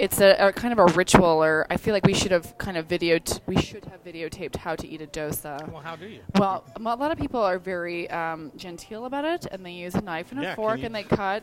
it's 0.00 0.18
a, 0.20 0.30
a 0.48 0.52
kind 0.52 0.72
of 0.72 0.78
a 0.78 0.86
ritual, 0.94 1.26
or 1.44 1.66
I 1.68 1.76
feel 1.76 1.92
like 1.92 2.06
we 2.06 2.14
should 2.14 2.30
have 2.32 2.56
kind 2.56 2.78
of 2.78 2.88
videoed. 2.88 3.38
We 3.46 3.60
should 3.60 3.84
have 3.84 4.02
videotaped 4.02 4.56
how 4.56 4.74
to 4.74 4.88
eat 4.88 5.02
a 5.02 5.06
dosa. 5.06 5.70
Well, 5.70 5.82
how 5.82 5.94
do 5.94 6.06
you? 6.06 6.20
Well, 6.36 6.64
a 6.74 6.80
lot 6.80 7.12
of 7.12 7.18
people 7.18 7.40
are 7.40 7.58
very 7.58 8.08
um, 8.10 8.50
genteel 8.56 9.04
about 9.04 9.26
it, 9.26 9.46
and 9.52 9.64
they 9.64 9.72
use 9.72 9.94
a 9.94 10.00
knife 10.00 10.30
and 10.32 10.40
a 10.40 10.44
Yeah, 10.44 10.54
fork, 10.54 10.82
and 10.82 10.94
they 10.94 11.02
cut, 11.02 11.42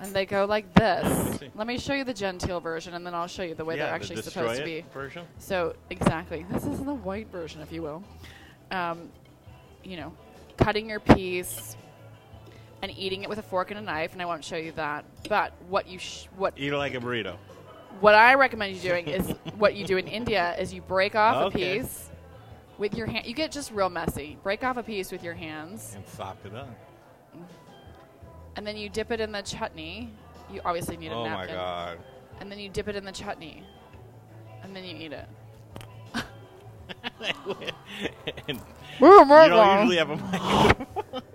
and 0.00 0.14
they 0.14 0.26
go 0.26 0.44
like 0.44 0.72
this. 0.74 1.40
Let 1.56 1.66
me 1.66 1.76
show 1.76 1.92
you 1.92 2.04
the 2.04 2.14
genteel 2.14 2.60
version, 2.60 2.94
and 2.94 3.04
then 3.04 3.14
I'll 3.14 3.26
show 3.26 3.42
you 3.42 3.56
the 3.56 3.64
way 3.64 3.74
Yeah, 3.76 3.82
they're 3.86 3.88
the 3.90 3.94
actually 3.96 4.16
destroy 4.22 4.42
supposed 4.42 4.58
to 4.60 4.64
be. 4.64 4.84
version? 4.94 5.24
So 5.38 5.74
exactly, 5.90 6.46
this 6.52 6.64
is 6.66 6.78
the 6.84 6.94
white 6.94 7.26
version, 7.32 7.62
if 7.62 7.72
you 7.72 7.82
will. 7.82 8.04
Um, 8.70 9.08
you 9.82 9.96
know, 9.96 10.12
cutting 10.56 10.88
your 10.88 11.00
piece 11.00 11.76
and 12.80 12.96
eating 12.96 13.24
it 13.24 13.28
with 13.28 13.38
a 13.38 13.42
fork 13.42 13.72
and 13.72 13.78
a 13.80 13.82
knife, 13.82 14.12
and 14.12 14.22
I 14.22 14.26
won't 14.26 14.44
show 14.44 14.56
you 14.56 14.70
that. 14.76 15.04
But 15.28 15.52
what 15.68 15.88
you 15.88 15.98
sh- 15.98 16.28
what 16.36 16.54
Eat 16.56 16.72
it 16.72 16.76
like 16.76 16.94
a 16.94 17.00
burrito. 17.00 17.34
What 18.00 18.14
I 18.14 18.34
recommend 18.34 18.74
you 18.74 18.80
doing 18.80 19.06
is 19.08 19.30
what 19.58 19.74
you 19.74 19.84
do 19.86 19.96
in 19.96 20.06
India 20.06 20.54
is 20.58 20.72
you 20.72 20.80
break 20.82 21.14
off 21.14 21.46
Okay. 21.46 21.78
a 21.78 21.82
piece 21.82 22.10
with 22.78 22.94
your 22.94 23.06
hand. 23.06 23.26
You 23.26 23.34
get 23.34 23.50
just 23.50 23.70
real 23.72 23.90
messy. 23.90 24.38
Break 24.42 24.62
off 24.64 24.76
a 24.76 24.82
piece 24.82 25.10
with 25.10 25.22
your 25.24 25.34
hands, 25.34 25.94
And 25.96 26.06
sopped 26.06 26.46
it 26.46 26.54
up. 26.54 26.68
and 28.56 28.66
then 28.66 28.76
you 28.76 28.88
dip 28.88 29.10
it 29.10 29.20
in 29.20 29.32
the 29.32 29.42
chutney. 29.42 30.10
You 30.52 30.60
obviously 30.64 30.96
need 30.96 31.08
a 31.12 31.14
napkin. 31.24 31.32
Oh 31.32 31.36
my 31.36 31.46
god. 31.46 31.98
And 32.40 32.50
then 32.50 32.58
you 32.58 32.68
dip 32.68 32.88
it 32.88 32.94
in 32.96 33.04
the 33.04 33.12
chutney, 33.12 33.64
and 34.62 34.74
then 34.74 34.84
you 34.84 34.96
eat 34.96 35.12
it. 35.12 35.28
and 38.48 38.58
Where 38.98 39.20
am 39.20 39.32
I 39.32 39.44
you 39.44 39.50
don't 39.50 39.78
usually 39.80 39.96
have 39.98 40.10
a 40.10 40.16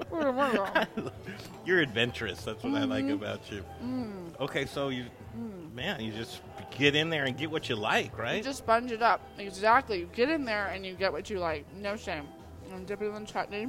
Where 0.09 0.27
am 0.29 0.39
I 0.39 0.53
microphone. 0.53 1.11
You're 1.65 1.79
adventurous. 1.81 2.43
That's 2.43 2.63
what 2.63 2.73
I 2.75 2.83
like 2.85 3.05
Mhm. 3.05 3.13
about 3.13 3.51
you. 3.51 3.63
Mm. 3.83 4.39
Okay, 4.39 4.65
so 4.65 4.89
you, 4.89 5.05
Mm. 5.37 5.73
man, 5.73 5.99
you 5.99 6.11
just 6.11 6.41
get 6.77 6.95
in 6.95 7.09
there 7.09 7.25
and 7.25 7.35
get 7.37 7.49
what 7.49 7.67
you 7.67 7.75
like, 7.75 8.17
right? 8.17 8.37
You 8.37 8.43
just 8.43 8.59
sponge 8.59 8.91
it 8.91 9.01
up. 9.01 9.21
Exactly. 9.39 9.99
You 9.99 10.09
get 10.13 10.29
in 10.29 10.45
there 10.45 10.67
and 10.67 10.85
you 10.85 10.93
get 10.93 11.11
what 11.11 11.29
you 11.29 11.39
like. 11.39 11.65
No 11.75 11.95
shame. 11.95 12.27
And 12.71 12.85
dip 12.85 13.01
it 13.01 13.05
in 13.05 13.13
the 13.13 13.25
chutney. 13.25 13.67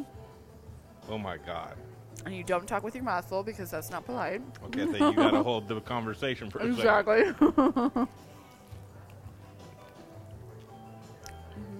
oh 1.08 1.18
my 1.18 1.36
god. 1.38 1.76
And 2.26 2.34
you 2.34 2.44
don't 2.44 2.66
talk 2.66 2.82
with 2.82 2.94
your 2.94 3.04
mouth 3.04 3.28
full 3.28 3.42
because 3.42 3.70
that's 3.70 3.90
not 3.90 4.06
polite. 4.06 4.40
Okay, 4.66 4.82
I 4.82 4.86
think 4.86 4.98
you 4.98 5.12
got 5.14 5.32
to 5.32 5.42
hold 5.42 5.68
the 5.68 5.80
conversation 5.80 6.50
for 6.50 6.58
a 6.58 6.74
second. 6.74 6.78
Exactly. 6.78 8.06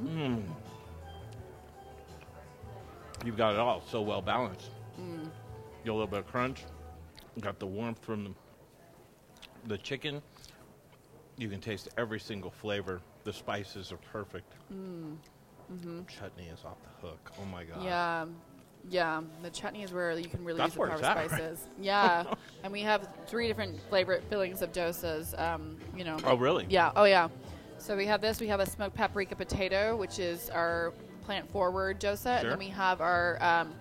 Mm. 0.05 0.43
You've 3.25 3.37
got 3.37 3.55
it 3.55 3.59
all 3.59 3.83
so 3.91 4.03
well 4.03 4.21
balanced. 4.21 4.71
Mm. 5.01 5.25
You 5.25 5.31
got 5.87 5.93
a 5.93 5.95
little 5.95 6.07
bit 6.07 6.19
of 6.21 6.27
crunch. 6.27 6.65
You 7.35 7.43
got 7.43 7.59
the 7.59 7.67
warmth 7.67 8.05
from 8.05 8.37
the, 9.67 9.79
chicken. 9.79 10.23
You 11.37 11.49
can 11.49 11.61
taste 11.61 11.89
every 11.99 12.21
single 12.21 12.51
flavor. 12.51 13.01
The 13.25 13.33
spices 13.33 13.93
are 13.93 13.99
perfect. 14.13 14.53
Mm. 14.73 15.17
hmm 15.69 16.03
Chutney 16.05 16.47
is 16.53 16.65
off 16.65 16.77
the 16.83 17.07
hook. 17.07 17.33
Oh 17.41 17.45
my 17.47 17.65
god. 17.65 17.83
Yeah, 17.83 18.27
yeah. 18.89 19.23
The 19.43 19.51
chutney 19.51 19.83
is 19.83 19.93
where 19.93 20.13
you 20.13 20.29
can 20.29 20.45
really 20.45 20.59
That's 20.59 20.77
use 20.77 20.89
the 20.89 20.97
power 20.97 21.05
at, 21.05 21.17
right? 21.17 21.31
spices. 21.31 21.67
Yeah, 21.81 22.25
and 22.63 22.73
we 22.73 22.81
have 22.83 23.09
three 23.27 23.49
different 23.49 23.81
flavor 23.89 24.21
fillings 24.29 24.63
of 24.63 24.73
dosas. 24.73 25.39
Um, 25.41 25.79
you 25.97 26.05
know. 26.05 26.19
Oh, 26.25 26.37
really? 26.37 26.67
Yeah. 26.69 26.93
Oh 26.95 27.05
yeah. 27.05 27.29
So 27.79 27.97
we 27.97 28.07
have 28.07 28.21
this. 28.21 28.41
We 28.41 28.49
have 28.49 28.61
a 28.61 28.67
smoked 28.67 28.95
paprika 28.95 29.35
potato, 29.37 29.97
which 29.97 30.19
is 30.19 30.51
our 30.51 30.93
plant 31.25 31.51
forward 31.51 32.01
dosa, 32.01 32.41
and 32.41 32.51
then 32.51 32.59
we 32.59 32.69
have 32.69 33.01
our 33.01 33.43
um, 33.43 33.75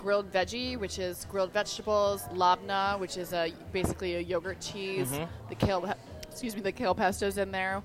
grilled 0.00 0.32
veggie, 0.32 0.78
which 0.78 0.98
is 0.98 1.26
grilled 1.30 1.52
vegetables, 1.52 2.22
labna, 2.32 2.98
which 2.98 3.18
is 3.18 3.34
a 3.34 3.52
basically 3.70 4.16
a 4.16 4.20
yogurt 4.20 4.58
cheese. 4.60 5.12
Mhm. 5.12 5.28
The 5.50 5.54
kale, 5.54 5.94
excuse 6.22 6.56
me, 6.56 6.62
the 6.62 6.72
kale 6.72 6.94
pesto's 6.94 7.36
in 7.36 7.50
there. 7.50 7.82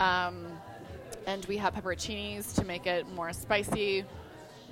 Um, 0.00 0.46
and 1.26 1.44
we 1.46 1.56
have 1.58 1.72
pepperoncinis 1.74 2.54
to 2.56 2.64
make 2.64 2.86
it 2.86 3.08
more 3.14 3.32
spicy. 3.32 4.04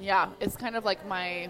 Yeah, 0.00 0.30
it's 0.40 0.56
kind 0.56 0.74
of 0.74 0.84
like 0.84 1.06
my 1.06 1.48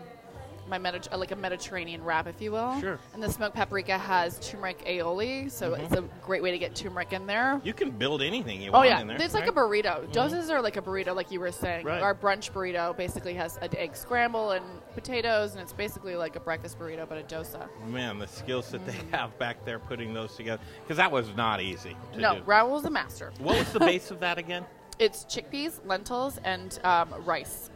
my 0.69 0.79
Medi- 0.79 1.09
uh, 1.11 1.19
like 1.19 1.33
a 1.33 1.37
Mediterranean 1.37 2.03
wrap, 2.05 2.27
if 2.27 2.41
you 2.41 2.53
will. 2.53 2.81
Sure. 2.81 2.99
And 3.15 3.23
the 3.23 3.31
smoked 3.31 3.55
paprika 3.57 3.99
has 3.99 4.39
turmeric 4.41 4.85
aioli, 4.87 5.51
so 5.51 5.73
Mhm. 5.73 5.79
it's 5.81 5.93
a 5.95 6.03
great 6.23 6.43
way 6.43 6.51
to 6.53 6.59
get 6.59 6.75
turmeric 6.75 7.13
in 7.13 7.27
there. 7.27 7.61
You 7.65 7.73
can 7.75 7.91
build 7.91 8.23
anything 8.23 8.61
you 8.63 8.71
Oh 8.71 8.75
want 8.79 8.89
yeah, 8.89 9.01
in 9.01 9.07
there. 9.09 9.17
it's 9.21 9.35
like 9.35 9.49
a 9.49 9.53
right? 9.53 9.85
burrito. 9.85 10.07
Mhm. 10.07 10.13
Dosas 10.13 10.51
are 10.51 10.63
like 10.63 10.77
a 10.77 10.83
burrito, 10.83 11.15
like 11.15 11.31
you 11.31 11.41
were 11.41 11.53
saying. 11.53 11.85
Right. 11.87 12.01
Our 12.03 12.15
brunch 12.15 12.53
burrito 12.53 12.97
basically 12.97 13.35
has 13.35 13.57
an 13.59 13.77
egg 13.77 13.97
scramble 13.97 14.53
and 14.53 14.65
potatoes, 14.95 15.53
and 15.53 15.61
it's 15.61 15.73
basically 15.73 16.17
like 16.17 16.37
a 16.37 16.41
breakfast 16.41 16.79
burrito, 16.79 17.09
but 17.09 17.19
a 17.19 17.23
dosa. 17.23 17.69
Man, 17.87 18.19
the 18.19 18.29
skills 18.29 18.71
that 18.71 18.85
they 18.87 18.93
Mm. 18.93 19.11
have 19.11 19.39
back 19.39 19.65
there 19.65 19.79
putting 19.79 20.15
those 20.15 20.35
together. 20.37 20.63
Because 20.83 20.97
that 20.99 21.11
was 21.11 21.35
not 21.37 21.61
easy. 21.61 21.97
To 22.15 22.21
No, 22.21 22.35
do. 22.37 22.43
Raoul's 22.45 22.85
a 22.85 22.91
master. 22.91 23.33
What 23.39 23.59
was 23.59 23.73
the 23.73 23.81
base 23.81 24.11
of 24.11 24.21
that 24.21 24.39
again? 24.39 24.65
It's 24.99 25.25
chickpeas, 25.25 25.81
lentils, 25.87 26.39
and 26.45 26.79
um, 26.85 27.09
rice. 27.25 27.71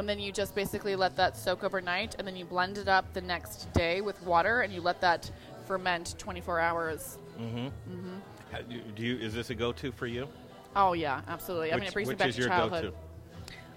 And 0.00 0.08
then 0.08 0.18
you 0.18 0.32
just 0.32 0.54
basically 0.54 0.96
let 0.96 1.14
that 1.16 1.36
soak 1.36 1.62
overnight, 1.62 2.14
and 2.18 2.26
then 2.26 2.34
you 2.34 2.46
blend 2.46 2.78
it 2.78 2.88
up 2.88 3.12
the 3.12 3.20
next 3.20 3.70
day 3.74 4.00
with 4.00 4.20
water, 4.22 4.62
and 4.62 4.72
you 4.72 4.80
let 4.80 4.98
that 5.02 5.30
ferment 5.66 6.14
24 6.16 6.58
hours. 6.58 7.18
Mm-hmm. 7.38 7.66
Mhm. 7.66 8.94
Do 8.96 9.02
you? 9.02 9.18
Is 9.18 9.34
this 9.34 9.50
a 9.50 9.54
go-to 9.54 9.92
for 9.92 10.06
you? 10.06 10.26
Oh 10.74 10.94
yeah, 10.94 11.20
absolutely. 11.28 11.74
I 11.74 11.76
mean, 11.76 11.84
it 11.84 11.92
brings 11.92 12.08
me 12.08 12.14
which 12.14 12.18
back 12.18 12.28
is 12.30 12.36
to 12.36 12.40
your 12.40 12.48
childhood. 12.48 12.82
go-to? 12.84 12.96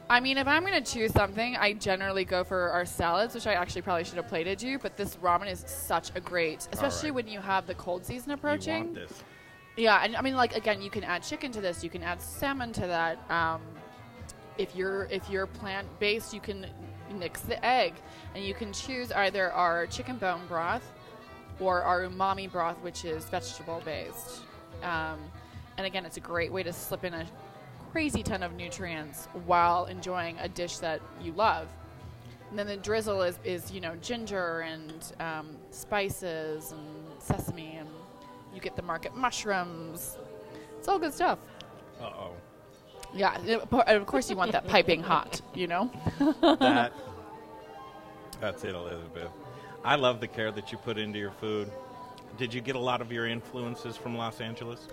I 0.10 0.22
mean, 0.22 0.38
if 0.38 0.48
I'm 0.48 0.66
going 0.66 0.82
to 0.82 0.94
choose 0.94 1.12
something, 1.12 1.58
I 1.58 1.74
generally 1.74 2.24
go 2.24 2.46
for 2.46 2.70
our 2.70 2.86
salads, 2.86 3.36
which 3.36 3.48
I 3.48 3.54
actually 3.54 3.82
probably 3.82 4.06
should 4.06 4.16
have 4.16 4.28
plated 4.30 4.62
you. 4.62 4.80
But 4.80 4.96
this 4.96 5.18
ramen 5.18 5.52
is 5.52 5.66
such 5.68 6.16
a 6.16 6.22
great, 6.22 6.70
especially 6.72 7.12
right. 7.12 7.16
when 7.16 7.28
you 7.28 7.42
have 7.42 7.68
the 7.68 7.76
cold 7.76 8.06
season 8.06 8.32
approaching. 8.32 8.78
You 8.78 8.84
want 8.84 8.96
this? 8.96 9.24
Yeah, 9.76 10.02
and 10.02 10.16
I 10.16 10.22
mean, 10.22 10.36
like 10.36 10.56
again, 10.56 10.82
you 10.82 10.90
can 10.90 11.04
add 11.04 11.22
chicken 11.24 11.52
to 11.52 11.60
this. 11.60 11.84
You 11.84 11.90
can 11.90 12.02
add 12.02 12.22
salmon 12.22 12.72
to 12.74 12.88
that. 12.88 13.30
Um, 13.30 13.62
if 14.58 14.76
you're 14.76 15.06
if 15.06 15.30
you're 15.30 15.48
plant 15.48 15.88
based, 16.00 16.34
you 16.34 16.40
can 16.40 16.68
mix 17.18 17.42
the 17.42 17.64
egg, 17.66 17.94
and 18.36 18.44
you 18.44 18.54
can 18.54 18.74
choose 18.74 19.12
either 19.12 19.52
our 19.52 19.88
chicken 19.88 20.18
bone 20.18 20.42
broth 20.48 20.92
or 21.60 21.82
our 21.84 22.02
umami 22.02 22.52
broth, 22.52 22.78
which 22.78 23.06
is 23.06 23.26
vegetable 23.26 23.82
based. 23.86 24.42
Um, 24.82 25.20
and 25.78 25.86
again, 25.86 26.06
it's 26.06 26.18
a 26.18 26.22
great 26.22 26.52
way 26.52 26.64
to 26.64 26.74
slip 26.74 27.04
in 27.04 27.14
a 27.14 27.26
crazy 27.92 28.24
ton 28.24 28.44
of 28.44 28.54
nutrients 28.54 29.28
while 29.46 29.86
enjoying 29.86 30.38
a 30.40 30.50
dish 30.50 30.78
that 30.78 31.02
you 31.22 31.32
love. 31.34 31.68
And 32.50 32.58
then 32.60 32.68
the 32.68 32.78
drizzle 32.78 33.22
is, 33.24 33.40
is 33.44 33.72
you 33.72 33.82
know 33.82 33.96
ginger 33.98 34.62
and 34.62 35.14
um, 35.20 35.58
spices 35.72 36.72
and 36.72 36.88
sesame, 37.20 37.78
and 37.78 37.90
you 38.54 38.62
get 38.62 38.76
the 38.76 38.82
market 38.82 39.16
mushrooms. 39.16 40.18
It's 40.78 40.88
all 40.88 41.00
good 41.00 41.14
stuff. 41.14 41.40
Uh 42.02 42.06
oh. 42.06 42.32
Yeah, 43.14 43.38
of 43.70 44.06
course 44.06 44.30
you 44.30 44.36
want 44.36 44.52
that 44.54 44.68
piping 44.68 45.04
hot, 45.04 45.42
you 45.54 45.68
know. 45.68 45.92
that. 46.42 46.94
That's 48.40 48.64
it, 48.64 48.76
Elizabeth. 48.76 49.30
I 49.86 49.96
love 49.96 50.20
the 50.20 50.28
care 50.28 50.52
that 50.52 50.72
you 50.72 50.78
put 50.78 50.98
into 50.98 51.20
your 51.20 51.32
food. 51.32 51.72
Did 52.38 52.54
you 52.54 52.62
get 52.62 52.76
a 52.76 52.80
lot 52.80 53.02
of 53.02 53.12
your 53.12 53.28
influences 53.28 53.96
from 53.96 54.18
Los 54.18 54.42
Angeles? 54.42 54.88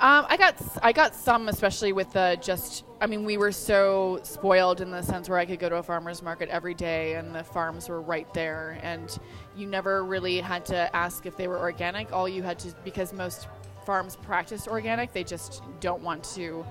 Um, 0.00 0.24
I 0.30 0.38
got 0.38 0.56
I 0.82 0.92
got 0.92 1.14
some, 1.14 1.48
especially 1.48 1.92
with 1.92 2.12
the 2.14 2.38
just. 2.40 2.84
I 3.02 3.06
mean, 3.06 3.24
we 3.24 3.36
were 3.36 3.52
so 3.52 4.18
spoiled 4.22 4.80
in 4.80 4.90
the 4.90 5.02
sense 5.02 5.28
where 5.28 5.38
I 5.38 5.44
could 5.44 5.58
go 5.58 5.68
to 5.68 5.76
a 5.76 5.82
farmer's 5.82 6.22
market 6.22 6.48
every 6.48 6.72
day, 6.72 7.14
and 7.14 7.34
the 7.34 7.44
farms 7.44 7.88
were 7.88 8.00
right 8.00 8.32
there, 8.32 8.78
and 8.82 9.18
you 9.54 9.66
never 9.66 10.02
really 10.02 10.40
had 10.40 10.64
to 10.66 10.96
ask 10.96 11.26
if 11.26 11.36
they 11.36 11.48
were 11.48 11.58
organic. 11.58 12.12
All 12.14 12.26
you 12.26 12.42
had 12.42 12.58
to 12.60 12.74
because 12.82 13.12
most 13.12 13.46
farms 13.84 14.16
practice 14.16 14.66
organic, 14.66 15.12
they 15.12 15.24
just 15.24 15.62
don't 15.80 16.02
want 16.02 16.24
to. 16.34 16.64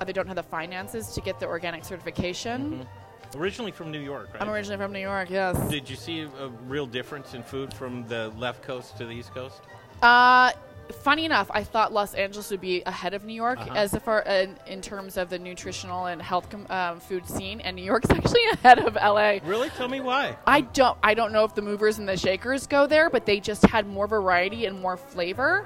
Uh, 0.00 0.04
they 0.04 0.12
don't 0.12 0.26
have 0.26 0.36
the 0.36 0.42
finances 0.42 1.08
to 1.14 1.20
get 1.20 1.40
the 1.40 1.46
organic 1.46 1.84
certification. 1.84 2.86
Mhm. 3.34 3.40
Originally 3.40 3.72
from 3.72 3.90
New 3.90 4.00
York, 4.00 4.28
right? 4.32 4.42
I'm 4.42 4.48
originally 4.50 4.76
from 4.82 4.92
New 4.92 5.00
York. 5.00 5.30
Yes. 5.30 5.58
Did 5.68 5.90
you 5.90 5.96
see 5.96 6.22
a 6.22 6.48
real 6.68 6.86
difference 6.86 7.34
in 7.34 7.42
food 7.42 7.72
from 7.74 8.06
the 8.08 8.28
left 8.38 8.62
coast 8.62 8.96
to 8.98 9.04
the 9.04 9.12
east 9.12 9.34
coast? 9.34 9.60
Uh, 10.00 10.52
funny 11.02 11.24
enough, 11.24 11.50
I 11.52 11.64
thought 11.64 11.92
Los 11.92 12.14
Angeles 12.14 12.50
would 12.50 12.60
be 12.60 12.82
ahead 12.86 13.14
of 13.14 13.24
New 13.24 13.34
York 13.34 13.58
Uh-huh. 13.58 13.74
as 13.74 13.94
far 13.96 14.20
in, 14.22 14.56
in 14.68 14.80
terms 14.80 15.16
of 15.16 15.28
the 15.28 15.38
nutritional 15.40 16.06
and 16.06 16.22
health 16.22 16.48
com- 16.50 16.66
um, 16.70 17.00
food 17.00 17.26
scene, 17.28 17.60
and 17.62 17.74
New 17.74 17.82
York's 17.82 18.08
actually 18.10 18.44
ahead 18.52 18.78
of 18.78 18.94
LA. 18.94 19.38
Really? 19.44 19.70
Tell 19.70 19.88
me 19.88 20.00
why. 20.00 20.36
I 20.46 20.60
don't. 20.60 20.96
I 21.02 21.14
don't 21.14 21.32
know 21.32 21.44
if 21.44 21.54
the 21.54 21.62
movers 21.62 21.98
and 21.98 22.08
the 22.08 22.16
shakers 22.16 22.66
go 22.68 22.86
there, 22.86 23.10
but 23.10 23.26
they 23.26 23.40
just 23.40 23.66
had 23.66 23.86
more 23.88 24.06
variety 24.06 24.66
and 24.66 24.80
more 24.80 24.96
flavor. 24.96 25.64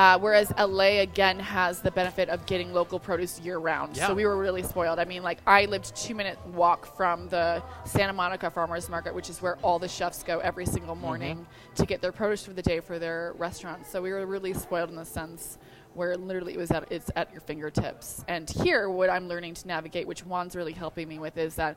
Uh, 0.00 0.18
whereas 0.18 0.50
LA 0.58 1.02
again 1.02 1.38
has 1.38 1.82
the 1.82 1.90
benefit 1.90 2.30
of 2.30 2.46
getting 2.46 2.72
local 2.72 2.98
produce 2.98 3.38
year 3.40 3.58
round. 3.58 3.94
Yeah. 3.94 4.06
So 4.06 4.14
we 4.14 4.24
were 4.24 4.38
really 4.38 4.62
spoiled. 4.62 4.98
I 4.98 5.04
mean, 5.04 5.22
like 5.22 5.40
I 5.46 5.66
lived 5.66 5.94
two 5.94 6.14
minute 6.14 6.38
walk 6.54 6.96
from 6.96 7.28
the 7.28 7.62
Santa 7.84 8.14
Monica 8.14 8.50
Farmers 8.50 8.88
Market, 8.88 9.14
which 9.14 9.28
is 9.28 9.42
where 9.42 9.56
all 9.56 9.78
the 9.78 9.88
chefs 9.88 10.22
go 10.22 10.38
every 10.38 10.64
single 10.64 10.94
morning 10.94 11.46
to 11.74 11.84
get 11.84 12.00
their 12.00 12.12
produce 12.12 12.46
for 12.46 12.54
the 12.54 12.62
day 12.62 12.80
for 12.80 12.98
their 12.98 13.34
restaurants. 13.36 13.90
So 13.90 14.00
we 14.00 14.10
were 14.10 14.24
really 14.24 14.54
spoiled 14.54 14.88
in 14.88 14.96
the 14.96 15.04
sense 15.04 15.58
where 15.92 16.16
literally 16.16 16.54
it 16.54 16.58
was 16.58 16.70
at 16.70 16.90
it's 16.90 17.10
at 17.14 17.30
your 17.30 17.42
fingertips. 17.42 18.24
And 18.26 18.48
here, 18.48 18.88
what 18.88 19.10
I'm 19.10 19.28
learning 19.28 19.52
to 19.52 19.68
navigate, 19.68 20.06
which 20.06 20.24
Juan's 20.24 20.56
really 20.56 20.72
helping 20.72 21.08
me 21.08 21.18
with, 21.18 21.36
is 21.36 21.56
that 21.56 21.76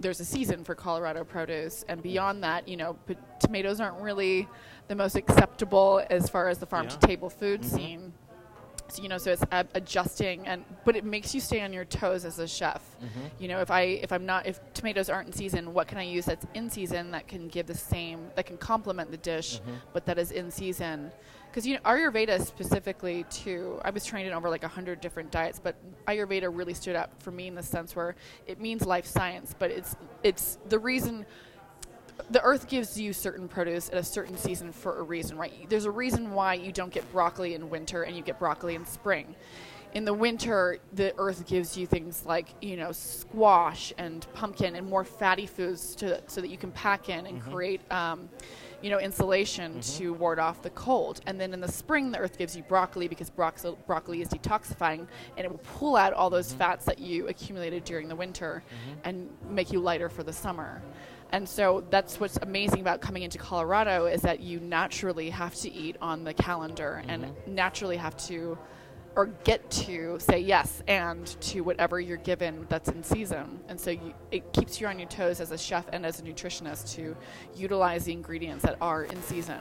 there's 0.00 0.20
a 0.20 0.24
season 0.24 0.64
for 0.64 0.74
Colorado 0.74 1.24
produce, 1.24 1.84
and 1.88 2.02
beyond 2.02 2.42
that, 2.44 2.68
you 2.68 2.76
know, 2.76 2.94
p- 3.06 3.16
tomatoes 3.40 3.80
aren't 3.80 4.00
really 4.00 4.48
the 4.88 4.94
most 4.94 5.16
acceptable 5.16 6.02
as 6.10 6.28
far 6.28 6.48
as 6.48 6.58
the 6.58 6.66
farm-to-table 6.66 7.30
food 7.30 7.62
Mhm. 7.62 7.64
scene. 7.64 8.12
So 8.90 9.02
you 9.02 9.10
know, 9.10 9.18
so 9.18 9.32
it's 9.32 9.42
a- 9.52 9.66
adjusting, 9.74 10.46
and 10.46 10.64
but 10.86 10.96
it 10.96 11.04
makes 11.04 11.34
you 11.34 11.42
stay 11.42 11.60
on 11.60 11.74
your 11.74 11.84
toes 11.84 12.24
as 12.24 12.38
a 12.38 12.48
chef. 12.48 12.80
Mhm. 13.02 13.30
You 13.38 13.48
know, 13.48 13.60
if 13.60 13.70
I 13.70 13.82
if 13.82 14.12
I'm 14.12 14.24
not 14.24 14.46
if 14.46 14.60
tomatoes 14.72 15.10
aren't 15.10 15.26
in 15.26 15.32
season, 15.34 15.74
what 15.74 15.88
can 15.88 15.98
I 15.98 16.04
use 16.04 16.24
that's 16.24 16.46
in 16.54 16.70
season 16.70 17.10
that 17.10 17.28
can 17.28 17.48
give 17.48 17.66
the 17.66 17.74
same 17.74 18.30
that 18.34 18.46
can 18.46 18.56
complement 18.56 19.10
the 19.10 19.18
dish, 19.18 19.60
Mhm. 19.60 19.74
but 19.92 20.06
that 20.06 20.18
is 20.18 20.30
in 20.32 20.50
season? 20.50 21.12
Because 21.58 21.66
you 21.66 21.74
know, 21.74 21.80
Ayurveda 21.80 22.46
specifically 22.46 23.24
too. 23.30 23.80
I 23.84 23.90
was 23.90 24.04
trained 24.04 24.28
in 24.28 24.32
over 24.32 24.48
like 24.48 24.62
a 24.62 24.68
hundred 24.68 25.00
different 25.00 25.32
diets, 25.32 25.58
but 25.60 25.74
Ayurveda 26.06 26.56
really 26.56 26.72
stood 26.72 26.94
out 26.94 27.10
for 27.20 27.32
me 27.32 27.48
in 27.48 27.56
the 27.56 27.64
sense 27.64 27.96
where 27.96 28.14
it 28.46 28.60
means 28.60 28.86
life 28.86 29.06
science, 29.06 29.56
but 29.58 29.72
it's 29.72 29.96
it's 30.22 30.58
the 30.68 30.78
reason 30.78 31.26
the 32.30 32.40
earth 32.42 32.68
gives 32.68 33.00
you 33.00 33.12
certain 33.12 33.48
produce 33.48 33.88
at 33.88 33.96
a 33.96 34.04
certain 34.04 34.36
season 34.36 34.70
for 34.70 35.00
a 35.00 35.02
reason, 35.02 35.36
right? 35.36 35.68
There's 35.68 35.84
a 35.84 35.90
reason 35.90 36.30
why 36.30 36.54
you 36.54 36.70
don't 36.70 36.92
get 36.92 37.10
broccoli 37.10 37.54
in 37.54 37.68
winter 37.70 38.04
and 38.04 38.16
you 38.16 38.22
get 38.22 38.38
broccoli 38.38 38.76
in 38.76 38.86
spring. 38.86 39.34
In 39.94 40.04
the 40.04 40.14
winter, 40.14 40.78
the 40.92 41.12
earth 41.18 41.44
gives 41.48 41.76
you 41.76 41.88
things 41.88 42.24
like, 42.24 42.50
you 42.60 42.76
know, 42.76 42.92
squash 42.92 43.92
and 43.98 44.24
pumpkin 44.32 44.76
and 44.76 44.86
more 44.86 45.02
fatty 45.02 45.46
foods 45.46 45.96
to, 45.96 46.22
so 46.28 46.40
that 46.40 46.50
you 46.50 46.56
can 46.56 46.70
pack 46.70 47.08
in 47.08 47.26
and 47.26 47.42
Mhm. 47.42 47.52
create, 47.52 47.80
um, 47.90 48.28
you 48.80 48.90
know, 48.90 48.98
insulation 48.98 49.74
Mhm. 49.74 49.98
to 49.98 50.14
ward 50.14 50.38
off 50.38 50.62
the 50.62 50.70
cold. 50.70 51.20
And 51.26 51.40
then 51.40 51.52
in 51.52 51.60
the 51.60 51.70
spring, 51.70 52.10
the 52.10 52.18
earth 52.18 52.38
gives 52.38 52.56
you 52.56 52.62
broccoli 52.62 53.08
because 53.08 53.30
brox- 53.30 53.64
broccoli 53.86 54.22
is 54.22 54.28
detoxifying 54.28 55.06
and 55.36 55.44
it 55.44 55.50
will 55.50 55.60
pull 55.78 55.96
out 55.96 56.12
all 56.12 56.30
those 56.30 56.48
mm-hmm. 56.50 56.58
fats 56.58 56.84
that 56.84 56.98
you 56.98 57.26
accumulated 57.28 57.84
during 57.84 58.08
the 58.08 58.16
winter 58.16 58.62
mm-hmm. 58.66 59.00
and 59.04 59.30
make 59.48 59.72
you 59.72 59.80
lighter 59.80 60.08
for 60.08 60.22
the 60.22 60.32
summer. 60.32 60.82
And 61.30 61.46
so 61.46 61.84
that's 61.90 62.18
what's 62.20 62.38
amazing 62.38 62.80
about 62.80 63.00
coming 63.00 63.22
into 63.22 63.36
Colorado 63.36 64.06
is 64.06 64.22
that 64.22 64.40
you 64.40 64.60
naturally 64.60 65.28
have 65.30 65.54
to 65.56 65.70
eat 65.70 65.96
on 66.00 66.24
the 66.24 66.32
calendar 66.32 67.02
and 67.06 67.24
mm-hmm. 67.24 67.54
naturally 67.54 67.96
have 67.96 68.16
to 68.28 68.56
or 69.18 69.26
get 69.42 69.68
to 69.68 70.16
say 70.20 70.38
yes 70.38 70.80
and 70.86 71.26
to 71.40 71.62
whatever 71.62 71.98
you're 71.98 72.18
given 72.18 72.64
that's 72.68 72.88
in 72.88 73.02
season. 73.02 73.58
And 73.68 73.78
so 73.78 73.90
you, 73.90 74.14
it 74.30 74.52
keeps 74.52 74.80
you 74.80 74.86
on 74.86 74.96
your 74.96 75.08
toes 75.08 75.40
as 75.40 75.50
a 75.50 75.58
chef 75.58 75.86
and 75.92 76.06
as 76.06 76.20
a 76.20 76.22
nutritionist 76.22 76.94
to 76.94 77.16
utilize 77.56 78.04
the 78.04 78.12
ingredients 78.12 78.62
that 78.62 78.76
are 78.80 79.02
in 79.02 79.20
season. 79.24 79.58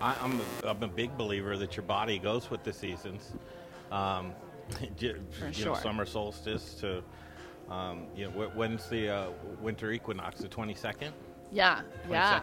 I, 0.00 0.16
I'm, 0.22 0.40
a, 0.40 0.68
I'm 0.70 0.82
a 0.82 0.88
big 0.88 1.14
believer 1.18 1.58
that 1.58 1.76
your 1.76 1.82
body 1.82 2.18
goes 2.18 2.50
with 2.50 2.64
the 2.64 2.72
seasons. 2.72 3.34
Um, 3.92 4.32
you 4.98 5.20
For 5.38 5.44
know, 5.44 5.52
sure. 5.52 5.76
summer 5.76 6.06
solstice 6.06 6.72
to, 6.80 7.02
um, 7.70 8.06
you 8.16 8.24
know, 8.24 8.30
when's 8.54 8.88
the 8.88 9.10
uh, 9.10 9.26
winter 9.60 9.92
equinox? 9.92 10.40
The 10.40 10.48
22nd? 10.48 11.10
Yeah, 11.52 11.82
yeah. 12.10 12.40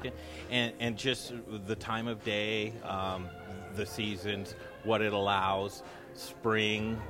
And, 0.51 0.71
and 0.79 0.97
just 0.97 1.33
the 1.65 1.75
time 1.75 2.07
of 2.07 2.23
day, 2.23 2.73
um, 2.83 3.27
the 3.75 3.87
seasons, 3.87 4.53
what 4.83 5.01
it 5.01 5.13
allows, 5.13 5.81
spring, 6.15 7.01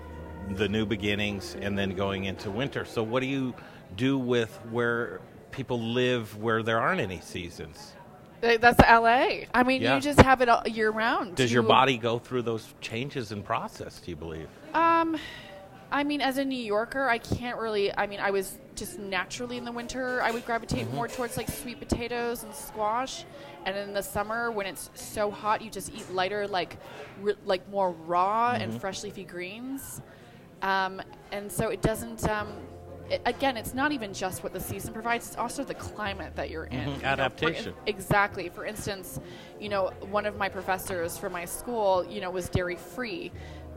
the 0.56 0.68
new 0.68 0.86
beginnings 0.86 1.56
and 1.60 1.78
then 1.78 1.92
going 1.92 2.26
into 2.26 2.50
winter. 2.52 2.86
So, 2.86 3.04
what 3.04 3.22
do 3.22 3.28
you 3.28 3.54
do 3.96 4.18
with 4.18 4.54
where 4.72 5.22
people 5.52 5.80
live 5.80 6.38
where 6.38 6.64
there 6.64 6.80
aren't 6.80 7.02
any 7.02 7.20
seasons? 7.22 7.94
That's 8.42 8.80
LA. 8.82 9.46
I 9.54 9.64
mean, 9.66 9.82
Yeah. 9.82 9.96
you 9.96 10.02
just 10.02 10.20
have 10.20 10.42
it 10.42 10.50
all 10.50 10.68
year 10.68 10.92
round. 10.92 11.36
Does 11.36 11.54
your 11.54 11.64
body 11.64 11.98
go 11.98 12.20
through 12.20 12.42
those 12.42 12.74
changes 12.82 13.32
in 13.32 13.42
process? 13.42 14.02
Do 14.02 14.12
you 14.12 14.18
believe? 14.18 14.50
Um, 14.74 15.18
I 15.94 16.04
mean, 16.04 16.22
as 16.22 16.40
a 16.40 16.44
New 16.44 16.58
Yorker, 16.62 17.08
I 17.08 17.20
can't 17.20 17.60
really. 17.60 17.96
I 17.96 18.08
mean, 18.08 18.20
I 18.20 18.32
was 18.32 18.58
just 18.76 18.98
naturally 18.98 19.58
in 19.58 19.64
the 19.64 19.72
winter. 19.72 20.24
I 20.24 20.32
would 20.32 20.44
gravitate 20.44 20.88
Mhm. 20.88 20.94
more 20.96 21.08
towards 21.08 21.38
like 21.38 21.48
sweet 21.48 21.80
potatoes 21.80 22.42
and 22.44 22.52
squash, 22.56 23.26
and 23.64 23.78
in 23.78 23.94
the 23.94 24.02
summer 24.02 24.50
when 24.50 24.66
it's 24.66 24.90
so 24.96 25.30
hot, 25.30 25.62
you 25.62 25.70
just 25.70 25.94
eat 25.94 26.12
lighter, 26.12 26.48
like 26.48 26.78
re- 27.22 27.36
like 27.46 27.70
more 27.70 27.92
raw 27.92 28.54
and 28.60 28.74
Mhm. 28.74 28.80
fresh 28.80 29.04
leafy 29.04 29.24
greens. 29.24 30.02
Um, 30.64 31.00
and 31.32 31.52
so 31.52 31.70
it 31.70 31.84
doesn't. 31.84 32.28
Um, 32.28 32.48
it, 33.12 33.22
again, 33.28 33.56
it's 33.58 33.76
not 33.76 33.92
even 33.92 34.14
just 34.14 34.42
what 34.44 34.54
the 34.54 34.60
season 34.62 34.94
provides; 34.94 35.28
it's 35.28 35.38
also 35.38 35.64
the 35.64 35.76
climate 35.76 36.36
that 36.38 36.50
you're 36.50 36.64
in. 36.66 36.80
Mhm, 36.80 36.86
You 36.88 36.92
know, 36.94 37.00
for- 37.00 37.06
adaptation. 37.06 37.74
exactly. 37.86 38.50
For 38.50 38.66
instance, 38.66 39.20
you 39.60 39.70
know, 39.70 39.92
one 40.10 40.26
of 40.26 40.38
my 40.38 40.50
professors 40.50 41.18
from 41.20 41.34
my 41.34 41.46
school, 41.46 42.04
you 42.10 42.20
know, 42.20 42.32
was 42.32 42.50
dairy 42.50 42.78
free. 42.78 43.32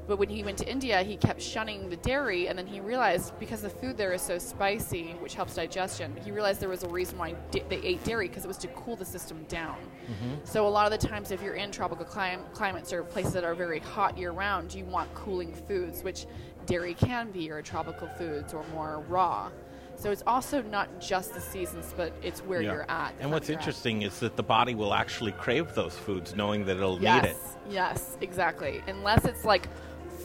But 0.06 0.18
when 0.18 0.28
he 0.28 0.42
went 0.44 0.56
to 0.58 0.68
India, 0.70 1.02
he 1.02 1.16
kept 1.16 1.42
shunning 1.42 1.88
the 1.90 1.96
dairy, 1.96 2.46
and 2.46 2.56
then 2.56 2.66
he 2.66 2.80
realized 2.80 3.36
because 3.40 3.62
the 3.62 3.68
food 3.70 3.96
there 3.96 4.12
is 4.12 4.22
so 4.22 4.38
spicy, 4.38 5.16
which 5.20 5.34
helps 5.34 5.54
digestion, 5.56 6.16
he 6.24 6.30
realized 6.30 6.60
there 6.60 6.68
was 6.68 6.84
a 6.84 6.88
reason 6.88 7.18
why 7.18 7.34
da- 7.50 7.64
they 7.68 7.78
ate 7.78 8.02
dairy 8.04 8.28
because 8.28 8.44
it 8.44 8.48
was 8.48 8.58
to 8.58 8.68
cool 8.68 8.94
the 8.94 9.04
system 9.04 9.44
down. 9.48 9.76
Mhm. 10.08 10.46
So 10.46 10.66
a 10.66 10.68
lot 10.70 10.90
of 10.90 10.98
the 11.00 11.06
times, 11.08 11.32
if 11.32 11.42
you're 11.42 11.54
in 11.54 11.72
tropical 11.72 12.04
clim- 12.04 12.44
climates 12.52 12.92
or 12.92 13.02
places 13.02 13.32
that 13.32 13.42
are 13.42 13.54
very 13.54 13.80
hot 13.80 14.16
year 14.16 14.30
round, 14.30 14.72
you 14.74 14.84
want 14.84 15.12
cooling 15.14 15.52
foods, 15.52 16.04
which 16.04 16.26
dairy 16.66 16.94
can 16.94 17.30
be, 17.32 17.50
or 17.50 17.60
tropical 17.60 18.06
foods, 18.16 18.54
or 18.54 18.64
more 18.72 19.02
raw. 19.08 19.50
So 19.98 20.10
it's 20.10 20.22
also 20.26 20.60
not 20.62 21.00
just 21.00 21.32
the 21.34 21.40
seasons, 21.40 21.94
but 21.96 22.12
it's 22.22 22.40
where 22.40 22.60
Yeah. 22.60 22.72
you're 22.74 22.90
at. 22.90 23.14
And 23.18 23.32
what's 23.32 23.48
interesting 23.48 24.02
is 24.02 24.20
that 24.20 24.36
the 24.36 24.42
body 24.42 24.74
will 24.74 24.92
actually 24.92 25.32
crave 25.32 25.74
those 25.74 25.96
foods, 25.96 26.36
knowing 26.36 26.64
that 26.66 26.76
it'll 26.76 27.00
yes, 27.00 27.22
need 27.24 27.30
it. 27.30 27.36
Yes, 27.70 28.18
exactly. 28.20 28.82
Unless 28.86 29.24
it's 29.24 29.44
like 29.46 29.68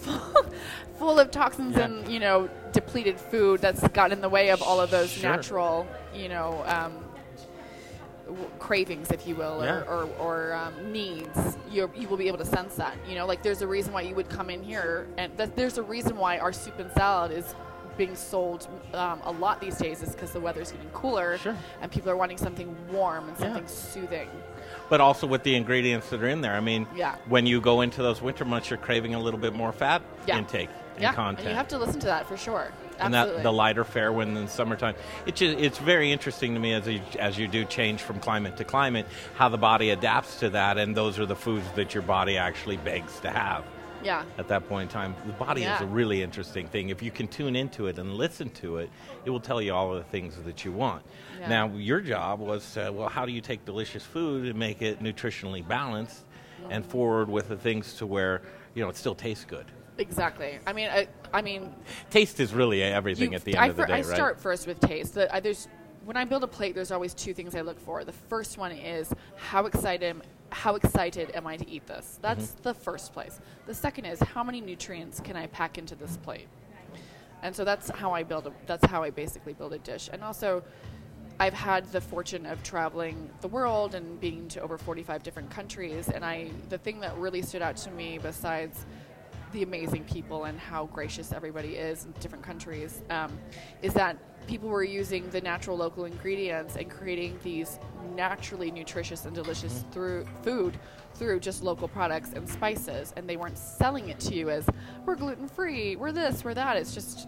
full, 1.00 1.20
of 1.20 1.32
toxins 1.32 1.76
Yeah. 1.78 1.86
and 1.86 2.08
you 2.08 2.20
know 2.20 2.50
depleted 2.72 3.20
food 3.20 3.60
that's 3.62 3.86
gotten 3.90 4.12
in 4.14 4.22
the 4.22 4.30
way 4.30 4.50
of 4.50 4.62
all 4.62 4.80
of 4.80 4.92
those 4.92 5.10
Sure. 5.12 5.30
natural 5.32 5.88
you 6.14 6.30
know 6.30 6.64
um, 6.68 6.94
w- 8.26 8.50
cravings, 8.60 9.12
if 9.12 9.28
you 9.28 9.36
will, 9.36 9.64
Yeah. 9.64 9.82
or, 9.82 9.84
or, 9.84 10.10
or 10.20 10.54
um, 10.54 10.92
needs. 10.92 11.58
You 11.70 11.90
you 11.96 12.08
will 12.08 12.18
be 12.18 12.28
able 12.28 12.38
to 12.40 12.46
sense 12.46 12.76
that. 12.76 12.96
You 13.08 13.16
know, 13.16 13.26
like 13.26 13.44
there's 13.44 13.62
a 13.62 13.68
reason 13.68 13.94
why 13.94 14.02
you 14.02 14.16
would 14.16 14.30
come 14.30 14.50
in 14.50 14.62
here, 14.64 15.08
and 15.18 15.36
th- 15.38 15.52
there's 15.56 15.78
a 15.78 15.84
reason 15.84 16.18
why 16.18 16.38
our 16.40 16.54
soup 16.54 16.80
and 16.80 16.92
salad 16.92 17.32
is 17.32 17.56
being 17.98 18.16
sold 18.16 18.68
um, 18.94 19.22
a 19.26 19.32
lot 19.32 19.60
these 19.62 19.78
days 19.78 20.02
is 20.02 20.14
because 20.14 20.32
the 20.32 20.40
weather's 20.40 20.72
getting 20.72 20.90
cooler 20.90 21.38
and 21.82 21.92
people 21.92 22.10
are 22.10 22.18
wanting 22.18 22.38
something 22.38 22.76
warm 22.92 23.28
and 23.30 23.38
Yeah. 23.38 23.46
something 23.46 23.68
soothing. 23.68 24.30
But 24.90 25.02
also 25.02 25.28
with 25.28 25.44
the 25.44 25.56
ingredients 25.56 26.10
that 26.10 26.22
are 26.22 26.28
in 26.28 26.42
there. 26.42 26.54
I 26.54 26.60
mean, 26.60 26.88
Yeah. 26.96 27.16
when 27.28 27.46
you 27.46 27.62
go 27.62 27.82
into 27.82 28.02
those 28.02 28.22
winter 28.22 28.46
months, 28.46 28.70
you're 28.70 28.78
craving 28.78 29.16
a 29.16 29.20
little 29.20 29.40
bit 29.40 29.54
more 29.54 29.72
fat 29.72 30.02
Yeah. 30.26 30.38
intake 30.38 30.70
and 30.96 31.04
yeah, 31.04 31.14
content. 31.14 31.40
and 31.40 31.50
you 31.50 31.56
have 31.56 31.68
to 31.70 31.78
listen 31.78 32.00
to 32.02 32.08
that 32.08 32.28
for 32.28 32.38
sure. 32.38 32.72
and 33.00 33.16
that 33.16 33.42
the 33.42 33.52
lighter 33.52 33.84
fare 33.84 34.12
when 34.14 34.38
in 34.38 34.46
the 34.46 34.48
summertime. 34.52 34.94
It's 35.26 35.40
ju- 35.40 35.56
it's 35.58 35.80
very 35.80 36.12
interesting 36.12 36.54
to 36.54 36.60
me 36.60 36.74
as 36.74 36.88
you, 36.88 37.02
as 37.18 37.36
you 37.36 37.48
do 37.48 37.66
change 37.66 38.00
from 38.04 38.20
climate 38.20 38.58
to 38.58 38.64
climate, 38.64 39.08
how 39.36 39.50
the 39.50 39.58
body 39.58 39.90
adapts 39.90 40.38
to 40.42 40.52
that, 40.52 40.78
and 40.78 40.96
those 40.96 41.18
are 41.18 41.26
the 41.26 41.36
foods 41.36 41.66
that 41.76 41.96
your 41.96 42.04
body 42.04 42.38
actually 42.38 42.78
begs 42.78 43.20
to 43.22 43.32
have. 43.32 43.64
Yeah. 44.04 44.26
At 44.38 44.48
that 44.48 44.68
point 44.68 44.90
in 44.90 44.94
time, 44.94 45.16
the 45.26 45.34
body 45.34 45.64
is 45.64 45.82
a 45.82 45.86
really 45.86 46.22
interesting 46.22 46.68
thing. 46.68 46.90
If 46.90 47.02
you 47.02 47.12
can 47.12 47.28
tune 47.28 47.56
into 47.56 47.88
it 47.88 48.00
and 48.00 48.14
listen 48.14 48.50
to 48.52 48.78
it, 48.78 48.90
it 49.26 49.30
will 49.30 49.40
tell 49.40 49.62
you 49.62 49.74
all 49.74 49.96
of 49.96 50.04
the 50.04 50.10
things 50.10 50.36
that 50.44 50.66
you 50.66 50.72
want. 50.72 51.04
Yeah. 51.40 51.50
Now, 51.50 51.68
your 51.70 52.02
job 52.02 52.40
was, 52.40 52.78
uh, 52.78 52.92
well, 52.94 53.10
how 53.10 53.26
do 53.26 53.32
you 53.32 53.42
take 53.42 53.66
delicious 53.66 54.04
food 54.04 54.48
and 54.48 54.58
make 54.58 54.82
it 54.82 55.02
nutritionally 55.02 55.68
balanced, 55.68 56.26
and 56.70 56.86
forward 56.86 57.30
with 57.30 57.50
the 57.50 57.58
things 57.58 57.96
to 57.96 58.06
where 58.06 58.42
you 58.76 58.84
know 58.84 58.90
it 58.90 58.96
still 58.96 59.16
tastes 59.16 59.46
good. 59.46 59.66
Exactly. 59.98 60.60
I 60.66 60.74
mean, 60.74 60.90
I, 60.90 61.08
I 61.34 61.42
mean, 61.42 61.74
Taste 62.10 62.40
is 62.40 62.54
really 62.54 62.82
everything 62.82 63.36
at 63.36 63.44
the 63.44 63.56
end 63.56 63.64
I, 63.64 63.68
of 63.68 63.76
the 63.76 63.86
day, 63.86 63.94
I 63.94 63.98
right? 63.98 64.06
start 64.06 64.40
first 64.40 64.66
with 64.68 64.80
taste. 64.80 65.16
The, 65.16 65.34
I, 65.34 65.40
there's 65.40 65.68
when 66.06 66.18
I 66.18 66.26
build 66.26 66.44
a 66.44 66.48
plate, 66.48 66.74
there's 66.74 66.92
always 66.92 67.14
two 67.14 67.34
things 67.34 67.56
I 67.56 67.62
look 67.62 67.80
for. 67.80 68.04
The 68.04 68.12
first 68.12 68.58
one 68.58 68.72
is 68.72 69.14
how 69.36 69.66
excited 69.66 70.22
how 70.52 70.76
excited 70.76 71.32
am 71.34 71.48
I 71.48 71.58
to 71.58 71.70
eat 71.70 71.88
this? 71.88 72.20
That's 72.22 72.52
Mhm. 72.52 72.62
the 72.64 72.74
first 72.74 73.14
place. 73.14 73.40
The 73.66 73.74
second 73.74 74.06
is 74.06 74.20
how 74.20 74.44
many 74.44 74.62
nutrients 74.62 75.20
can 75.20 75.36
I 75.36 75.48
pack 75.48 75.78
into 75.78 75.96
this 75.96 76.18
plate? 76.18 76.48
And 77.42 77.56
so 77.56 77.64
that's 77.64 77.90
how 77.90 78.14
I 78.14 78.24
build 78.24 78.48
a 78.48 78.54
that's 78.68 78.86
how 78.86 79.02
I 79.02 79.10
basically 79.10 79.54
build 79.54 79.74
a 79.74 79.80
dish. 79.80 80.10
And 80.12 80.24
also 80.24 80.64
I've 81.40 81.54
had 81.56 81.92
the 81.92 82.02
fortune 82.02 82.46
of 82.46 82.62
traveling 82.62 83.32
the 83.42 83.48
world 83.48 83.96
and 83.96 84.20
being 84.20 84.48
to 84.50 84.62
over 84.62 84.78
45 84.78 85.24
different 85.24 85.50
countries 85.50 86.08
and 86.10 86.24
I 86.24 86.52
the 86.70 86.78
thing 86.78 87.00
that 87.00 87.18
really 87.18 87.42
stood 87.42 87.64
out 87.64 87.78
to 87.78 87.92
me 87.92 88.20
besides 88.20 88.86
the 89.52 89.64
amazing 89.64 90.04
people 90.04 90.46
and 90.46 90.60
how 90.60 90.86
gracious 90.88 91.32
everybody 91.34 91.76
is 91.76 92.06
in 92.06 92.12
different 92.20 92.44
countries 92.44 93.02
um, 93.10 93.38
is 93.82 93.94
that 93.96 94.18
people 94.48 94.70
were 94.70 94.84
using 94.84 95.30
the 95.30 95.42
natural 95.42 95.78
local 95.78 96.06
ingredients 96.06 96.76
and 96.76 96.90
creating 96.90 97.38
these 97.44 97.80
naturally 98.16 98.72
nutritious 98.72 99.26
and 99.26 99.36
delicious 99.36 99.80
mm-hmm. 99.80 99.92
through 99.92 100.26
food 100.44 100.78
through 101.16 101.40
just 101.40 101.64
local 101.64 101.88
products 101.88 102.32
and 102.34 102.48
spices 102.50 103.14
and 103.16 103.28
they 103.30 103.38
weren't 103.38 103.58
selling 103.58 104.10
it 104.10 104.20
to 104.20 104.34
you 104.34 104.50
as 104.50 104.68
we're 105.06 105.16
gluten 105.16 105.48
free 105.48 105.96
we're 105.96 106.12
this 106.12 106.44
we're 106.44 106.54
that 106.54 106.78
it's 106.78 106.94
just 106.94 107.28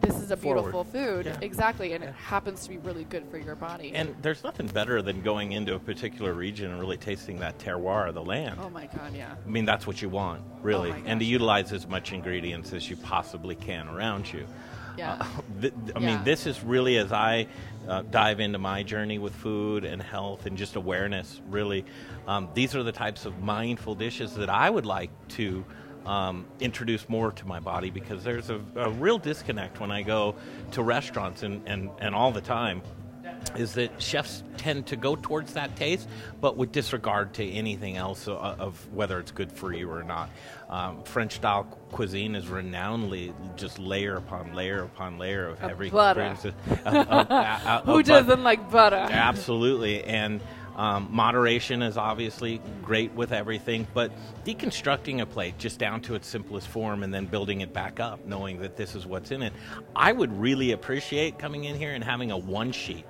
this 0.00 0.16
is 0.16 0.32
a 0.32 0.36
Forward. 0.36 0.62
beautiful 0.62 0.84
food 0.84 1.26
Yeah. 1.26 1.38
exactly 1.40 1.92
and 1.92 2.02
it 2.02 2.12
happens 2.14 2.64
to 2.64 2.68
be 2.68 2.78
really 2.78 3.04
good 3.04 3.24
for 3.30 3.38
your 3.38 3.54
body 3.54 3.92
And 3.94 4.16
there's 4.20 4.42
nothing 4.42 4.66
better 4.66 5.00
than 5.00 5.22
going 5.22 5.52
into 5.52 5.74
a 5.74 5.78
particular 5.78 6.32
region 6.34 6.72
and 6.72 6.80
really 6.80 6.96
tasting 6.96 7.38
that 7.38 7.58
terroir 7.58 8.08
of 8.08 8.14
the 8.14 8.24
land. 8.24 8.58
oh 8.60 8.70
my 8.70 8.86
god 8.86 9.14
yeah 9.14 9.34
I 9.46 9.48
mean, 9.48 9.64
that's 9.64 9.86
what 9.86 10.02
you 10.02 10.08
want, 10.08 10.42
really, 10.60 10.90
Oh 10.90 11.02
and 11.06 11.20
to 11.20 11.26
utilize 11.26 11.72
as 11.72 11.86
much 11.86 12.12
ingredients 12.12 12.72
as 12.72 12.90
you 12.90 12.96
possibly 12.96 13.54
can 13.54 13.88
around 13.88 14.32
you. 14.32 14.44
Yeah. 14.96 15.12
Uh, 15.14 15.26
th- 15.60 15.72
I 15.96 16.00
Yeah. 16.00 16.06
mean, 16.16 16.24
this 16.24 16.46
is 16.46 16.62
really 16.62 16.98
as 16.98 17.12
I 17.12 17.46
uh, 17.88 18.02
dive 18.02 18.40
into 18.40 18.58
my 18.58 18.82
journey 18.82 19.18
with 19.18 19.34
food 19.34 19.84
and 19.84 20.00
health 20.02 20.46
and 20.46 20.56
just 20.56 20.76
awareness. 20.76 21.40
Really, 21.48 21.84
um, 22.26 22.48
these 22.54 22.74
are 22.74 22.82
the 22.82 22.92
types 22.92 23.26
of 23.26 23.40
mindful 23.40 23.94
dishes 23.94 24.34
that 24.34 24.50
I 24.50 24.70
would 24.70 24.86
like 24.86 25.10
to. 25.30 25.64
Um, 26.04 26.46
introduce 26.58 27.08
more 27.08 27.30
to 27.30 27.46
my 27.46 27.60
body 27.60 27.88
because 27.88 28.24
there's 28.24 28.50
a, 28.50 28.60
a 28.74 28.90
real 28.90 29.18
disconnect 29.18 29.78
when 29.78 29.92
I 29.92 30.02
go 30.02 30.34
to 30.72 30.82
restaurants 30.82 31.44
and, 31.44 31.62
and, 31.68 31.90
and 32.00 32.12
all 32.12 32.32
the 32.32 32.40
time 32.40 32.82
is 33.56 33.74
that 33.74 34.00
chefs 34.00 34.42
tend 34.56 34.86
to 34.86 34.96
go 34.96 35.16
towards 35.16 35.54
that 35.54 35.74
taste, 35.76 36.08
but 36.40 36.56
with 36.56 36.72
disregard 36.72 37.34
to 37.34 37.48
anything 37.50 37.96
else 37.96 38.28
of, 38.28 38.36
of 38.60 38.92
whether 38.92 39.18
it's 39.18 39.30
good 39.32 39.52
for 39.52 39.72
you 39.72 39.90
or 39.90 40.02
not. 40.02 40.30
Um, 40.70 41.02
French 41.04 41.34
style 41.34 41.64
cuisine 41.90 42.34
is 42.34 42.46
renownedly 42.46 43.34
just 43.56 43.78
layer 43.78 44.16
upon 44.16 44.54
layer 44.54 44.82
upon 44.84 45.18
layer 45.18 45.48
of 45.48 45.52
Of 45.54 45.58
heavy 45.70 45.90
butter. 45.90 46.22
ingredients. 46.22 46.56
Of- 46.86 46.86
of- 46.96 47.08
of- 47.08 47.66
of 47.66 47.84
Who 47.84 48.02
doesn't 48.02 48.42
like 48.42 48.70
butter? 48.70 48.96
Absolutely, 49.10 50.04
and 50.04 50.40
um, 50.74 51.08
moderation 51.10 51.82
is 51.82 51.98
obviously 51.98 52.58
great 52.82 53.12
with 53.12 53.30
everything, 53.32 53.86
but 53.92 54.10
deconstructing 54.46 55.20
a 55.20 55.26
plate 55.26 55.58
just 55.58 55.78
down 55.78 56.00
to 56.02 56.14
its 56.14 56.26
simplest 56.26 56.68
form 56.68 57.02
and 57.02 57.12
then 57.12 57.26
building 57.26 57.60
it 57.60 57.74
back 57.74 58.00
up, 58.00 58.24
knowing 58.24 58.58
that 58.60 58.76
this 58.76 58.94
is 58.94 59.04
what's 59.06 59.30
in 59.32 59.42
it. 59.42 59.52
I 59.94 60.12
would 60.12 60.32
really 60.40 60.72
appreciate 60.72 61.38
coming 61.38 61.64
in 61.64 61.76
here 61.76 61.92
and 61.92 62.02
having 62.02 62.30
a 62.30 62.38
one 62.38 62.72
sheet 62.72 63.04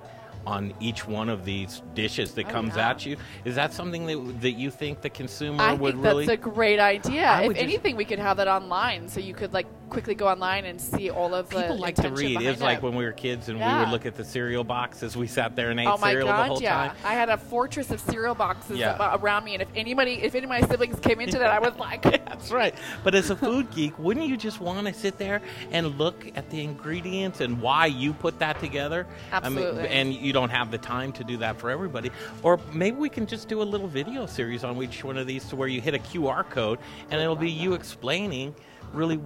on 0.45 0.73
each 0.79 1.07
one 1.07 1.29
of 1.29 1.45
these 1.45 1.81
dishes 1.95 2.33
that 2.33 2.47
Oh, 2.47 2.51
comes 2.51 2.75
yeah. 2.75 2.89
at 2.89 3.05
you. 3.05 3.17
Is 3.45 3.55
that 3.55 3.73
something 3.73 4.05
that 4.07 4.41
that 4.41 4.51
you 4.51 4.69
think 4.71 5.01
the 5.01 5.09
consumer 5.09 5.57
would 5.57 5.61
really? 5.63 5.69
I 5.69 5.73
would 5.73 5.93
think 5.93 6.03
really? 6.05 6.25
that's 6.25 6.45
a 6.47 6.49
great 6.49 6.79
idea. 6.79 7.25
I 7.27 7.43
If 7.43 7.57
anything, 7.57 7.95
we 7.95 8.05
could 8.05 8.19
have 8.19 8.37
that 8.37 8.47
online, 8.47 9.07
so 9.07 9.19
you 9.19 9.33
could 9.33 9.53
like 9.53 9.67
quickly 9.89 10.15
go 10.15 10.27
online 10.27 10.65
and 10.65 10.81
see 10.81 11.09
all 11.11 11.35
of 11.35 11.49
the 11.49 11.61
People 11.61 11.77
like 11.77 11.95
to 11.95 12.09
read. 12.09 12.39
behind 12.39 12.47
It's 12.47 12.61
like 12.61 12.81
when 12.81 12.95
we 12.95 13.05
were 13.05 13.11
kids 13.11 13.47
and 13.49 13.59
we 13.59 13.65
would 13.65 13.89
look 13.89 14.05
at 14.07 14.15
the 14.15 14.25
cereal 14.25 14.63
boxes. 14.63 15.15
We 15.15 15.27
sat 15.27 15.55
there 15.55 15.69
and 15.69 15.79
ate 15.79 15.87
Oh 15.87 15.97
my 15.97 16.11
cereal 16.11 16.27
the 16.27 16.33
god, 16.33 16.47
whole 16.47 16.61
yeah! 16.61 16.87
time. 16.87 16.95
I 17.05 17.13
had 17.13 17.29
a 17.29 17.37
fortress 17.37 17.91
of 17.91 17.99
cereal 18.01 18.33
boxes 18.33 18.79
Yeah. 18.79 19.15
around 19.21 19.43
me, 19.45 19.53
and 19.53 19.61
if 19.61 19.67
anybody, 19.75 20.13
if 20.23 20.33
any 20.35 20.45
of 20.45 20.49
my 20.49 20.61
siblings 20.61 20.99
came 20.99 21.21
into 21.21 21.37
that, 21.37 21.51
I 21.51 21.59
was 21.59 21.75
like, 21.77 22.01
That's 22.33 22.51
right. 22.51 22.73
But 23.03 23.13
as 23.15 23.29
a 23.29 23.35
food 23.35 23.69
geek, 23.71 23.97
wouldn't 23.99 24.27
you 24.27 24.35
just 24.35 24.59
want 24.59 24.85
to 24.87 24.93
sit 24.93 25.17
there 25.19 25.41
and 25.71 25.97
look 25.99 26.25
at 26.35 26.49
the 26.49 26.61
ingredients 26.63 27.39
and 27.41 27.61
why 27.61 27.85
you 27.85 28.13
put 28.13 28.39
that 28.39 28.59
together? 28.59 29.05
I 29.31 29.47
mean, 29.49 29.59
Absolutely. 29.59 29.87
and 29.89 30.13
you 30.13 30.32
don't 30.33 30.49
have 30.49 30.71
the 30.71 30.77
time 30.77 31.13
to 31.13 31.23
do 31.23 31.37
that 31.37 31.57
for 31.57 31.69
everybody. 31.69 32.11
Or 32.41 32.59
maybe 32.73 32.97
we 32.97 33.09
can 33.09 33.25
just 33.25 33.47
do 33.47 33.61
a 33.61 33.63
little 33.63 33.87
video 33.87 34.25
series 34.25 34.63
on 34.63 34.81
each 34.83 35.03
one 35.03 35.17
of 35.17 35.27
these 35.27 35.45
to 35.45 35.55
where 35.55 35.69
you 35.69 35.79
hit 35.79 35.93
a 35.93 35.99
QR 35.99 36.49
code 36.49 36.79
and 37.09 37.21
it'll 37.21 37.35
be 37.35 37.49
you 37.49 37.73
explaining 37.73 38.53
really 38.93 39.19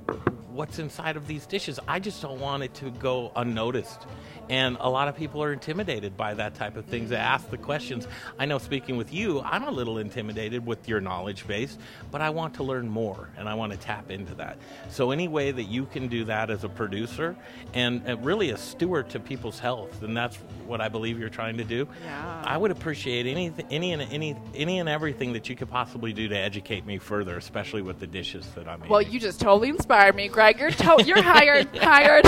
what's 0.58 0.80
inside 0.80 1.16
of 1.16 1.28
these 1.28 1.46
dishes. 1.46 1.80
I 1.88 2.00
just 2.00 2.22
don't 2.22 2.40
want 2.40 2.64
it 2.64 2.74
to 2.76 2.90
go 2.90 3.32
unnoticed. 3.36 4.08
And 4.50 4.78
a 4.80 4.90
lot 4.90 5.08
of 5.08 5.16
people 5.16 5.44
are 5.44 5.52
intimidated 5.52 6.16
by 6.16 6.34
that 6.36 6.56
type 6.56 6.78
of 6.78 6.86
things. 6.86 7.10
They 7.10 7.18
ask 7.18 7.50
the 7.50 7.58
questions. 7.58 8.08
I 8.40 8.46
know, 8.46 8.58
speaking 8.58 8.96
with 8.98 9.14
you, 9.14 9.42
I'm 9.42 9.64
a 9.64 9.72
little 9.72 9.98
intimidated 9.98 10.66
with 10.66 10.88
your 10.88 11.02
knowledge 11.02 11.46
base, 11.48 11.78
but 12.12 12.22
I 12.22 12.30
want 12.30 12.54
to 12.56 12.64
learn 12.64 12.88
more 12.88 13.30
and 13.38 13.48
I 13.50 13.54
want 13.56 13.74
to 13.74 13.78
tap 13.78 14.10
into 14.10 14.34
that. 14.36 14.58
So, 14.90 15.12
any 15.12 15.28
way 15.28 15.52
that 15.52 15.64
you 15.64 15.86
can 15.86 16.08
do 16.08 16.24
that 16.26 16.50
as 16.50 16.64
a 16.64 16.70
producer 16.70 17.36
and 17.74 18.08
uh, 18.08 18.18
really 18.18 18.52
a 18.52 18.58
steward 18.58 19.10
to 19.10 19.20
people's 19.20 19.60
health, 19.60 20.02
and 20.02 20.16
that's 20.16 20.38
what 20.66 20.80
I 20.80 20.88
believe 20.88 21.20
you're 21.20 21.30
trying 21.30 21.58
to 21.58 21.66
do. 21.66 21.88
Yeah. 22.04 22.42
I 22.46 22.58
would 22.58 22.72
appreciate 22.72 23.28
any, 23.28 23.52
any 23.70 23.92
and 23.92 24.02
any, 24.02 24.36
any 24.56 24.80
and 24.80 24.88
everything 24.88 25.34
that 25.34 25.50
you 25.50 25.56
could 25.56 25.70
possibly 25.70 26.14
do 26.14 26.30
to 26.30 26.38
educate 26.38 26.86
me 26.86 26.98
further, 26.98 27.38
especially 27.38 27.82
with 27.82 28.00
the 28.00 28.08
dishes 28.08 28.48
that 28.56 28.68
I'm 28.68 28.80
eating. 28.80 28.90
Well, 28.90 29.02
you 29.02 29.20
just 29.20 29.42
totally 29.58 29.70
inspired 29.70 30.16
me, 30.16 30.28
Greg. 30.28 30.60
You're 30.60 30.72
to- 30.72 31.04
you're 31.06 31.22
hired. 31.22 31.76
hired. 31.82 32.26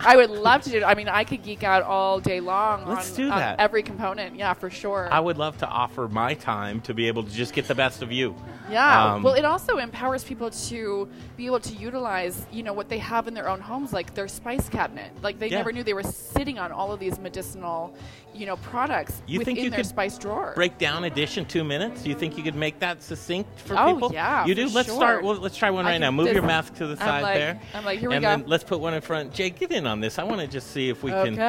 I 0.00 0.16
would 0.16 0.30
love 0.30 0.62
to 0.62 0.70
do. 0.70 0.78
it. 0.78 0.82
I 0.82 0.94
mean, 0.94 1.08
I 1.08 1.24
could 1.24 1.42
geek 1.42 1.62
out 1.62 1.82
all 1.82 2.18
day 2.20 2.40
long 2.40 2.86
Let's 2.86 3.10
on, 3.10 3.16
do 3.16 3.30
on 3.30 3.38
that. 3.38 3.60
every 3.60 3.82
component. 3.82 4.36
Yeah, 4.36 4.54
for 4.54 4.68
sure. 4.70 5.08
I 5.12 5.20
would 5.20 5.38
love 5.38 5.58
to 5.58 5.68
offer 5.68 6.08
my 6.08 6.34
time 6.34 6.80
to 6.82 6.94
be 6.94 7.06
able 7.08 7.22
to 7.22 7.30
just 7.30 7.52
get 7.52 7.68
the 7.68 7.74
best 7.74 8.02
of 8.02 8.10
you. 8.10 8.34
Yeah. 8.70 9.14
Um, 9.14 9.22
well, 9.22 9.34
it 9.34 9.44
also 9.44 9.78
empowers 9.78 10.24
people 10.24 10.50
to 10.50 11.08
be 11.36 11.46
able 11.46 11.60
to 11.60 11.74
utilize, 11.74 12.46
you 12.52 12.62
know, 12.62 12.72
what 12.72 12.88
they 12.88 12.98
have 12.98 13.28
in 13.28 13.34
their 13.34 13.48
own 13.48 13.60
homes, 13.60 13.92
like 13.92 14.14
their 14.14 14.28
spice 14.28 14.68
cabinet. 14.68 15.10
Like 15.22 15.38
they 15.38 15.48
Yeah. 15.48 15.58
never 15.58 15.72
knew 15.72 15.82
they 15.84 15.94
were 15.94 16.02
sitting 16.02 16.58
on 16.58 16.72
all 16.72 16.92
of 16.92 16.98
these 17.00 17.18
medicinal, 17.18 17.94
you 18.34 18.46
know, 18.46 18.56
products 18.56 19.22
You 19.26 19.40
think 19.44 19.58
you 19.58 19.70
could 19.70 19.86
spice 19.86 20.16
drawer. 20.18 20.52
break 20.54 20.78
down 20.78 21.04
a 21.04 21.10
dish 21.10 21.36
in 21.38 21.44
two 21.46 21.64
minutes? 21.64 22.06
You 22.06 22.14
think 22.14 22.36
you 22.36 22.42
could 22.42 22.54
make 22.54 22.78
that 22.80 23.02
succinct 23.02 23.58
for 23.60 23.76
Oh, 23.78 23.92
people? 23.94 24.10
yeah, 24.12 24.46
You 24.46 24.54
do. 24.54 24.68
let's 24.68 24.88
sure. 24.88 24.96
start. 24.96 25.24
Well, 25.24 25.34
let's 25.36 25.56
try 25.56 25.70
one 25.70 25.86
I 25.86 25.90
right 25.92 25.98
now. 25.98 26.10
Move 26.10 26.32
your 26.32 26.42
mask 26.42 26.74
to 26.76 26.86
the 26.86 26.96
side 26.96 27.22
like- 27.22 27.34
there. 27.34 27.60
I'm 27.74 27.84
like, 27.84 27.98
here 27.98 28.08
we 28.08 28.16
and 28.16 28.22
go. 28.22 28.28
then 28.28 28.44
let's 28.46 28.64
put 28.64 28.80
one 28.80 28.94
in 28.94 29.00
front. 29.00 29.32
Jay, 29.34 29.50
get 29.50 29.70
in 29.72 29.86
on 29.86 30.00
this. 30.00 30.18
I 30.18 30.24
want 30.24 30.40
to 30.40 30.46
just 30.46 30.70
see 30.70 30.88
if 30.88 31.02
we 31.02 31.12
Okay. 31.12 31.34
can. 31.36 31.40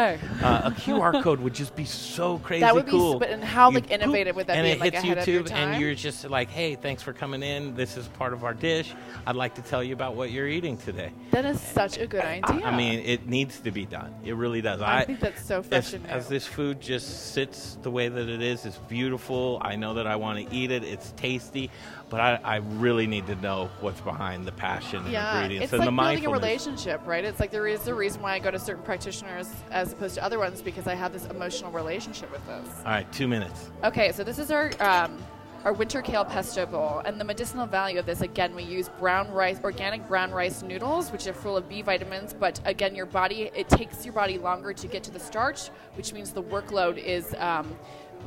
Uh, 0.43 0.61
a 0.65 0.71
QR 0.71 1.21
code 1.21 1.39
would 1.39 1.53
just 1.53 1.75
be 1.75 1.85
so 1.85 2.37
crazy 2.43 2.61
That 2.61 2.73
would 2.75 2.85
be 2.85 2.91
cool. 2.91 3.19
sp- 3.21 3.29
and 3.29 3.43
how, 3.43 3.69
You 3.69 3.75
like, 3.75 3.83
poop, 3.83 3.91
innovative 3.93 4.35
would 4.35 4.47
that 4.47 4.57
and 4.57 4.65
be, 4.65 4.71
it 4.71 4.79
like, 4.79 4.93
hits 4.93 5.03
ahead 5.03 5.17
of 5.19 5.27
your 5.27 5.43
YouTube, 5.43 5.51
and 5.51 5.81
you're 5.81 5.93
just 5.95 6.29
like, 6.29 6.49
hey, 6.49 6.75
thanks 6.75 7.01
for 7.03 7.13
coming 7.13 7.43
in. 7.43 7.75
This 7.75 7.97
is 7.97 8.07
part 8.09 8.33
of 8.33 8.43
our 8.43 8.53
dish. 8.53 8.93
I'd 9.27 9.35
like 9.35 9.55
to 9.55 9.61
tell 9.61 9.83
you 9.83 9.93
about 9.93 10.15
what 10.15 10.31
you're 10.31 10.47
eating 10.47 10.77
today. 10.77 11.11
That 11.31 11.45
is 11.45 11.59
such 11.61 11.97
a 11.97 12.07
good 12.07 12.23
idea. 12.23 12.65
I 12.65 12.75
mean, 12.75 12.99
it 12.99 13.27
needs 13.27 13.59
to 13.61 13.71
be 13.71 13.85
done. 13.85 14.13
It 14.23 14.35
really 14.35 14.61
does. 14.61 14.81
I 14.81 15.05
think 15.05 15.19
that's 15.19 15.45
so 15.45 15.61
fresh 15.63 15.87
as, 15.87 15.93
and 15.95 16.07
as 16.07 16.27
this 16.27 16.47
food 16.47 16.70
just 16.73 17.33
sits 17.33 17.77
the 17.81 17.91
way 17.91 18.07
that 18.09 18.29
it 18.29 18.41
is, 18.41 18.65
it's 18.65 18.77
beautiful. 18.77 19.59
I 19.61 19.75
know 19.75 19.93
that 19.95 20.07
I 20.07 20.15
want 20.15 20.47
to 20.47 20.55
eat 20.55 20.71
it. 20.71 20.83
It's 20.83 21.11
tasty, 21.13 21.69
but 22.09 22.19
I, 22.19 22.39
I 22.43 22.55
really 22.57 23.07
need 23.07 23.27
to 23.27 23.35
know 23.35 23.69
what's 23.79 24.01
behind 24.01 24.45
the 24.45 24.51
passion 24.51 25.03
and 25.03 25.11
yeah, 25.11 25.35
ingredients 25.35 25.65
it's 25.65 25.73
and 25.73 25.79
like 25.79 25.89
the 25.89 26.01
building 26.01 26.25
a 26.25 26.29
relationship, 26.29 27.01
right? 27.05 27.23
It's 27.23 27.39
like 27.39 27.51
there 27.51 27.67
is 27.67 27.87
a 27.87 27.95
reason 27.95 28.21
why 28.21 28.33
I 28.33 28.39
go 28.39 28.51
to 28.51 28.59
certain 28.59 28.83
practitioners 28.83 29.49
as 29.71 29.93
opposed 29.93 30.15
to 30.15 30.23
other 30.23 30.39
ones 30.39 30.61
because 30.61 30.87
I 30.87 30.95
have 30.95 31.13
this 31.13 31.25
emotional 31.25 31.71
relationship 31.71 32.31
with 32.31 32.45
this. 32.47 32.69
All 32.79 32.91
right, 32.91 33.11
two 33.11 33.27
minutes. 33.27 33.71
Okay, 33.83 34.11
so 34.11 34.23
this 34.23 34.39
is 34.39 34.51
our 34.51 34.71
um, 34.79 35.17
our 35.63 35.73
winter 35.73 36.01
kale 36.01 36.25
pesto 36.25 36.65
bowl, 36.65 37.01
and 37.05 37.19
the 37.19 37.23
medicinal 37.23 37.67
value 37.67 37.99
of 37.99 38.05
this 38.05 38.21
again, 38.21 38.55
we 38.55 38.63
use 38.63 38.89
brown 38.99 39.31
rice, 39.31 39.59
organic 39.63 40.07
brown 40.07 40.31
rice 40.31 40.63
noodles, 40.63 41.11
which 41.11 41.27
are 41.27 41.33
full 41.33 41.55
of 41.55 41.69
B 41.69 41.81
vitamins. 41.81 42.33
But 42.33 42.59
again, 42.65 42.95
your 42.95 43.05
body 43.05 43.51
it 43.55 43.69
takes 43.69 44.03
your 44.03 44.13
body 44.13 44.37
longer 44.37 44.73
to 44.73 44.87
get 44.87 45.03
to 45.03 45.11
the 45.11 45.19
starch, 45.19 45.67
which 45.95 46.13
means 46.13 46.31
the 46.31 46.43
workload 46.43 46.97
is. 46.97 47.35
Um, 47.37 47.75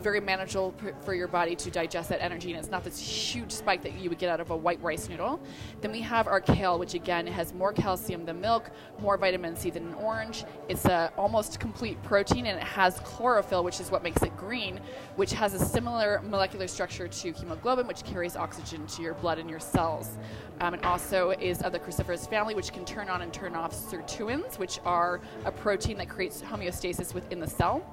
very 0.03 0.21
manageable 0.21 0.75
for 1.03 1.15
your 1.15 1.29
body 1.29 1.55
to 1.57 1.71
digest 1.71 2.09
that 2.09 2.23
energy, 2.23 2.51
and 2.53 2.59
it's 2.59 2.71
not 2.71 2.85
this 2.85 2.99
huge 2.99 3.51
spike 3.51 3.83
that 3.83 3.99
you 3.99 4.09
would 4.09 4.19
get 4.19 4.29
out 4.29 4.41
of 4.41 4.51
a 4.51 4.57
white 4.57 4.83
rice 4.83 5.09
noodle. 5.09 5.41
Then 5.81 5.93
we 5.93 6.01
have 6.01 6.27
our 6.27 6.41
kale, 6.41 6.79
which 6.79 6.95
again 6.95 7.27
has 7.27 7.53
more 7.53 7.73
calcium 7.73 8.25
than 8.25 8.41
milk, 8.41 8.71
more 9.01 9.16
vitamin 9.16 9.57
C 9.57 9.71
than 9.71 9.89
an 9.89 9.95
orange. 9.95 10.45
It's 10.69 10.85
a 10.85 11.12
almost 11.16 11.61
complete 11.61 12.03
protein, 12.03 12.47
and 12.47 12.59
it 12.59 12.65
has 12.65 13.01
chlorophyll, 13.01 13.65
which 13.65 13.81
is 13.81 13.91
what 13.91 14.03
makes 14.03 14.23
it 14.23 14.37
green, 14.37 14.81
which 15.16 15.33
has 15.33 15.55
a 15.55 15.59
similar 15.59 16.21
molecular 16.25 16.66
structure 16.66 17.09
to 17.09 17.33
hemoglobin, 17.33 17.87
which 17.87 18.05
carries 18.05 18.37
oxygen 18.37 18.87
to 18.87 19.03
your 19.03 19.15
blood 19.15 19.39
and 19.39 19.49
your 19.49 19.61
cells. 19.61 20.19
Um, 20.61 20.75
it 20.75 20.85
also 20.85 21.31
is 21.31 21.62
of 21.62 21.73
the 21.73 21.79
cruciferous 21.79 22.29
family, 22.29 22.55
which 22.55 22.73
can 22.73 22.85
turn 22.85 23.09
on 23.09 23.23
and 23.23 23.33
turn 23.33 23.55
off 23.55 23.75
sirtuins, 23.75 24.59
which 24.59 24.79
are 24.85 25.21
a 25.45 25.53
protein 25.53 25.99
that 25.99 26.09
creates 26.09 26.43
homeostasis 26.43 27.15
within 27.15 27.41
the 27.41 27.47
cell. 27.47 27.85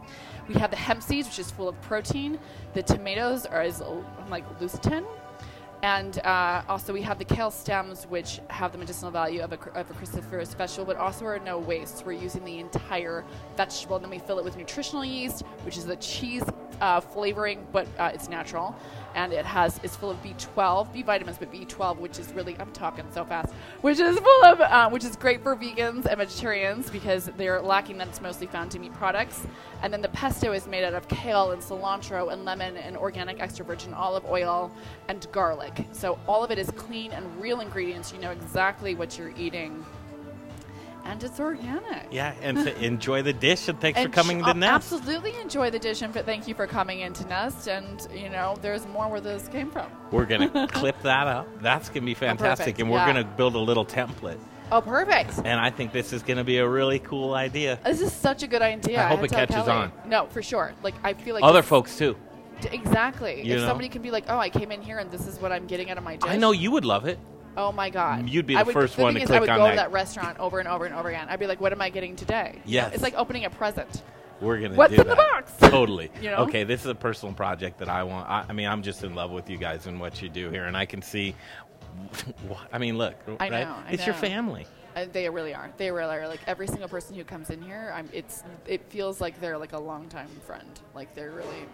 We 0.47 0.55
have 0.55 0.71
the 0.71 0.77
hemp 0.77 1.03
seeds, 1.03 1.27
which 1.27 1.39
is 1.39 1.51
full 1.51 1.69
of 1.69 1.79
protein. 1.81 2.39
The 2.73 2.83
tomatoes 2.83 3.45
are 3.45 3.61
as 3.61 3.81
like 4.29 4.45
lecithin. 4.59 5.05
And 5.83 6.19
uh, 6.19 6.61
also, 6.69 6.93
we 6.93 7.01
have 7.01 7.17
the 7.17 7.25
kale 7.25 7.49
stems, 7.49 8.03
which 8.03 8.39
have 8.49 8.71
the 8.71 8.77
medicinal 8.77 9.09
value 9.09 9.41
of 9.41 9.51
a, 9.51 9.55
of 9.71 9.89
a 9.89 9.93
cruciferous 9.93 10.55
vegetable, 10.55 10.85
but 10.85 10.97
also 10.97 11.25
are 11.25 11.39
no 11.39 11.57
waste. 11.57 12.05
We're 12.05 12.11
using 12.11 12.45
the 12.45 12.59
entire 12.59 13.25
vegetable, 13.57 13.95
and 13.95 14.05
then 14.05 14.11
we 14.11 14.19
fill 14.19 14.37
it 14.37 14.45
with 14.45 14.57
nutritional 14.57 15.03
yeast, 15.03 15.43
which 15.63 15.77
is 15.77 15.85
the 15.87 15.95
cheese 15.95 16.43
uh, 16.81 16.99
flavoring, 16.99 17.65
but 17.71 17.87
uh, 17.97 18.11
it's 18.13 18.29
natural, 18.29 18.75
and 19.15 19.33
it 19.33 19.45
has 19.45 19.79
it's 19.83 19.95
full 19.95 20.09
of 20.09 20.21
B12, 20.23 20.93
B 20.93 21.03
vitamins, 21.03 21.37
but 21.37 21.51
B12, 21.51 21.97
which 21.97 22.19
is 22.19 22.31
really 22.33 22.55
I'm 22.59 22.71
talking 22.71 23.05
so 23.13 23.25
fast, 23.25 23.53
which 23.81 23.99
is 23.99 24.19
full 24.19 24.45
of 24.45 24.61
uh, 24.61 24.89
which 24.89 25.03
is 25.03 25.15
great 25.15 25.43
for 25.43 25.55
vegans 25.55 26.05
and 26.05 26.17
vegetarians 26.17 26.89
because 26.89 27.29
they're 27.37 27.61
lacking 27.61 27.97
that 27.97 28.07
it's 28.07 28.21
mostly 28.21 28.47
found 28.47 28.75
in 28.75 28.81
meat 28.81 28.93
products. 28.93 29.45
And 29.83 29.91
then 29.91 30.01
the 30.01 30.09
pesto 30.09 30.53
is 30.53 30.67
made 30.67 30.83
out 30.83 30.93
of 30.93 31.07
kale 31.07 31.51
and 31.51 31.61
cilantro 31.61 32.31
and 32.31 32.45
lemon 32.45 32.77
and 32.77 32.95
organic 32.95 33.39
extra 33.39 33.65
virgin 33.65 33.93
olive 33.93 34.25
oil 34.25 34.71
and 35.07 35.25
garlic. 35.31 35.87
So 35.91 36.19
all 36.27 36.43
of 36.43 36.51
it 36.51 36.59
is 36.59 36.69
clean 36.71 37.11
and 37.11 37.41
real 37.41 37.61
ingredients. 37.61 38.13
You 38.13 38.19
know 38.19 38.31
exactly 38.31 38.95
what 38.95 39.17
you're 39.17 39.33
eating. 39.37 39.83
And 41.03 41.23
it's 41.23 41.39
organic. 41.39 42.07
Yeah, 42.11 42.33
and 42.41 42.57
to 42.57 42.83
enjoy 42.83 43.21
the 43.21 43.33
dish, 43.33 43.67
and 43.67 43.79
thanks 43.79 44.01
for 44.01 44.09
coming 44.09 44.39
sh- 44.39 44.45
to 44.45 44.49
uh, 44.51 44.53
Nest. 44.53 44.93
Absolutely 44.93 45.35
enjoy 45.41 45.69
the 45.71 45.79
dish, 45.79 46.01
and 46.01 46.13
thank 46.13 46.47
you 46.47 46.53
for 46.53 46.67
coming 46.67 46.99
into 47.01 47.25
Nest. 47.25 47.67
And 47.67 48.07
you 48.13 48.29
know, 48.29 48.55
there's 48.61 48.85
more 48.87 49.07
where 49.09 49.21
this 49.21 49.47
came 49.47 49.71
from. 49.71 49.91
We're 50.11 50.25
gonna 50.25 50.67
clip 50.71 51.01
that 51.03 51.27
up. 51.27 51.47
That's 51.61 51.89
gonna 51.89 52.05
be 52.05 52.13
fantastic, 52.13 52.65
perfect, 52.65 52.79
and 52.81 52.89
we're 52.91 52.97
yeah. 52.99 53.07
gonna 53.07 53.23
build 53.23 53.55
a 53.55 53.59
little 53.59 53.85
template. 53.85 54.39
Oh, 54.71 54.79
perfect. 54.79 55.39
And 55.43 55.59
I 55.59 55.69
think 55.69 55.91
this 55.91 56.13
is 56.13 56.23
gonna 56.23 56.45
be 56.45 56.57
a 56.57 56.67
really 56.67 56.99
cool 56.99 57.33
idea. 57.33 57.77
This 57.83 57.99
is 57.99 58.13
such 58.13 58.41
a 58.43 58.47
good 58.47 58.61
idea. 58.61 59.03
I 59.03 59.07
hope 59.09 59.19
had 59.19 59.25
it 59.25 59.31
catches 59.31 59.55
Kelly. 59.55 59.69
on. 59.71 59.91
No, 60.05 60.27
for 60.27 60.41
sure. 60.41 60.73
Like 60.81 60.95
I 61.03 61.13
feel 61.13 61.35
like 61.35 61.43
Other 61.43 61.61
folks 61.61 61.97
too. 61.97 62.15
D- 62.61 62.69
Exactly. 62.71 63.45
You 63.45 63.55
if 63.55 63.61
know? 63.61 63.67
somebody 63.67 63.89
can 63.89 64.01
be 64.01 64.11
like, 64.11 64.25
"Oh, 64.29 64.37
I 64.37 64.49
came 64.49 64.71
in 64.71 64.81
here 64.81 64.99
and 64.99 65.11
this 65.11 65.27
is 65.27 65.39
what 65.39 65.51
I'm 65.51 65.67
getting 65.67 65.89
out 65.89 65.97
of 65.97 66.03
my 66.03 66.15
dish." 66.15 66.29
I 66.29 66.37
know 66.37 66.51
you 66.51 66.71
would 66.71 66.85
love 66.85 67.05
it. 67.05 67.19
Oh 67.57 67.71
my 67.71 67.89
god. 67.89 68.29
You'd 68.29 68.45
be 68.47 68.55
I 68.55 68.63
the 68.63 68.67
would, 68.67 68.73
first 68.73 68.95
the 68.95 69.03
one 69.03 69.13
thing 69.13 69.19
to 69.19 69.23
is, 69.23 69.27
click 69.29 69.37
I 69.37 69.41
would 69.41 69.49
on 69.49 69.57
go 69.59 69.63
that. 69.65 69.71
to 69.71 69.75
that 69.77 69.91
restaurant 69.91 70.39
over 70.39 70.59
and 70.59 70.67
over 70.67 70.85
and 70.85 70.95
over 70.95 71.09
again. 71.09 71.27
I'd 71.29 71.39
be 71.39 71.47
like, 71.47 71.59
"What 71.61 71.71
am 71.73 71.81
I 71.81 71.89
getting 71.89 72.15
today?" 72.15 72.53
Know, 72.55 72.61
Yes. 72.65 72.93
It's 72.93 73.03
like 73.03 73.13
opening 73.15 73.45
a 73.45 73.49
present. 73.49 74.03
We're 74.39 74.59
gonna 74.59 74.75
What's 74.75 74.93
do 74.95 75.01
in 75.01 75.07
the 75.07 75.15
that. 75.15 75.45
box? 75.45 75.53
Totally. 75.59 76.09
You 76.21 76.31
know? 76.31 76.37
Okay, 76.37 76.63
this 76.63 76.81
is 76.81 76.87
a 76.87 76.95
personal 76.95 77.33
project 77.35 77.77
that 77.79 77.89
I 77.89 78.03
want. 78.03 78.27
I, 78.29 78.45
I 78.49 78.53
mean, 78.53 78.67
I'm 78.67 78.81
just 78.81 79.03
in 79.03 79.13
love 79.13 79.31
with 79.31 79.49
you 79.49 79.57
guys 79.57 79.85
and 79.85 79.99
what 79.99 80.21
you 80.21 80.29
do 80.29 80.49
here, 80.49 80.65
and 80.65 80.75
I 80.75 80.85
can 80.85 81.01
see. 81.01 81.35
I 82.73 82.77
mean, 82.77 82.97
look, 82.97 83.15
I 83.39 83.49
know. 83.49 83.57
right? 83.57 83.67
I 83.87 83.91
it's 83.91 84.05
your 84.05 84.15
know. 84.15 84.21
family. 84.21 84.65
Uh, 84.95 85.05
they 85.11 85.29
really 85.29 85.53
are. 85.53 85.69
They 85.77 85.91
really 85.91 86.15
are. 86.17 86.27
Like 86.27 86.39
every 86.47 86.67
single 86.67 86.89
person 86.89 87.15
who 87.15 87.23
comes 87.23 87.49
in 87.49 87.61
here, 87.61 87.93
I'm, 87.95 88.09
it's 88.11 88.43
it 88.67 88.83
feels 88.89 89.21
like 89.21 89.39
they're 89.39 89.57
like 89.57 89.73
a 89.73 89.79
longtime 89.79 90.27
friend. 90.45 90.67
Like 90.95 91.13
they're 91.15 91.31
really, 91.31 91.65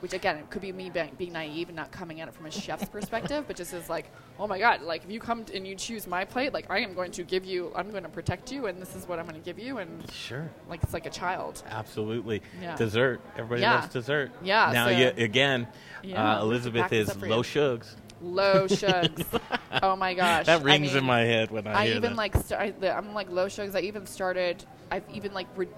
which 0.00 0.12
again, 0.12 0.36
it 0.36 0.50
could 0.50 0.62
be 0.62 0.72
me 0.72 0.90
being, 0.90 1.10
being 1.16 1.32
naive 1.32 1.68
and 1.68 1.76
not 1.76 1.90
coming 1.92 2.20
at 2.20 2.28
it 2.28 2.34
from 2.34 2.46
a 2.46 2.50
chef's 2.50 2.88
perspective, 2.88 3.44
but 3.46 3.56
just 3.56 3.72
as 3.72 3.88
like, 3.88 4.10
oh 4.38 4.46
my 4.46 4.58
god, 4.58 4.82
like 4.82 5.04
if 5.04 5.10
you 5.10 5.20
come 5.20 5.44
and 5.54 5.66
you 5.66 5.74
choose 5.74 6.06
my 6.06 6.24
plate, 6.24 6.52
like 6.52 6.66
I 6.70 6.80
am 6.80 6.94
going 6.94 7.12
to 7.12 7.22
give 7.22 7.44
you, 7.44 7.72
I'm 7.76 7.90
going 7.90 8.02
to 8.02 8.08
protect 8.08 8.50
you, 8.52 8.66
and 8.66 8.80
this 8.80 8.94
is 8.96 9.06
what 9.06 9.18
I'm 9.18 9.26
going 9.26 9.40
to 9.40 9.44
give 9.44 9.58
you, 9.58 9.78
and 9.78 10.10
Sure. 10.12 10.50
like 10.68 10.82
it's 10.82 10.92
like 10.94 11.06
a 11.06 11.10
child. 11.10 11.62
Absolutely. 11.68 12.42
Yeah. 12.60 12.76
Dessert. 12.76 13.20
Everybody 13.36 13.62
Yeah. 13.62 13.74
loves 13.76 13.92
dessert. 13.92 14.32
Yeah, 14.42 14.70
Now, 14.72 14.86
so- 14.86 14.90
you, 14.92 15.12
again, 15.16 15.68
Yeah. 16.02 16.38
uh, 16.38 16.42
Elizabeth 16.42 16.92
is 16.92 17.10
up 17.10 17.16
for 17.18 17.26
you. 17.26 17.32
low 17.34 17.42
sugars 17.42 17.96
Low 18.22 18.66
shugs. 18.66 19.24
oh 19.82 19.96
my 19.96 20.12
gosh. 20.12 20.44
That 20.44 20.60
I 20.60 20.62
rings 20.62 20.94
in 20.94 21.04
my 21.04 21.20
head 21.20 21.50
when 21.50 21.66
I 21.66 21.86
hear 21.86 21.96
even 21.96 22.10
that. 22.10 22.16
like 22.16 22.34
st- 22.36 22.52
I, 22.84 22.88
i'm 22.90 23.14
like 23.14 23.30
low 23.30 23.46
shugs. 23.46 23.74
I 23.74 23.80
even 23.80 24.04
started. 24.04 24.62
I've 24.90 25.04
even 25.10 25.32
like 25.32 25.46
re- 25.56 25.68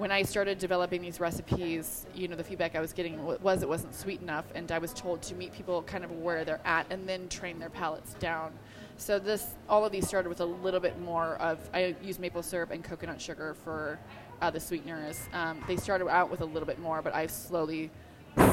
when 0.00 0.10
I 0.10 0.22
started 0.22 0.58
developing 0.58 1.02
these 1.02 1.20
recipes. 1.20 2.06
You 2.14 2.26
know, 2.26 2.34
the 2.34 2.42
feedback 2.42 2.74
I 2.74 2.80
was 2.80 2.94
getting 2.94 3.22
was 3.42 3.62
it 3.62 3.68
wasn't 3.68 3.94
sweet 3.94 4.22
enough, 4.22 4.46
and 4.54 4.72
I 4.72 4.78
was 4.78 4.94
told 4.94 5.20
to 5.22 5.34
meet 5.34 5.52
people 5.52 5.82
kind 5.82 6.04
of 6.04 6.10
where 6.10 6.42
they're 6.42 6.62
at 6.64 6.86
and 6.88 7.06
then 7.06 7.28
train 7.28 7.58
their 7.58 7.68
palates 7.68 8.14
down. 8.14 8.52
So 8.96 9.18
this, 9.18 9.46
all 9.68 9.84
of 9.84 9.92
these 9.92 10.08
started 10.08 10.30
with 10.30 10.40
a 10.40 10.46
little 10.46 10.80
bit 10.80 10.98
more 11.00 11.34
of. 11.36 11.58
I 11.74 11.94
use 12.02 12.18
maple 12.18 12.42
syrup 12.42 12.70
and 12.70 12.82
coconut 12.82 13.20
sugar 13.20 13.54
for 13.62 13.98
uh, 14.40 14.50
the 14.50 14.58
sweeteners. 14.58 15.20
Um, 15.34 15.62
they 15.68 15.76
started 15.76 16.08
out 16.08 16.30
with 16.30 16.40
a 16.40 16.46
little 16.46 16.66
bit 16.66 16.78
more, 16.78 17.02
but 17.02 17.14
I've 17.14 17.30
slowly 17.30 17.90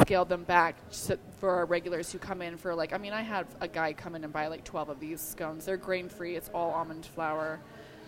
scaled 0.01 0.27
them 0.27 0.43
back 0.43 0.75
so 0.89 1.17
for 1.39 1.51
our 1.51 1.65
regulars 1.65 2.11
who 2.11 2.17
come 2.17 2.41
in 2.41 2.57
for 2.57 2.73
like 2.73 2.93
I 2.93 2.97
mean 2.97 3.13
I 3.13 3.21
had 3.21 3.45
a 3.61 3.67
guy 3.67 3.93
come 3.93 4.15
in 4.15 4.23
and 4.23 4.33
buy 4.33 4.47
like 4.47 4.63
12 4.63 4.89
of 4.89 4.99
these 4.99 5.21
scones. 5.21 5.65
They're 5.65 5.77
grain 5.77 6.09
free. 6.09 6.35
It's 6.35 6.49
all 6.53 6.71
almond 6.71 7.05
flour. 7.05 7.59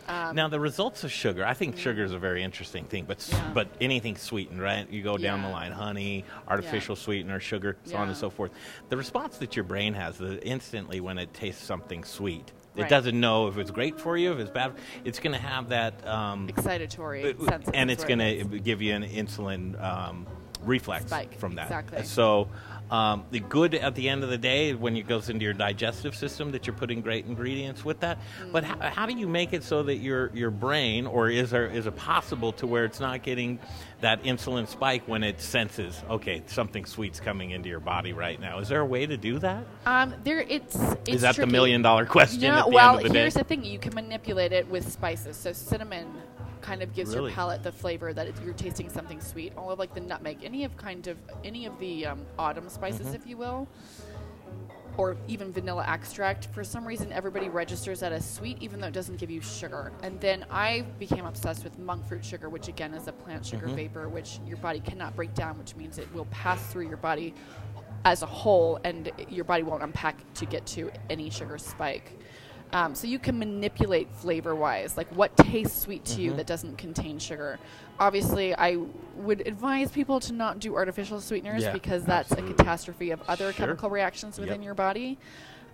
Um, 0.09 0.35
now 0.35 0.47
the 0.47 0.59
results 0.59 1.03
of 1.03 1.11
sugar, 1.11 1.45
I 1.45 1.53
think 1.53 1.77
sugar 1.77 2.03
is 2.03 2.11
a 2.13 2.17
very 2.17 2.41
interesting 2.43 2.85
thing, 2.85 3.05
but 3.07 3.17
s 3.19 3.31
but 3.53 3.67
anything 3.79 4.15
sweetened, 4.17 4.59
right? 4.61 4.89
You 4.89 5.03
go 5.03 5.17
down 5.17 5.43
the 5.43 5.49
line, 5.49 5.71
honey, 5.71 6.25
artificial 6.47 6.95
sweetener, 6.95 7.39
sugar, 7.39 7.77
so 7.85 7.95
on 7.97 8.07
and 8.07 8.17
so 8.17 8.29
forth. 8.31 8.51
The 8.89 8.97
response 8.97 9.37
that 9.37 9.55
your 9.55 9.65
brain 9.65 9.93
has, 9.93 10.17
the 10.17 10.43
instantly 10.45 10.99
when 10.99 11.17
it 11.19 11.33
tastes 11.33 11.63
something 11.63 12.03
sweet, 12.03 12.51
It 12.75 12.83
Right. 12.83 12.89
doesn't 12.89 13.19
know 13.19 13.47
if 13.47 13.57
it's 13.57 13.71
great 13.71 13.99
for 13.99 14.15
you, 14.15 14.31
if 14.31 14.39
it's 14.39 14.51
bad. 14.51 14.73
It's 15.03 15.19
going 15.19 15.33
to 15.35 15.41
have 15.41 15.69
that 15.69 15.93
um, 16.07 16.47
Excitatory 16.47 17.23
it- 17.25 17.41
senses 17.41 17.71
and 17.73 17.89
it's 17.91 18.05
going 18.05 18.21
it 18.21 18.49
to 18.51 18.59
give 18.59 18.81
you 18.81 18.93
an 18.93 19.03
insulin 19.03 19.81
um, 19.83 20.25
reflex 20.63 21.05
Spike, 21.07 21.37
from 21.39 21.55
that. 21.55 21.63
exactly. 21.65 22.03
So. 22.03 22.47
Um, 22.91 23.25
the 23.29 23.39
good 23.39 23.75
at 23.75 23.93
the 23.93 24.09
end 24.09 24.23
of 24.23 24.29
the 24.31 24.37
day 24.37 24.73
when 24.73 24.97
it 24.97 25.07
goes 25.07 25.29
into 25.29 25.43
your 25.43 25.53
digestive 25.53 26.15
system 26.15 26.51
that 26.51 26.65
you're 26.65 26.75
putting 26.75 27.01
great 27.01 27.25
ingredients 27.27 27.85
with 27.85 27.99
that. 27.99 28.17
But 28.51 28.63
how, 28.63 28.77
how 28.89 29.05
do 29.05 29.13
you 29.13 29.27
make 29.27 29.53
it 29.53 29.63
so 29.63 29.83
that 29.83 29.97
your 29.97 30.31
your 30.33 30.49
brain, 30.49 31.05
or 31.05 31.29
is 31.29 31.51
there 31.51 31.67
is 31.67 31.85
it 31.85 31.95
possible 31.95 32.51
to 32.53 32.65
where 32.65 32.85
it's 32.85 32.99
not 32.99 33.21
getting 33.21 33.59
that 34.01 34.23
insulin 34.23 34.67
spike 34.67 35.03
when 35.07 35.23
it 35.23 35.41
senses 35.41 36.01
okay 36.09 36.41
something 36.47 36.85
sweet's 36.85 37.19
coming 37.19 37.51
into 37.51 37.69
your 37.69 37.79
body 37.79 38.13
right 38.13 38.39
now? 38.39 38.59
Is 38.59 38.69
there 38.69 38.81
a 38.81 38.85
way 38.85 39.05
to 39.05 39.17
do 39.17 39.37
that? 39.39 39.63
Um, 39.85 40.13
there, 40.23 40.41
it's, 40.41 40.75
it's 40.75 41.09
Is 41.09 41.21
that 41.21 41.35
the 41.35 41.45
million 41.45 41.81
dollar 41.81 42.05
question 42.05 42.41
No, 42.41 42.63
the 42.63 42.69
well, 42.69 42.97
the 42.97 43.09
day? 43.09 43.19
here's 43.19 43.35
the 43.35 43.43
thing: 43.43 43.63
you 43.63 43.77
can 43.77 43.93
manipulate 43.93 44.51
it 44.51 44.67
with 44.67 44.91
spices. 44.91 45.37
So 45.37 45.53
cinnamon 45.53 46.07
kind 46.61 46.81
of 46.81 46.93
gives 46.93 47.15
Really? 47.15 47.29
your 47.29 47.35
palate 47.35 47.63
the 47.63 47.71
flavor 47.71 48.13
that 48.13 48.27
you're 48.43 48.53
tasting 48.53 48.89
something 48.89 49.21
sweet. 49.21 49.53
All 49.57 49.71
of 49.71 49.79
like 49.79 49.93
the 49.93 50.01
nutmeg, 50.01 50.39
any 50.43 50.63
of 50.63 50.75
kind 50.77 51.07
of 51.07 51.17
any 51.43 51.65
of 51.65 51.77
the 51.79 52.05
um, 52.07 52.25
autumn 52.37 52.69
spices, 52.69 53.07
Mhm. 53.07 53.15
if 53.15 53.27
you 53.27 53.37
will. 53.37 53.67
Or 54.97 55.15
even 55.29 55.53
vanilla 55.53 55.85
extract. 55.87 56.47
For 56.47 56.63
some 56.63 56.85
reason, 56.85 57.13
everybody 57.13 57.47
registers 57.47 58.01
that 58.01 58.11
as 58.11 58.29
sweet, 58.29 58.57
even 58.61 58.81
though 58.81 58.87
it 58.87 58.93
doesn't 58.93 59.15
give 59.17 59.31
you 59.31 59.39
sugar. 59.39 59.93
And 60.03 60.19
then 60.19 60.45
I 60.51 60.81
became 60.99 61.25
obsessed 61.25 61.63
with 61.63 61.79
monk 61.79 62.05
fruit 62.05 62.25
sugar, 62.25 62.49
which 62.49 62.67
again 62.67 62.93
is 62.93 63.07
a 63.07 63.13
plant 63.13 63.45
sugar 63.45 63.67
Mhm. 63.67 63.75
vapor, 63.75 64.09
which 64.09 64.39
your 64.45 64.57
body 64.57 64.81
cannot 64.81 65.15
break 65.15 65.33
down, 65.35 65.57
which 65.57 65.75
means 65.77 65.97
it 65.97 66.13
will 66.13 66.25
pass 66.31 66.61
through 66.65 66.87
your 66.89 66.97
body 66.97 67.33
as 68.03 68.23
a 68.23 68.25
whole, 68.25 68.79
and 68.83 69.11
your 69.29 69.45
body 69.45 69.63
won't 69.63 69.83
unpack 69.83 70.15
to 70.33 70.45
get 70.45 70.65
to 70.65 70.91
any 71.09 71.29
sugar 71.29 71.57
spike. 71.57 72.19
Um, 72.71 72.93
so 72.93 73.07
you 73.07 73.17
can 73.17 73.39
manipulate 73.39 74.09
flavor 74.11 74.53
wise, 74.53 74.95
like 74.95 75.07
what 75.15 75.35
tastes 75.35 75.81
sweet 75.81 76.05
to 76.05 76.21
you 76.21 76.33
Mhm. 76.33 76.37
that 76.37 76.45
doesn't 76.47 76.77
contain 76.77 77.17
sugar. 77.17 77.57
Obviously, 77.99 78.55
I 78.55 78.77
would 79.15 79.47
advise 79.47 79.91
people 79.91 80.19
to 80.21 80.33
not 80.33 80.59
do 80.59 80.75
artificial 80.75 81.19
sweeteners 81.19 81.63
Yeah, 81.63 81.73
because 81.73 82.03
that's 82.03 82.31
absolutely. 82.31 82.53
a 82.53 82.57
catastrophe 82.57 83.11
of 83.11 83.21
other 83.27 83.51
Sure. 83.51 83.65
chemical 83.65 83.89
reactions 83.89 84.39
within 84.39 84.61
Yep. 84.61 84.65
your 84.65 84.73
body. 84.75 85.17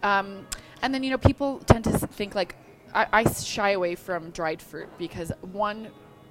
Um, 0.04 0.48
and 0.82 0.94
then, 0.94 1.04
you 1.04 1.10
know, 1.12 1.18
people 1.18 1.60
tend 1.66 1.84
to 1.84 1.92
think 1.92 2.34
like, 2.34 2.56
I, 2.94 3.08
I 3.12 3.24
shy 3.30 3.72
away 3.72 3.96
from 3.96 4.30
dried 4.30 4.62
fruit 4.62 4.88
because 4.98 5.34
one 5.42 5.90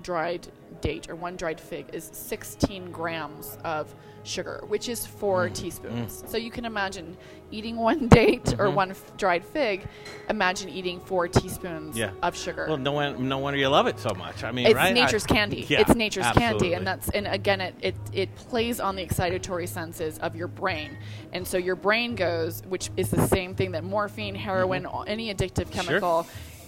dried 0.09 0.47
date 0.81 1.09
or 1.09 1.17
one 1.17 1.35
dried 1.35 1.59
fig 1.61 1.87
is 1.93 2.11
16 2.13 2.91
grams 2.93 3.57
of 3.65 3.93
sugar, 4.23 4.63
which 4.69 4.89
is 4.89 5.05
four 5.07 5.49
Mm. 5.49 5.55
teaspoons. 5.55 6.25
So 6.27 6.37
you 6.37 6.51
can 6.51 6.65
imagine 6.65 7.17
eating 7.51 7.77
one 7.77 8.09
date 8.21 8.53
or 8.59 8.67
Mhm. 8.67 8.75
one 8.75 8.91
f- 8.91 9.17
dried 9.17 9.45
fig. 9.45 9.87
Imagine 10.31 10.69
eating 10.71 11.01
four 11.01 11.27
teaspoons 11.29 11.97
Yeah. 11.97 12.11
of 12.23 12.37
sugar. 12.37 12.67
Well, 12.69 12.77
no 12.79 12.93
one, 12.93 13.29
no 13.29 13.39
wonder 13.39 13.59
you 13.59 13.69
love 13.69 13.87
it 13.87 13.99
so 13.99 14.11
much. 14.15 14.43
I 14.45 14.51
mean, 14.53 14.67
it's 14.67 14.75
right? 14.75 14.95
nature's 14.95 15.25
I- 15.25 15.35
candy. 15.35 15.67
Yeah, 15.69 15.81
it's 15.81 15.95
nature's 15.95 16.27
candy, 16.33 16.73
and 16.75 16.87
that's 16.87 17.09
and 17.11 17.27
again, 17.27 17.61
it, 17.61 17.75
it 17.81 17.95
it 18.13 18.35
plays 18.37 18.81
on 18.81 18.97
the 18.97 19.05
excitatory 19.07 19.69
senses 19.69 20.19
of 20.19 20.37
your 20.37 20.49
brain, 20.49 20.97
and 21.33 21.47
so 21.47 21.57
your 21.59 21.77
brain 21.77 22.15
goes, 22.15 22.63
which 22.69 22.91
is 22.97 23.11
the 23.11 23.27
same 23.29 23.55
thing 23.55 23.73
that 23.73 23.85
morphine, 23.85 24.35
heroin, 24.35 24.85
Mhm. 24.85 25.05
any 25.07 25.35
addictive 25.35 25.73
Sure. 25.73 26.01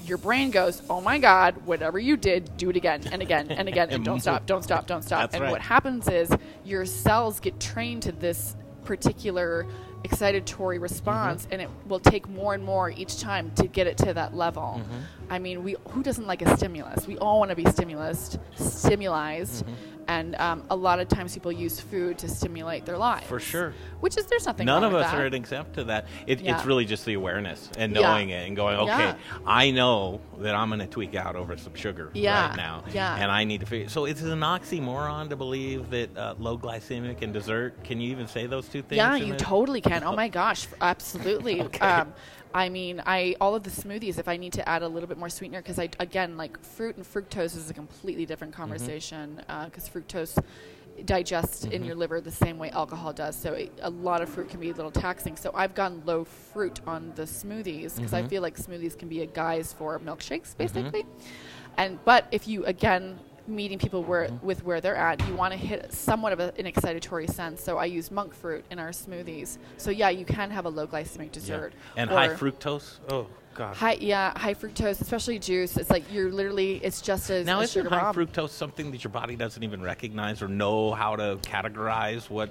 Your 0.06 0.18
brain 0.18 0.50
goes, 0.50 0.82
oh 0.88 1.00
my 1.00 1.18
God! 1.18 1.56
Whatever 1.66 1.98
you 1.98 2.16
did, 2.16 2.56
do 2.56 2.70
it 2.70 2.76
again 2.76 3.02
and 3.10 3.20
again 3.22 3.50
and 3.50 3.68
again, 3.68 3.90
and 3.90 4.04
don't 4.04 4.20
stop, 4.26 4.46
don't 4.46 4.62
stop, 4.62 4.86
don't 4.86 5.02
stop. 5.02 5.20
That's 5.22 5.34
and 5.34 5.42
right. 5.42 5.50
what 5.50 5.60
happens 5.60 6.08
is 6.08 6.30
your 6.64 6.86
cells 6.86 7.40
get 7.40 7.58
trained 7.58 8.02
to 8.04 8.12
this 8.12 8.54
particular 8.84 9.66
excitatory 10.04 10.80
response, 10.80 11.42
Mm-hmm. 11.44 11.52
and 11.54 11.62
it 11.62 11.70
will 11.88 11.98
take 11.98 12.28
more 12.28 12.54
and 12.54 12.62
more 12.62 12.90
each 12.90 13.20
time 13.20 13.50
to 13.56 13.66
get 13.66 13.88
it 13.88 13.96
to 13.98 14.14
that 14.14 14.34
level. 14.36 14.80
Mhm. 14.80 15.02
I 15.28 15.40
mean, 15.40 15.64
we 15.64 15.74
who 15.90 16.02
doesn't 16.04 16.26
like 16.28 16.42
a 16.42 16.56
stimulus? 16.56 17.06
We 17.08 17.18
all 17.18 17.40
want 17.40 17.50
to 17.50 17.56
be 17.56 17.64
stimulus, 17.66 18.38
stimulized, 18.54 19.66
Mhm. 19.66 19.74
And 20.08 20.34
um, 20.36 20.62
a 20.70 20.76
lot 20.76 21.00
of 21.00 21.08
times 21.08 21.34
people 21.34 21.50
use 21.52 21.80
food 21.80 22.18
to 22.18 22.28
stimulate 22.28 22.84
their 22.86 22.98
lives. 22.98 23.26
For 23.26 23.40
sure. 23.40 23.74
Which 24.00 24.16
is 24.16 24.26
there's 24.26 24.46
nothing. 24.46 24.66
None 24.66 24.84
of 24.84 24.94
us 24.94 25.10
that. 25.10 25.20
are 25.20 25.26
exempt 25.26 25.74
to 25.74 25.84
that. 25.84 26.06
It, 26.26 26.40
Yeah. 26.40 26.56
It's 26.56 26.64
really 26.64 26.84
just 26.84 27.04
the 27.04 27.14
awareness 27.14 27.70
and 27.78 27.94
Yeah. 27.94 28.02
knowing 28.02 28.30
it 28.30 28.46
and 28.46 28.56
going, 28.56 28.76
okay, 28.78 28.88
Yeah. 28.98 29.14
I 29.46 29.70
know 29.70 30.20
that 30.38 30.54
I'm 30.54 30.68
going 30.68 30.80
to 30.80 30.86
tweak 30.86 31.14
out 31.14 31.34
over 31.36 31.56
some 31.56 31.74
sugar 31.74 32.10
Yeah. 32.14 32.48
right 32.48 32.56
now. 32.56 32.84
Yeah. 32.92 33.16
And 33.16 33.30
I 33.32 33.44
need 33.44 33.60
to 33.60 33.66
figure. 33.66 33.88
So 33.88 34.04
it's 34.04 34.22
an 34.22 34.40
oxymoron 34.40 35.28
to 35.30 35.36
believe 35.36 35.90
that 35.90 36.16
uh, 36.16 36.34
low 36.38 36.56
glycemic 36.58 37.22
and 37.22 37.32
dessert. 37.32 37.82
Can 37.84 38.00
you 38.00 38.10
even 38.10 38.26
say 38.28 38.46
those 38.46 38.68
two 38.68 38.82
things? 38.82 38.96
Yeah, 38.98 39.16
you 39.16 39.32
it? 39.34 39.38
totally 39.38 39.80
can. 39.80 40.04
Oh 40.04 40.14
my 40.14 40.28
gosh, 40.28 40.66
absolutely. 40.80 41.60
Okay. 41.66 41.80
um, 41.84 42.12
I 42.56 42.70
mean, 42.70 43.02
I 43.04 43.36
all 43.38 43.54
of 43.54 43.64
the 43.64 43.70
smoothies. 43.70 44.18
If 44.18 44.28
I 44.28 44.38
need 44.38 44.54
to 44.54 44.66
add 44.66 44.82
a 44.82 44.88
little 44.88 45.06
bit 45.06 45.18
more 45.18 45.28
sweetener, 45.28 45.60
because 45.60 45.78
I 45.78 45.90
again 46.00 46.38
like 46.38 46.58
fruit 46.64 46.96
and 46.96 47.04
fructose 47.04 47.54
is 47.54 47.68
a 47.68 47.74
completely 47.74 48.24
different 48.24 48.54
Mm-hmm. 48.54 48.62
conversation. 48.62 49.42
Because 49.66 49.88
fructose 49.90 50.42
digests 51.04 51.64
in 51.64 51.82
Mhm. 51.82 51.86
your 51.86 51.94
liver 51.94 52.22
the 52.22 52.30
same 52.32 52.56
way 52.58 52.70
alcohol 52.70 53.12
does. 53.12 53.36
So 53.36 53.52
it, 53.52 53.70
a 53.82 53.90
lot 53.90 54.22
of 54.22 54.30
fruit 54.30 54.48
can 54.48 54.60
be 54.60 54.70
a 54.70 54.74
little 54.74 54.90
taxing. 54.90 55.36
So 55.36 55.50
I've 55.54 55.74
gone 55.74 56.02
low 56.06 56.24
fruit 56.24 56.80
on 56.86 57.12
the 57.16 57.24
smoothies 57.24 57.96
because 57.96 58.14
I 58.14 58.22
Mhm. 58.22 58.30
feel 58.30 58.42
like 58.42 58.56
smoothies 58.56 58.96
can 58.98 59.08
be 59.08 59.20
a 59.20 59.26
guise 59.26 59.74
for 59.74 59.98
milkshakes, 59.98 60.54
Mhm. 60.54 60.56
basically. 60.56 61.04
And 61.76 62.02
but 62.06 62.26
if 62.30 62.48
you 62.48 62.64
again 62.64 63.18
meeting 63.48 63.78
people 63.78 64.02
where 64.02 64.26
Mm-hmm. 64.26 64.46
with 64.46 64.64
where 64.64 64.80
they're 64.80 64.96
at, 64.96 65.26
you 65.28 65.34
want 65.34 65.52
to 65.52 65.58
hit 65.58 65.92
somewhat 65.92 66.32
of 66.32 66.40
a, 66.40 66.52
an 66.58 66.64
excitatory 66.66 67.30
sense. 67.30 67.62
So 67.62 67.78
I 67.78 67.84
use 67.84 68.10
monk 68.10 68.34
fruit 68.34 68.64
in 68.70 68.78
our 68.78 68.90
smoothies. 68.90 69.58
So 69.76 69.90
yeah, 69.90 70.08
you 70.08 70.24
can 70.24 70.50
have 70.50 70.64
a 70.64 70.68
low 70.68 70.86
glycemic 70.86 71.26
Yeah. 71.26 71.32
dessert 71.32 71.72
And 71.96 72.10
high 72.10 72.28
fructose. 72.28 72.98
Oh 73.08 73.26
God. 73.54 73.76
High, 73.76 73.98
yeah, 74.00 74.36
high 74.38 74.54
fructose, 74.54 75.00
especially 75.00 75.38
juice. 75.38 75.76
It's 75.76 75.90
like 75.90 76.04
you're 76.12 76.30
literally, 76.30 76.76
it's 76.84 77.00
just 77.00 77.30
as 77.30 77.46
now 77.46 77.60
isn't 77.60 77.86
high 77.86 78.00
bomb. 78.12 78.14
fructose 78.14 78.50
something 78.50 78.90
that 78.90 79.04
your 79.04 79.10
body 79.12 79.36
doesn't 79.36 79.62
even 79.62 79.80
recognize 79.82 80.42
or 80.42 80.48
know 80.48 80.92
how 80.92 81.16
to 81.16 81.38
categorize? 81.42 82.28
What? 82.28 82.50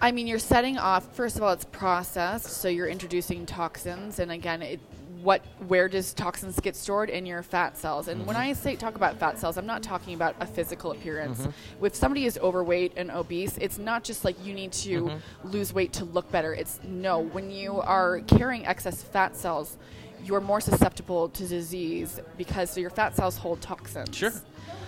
I 0.00 0.12
mean, 0.12 0.26
you're 0.26 0.38
setting 0.38 0.76
off. 0.76 1.14
First 1.14 1.36
of 1.36 1.42
all, 1.42 1.52
it's 1.52 1.64
processed, 1.64 2.46
so 2.48 2.68
you're 2.68 2.86
introducing 2.88 3.46
toxins, 3.46 4.18
and 4.18 4.30
again, 4.30 4.60
it, 4.60 4.80
what 5.26 5.42
where 5.66 5.88
does 5.88 6.14
toxins 6.14 6.60
get 6.60 6.76
stored 6.76 7.10
in 7.10 7.26
your 7.26 7.42
fat 7.42 7.76
cells? 7.76 8.06
And 8.06 8.24
when 8.28 8.36
Mhm. 8.36 8.40
I 8.40 8.52
say 8.52 8.76
talk 8.76 8.94
about 8.94 9.18
fat 9.18 9.40
cells, 9.40 9.56
I'm 9.56 9.66
not 9.66 9.82
talking 9.82 10.14
about 10.14 10.36
a 10.38 10.46
physical 10.46 10.92
appearance. 10.92 11.40
Mhm. 11.40 11.52
If 11.82 11.96
somebody 11.96 12.26
is 12.26 12.38
overweight 12.38 12.92
and 12.96 13.10
obese, 13.10 13.58
it's 13.58 13.76
not 13.76 14.04
just 14.04 14.24
like 14.24 14.36
you 14.44 14.54
need 14.54 14.70
to 14.86 15.06
Mhm. 15.06 15.18
lose 15.42 15.74
weight 15.74 15.92
to 15.94 16.04
look 16.04 16.30
better. 16.30 16.54
It's 16.54 16.78
no, 16.84 17.18
when 17.18 17.50
you 17.50 17.80
are 17.80 18.20
carrying 18.20 18.64
excess 18.66 19.02
fat 19.02 19.34
cells, 19.36 19.76
you're 20.24 20.40
more 20.40 20.60
susceptible 20.60 21.28
to 21.30 21.44
disease 21.44 22.20
because 22.38 22.78
your 22.78 22.90
fat 22.90 23.16
cells 23.16 23.36
hold 23.38 23.60
toxins. 23.60 24.16
Sure. 24.16 24.32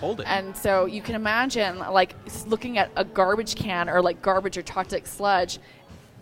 Hold 0.00 0.20
it. 0.20 0.26
And 0.28 0.56
so 0.56 0.86
you 0.86 1.02
can 1.02 1.16
imagine 1.16 1.80
like 1.80 2.14
looking 2.46 2.78
at 2.78 2.90
a 2.94 3.04
garbage 3.04 3.56
can 3.56 3.88
or 3.88 4.00
like 4.00 4.22
garbage 4.22 4.56
or 4.56 4.62
toxic 4.62 5.04
sludge, 5.08 5.58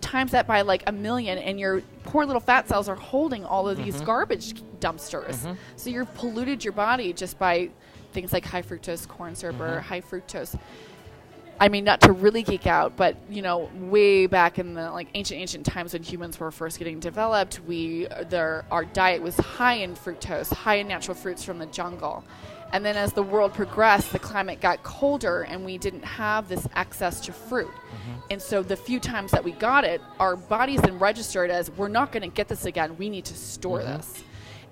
times 0.01 0.32
that 0.32 0.47
by 0.47 0.62
like 0.62 0.82
a 0.86 0.93
million, 0.93 1.39
and 1.39 1.59
your 1.59 1.82
poor 2.05 2.24
little 2.24 2.40
fat 2.40 2.68
cells 2.68 2.89
are 2.89 2.94
holding 2.94 3.44
all 3.44 3.68
of 3.68 3.77
these 3.77 4.01
Mhm. 4.01 4.06
garbage 4.06 4.55
dumpsters. 4.81 5.44
Mhm. 5.47 5.56
So 5.77 5.90
you've 5.90 6.12
polluted 6.14 6.64
your 6.64 6.73
body 6.73 7.12
just 7.12 7.39
by 7.39 7.70
things 8.12 8.32
like 8.32 8.44
high 8.44 8.62
fructose 8.62 9.06
corn 9.06 9.35
syrup 9.35 9.60
or 9.60 9.78
Mhm. 9.78 9.82
high 9.82 10.01
fructose. 10.01 10.59
I 11.59 11.70
mean, 11.70 11.85
not 11.85 12.02
to 12.02 12.12
really 12.12 12.43
geek 12.43 12.66
out, 12.66 12.97
but 12.97 13.16
you 13.31 13.40
know, 13.40 13.70
way 13.74 14.27
back 14.27 14.59
in 14.59 14.74
the 14.74 14.90
like 14.90 15.09
ancient 15.14 15.40
ancient 15.40 15.64
times 15.64 15.94
when 15.94 16.02
humans 16.02 16.39
were 16.39 16.51
first 16.51 16.78
getting 16.78 17.01
developed, 17.01 17.60
we 17.66 18.06
their 18.28 18.64
our 18.70 18.85
diet 18.85 19.23
was 19.23 19.36
high 19.39 19.74
in 19.77 19.94
fructose, 19.94 20.52
high 20.52 20.77
in 20.77 20.89
natural 20.89 21.14
fruits 21.14 21.43
from 21.43 21.59
the 21.59 21.66
jungle. 21.66 22.24
And 22.72 22.84
then 22.84 22.97
as 22.97 23.12
the 23.12 23.22
world 23.22 23.55
progressed, 23.55 24.12
the 24.12 24.18
climate 24.18 24.60
got 24.60 24.82
colder 24.82 25.43
and 25.43 25.64
we 25.64 25.78
didn't 25.78 26.05
have 26.05 26.48
this 26.48 26.66
access 26.74 27.20
to 27.22 27.32
fruit. 27.32 27.70
And 28.30 28.43
so 28.43 28.62
the 28.62 28.76
few 28.76 28.98
times 29.01 29.30
that 29.30 29.44
we 29.44 29.52
got 29.52 29.84
it, 29.84 30.01
our 30.18 30.36
bodies 30.36 30.80
then 30.82 30.98
registered 30.98 31.51
as 31.51 31.70
we're 31.70 31.88
not 31.88 32.10
going 32.12 32.22
to 32.22 32.28
get 32.28 32.48
this 32.48 32.64
again. 32.64 32.97
We 32.98 33.09
need 33.09 33.24
to 33.26 33.34
store 33.34 33.78
Mhm. 33.80 33.97
this. 33.98 34.22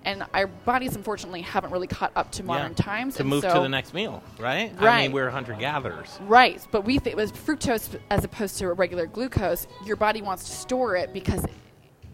And 0.04 0.24
our 0.34 0.48
bodies 0.48 0.96
unfortunately 0.96 1.40
haven't 1.40 1.70
really 1.70 1.86
caught 1.86 2.12
up 2.14 2.30
to 2.32 2.42
modern 2.42 2.74
Yeah. 2.76 2.84
times 2.84 3.14
To 3.14 3.20
and 3.22 3.30
move 3.30 3.42
to 3.44 3.50
so- 3.52 3.62
the 3.62 3.68
next 3.70 3.94
meal, 3.94 4.22
right? 4.38 4.70
I 4.78 4.84
Right. 4.84 5.02
mean, 5.04 5.12
we're 5.12 5.30
hunter 5.30 5.54
gatherers. 5.54 6.18
Right, 6.26 6.60
but 6.72 6.84
we 6.84 6.98
think 6.98 7.14
it 7.14 7.16
was 7.16 7.32
fructose 7.32 7.98
as 8.10 8.22
opposed 8.22 8.58
to 8.58 8.66
a 8.66 8.72
regular 8.74 9.06
glucose. 9.06 9.66
Your 9.86 9.96
body 9.96 10.20
wants 10.20 10.44
to 10.44 10.52
store 10.52 10.96
it 10.96 11.14
because, 11.14 11.46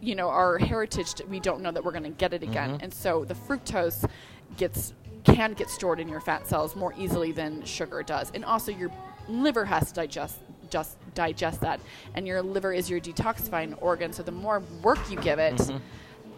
you 0.01 0.15
know, 0.15 0.28
our 0.28 0.59
heritage. 0.59 1.15
We 1.28 1.40
don't 1.40 1.62
know 1.62 1.73
that 1.73 1.82
we're 1.85 1.90
going 1.90 2.05
to 2.05 2.11
get 2.11 2.32
it 2.32 2.44
again, 2.44 2.78
Mhm. 2.78 2.82
and 2.85 2.94
so 2.94 3.24
the 3.24 3.35
fructose 3.35 4.09
gets 4.57 4.93
can 5.24 5.52
get 5.55 5.70
stored 5.70 6.01
in 6.01 6.09
your 6.09 6.20
fat 6.20 6.47
cells 6.47 6.74
more 6.76 6.94
easily 6.98 7.32
than 7.32 7.64
sugar 7.64 8.02
does, 8.02 8.30
and 8.34 8.44
also 8.44 8.72
your 8.72 8.90
liver 9.28 9.64
has 9.64 9.88
to 9.88 9.94
digest 9.94 10.38
just 10.70 10.97
digest 11.16 11.60
that, 11.62 11.80
and 12.14 12.26
your 12.28 12.42
liver 12.42 12.72
is 12.72 12.88
your 12.88 13.01
detoxifying 13.01 13.74
organ. 13.82 14.12
So 14.12 14.22
the 14.22 14.30
more 14.32 14.62
work 14.82 14.98
you 15.10 15.16
give 15.20 15.38
it. 15.40 15.56
Mhm. 15.56 15.80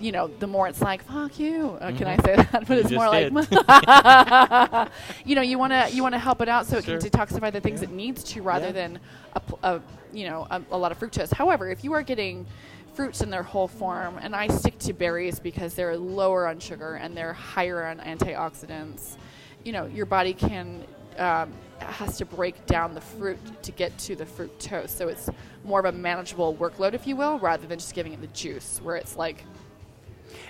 You 0.00 0.10
know, 0.10 0.26
the 0.26 0.46
more 0.46 0.66
it's 0.68 0.80
like 0.80 1.04
"fuck 1.04 1.38
you." 1.38 1.76
Uh, 1.80 1.92
Can 1.92 2.06
I 2.08 2.16
Mhm. 2.16 2.24
say 2.24 2.36
that? 2.36 2.50
But 2.66 2.70
You 2.70 2.80
it's 2.80 2.90
more 2.90 3.10
did. 3.12 3.32
like, 3.32 4.88
you 5.24 5.34
know, 5.36 5.42
you 5.42 5.58
want 5.58 5.72
to 5.72 5.90
you 5.94 6.02
want 6.02 6.14
to 6.14 6.18
help 6.18 6.40
it 6.40 6.48
out 6.48 6.66
so 6.66 6.78
it 6.78 6.84
Sure. 6.84 6.98
can 6.98 7.08
detoxify 7.10 7.52
the 7.52 7.60
things 7.60 7.82
it 7.82 7.90
needs 7.90 8.24
to, 8.24 8.42
rather 8.42 8.66
Yeah. 8.66 8.72
than 8.72 9.00
a, 9.34 9.40
a 9.74 9.80
you 10.12 10.28
know 10.28 10.46
a, 10.50 10.60
a 10.72 10.78
lot 10.78 10.92
of 10.92 10.98
fructose. 10.98 11.32
However, 11.34 11.70
if 11.70 11.84
you 11.84 11.92
are 11.92 12.02
getting 12.02 12.46
fruits 12.94 13.22
in 13.22 13.30
their 13.30 13.42
whole 13.42 13.68
form, 13.68 14.18
and 14.20 14.34
I 14.36 14.48
stick 14.48 14.78
to 14.80 14.92
berries 14.92 15.40
because 15.40 15.74
they're 15.74 15.96
lower 15.96 16.46
on 16.46 16.58
sugar 16.58 16.94
and 16.94 17.16
they're 17.16 17.32
higher 17.32 17.86
on 17.86 17.98
antioxidants. 17.98 19.16
You 19.64 19.72
know, 19.72 19.86
your 19.86 20.06
body 20.06 20.34
can 20.34 20.84
um, 21.18 21.52
has 21.78 22.18
to 22.18 22.24
break 22.24 22.66
down 22.66 22.94
the 22.94 23.00
fruit 23.00 23.38
to 23.62 23.72
get 23.72 23.96
to 23.98 24.16
the 24.16 24.24
fructose, 24.24 24.90
so 24.90 25.08
it's 25.08 25.28
more 25.64 25.80
of 25.80 25.86
a 25.86 25.92
manageable 25.92 26.54
workload, 26.54 26.94
if 26.94 27.06
you 27.06 27.16
will, 27.16 27.38
rather 27.38 27.66
than 27.66 27.78
just 27.78 27.94
giving 27.94 28.12
it 28.12 28.20
the 28.20 28.26
juice, 28.28 28.80
where 28.82 28.96
it's 28.96 29.16
like 29.16 29.44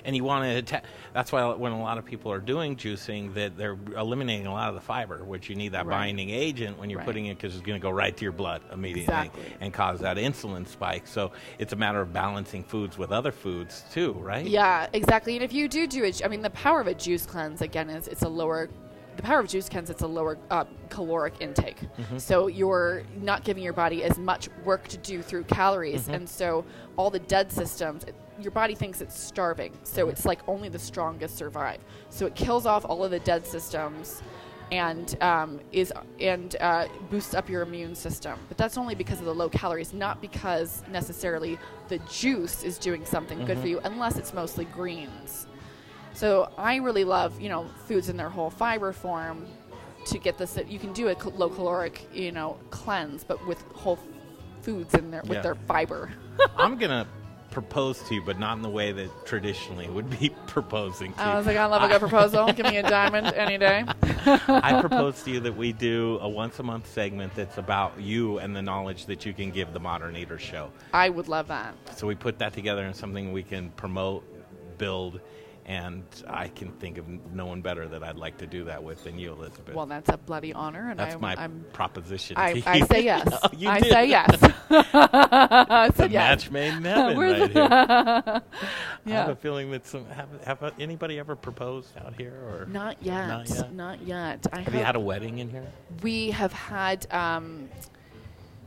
and 0.05 0.15
you 0.17 0.25
want 0.25 0.45
to 0.45 0.51
attack. 0.57 0.85
that's 1.13 1.31
why 1.33 1.53
when 1.55 1.73
a 1.73 1.81
lot 1.81 1.99
of 1.99 2.05
people 2.05 2.31
are 2.33 2.39
doing 2.41 2.77
juicing 2.77 3.33
that 3.35 3.57
they're 3.57 3.79
eliminating 3.97 4.47
a 4.47 4.53
lot 4.53 4.69
of 4.69 4.75
the 4.75 4.81
fiber 4.81 5.25
which 5.25 5.49
you 5.49 5.55
need 5.57 5.73
that 5.73 5.87
Right. 5.87 5.97
binding 6.07 6.31
agent 6.31 6.79
when 6.79 6.91
you're 6.91 6.99
Right. 7.01 7.07
putting 7.07 7.27
it 7.27 7.37
because 7.37 7.55
it's 7.57 7.65
going 7.65 7.81
to 7.81 7.83
go 7.83 7.91
right 7.91 8.17
to 8.17 8.23
your 8.25 8.33
blood 8.33 8.63
immediately 8.73 9.03
Exactly. 9.03 9.45
and 9.61 9.73
cause 9.73 10.01
that 10.01 10.17
insulin 10.17 10.67
spike 10.67 11.07
so 11.07 11.33
it's 11.59 11.73
a 11.73 11.77
matter 11.77 12.01
of 12.01 12.13
balancing 12.13 12.63
foods 12.65 12.97
with 12.99 13.13
other 13.13 13.33
foods 13.33 13.85
too 13.93 14.13
right 14.13 14.47
Yeah, 14.47 14.87
exactly. 14.93 15.35
And 15.37 15.45
if 15.45 15.53
you 15.53 15.69
do 15.69 15.87
do 15.87 16.05
it, 16.05 16.23
I 16.25 16.29
mean, 16.29 16.43
the 16.43 16.51
power 16.51 16.81
of 16.81 16.87
a 16.87 16.95
juice 16.95 17.25
cleanse 17.27 17.63
again 17.63 17.89
is 17.91 18.09
it's 18.09 18.23
a 18.23 18.29
lower. 18.29 18.69
The 19.17 19.23
power 19.23 19.41
of 19.41 19.49
juice 19.49 19.69
cleanse 19.69 19.91
it's 19.91 20.03
a 20.03 20.07
lower 20.07 20.39
uh, 20.51 20.65
caloric 20.89 21.35
intake, 21.41 21.77
Mhm. 21.99 22.21
so 22.21 22.47
you're 22.47 23.03
not 23.21 23.45
giving 23.45 23.63
your 23.63 23.73
body 23.75 24.03
as 24.05 24.19
much 24.19 24.49
work 24.65 24.89
to 24.89 24.97
do 24.97 25.21
through 25.23 25.45
calories, 25.45 26.09
Mhm. 26.09 26.15
and 26.15 26.29
so 26.29 26.65
all 26.97 27.11
the 27.11 27.19
dead 27.19 27.53
systems, 27.53 28.05
your 28.43 28.51
body 28.53 28.75
thinks 28.75 29.01
it's 29.01 29.19
starving, 29.19 29.73
so 29.85 30.09
it's 30.09 30.25
like 30.25 30.41
only 30.49 30.69
the 30.69 30.79
strongest 30.79 31.37
survive. 31.37 31.79
So 32.11 32.27
it 32.27 32.35
kills 32.35 32.67
off 32.67 32.85
all 32.85 33.05
of 33.05 33.11
the 33.11 33.21
dead 33.21 33.47
systems, 33.47 34.23
and 34.71 35.17
um, 35.23 35.61
is 35.73 35.93
and 36.21 36.57
uh, 36.61 36.89
boosts 37.11 37.35
up 37.35 37.49
your 37.49 37.63
immune 37.63 37.95
system. 37.95 38.39
But 38.49 38.57
that's 38.59 38.77
only 38.79 38.95
because 38.95 39.19
of 39.21 39.27
the 39.27 39.35
low 39.35 39.49
calories, 39.49 39.93
not 39.93 40.21
because 40.21 40.83
necessarily 40.91 41.59
the 41.89 41.99
juice 42.11 42.63
is 42.65 42.79
doing 42.79 43.05
something 43.05 43.45
good 43.45 43.59
for 43.59 43.67
Mhm. 43.67 43.71
you, 43.71 43.81
unless 43.85 44.17
it's 44.17 44.33
mostly 44.33 44.65
greens. 44.67 45.47
So 46.15 46.51
I 46.59 46.77
really 46.77 47.05
love 47.05 47.41
you 47.41 47.49
know 47.49 47.67
foods 47.87 48.09
in 48.09 48.17
their 48.17 48.31
whole 48.31 48.51
fiber 48.51 48.93
form 48.93 49.47
to 50.07 50.19
get 50.19 50.37
this. 50.39 50.59
You 50.67 50.79
can 50.79 50.93
do 50.93 51.09
a 51.09 51.17
low 51.37 51.49
caloric 51.49 52.09
you 52.13 52.33
know 52.33 52.57
cleanse, 52.71 53.25
but 53.25 53.45
with 53.47 53.63
whole 53.75 53.99
foods 54.63 54.95
in 54.95 55.11
there 55.11 55.23
with 55.23 55.33
Yeah. 55.39 55.43
their 55.43 55.55
fiber. 55.55 56.11
i'm 56.57 56.79
going 56.79 56.91
to 57.53 57.61
propose 57.61 57.99
to 58.09 58.15
you 58.15 58.23
but 58.23 58.39
not 58.39 58.57
in 58.57 58.63
the 58.63 58.69
way 58.69 58.93
that 58.93 59.27
traditionally 59.27 59.89
would 59.89 60.09
be 60.19 60.31
proposing 60.47 61.13
to 61.13 61.21
oh, 61.21 61.25
I 61.25 61.31
you. 61.33 61.37
was 61.39 61.47
like, 61.47 61.57
I 61.57 61.67
love 61.67 61.83
a 61.83 61.89
good 61.89 62.01
proposal. 62.01 62.53
Give 62.53 62.67
me 62.67 62.79
a 62.79 62.83
diamond 62.89 63.27
any 63.35 63.59
day. 63.59 63.85
I 64.49 64.81
propose 64.81 65.23
to 65.25 65.31
you 65.31 65.41
that 65.41 65.57
we 65.57 65.73
do 65.73 66.19
a 66.21 66.29
once 66.29 66.59
a 66.59 66.63
month 66.63 66.93
segment 66.93 67.35
that's 67.35 67.59
about 67.59 68.01
you 68.01 68.39
and 68.39 68.55
the 68.57 68.63
knowledge 68.63 69.07
that 69.07 69.27
you 69.27 69.33
can 69.33 69.51
give 69.51 69.73
the 69.73 69.81
Modern 69.81 70.17
Eater 70.17 70.39
show. 70.39 70.71
I 70.93 71.09
would 71.09 71.29
love 71.29 71.49
that. 71.49 71.75
So 71.97 72.07
we 72.07 72.15
put 72.15 72.39
that 72.39 72.53
together 72.53 72.85
in 72.85 72.95
something 72.95 73.33
we 73.33 73.43
can 73.43 73.71
promote, 73.71 74.25
build, 74.79 75.21
and 75.65 76.03
I 76.27 76.49
can 76.49 76.73
think 76.73 76.99
of 76.99 77.07
no 77.33 77.47
one 77.47 77.63
better 77.63 77.87
that 77.89 78.03
I'd 78.03 78.17
like 78.17 78.39
to 78.39 78.47
do 78.47 78.65
that 78.65 78.83
with 78.83 79.05
than 79.05 79.19
you, 79.19 79.33
Elizabeth. 79.33 79.75
Well, 79.75 79.87
that's 79.87 80.09
a 80.11 80.17
bloody 80.17 80.53
honor, 80.53 80.91
and 80.91 80.99
That's 80.99 81.15
I'm, 81.15 81.21
my 81.21 81.35
I'm 81.37 81.65
proposition. 81.73 82.37
I, 82.37 82.63
I 82.67 82.81
say 82.81 83.05
yes. 83.05 83.29
Oh, 83.45 83.69
I 83.69 83.81
do. 83.81 83.89
say 83.91 84.07
yes. 84.09 84.39
I 84.71 85.87
It's 85.89 86.01
a 86.01 86.09
yes. 86.09 86.13
match 86.13 86.51
made 86.51 86.75
in 86.75 86.85
heaven 86.85 87.17
right 87.19 87.51
here. 87.51 87.63
I 89.07 89.11
have 89.11 89.29
a 89.29 89.37
feeling 89.37 89.71
that 89.71 89.87
some 89.87 90.05
have, 90.07 90.29
have 90.45 90.75
anybody 90.81 91.19
ever 91.19 91.37
proposed 91.37 91.97
out 91.99 92.15
here 92.17 92.35
or 92.35 92.67
Not 92.67 92.97
yet. 93.01 93.29
Not 93.29 93.49
yet. 93.49 93.73
Not 93.73 94.03
yet. 94.03 94.47
I 94.53 94.61
Have 94.63 94.75
you 94.75 94.81
had 94.83 94.97
a 94.97 95.01
wedding 95.01 95.39
in 95.39 95.49
here? 95.51 95.67
We 96.03 96.31
have 96.33 96.53
had. 96.53 97.07
Um, 97.13 97.69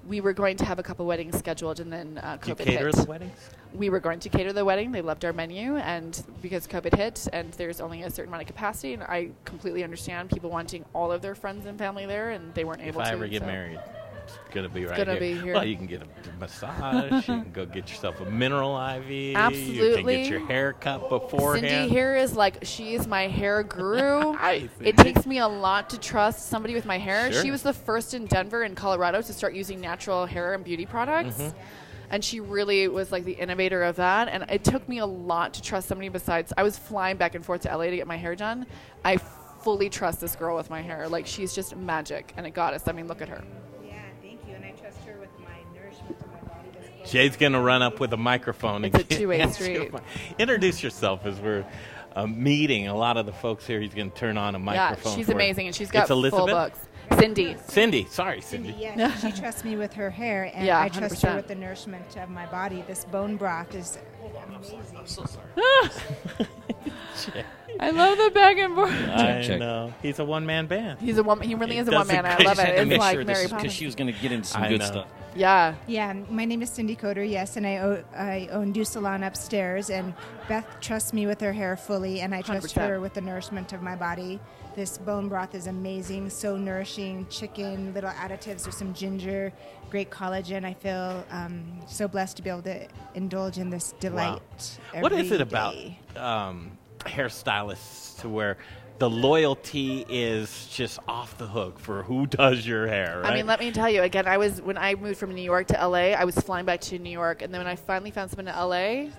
we 0.07 0.21
were 0.21 0.33
going 0.33 0.55
to 0.57 0.65
have 0.65 0.77
a 0.79 0.83
couple 0.83 1.05
weddings 1.05 1.37
scheduled, 1.37 1.79
and 1.79 1.91
then 1.91 2.19
uh, 2.19 2.37
Do 2.37 2.49
you 2.49 2.55
COVID 2.55 2.63
cater 2.65 2.85
hit. 2.87 2.95
the 2.95 3.03
weddings? 3.05 3.49
We 3.75 3.89
were 3.89 3.99
going 3.99 4.19
to 4.21 4.29
cater 4.29 4.53
the 4.53 4.63
wedding. 4.63 4.91
They 4.91 5.01
loved 5.01 5.25
our 5.25 5.33
menu, 5.33 5.75
and 5.75 6.21
because 6.41 6.65
COVID 6.67 6.95
hit, 6.95 7.27
and 7.33 7.51
there's 7.53 7.81
only 7.81 8.03
a 8.03 8.09
certain 8.09 8.29
amount 8.31 8.43
of 8.43 8.47
capacity, 8.47 8.93
and 8.93 9.03
I 9.03 9.29
completely 9.43 9.83
understand 9.83 10.29
people 10.29 10.49
wanting 10.49 10.85
all 10.93 11.11
of 11.11 11.21
their 11.21 11.35
friends 11.35 11.65
and 11.65 11.77
family 11.77 12.05
there, 12.05 12.31
and 12.31 12.53
they 12.53 12.63
weren't 12.63 12.81
If 12.81 12.87
able 12.89 13.01
I 13.01 13.05
to. 13.05 13.09
If 13.09 13.13
I 13.13 13.15
ever 13.17 13.27
get 13.27 13.41
so- 13.41 13.47
married, 13.47 13.79
it's 14.23 14.37
gonna 14.55 14.69
be 14.69 14.85
right 14.85 14.97
gonna 14.97 15.11
here. 15.11 15.19
be 15.19 15.33
here. 15.39 15.53
Well, 15.53 15.65
you 15.65 15.75
can 15.75 15.85
get 15.87 16.01
a 16.01 16.07
massage. 16.39 17.11
you 17.11 17.21
can 17.21 17.51
go 17.51 17.65
get 17.65 17.89
yourself 17.89 18.19
a 18.21 18.25
mineral 18.25 18.75
IV. 18.75 19.09
You 19.09 19.33
can 19.33 19.41
Absolutely. 19.41 20.15
get 20.23 20.27
your 20.31 20.39
hair 20.47 20.73
cut 20.73 21.09
beforehand. 21.09 21.67
Cindy 21.67 21.89
here 21.93 22.15
is 22.15 22.35
like 22.35 22.59
she 22.63 22.95
is 22.95 23.05
my 23.07 23.27
hair 23.27 23.61
guru. 23.77 24.35
It 24.79 24.97
takes 24.97 25.25
me 25.27 25.39
a 25.39 25.47
lot 25.47 25.89
to 25.91 25.99
trust 25.99 26.47
somebody 26.47 26.73
with 26.73 26.85
my 26.85 26.97
hair. 26.97 27.31
Sure. 27.31 27.41
She 27.43 27.51
was 27.51 27.61
the 27.61 27.73
first 27.73 28.13
in 28.15 28.25
Denver 28.25 28.63
and 28.63 28.75
Colorado 28.75 29.21
to 29.21 29.33
start 29.33 29.53
using 29.53 29.79
natural 29.81 30.25
hair 30.25 30.53
and 30.55 30.63
beauty 30.63 30.85
products. 30.87 31.37
Mhm. 31.39 31.53
And 32.09 32.23
she 32.23 32.39
really 32.39 32.87
was 32.87 33.11
like 33.11 33.23
the 33.25 33.33
innovator 33.33 33.83
of 33.83 33.95
that. 33.97 34.27
And 34.27 34.45
it 34.49 34.63
took 34.63 34.87
me 34.87 34.99
a 34.99 35.05
lot 35.05 35.53
to 35.55 35.61
trust 35.61 35.87
somebody 35.87 36.09
besides 36.09 36.53
I 36.57 36.63
was 36.63 36.77
flying 36.77 37.17
back 37.17 37.35
and 37.35 37.45
forth 37.45 37.61
to 37.61 37.75
LA 37.75 37.85
to 37.85 37.95
get 37.95 38.07
my 38.07 38.17
hair 38.17 38.35
done. 38.35 38.65
I 39.03 39.17
fully 39.17 39.89
trust 39.89 40.21
this 40.21 40.35
girl 40.35 40.55
with 40.55 40.69
my 40.69 40.81
hair. 40.81 41.07
Like 41.09 41.25
she's 41.25 41.53
just 41.53 41.75
magic 41.75 42.33
and 42.37 42.45
a 42.45 42.49
goddess. 42.51 42.87
I 42.87 42.91
mean, 42.91 43.07
look 43.07 43.21
at 43.21 43.29
her. 43.29 43.43
Yeah, 43.83 43.93
thank 44.21 44.39
you. 44.47 44.53
And 44.53 44.63
I 44.65 44.71
trust 44.71 44.99
her 45.05 45.17
with 45.19 45.29
my 45.39 45.55
nourishment 45.79 46.19
to 46.19 46.27
my 46.27 46.39
body. 46.53 46.69
this 46.79 46.89
book. 46.89 47.07
Jay's 47.07 47.35
gonna 47.37 47.61
run 47.61 47.81
up 47.81 47.99
with 47.99 48.13
a 48.13 48.17
microphone. 48.17 48.85
It's 48.85 48.95
a 48.95 48.99
and 48.99 49.09
get- 49.09 49.17
two-way 49.19 49.51
street. 49.51 49.91
Introduce 50.37 50.83
yourself 50.83 51.25
as 51.25 51.39
we're 51.39 51.65
uh, 52.15 52.27
meeting 52.27 52.87
a 52.87 52.95
lot 52.95 53.17
of 53.17 53.25
the 53.25 53.33
folks 53.33 53.65
here. 53.65 53.81
He's 53.81 53.93
gonna 53.93 54.09
turn 54.11 54.37
on 54.37 54.53
a 54.55 54.59
microphone. 54.59 55.11
yeah, 55.13 55.17
she's 55.17 55.25
for- 55.25 55.31
amazing 55.33 55.67
and 55.67 55.75
she's 55.75 55.89
got 55.91 56.03
it's 56.03 56.11
Elizabeth? 56.11 56.37
full 56.45 56.47
books. 56.47 56.79
Cindy. 57.19 57.55
Cindy, 57.67 58.05
sorry, 58.09 58.41
Cindy. 58.41 58.75
Yeah, 58.77 59.11
she, 59.15 59.31
she 59.31 59.37
trusts 59.41 59.63
me 59.63 59.75
with 59.77 59.93
her 59.93 60.09
hair, 60.09 60.51
and 60.53 60.65
Yeah, 60.65 60.79
I 60.81 60.89
trust 60.89 61.21
her 61.21 61.29
100%. 61.29 61.35
with 61.35 61.47
the 61.47 61.55
nourishment 61.55 62.15
of 62.17 62.29
my 62.29 62.45
body. 62.47 62.83
This 62.87 63.05
bone 63.05 63.37
broth 63.37 63.73
is 63.75 63.97
amazing. 64.47 64.81
I'm 64.97 65.07
so 65.07 65.25
sorry. 65.25 65.47
I 67.79 67.89
love 67.91 68.17
the 68.17 68.31
back 68.33 68.57
and 68.57 68.73
forth. 68.75 68.91
I 68.91 69.57
know. 69.57 69.93
He's 70.01 70.19
a 70.19 70.25
one 70.25 70.45
man 70.45 70.67
band. 70.67 70.99
He's 70.99 71.17
a 71.17 71.23
woman. 71.23 71.47
He 71.47 71.55
really 71.55 71.77
is 71.77 71.87
a 71.87 71.91
one 71.91 72.07
man. 72.07 72.25
I 72.25 72.37
love 72.37 72.57
job. 72.57 72.59
it. 72.59 72.65
Had 72.65 72.75
to 72.75 72.81
It's 72.81 72.89
make 72.89 72.99
like 72.99 73.13
sure 73.15 73.23
this 73.23 73.33
Mary 73.35 73.45
is 73.45 73.51
'cause 73.51 73.57
Poppins. 73.57 73.73
she 73.73 73.85
was 73.85 73.95
gonna 73.95 74.11
get 74.13 74.31
into 74.31 74.47
some 74.47 74.63
I 74.63 74.69
good 74.69 74.79
know. 74.79 74.85
stuff. 74.85 75.07
Yeah. 75.35 75.75
Yeah, 75.87 76.13
my 76.29 76.45
name 76.45 76.61
is 76.61 76.69
Cindy 76.69 76.95
Coder, 76.95 77.29
yes, 77.29 77.57
and 77.57 77.67
I, 77.67 77.77
o- 77.79 78.03
I 78.15 78.47
own 78.51 78.71
Do 78.71 78.85
Salon 78.85 79.21
upstairs, 79.23 79.89
and 79.89 80.13
Beth 80.47 80.65
trusts 80.79 81.11
me 81.11 81.27
with 81.27 81.41
her 81.41 81.51
hair 81.51 81.75
fully, 81.75 82.21
and 82.21 82.33
I 82.33 82.41
trust 82.41 82.73
100%. 82.73 82.87
her 82.87 82.99
with 83.01 83.13
the 83.15 83.21
nourishment 83.21 83.73
of 83.73 83.81
my 83.81 83.95
body. 83.97 84.39
This 84.75 84.97
bone 84.97 85.29
broth 85.29 85.55
is 85.55 85.67
amazing, 85.67 86.29
so 86.29 86.57
nourishing. 86.57 87.25
Chicken, 87.29 87.93
little 87.93 88.09
additives, 88.09 88.63
there's 88.63 88.75
some 88.75 88.93
ginger, 88.93 89.53
great 89.89 90.09
collagen. 90.09 90.65
I 90.65 90.73
feel 90.73 91.23
um, 91.31 91.79
so 91.87 92.09
blessed 92.09 92.35
to 92.37 92.43
be 92.43 92.49
able 92.49 92.63
to 92.63 92.85
indulge 93.13 93.57
in 93.57 93.69
this 93.69 93.93
delight. 94.01 94.41
Wow. 94.93 95.01
What 95.01 95.13
is 95.13 95.31
every 95.31 95.35
it 95.35 95.41
about 95.41 95.75
um, 96.17 96.77
hairstylists 96.99 98.19
to 98.19 98.27
where 98.27 98.57
the 98.99 99.09
loyalty 99.09 100.05
is 100.09 100.67
just 100.67 100.99
off 101.07 101.37
the 101.37 101.47
hook 101.47 101.79
for 101.79 102.03
who 102.03 102.27
does 102.27 102.67
your 102.67 102.85
hair? 102.85 103.21
Right? 103.21 103.31
I 103.31 103.33
mean, 103.33 103.47
let 103.47 103.61
me 103.61 103.71
tell 103.71 103.89
you 103.89 104.01
again. 104.01 104.27
I 104.27 104.37
was 104.37 104.61
when 104.61 104.77
I 104.77 104.95
moved 104.95 105.19
from 105.19 105.33
New 105.33 105.41
York 105.41 105.67
to 105.67 105.87
LA. 105.87 106.11
I 106.11 106.25
was 106.25 106.35
flying 106.35 106.65
back 106.65 106.81
to 106.81 106.99
New 106.99 107.11
York, 107.11 107.41
and 107.41 107.53
then 107.53 107.61
when 107.61 107.67
I 107.67 107.77
finally 107.77 108.11
found 108.11 108.29
someone 108.29 108.53
in 108.53 108.59
LA, 108.59 109.11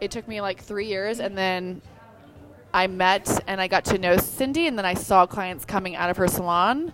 it 0.00 0.12
took 0.12 0.28
me 0.28 0.40
like 0.40 0.62
three 0.62 0.86
years, 0.86 1.18
and 1.18 1.36
then 1.36 1.82
I 2.76 2.88
met 2.88 3.42
and 3.46 3.58
I 3.58 3.68
got 3.68 3.86
to 3.86 3.96
know 3.96 4.18
Cindy, 4.18 4.66
and 4.66 4.76
then 4.76 4.84
I 4.84 4.92
saw 4.92 5.24
clients 5.24 5.64
coming 5.64 5.96
out 5.96 6.10
of 6.10 6.18
her 6.18 6.28
salon, 6.28 6.92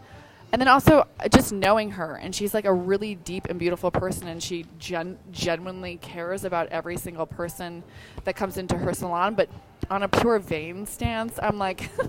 and 0.53 0.61
then 0.61 0.69
also 0.69 1.09
uh, 1.19 1.29
just 1.29 1.53
knowing 1.53 1.91
her, 1.91 2.15
and 2.15 2.33
she's 2.33 2.55
like 2.55 2.67
a 2.67 2.73
really 2.73 3.17
deep 3.17 3.47
and 3.47 3.59
beautiful 3.59 3.91
person, 3.91 4.29
and 4.29 4.41
she 4.41 4.65
gen- 4.79 5.19
genuinely 5.33 5.97
cares 5.97 6.45
about 6.45 6.69
every 6.69 6.97
single 6.97 7.27
person 7.27 7.83
that 8.23 8.37
comes 8.37 8.59
into 8.59 8.79
her 8.79 8.95
salon. 8.95 9.35
But 9.35 9.49
on 9.91 10.05
a 10.05 10.09
pure 10.09 10.39
vain 10.39 10.87
stance, 10.87 11.39
I'm 11.43 11.59
like. 11.59 11.91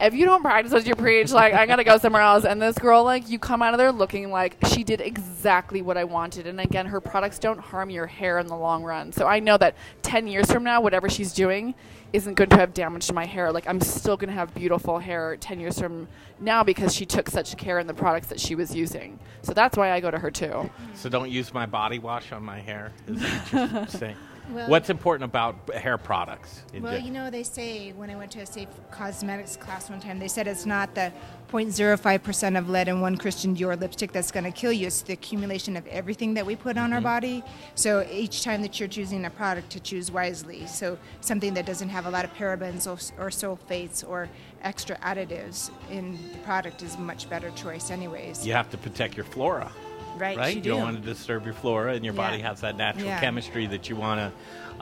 If 0.00 0.14
you 0.14 0.26
don't 0.26 0.42
practice 0.42 0.72
what 0.72 0.86
you 0.86 0.94
preach, 0.94 1.32
like 1.32 1.54
I 1.54 1.66
gotta 1.66 1.82
go 1.82 1.98
somewhere 1.98 2.22
else. 2.22 2.44
And 2.44 2.62
this 2.62 2.78
girl, 2.78 3.02
like, 3.02 3.28
you 3.28 3.40
come 3.40 3.62
out 3.62 3.74
of 3.74 3.78
there 3.78 3.90
looking 3.90 4.30
like 4.30 4.56
she 4.68 4.84
did 4.84 5.00
exactly 5.00 5.82
what 5.82 5.96
I 5.96 6.04
wanted. 6.04 6.46
And 6.46 6.60
again, 6.60 6.86
her 6.86 7.00
products 7.00 7.40
don't 7.40 7.58
harm 7.58 7.90
your 7.90 8.06
hair 8.06 8.38
in 8.38 8.46
the 8.46 8.54
long 8.54 8.84
run. 8.84 9.10
So 9.10 9.26
I 9.26 9.40
know 9.40 9.58
that 9.58 9.74
ten 10.02 10.28
years 10.28 10.52
from 10.52 10.62
now, 10.62 10.80
whatever 10.80 11.08
she's 11.08 11.32
doing 11.32 11.74
isn't 12.12 12.34
going 12.34 12.50
to 12.50 12.56
have 12.56 12.74
damaged 12.74 13.12
my 13.12 13.26
hair. 13.26 13.52
Like 13.52 13.68
I'm 13.68 13.80
still 13.80 14.16
gonna 14.16 14.32
have 14.32 14.54
beautiful 14.54 14.98
hair 14.98 15.36
ten 15.36 15.60
years 15.60 15.78
from 15.78 16.08
now 16.40 16.62
because 16.62 16.94
she 16.94 17.04
took 17.06 17.28
such 17.28 17.56
care 17.56 17.78
in 17.78 17.86
the 17.86 17.94
products 17.94 18.28
that 18.28 18.40
she 18.40 18.54
was 18.54 18.74
using. 18.74 19.18
So 19.42 19.52
that's 19.52 19.76
why 19.76 19.92
I 19.92 20.00
go 20.00 20.10
to 20.10 20.18
her 20.18 20.30
too. 20.30 20.70
so 20.94 21.08
don't 21.08 21.30
use 21.30 21.52
my 21.52 21.66
body 21.66 21.98
wash 21.98 22.32
on 22.32 22.42
my 22.42 22.60
hair. 22.60 22.92
Is 23.06 23.22
what 23.22 23.72
you're 23.72 23.86
saying? 23.86 24.16
Well- 24.50 24.68
What's 24.68 24.90
important 24.90 25.24
about 25.24 25.72
hair 25.74 25.98
products? 25.98 26.62
Well, 26.80 26.92
gen- 26.94 27.04
you 27.04 27.10
know, 27.10 27.30
they 27.30 27.42
say 27.42 27.92
when 27.92 28.10
I 28.10 28.16
went 28.16 28.30
to 28.32 28.40
a 28.40 28.46
safe 28.46 28.68
cosmetics 28.90 29.56
class 29.56 29.90
one 29.90 30.00
time, 30.00 30.18
they 30.18 30.28
said 30.28 30.46
it's 30.46 30.64
not 30.66 30.94
the 30.94 31.12
0.05% 31.50 32.58
of 32.58 32.68
lead 32.68 32.88
in 32.88 33.00
one 33.00 33.16
Christian 33.16 33.56
Dior 33.56 33.78
lipstick 33.78 34.12
that's 34.12 34.30
going 34.30 34.44
to 34.44 34.50
kill 34.50 34.72
you. 34.72 34.86
It's 34.86 35.02
the 35.02 35.14
accumulation 35.14 35.76
of 35.76 35.86
everything 35.86 36.34
that 36.34 36.44
we 36.46 36.56
put 36.56 36.76
on 36.76 36.92
our 36.92 37.00
Mhm. 37.00 37.04
body. 37.04 37.44
So 37.74 38.06
each 38.10 38.42
time 38.44 38.62
that 38.62 38.78
you're 38.78 38.88
choosing 38.88 39.24
a 39.24 39.30
product, 39.30 39.70
to 39.70 39.80
choose 39.80 40.10
wisely. 40.10 40.66
So 40.66 40.98
something 41.20 41.54
that 41.54 41.66
doesn't 41.66 41.88
have 41.88 42.06
a 42.06 42.10
lot 42.10 42.24
of 42.24 42.32
parabens 42.34 42.86
or, 42.86 43.24
or 43.24 43.28
sulfates 43.30 44.06
or 44.06 44.28
extra 44.62 44.96
additives 44.98 45.70
in 45.90 46.18
the 46.32 46.38
product 46.38 46.82
is 46.82 46.94
a 46.94 46.98
much 46.98 47.28
better 47.30 47.50
choice, 47.52 47.90
anyways. 47.90 48.46
you 48.46 48.52
have 48.52 48.70
to 48.70 48.76
protect 48.78 49.16
your 49.16 49.24
flora. 49.24 49.70
Right, 50.16 50.54
you 50.56 50.62
don't 50.62 50.78
do. 50.78 50.84
want 50.84 50.96
to 50.96 51.02
disturb 51.02 51.44
your 51.44 51.54
flora, 51.54 51.94
and 51.94 52.04
your 52.04 52.14
Yeah. 52.14 52.30
body 52.30 52.42
has 52.42 52.60
that 52.62 52.76
natural 52.76 53.06
Yeah. 53.06 53.20
chemistry 53.20 53.66
that 53.66 53.88
you 53.88 53.96
want 53.96 54.20
to 54.20 54.32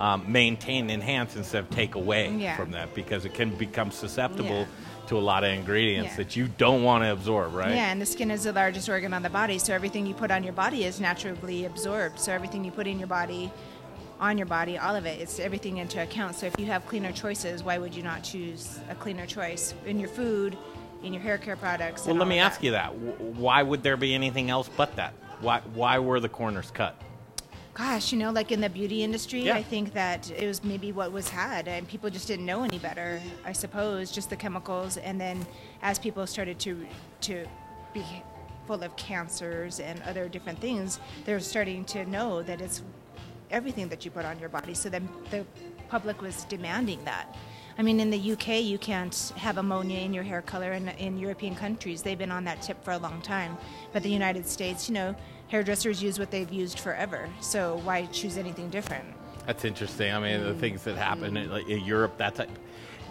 um, 0.03 0.31
maintain, 0.31 0.91
enhance 0.91 1.37
instead 1.37 1.61
of 1.61 1.71
take 1.71 1.95
away 1.95 2.31
Yeah. 2.37 2.55
from 2.57 2.73
that 2.73 2.95
because 2.95 3.25
it 3.25 3.33
can 3.33 3.49
become 3.57 3.91
susceptible 3.91 4.67
to 5.07 5.17
a 5.17 5.21
lot 5.21 5.43
of 5.43 5.51
ingredients 5.53 6.11
Yeah. 6.11 6.17
that 6.19 6.37
you 6.37 6.49
don't 6.49 6.83
want 6.83 7.03
to 7.05 7.13
absorb, 7.13 7.55
right? 7.55 7.75
Yeah, 7.75 7.93
and 7.93 7.99
the 8.03 8.05
skin 8.05 8.31
is 8.31 8.45
the 8.45 8.53
largest 8.53 8.91
organ 8.91 9.15
on 9.15 9.23
the 9.23 9.31
body, 9.31 9.59
so 9.59 9.73
everything 9.73 10.05
you 10.07 10.13
put 10.13 10.31
on 10.31 10.45
your 10.45 10.53
body 10.53 10.85
is 10.85 11.01
naturally 11.01 11.65
absorbed. 11.65 12.19
So 12.21 12.31
everything 12.31 12.63
you 12.63 12.71
put 12.73 12.87
in 12.87 12.99
your 12.99 13.09
body, 13.09 13.51
on 14.21 14.37
your 14.37 14.47
body, 14.47 14.77
all 14.77 14.95
of 14.95 15.07
it, 15.07 15.19
it's 15.19 15.39
everything 15.39 15.79
into 15.79 16.03
account. 16.03 16.35
So 16.37 16.45
if 16.45 16.59
you 16.59 16.67
have 16.67 16.85
cleaner 16.87 17.13
choices, 17.13 17.63
why 17.63 17.79
would 17.79 17.95
you 17.95 18.03
not 18.03 18.23
choose 18.23 18.81
a 18.91 18.95
cleaner 18.95 19.25
choice 19.25 19.73
in 19.87 19.99
your 19.99 20.11
food, 20.11 20.59
in 21.03 21.13
your 21.13 21.23
hair 21.23 21.39
care 21.39 21.57
products? 21.57 22.07
Well, 22.07 22.17
let 22.17 22.29
me 22.29 22.39
ask 22.39 22.63
you 22.63 22.73
that: 22.73 22.95
Why 22.95 23.63
would 23.63 23.83
there 23.83 23.97
be 23.97 24.15
anything 24.15 24.51
else 24.51 24.69
but 24.77 24.95
that? 24.97 25.13
Why 25.41 25.61
why 25.75 25.99
were 25.99 26.21
the 26.21 26.29
corners 26.29 26.71
cut? 26.71 27.01
Gosh, 27.75 28.11
you 28.11 28.19
know, 28.19 28.31
like 28.31 28.53
in 28.53 28.63
the 28.63 28.71
beauty 28.71 29.03
industry, 29.03 29.43
Yeah. 29.43 29.55
I 29.57 29.63
think 29.63 29.93
that 29.93 30.31
it 30.31 30.47
was 30.47 30.65
maybe 30.65 30.93
what 30.93 31.13
was 31.13 31.29
had, 31.29 31.69
and 31.69 31.87
people 31.87 32.09
just 32.09 32.27
didn't 32.27 32.47
know 32.47 32.63
any 32.65 32.79
better. 32.79 33.21
I 33.45 33.53
suppose 33.53 34.11
just 34.11 34.31
the 34.31 34.37
chemicals, 34.37 34.97
and 34.97 35.21
then 35.21 35.47
as 35.83 35.99
people 35.99 36.27
started 36.27 36.59
to 36.61 36.87
to 37.23 37.47
be 37.93 38.03
full 38.67 38.83
of 38.83 38.97
cancers 38.97 39.79
and 39.79 40.03
other 40.05 40.27
different 40.29 40.59
things, 40.59 40.99
they're 41.25 41.39
starting 41.39 41.85
to 41.85 42.07
know 42.07 42.43
that 42.43 42.61
it's 42.61 42.83
everything 43.51 43.89
that 43.89 44.05
you 44.05 44.11
put 44.11 44.25
on 44.25 44.39
your 44.39 44.49
body. 44.49 44.75
So 44.75 44.89
then 44.89 45.09
the 45.31 45.45
public 45.89 46.21
was 46.21 46.45
demanding 46.45 47.05
that. 47.05 47.37
I 47.79 47.83
mean, 47.83 48.01
in 48.01 48.09
the 48.11 48.33
UK, 48.33 48.63
you 48.63 48.79
can't 48.79 49.33
have 49.37 49.59
ammonia 49.59 49.99
in 50.01 50.15
your 50.15 50.25
hair 50.25 50.41
color. 50.41 50.73
In, 50.73 50.89
in 50.89 51.19
European 51.19 51.55
countries, 51.55 52.01
they've 52.03 52.17
been 52.19 52.33
on 52.33 52.45
that 52.45 52.63
tip 52.63 52.83
for 52.83 52.93
a 52.93 52.99
long 52.99 53.21
time. 53.21 53.57
But 53.93 54.03
the 54.03 54.09
United 54.09 54.47
States, 54.47 54.89
you 54.89 54.95
know, 54.95 55.15
hairdressers 55.49 56.03
use 56.03 56.19
what 56.19 56.31
they've 56.31 56.51
used 56.51 56.79
forever. 56.81 57.29
So 57.41 57.81
why 57.85 58.07
choose 58.07 58.39
anything 58.39 58.71
different? 58.71 59.05
That's 59.47 59.65
interesting. 59.65 60.13
I 60.13 60.19
mean, 60.19 60.43
the 60.43 60.55
Mm. 60.55 60.59
things 60.59 60.85
that 60.85 60.97
happen 60.97 61.37
in, 61.37 61.51
like, 61.51 61.69
in 61.69 61.85
Europe, 61.85 62.15
that's 62.17 62.41
a, 62.41 62.47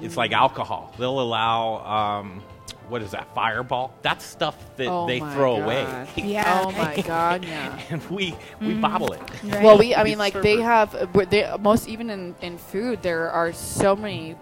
it's 0.01 0.17
like 0.17 0.31
alcohol. 0.33 0.93
They'll 0.97 1.21
allow 1.21 1.85
um, 2.19 2.41
what 2.89 3.01
is 3.01 3.11
that? 3.11 3.33
Fireball. 3.33 3.93
That's 4.03 4.23
stuff 4.23 4.55
that 4.77 4.89
Oh 4.89 5.07
they 5.07 5.19
throw 5.19 5.57
God. 5.57 5.63
away. 5.63 6.07
Yeah. 6.17 6.61
Oh 6.65 6.71
my 6.71 7.01
God, 7.01 7.43
yeah. 7.45 7.79
and 7.89 8.03
we 8.09 8.35
we 8.59 8.73
Mhm. 8.75 8.81
bottle 8.81 9.13
it. 9.13 9.21
Well, 9.43 9.77
we, 9.77 9.95
I 9.95 10.03
mean, 10.09 10.17
like 10.17 10.33
they 10.41 10.57
have, 10.57 10.93
uh, 10.93 11.05
they, 11.25 11.49
most 11.59 11.87
even 11.87 12.09
in, 12.09 12.35
in 12.41 12.57
food, 12.57 13.01
there 13.01 13.29
are 13.31 13.53
so 13.53 13.95
many 13.95 14.35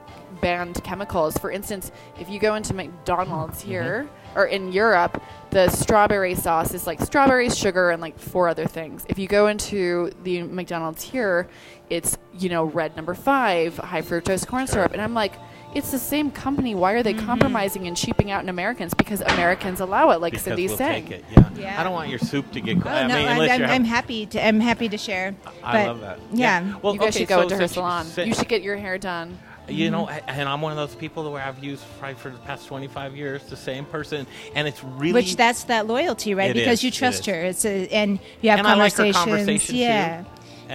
banned 0.44 0.84
chemicals. 0.84 1.38
For 1.38 1.50
instance, 1.50 1.92
if 2.20 2.30
you 2.30 2.40
go 2.40 2.56
into 2.56 2.74
McDonald's 2.74 3.60
mm-hmm. 3.60 3.72
here 3.72 4.10
or 4.36 4.46
in 4.46 4.72
Europe, 4.72 5.24
the 5.52 5.70
strawberry 5.70 6.36
sauce 6.36 6.74
is 6.74 6.86
like 6.86 7.00
strawberries, 7.02 7.58
sugar, 7.58 7.90
and 7.92 8.02
like 8.02 8.20
four 8.20 8.50
other 8.50 8.66
things. 8.66 9.06
If 9.08 9.18
you 9.18 9.28
go 9.28 9.48
into 9.48 10.12
the 10.24 10.44
McDonald's 10.44 11.02
here, 11.02 11.48
it's, 11.90 12.18
you 12.38 12.50
know, 12.50 12.66
red 12.66 12.96
number 12.96 13.14
five, 13.14 13.78
high 13.78 14.02
fructose 14.02 14.46
corn 14.46 14.68
syrup. 14.68 14.92
And 14.92 15.02
I'm 15.02 15.14
like, 15.14 15.34
it's 15.76 15.92
the 15.92 15.98
same 15.98 16.30
company. 16.30 16.76
Why 16.76 16.94
are 16.94 17.04
they 17.04 17.14
mm-hmm. 17.14 17.26
compromising 17.26 17.88
and 17.88 17.98
cheaping 17.98 18.30
out 18.30 18.44
in 18.44 18.50
Americans? 18.50 18.94
Because 18.94 19.22
Americans 19.22 19.80
allow 19.80 20.12
it, 20.12 20.22
like 20.22 20.34
because 20.34 20.44
Cindy's 20.44 20.72
we'll 20.72 20.78
saying. 20.78 21.08
take 21.08 21.20
it. 21.20 21.26
Yeah. 21.32 21.50
Yeah. 21.56 21.82
I 21.82 21.84
don't 21.84 21.94
want 21.94 22.10
your 22.10 22.20
soup 22.20 22.52
to 22.52 22.62
get. 22.62 22.86
Oh, 22.86 22.90
I 22.90 23.08
no, 23.08 23.16
mean, 23.16 23.28
I'm, 23.28 23.42
I'm, 23.42 23.70
I'm 23.70 23.84
happy 23.84 24.26
to. 24.28 24.46
I'm 24.46 24.60
happy 24.60 24.90
to 24.90 24.98
share. 24.98 25.36
I 25.64 25.72
But, 25.72 25.88
love 25.88 26.02
that. 26.02 26.20
Yeah. 26.32 26.78
Well, 26.82 26.94
you 26.94 27.00
guys 27.00 27.10
okay, 27.10 27.20
should 27.20 27.30
go 27.30 27.38
so 27.38 27.42
into 27.44 27.56
her 27.56 27.62
since 27.62 27.74
salon. 27.74 28.06
said- 28.06 28.28
you 28.28 28.34
should 28.34 28.50
get 28.50 28.62
your 28.62 28.76
hair 28.76 28.98
done. 28.98 29.40
You 29.68 29.92
know, 29.92 30.08
Mhm. 30.08 30.22
and 30.28 30.50
I'm 30.50 30.62
one 30.62 30.72
of 30.72 30.78
those 30.78 30.96
people 30.96 31.32
where 31.32 31.42
I've 31.42 31.64
used 31.64 31.84
probably 32.00 32.16
for 32.16 32.30
the 32.30 32.38
past 32.40 32.68
25 32.68 33.16
years 33.16 33.44
the 33.44 33.56
same 33.56 33.86
person, 33.86 34.28
and 34.56 34.68
it's 34.68 34.84
really 34.84 35.14
Which 35.14 35.36
that's 35.38 35.64
that 35.66 35.88
loyalty, 35.88 36.34
right? 36.34 36.54
Because 36.54 36.80
is, 36.80 36.84
you 36.84 36.92
trust 36.92 37.22
is. 37.22 37.26
her. 37.28 37.42
It's 37.44 37.66
a, 37.66 37.88
and 37.90 38.20
you 38.42 38.50
have 38.50 38.60
And 38.60 38.68
I 38.68 38.72
like 38.76 38.94
conversations. 38.96 39.16
conversation, 39.16 39.76
too. 39.76 39.82
yeah. 39.82 40.24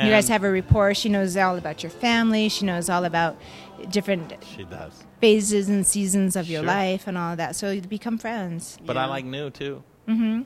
you 0.04 0.10
guys 0.10 0.28
have 0.28 0.42
a 0.44 0.50
rapport. 0.50 0.94
She 0.94 1.08
knows 1.08 1.36
all 1.36 1.56
about 1.56 1.82
your 1.82 1.90
family. 1.90 2.48
She 2.48 2.64
knows 2.64 2.88
all 2.88 3.04
about 3.04 3.36
different 3.90 4.32
she 4.56 4.64
does. 4.64 4.92
phases 5.20 5.68
and 5.68 5.86
seasons 5.86 6.34
of 6.36 6.48
your 6.48 6.60
Sure. 6.62 6.66
life 6.68 7.06
and 7.06 7.18
all 7.18 7.32
of 7.32 7.36
that. 7.38 7.56
So 7.56 7.70
you 7.70 7.80
become 7.82 8.16
friends. 8.18 8.78
But 8.86 8.96
I 8.96 9.04
like 9.06 9.24
new 9.24 9.50
too. 9.50 9.82
Mm-hmm. 10.08 10.42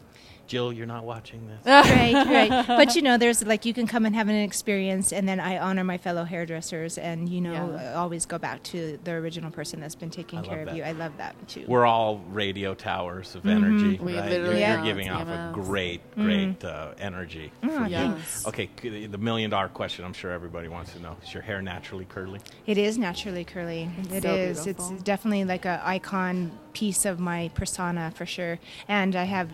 Jill, 0.53 0.71
you're 0.71 0.87
not 0.87 1.05
watching 1.05 1.47
this. 1.49 1.61
right, 1.67 2.13
right. 2.51 2.67
But 2.67 2.95
you 2.95 3.01
know, 3.01 3.17
there's 3.17 3.43
like 3.43 3.65
you 3.65 3.73
can 3.73 3.87
come 3.87 4.05
and 4.05 4.15
have 4.15 4.29
an 4.29 4.35
experience, 4.35 5.11
and 5.11 5.27
then 5.27 5.41
I 5.41 5.57
honor 5.57 5.83
my 5.83 5.97
fellow 5.97 6.25
hairdressers, 6.25 6.99
and 6.99 7.27
you 7.27 7.41
know, 7.41 7.53
Yeah. 7.81 7.95
always 7.95 8.27
go 8.27 8.37
back 8.37 8.63
to 8.65 8.99
the 9.03 9.13
original 9.13 9.51
person 9.51 9.81
that's 9.81 9.95
been 9.95 10.11
taking 10.11 10.41
I 10.41 10.43
care 10.43 10.61
of 10.61 10.67
that. 10.67 10.77
you. 10.77 10.83
I 10.83 10.93
love 10.93 11.13
that 11.17 11.35
too. 11.49 11.65
We're 11.67 11.87
all 11.87 12.19
radio 12.29 12.75
towers 12.75 13.35
of 13.35 13.45
Mhm. 13.45 13.51
energy, 13.57 13.99
We 13.99 14.15
right? 14.19 14.29
literally 14.29 14.61
you're, 14.61 14.69
are. 14.69 14.75
you're 14.77 14.85
giving 14.85 15.09
off 15.09 15.23
a 15.27 15.31
EMFs. 15.31 15.55
great, 15.55 16.15
great 16.17 16.63
uh, 16.63 16.89
energy. 16.99 17.51
Oh, 17.63 17.69
for 17.69 17.85
you. 17.87 17.97
thanks. 17.97 18.47
Okay, 18.47 18.69
the 19.07 19.17
million 19.17 19.49
dollar 19.49 19.69
question. 19.69 20.05
I'm 20.05 20.13
sure 20.13 20.33
everybody 20.33 20.69
wants 20.69 20.93
to 20.93 21.01
know: 21.01 21.17
Is 21.25 21.33
your 21.33 21.43
hair 21.43 21.63
naturally 21.63 22.05
curly? 22.05 22.41
It 22.67 22.77
is 22.77 22.99
naturally 22.99 23.45
curly. 23.45 23.89
It 24.13 24.23
so 24.23 24.35
is. 24.35 24.65
beautiful. 24.65 24.93
It's 24.97 25.03
definitely 25.03 25.47
like 25.47 25.65
a 25.65 25.81
icon 25.83 26.51
piece 26.75 27.07
of 27.07 27.19
my 27.19 27.51
persona 27.55 28.13
for 28.15 28.27
sure. 28.27 28.59
And 28.87 29.17
I 29.17 29.25
have 29.25 29.49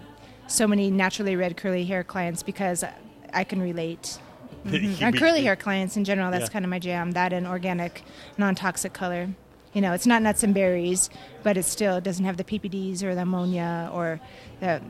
so 0.48 0.66
many 0.66 0.90
naturally 0.90 1.36
red 1.36 1.56
curly 1.56 1.84
hair 1.84 2.02
clients 2.02 2.42
because 2.42 2.84
I 3.32 3.44
can 3.44 3.60
relate. 3.62 4.18
Mhm. 4.64 5.00
And 5.00 5.16
curly 5.16 5.44
hair 5.44 5.54
clients 5.56 5.96
in 5.96 6.04
general, 6.04 6.30
that's 6.30 6.46
Yeah. 6.46 6.48
kind 6.48 6.64
of 6.64 6.70
my 6.70 6.78
jam. 6.80 7.12
That 7.12 7.32
and 7.32 7.46
organic, 7.46 8.02
non-toxic 8.36 8.92
color. 8.92 9.28
You 9.72 9.82
know, 9.82 9.92
it's 9.92 10.06
not 10.06 10.22
nuts 10.22 10.42
and 10.42 10.52
berries, 10.52 11.10
but 11.42 11.56
it 11.56 11.64
still 11.64 12.00
doesn't 12.00 12.24
have 12.24 12.38
the 12.38 12.44
PPDs 12.44 13.02
or 13.02 13.14
the 13.14 13.22
ammonia 13.22 13.90
or 13.92 14.20
the 14.60 14.80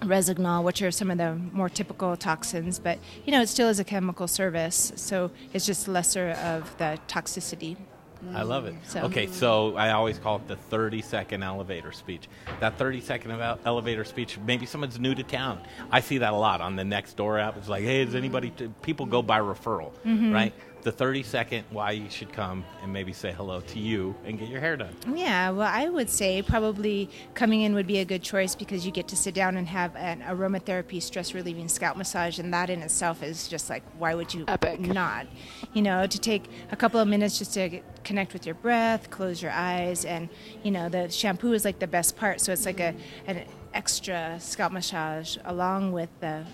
resorcinol, 0.00 0.62
which 0.62 0.80
are 0.82 0.90
some 0.90 1.10
of 1.10 1.18
the 1.18 1.34
more 1.52 1.68
typical 1.68 2.16
toxins. 2.16 2.78
But 2.78 2.98
you 3.24 3.32
know, 3.32 3.42
it 3.42 3.48
still 3.48 3.68
is 3.68 3.78
a 3.80 3.84
chemical 3.84 4.28
service, 4.28 4.92
so 4.94 5.30
it's 5.52 5.66
just 5.66 5.88
lesser 5.88 6.30
of 6.30 6.76
the 6.78 6.98
toxicity. 7.08 7.76
I 8.34 8.42
love 8.42 8.66
it. 8.66 8.74
So- 8.84 9.02
Okay, 9.04 9.26
so 9.26 9.76
I 9.76 9.90
always 9.92 10.18
call 10.18 10.36
it 10.36 10.48
the 10.48 10.56
30 10.56 11.02
second 11.02 11.42
elevator 11.42 11.92
speech. 11.92 12.28
That 12.60 12.78
30 12.78 13.00
second 13.00 13.32
elevator 13.64 14.04
speech, 14.04 14.38
maybe 14.46 14.66
someone's 14.66 14.98
new 14.98 15.14
to 15.14 15.22
town. 15.22 15.60
I 15.90 16.00
see 16.00 16.18
that 16.18 16.32
a 16.32 16.36
lot 16.36 16.60
on 16.60 16.76
the 16.76 16.82
Nextdoor 16.82 17.40
app. 17.40 17.56
It's 17.56 17.68
like, 17.68 17.82
hey, 17.84 18.00
is 18.02 18.14
anybody, 18.14 18.50
t-? 18.50 18.68
people 18.82 19.06
go 19.06 19.22
by 19.22 19.40
referral, 19.40 19.92
Mhm. 20.04 20.32
right? 20.32 20.52
The 20.86 20.92
30 20.92 21.24
second 21.24 21.64
why 21.70 21.90
you 21.90 22.08
should 22.08 22.32
come 22.32 22.64
and 22.80 22.92
maybe 22.92 23.12
say 23.12 23.32
hello 23.32 23.60
to 23.60 23.78
you 23.80 24.14
and 24.24 24.38
get 24.38 24.48
your 24.48 24.60
hair 24.60 24.76
done. 24.76 24.94
Yeah, 25.12 25.50
well, 25.50 25.68
I 25.68 25.88
would 25.88 26.08
say 26.08 26.42
probably 26.42 27.10
coming 27.34 27.62
in 27.62 27.74
would 27.74 27.88
be 27.88 27.98
a 27.98 28.04
good 28.04 28.22
choice 28.22 28.54
because 28.54 28.86
you 28.86 28.92
get 28.92 29.08
to 29.08 29.16
sit 29.16 29.34
down 29.34 29.56
and 29.56 29.66
have 29.66 29.96
an 29.96 30.20
aromatherapy 30.20 31.02
stress 31.02 31.34
relieving 31.34 31.66
scalp 31.66 31.96
massage, 31.96 32.38
and 32.38 32.54
that 32.54 32.70
in 32.70 32.82
itself 32.82 33.24
is 33.24 33.48
just 33.48 33.68
like, 33.68 33.82
why 33.98 34.14
would 34.14 34.32
you 34.32 34.44
Epic. 34.46 34.78
not? 34.78 35.26
You 35.72 35.82
know, 35.82 36.06
to 36.06 36.18
take 36.20 36.44
a 36.70 36.76
couple 36.76 37.00
of 37.00 37.08
minutes 37.08 37.36
just 37.36 37.54
to 37.54 37.68
get, 37.68 38.04
connect 38.04 38.32
with 38.32 38.46
your 38.46 38.54
breath, 38.54 39.10
close 39.10 39.42
your 39.42 39.50
eyes, 39.50 40.04
and 40.04 40.28
you 40.62 40.70
know, 40.70 40.88
the 40.88 41.10
shampoo 41.10 41.52
is 41.52 41.64
like 41.64 41.80
the 41.80 41.88
best 41.88 42.16
part, 42.16 42.40
so 42.40 42.52
it's 42.52 42.64
like 42.64 42.78
a 42.78 42.94
an 43.26 43.44
extra 43.74 44.38
scalp 44.38 44.70
massage 44.70 45.36
along 45.46 45.90
with 45.90 46.10
the 46.20 46.44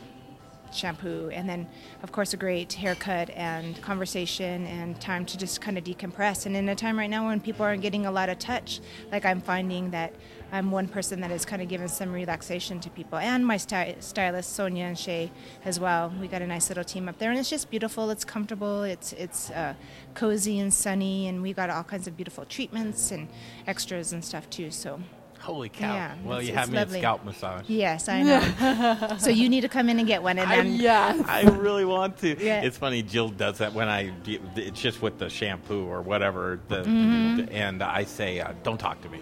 shampoo 0.75 1.31
and 1.33 1.49
then 1.49 1.67
of 2.03 2.13
course 2.13 2.33
a 2.33 2.37
great 2.37 2.73
haircut 2.73 3.31
and 3.31 3.81
conversation 3.83 4.67
and 4.67 5.01
time 5.01 5.25
to 5.27 5.37
just 5.39 5.61
kind 5.61 5.77
of 5.79 5.85
decompress. 5.85 6.47
And 6.47 6.57
in 6.57 6.69
a 6.69 6.75
time 6.75 6.99
right 6.99 7.11
now 7.11 7.27
when 7.27 7.41
people 7.41 7.65
aren't 7.65 7.83
getting 7.83 8.07
a 8.07 8.13
lot 8.13 8.29
of 8.29 8.39
touch 8.39 8.81
like 9.11 9.25
i'm 9.25 9.41
finding 9.41 9.91
that 9.91 10.15
i'm 10.53 10.71
one 10.71 10.89
person 10.89 11.21
that 11.21 11.31
has 11.31 11.45
kind 11.45 11.63
of 11.63 11.69
given 11.69 11.89
some 11.89 12.13
relaxation 12.13 12.81
to 12.81 12.91
people. 12.91 13.19
And 13.19 13.47
my 13.47 13.57
sty- 13.57 13.97
stylist 14.01 14.53
sonia 14.53 14.85
and 14.85 14.99
shay 14.99 15.31
as 15.65 15.81
well. 15.81 16.13
We 16.21 16.29
got 16.29 16.43
a 16.43 16.47
nice 16.47 16.69
little 16.69 16.85
team 16.85 17.09
up 17.09 17.19
there 17.19 17.31
and 17.31 17.39
it's 17.39 17.51
just 17.51 17.71
beautiful. 17.71 18.11
It's 18.11 18.25
comfortable. 18.25 18.83
It's 18.83 19.13
it's 19.15 19.51
uh, 19.51 19.75
cozy 20.15 20.59
and 20.61 20.73
sunny 20.73 21.29
and 21.29 21.43
we 21.43 21.53
got 21.53 21.71
all 21.71 21.85
kinds 21.85 22.07
of 22.07 22.17
beautiful 22.17 22.45
treatments 22.45 23.11
and 23.11 23.29
extras 23.67 24.13
and 24.13 24.25
stuff 24.25 24.49
too. 24.51 24.71
So 24.71 25.01
Holy 25.43 25.69
cow. 25.69 25.93
Yeah, 25.95 26.15
well, 26.25 26.39
it's- 26.39 26.47
you 26.49 26.53
it's 26.55 26.59
have 26.61 26.71
me 26.71 26.77
lovely. 26.79 26.99
at 26.99 27.03
scalp 27.03 27.25
massage. 27.25 27.65
yes 27.69 28.09
i 28.09 28.23
know 28.23 29.17
so 29.19 29.29
you 29.31 29.49
need 29.49 29.63
to 29.63 29.69
come 29.69 29.89
in 29.89 29.99
and 29.99 30.07
get 30.07 30.23
one 30.23 30.39
and 30.39 30.49
I, 30.51 30.57
then 30.63 31.25
I 31.29 31.43
really 31.43 31.85
want 31.85 32.19
to. 32.19 32.29
Yeah. 32.43 32.63
It's 32.63 32.79
funny. 32.79 33.03
Jill 33.03 33.29
does 33.29 33.59
that 33.59 33.73
when 33.73 33.89
I. 33.89 34.13
It's 34.57 34.81
just 34.81 35.03
with 35.03 35.19
the 35.19 35.29
shampoo 35.29 35.85
or 35.87 36.01
whatever. 36.03 36.61
The, 36.69 36.83
Mhm. 36.83 37.49
and 37.53 37.83
I 37.83 38.05
say, 38.05 38.41
uh, 38.41 38.53
"Don't 38.63 38.79
talk 38.79 39.01
to 39.03 39.09
me." 39.09 39.19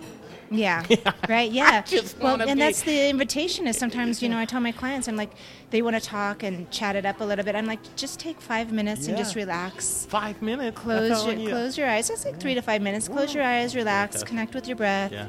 Yeah. 0.50 0.84
Right. 1.28 1.50
Yeah. 1.52 1.84
well, 2.20 2.40
and 2.40 2.54
be- 2.54 2.64
that's 2.64 2.82
the 2.82 3.08
invitation. 3.08 3.66
Is 3.66 3.76
sometimes 3.78 4.20
you 4.22 4.28
know 4.28 4.38
I 4.38 4.44
tell 4.44 4.60
my 4.60 4.72
clients 4.72 5.06
I'm 5.08 5.16
like 5.16 5.30
they 5.70 5.80
want 5.82 5.94
to 5.96 6.00
talk 6.02 6.42
and 6.42 6.68
chat 6.70 6.96
it 6.96 7.06
up 7.06 7.20
a 7.20 7.24
little 7.24 7.44
bit. 7.44 7.54
I'm 7.54 7.66
like 7.66 7.80
just 7.96 8.18
take 8.18 8.40
five 8.40 8.72
minutes 8.72 9.06
and 9.06 9.16
just 9.16 9.36
relax. 9.36 10.06
Five 10.10 10.42
minutes. 10.42 10.78
Close 10.78 11.24
your 11.26 11.34
you- 11.36 11.48
close 11.48 11.78
your 11.78 11.88
eyes. 11.88 12.10
It's 12.10 12.24
like 12.24 12.38
three 12.40 12.54
to 12.54 12.62
five 12.62 12.82
minutes. 12.82 13.08
Close 13.08 13.32
your 13.34 13.44
eyes, 13.44 13.76
relax, 13.76 14.22
connect 14.24 14.54
with 14.54 14.66
your 14.66 14.76
breath. 14.76 15.12
Yeah. 15.12 15.26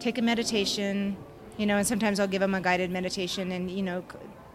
Take 0.00 0.18
a 0.18 0.22
meditation. 0.22 1.16
You 1.58 1.64
know, 1.66 1.78
and 1.78 1.86
sometimes 1.86 2.20
I'll 2.20 2.26
give 2.28 2.40
them 2.40 2.54
a 2.54 2.60
guided 2.60 2.90
meditation 2.90 3.52
and 3.52 3.70
you 3.70 3.82
know. 3.82 4.04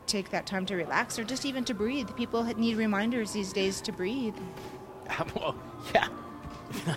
Take 0.08 0.32
that 0.32 0.46
time 0.46 0.66
to 0.66 0.76
relax, 0.76 1.18
or 1.18 1.24
just 1.24 1.46
even 1.46 1.64
to 1.66 1.74
breathe. 1.74 2.10
People 2.18 2.44
need 2.44 2.76
reminders 2.76 3.32
these 3.32 3.54
days 3.54 3.80
to 3.82 3.94
breathe. 3.94 4.36
well, 5.36 5.56
yeah. 5.96 6.08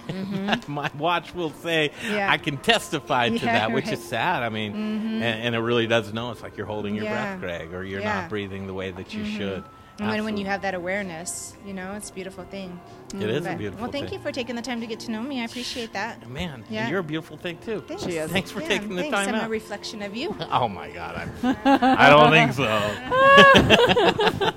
Mm-hmm. 0.09 0.73
My 0.73 0.91
watch 0.99 1.33
will 1.33 1.51
say, 1.51 1.93
Yeah. 2.11 2.29
I 2.33 2.39
can 2.39 2.57
testify 2.57 3.29
to 3.29 3.35
Yeah, 3.37 3.41
that, 3.45 3.73
which 3.73 3.85
right. 3.85 3.95
is 3.95 4.03
sad. 4.03 4.43
I 4.43 4.49
mean, 4.49 4.73
Mhm. 4.73 4.77
and, 5.23 5.23
and 5.23 5.55
it 5.55 5.59
really 5.61 5.87
does 5.87 6.13
know 6.13 6.33
it's 6.33 6.43
like 6.43 6.57
you're 6.57 6.67
holding 6.67 6.97
your 6.97 7.05
Yeah. 7.05 7.37
breath, 7.37 7.41
Greg, 7.41 7.75
or 7.75 7.85
you're 7.85 8.03
not 8.03 8.31
breathing 8.31 8.67
the 8.67 8.75
way 8.75 8.91
that 8.91 9.15
you 9.15 9.23
Mhm. 9.23 9.37
should. 9.37 9.65
And 10.01 10.09
when, 10.09 10.25
when 10.25 10.37
you 10.37 10.47
have 10.47 10.63
that 10.63 10.75
awareness, 10.75 11.57
you 11.65 11.73
know, 11.73 11.93
it's 11.93 12.11
a 12.11 12.13
beautiful 12.13 12.43
thing. 12.45 12.81
It 13.15 13.23
is 13.23 13.47
a 13.47 13.51
But- 13.51 13.59
beautiful 13.59 13.83
Well, 13.83 13.93
thank 13.93 14.07
thing. 14.09 14.15
you 14.15 14.23
for 14.25 14.33
taking 14.33 14.57
the 14.57 14.63
time 14.63 14.81
to 14.81 14.87
get 14.89 14.99
to 15.01 15.11
know 15.13 15.23
me. 15.23 15.41
I 15.41 15.45
appreciate 15.45 15.93
that. 15.93 16.29
Man, 16.29 16.65
Yeah. 16.69 16.89
you're 16.89 16.99
a 16.99 17.05
beautiful 17.05 17.37
thing 17.37 17.59
too. 17.65 17.81
Thanks. 17.87 18.03
Thanks 18.05 18.51
for 18.51 18.61
Yeah, 18.61 18.69
taking 18.69 18.97
the 18.97 19.03
thanks. 19.03 19.17
time 19.17 19.29
I'm 19.29 19.35
out. 19.37 19.47
a 19.47 19.49
reflection 19.49 20.03
of 20.03 20.17
you. 20.17 20.35
Oh 20.51 20.69
my 20.69 20.91
God, 20.91 21.17
I'm, 21.45 21.57
I 21.65 22.11
don't 22.11 22.31
think 22.33 22.53
so. 22.55 22.65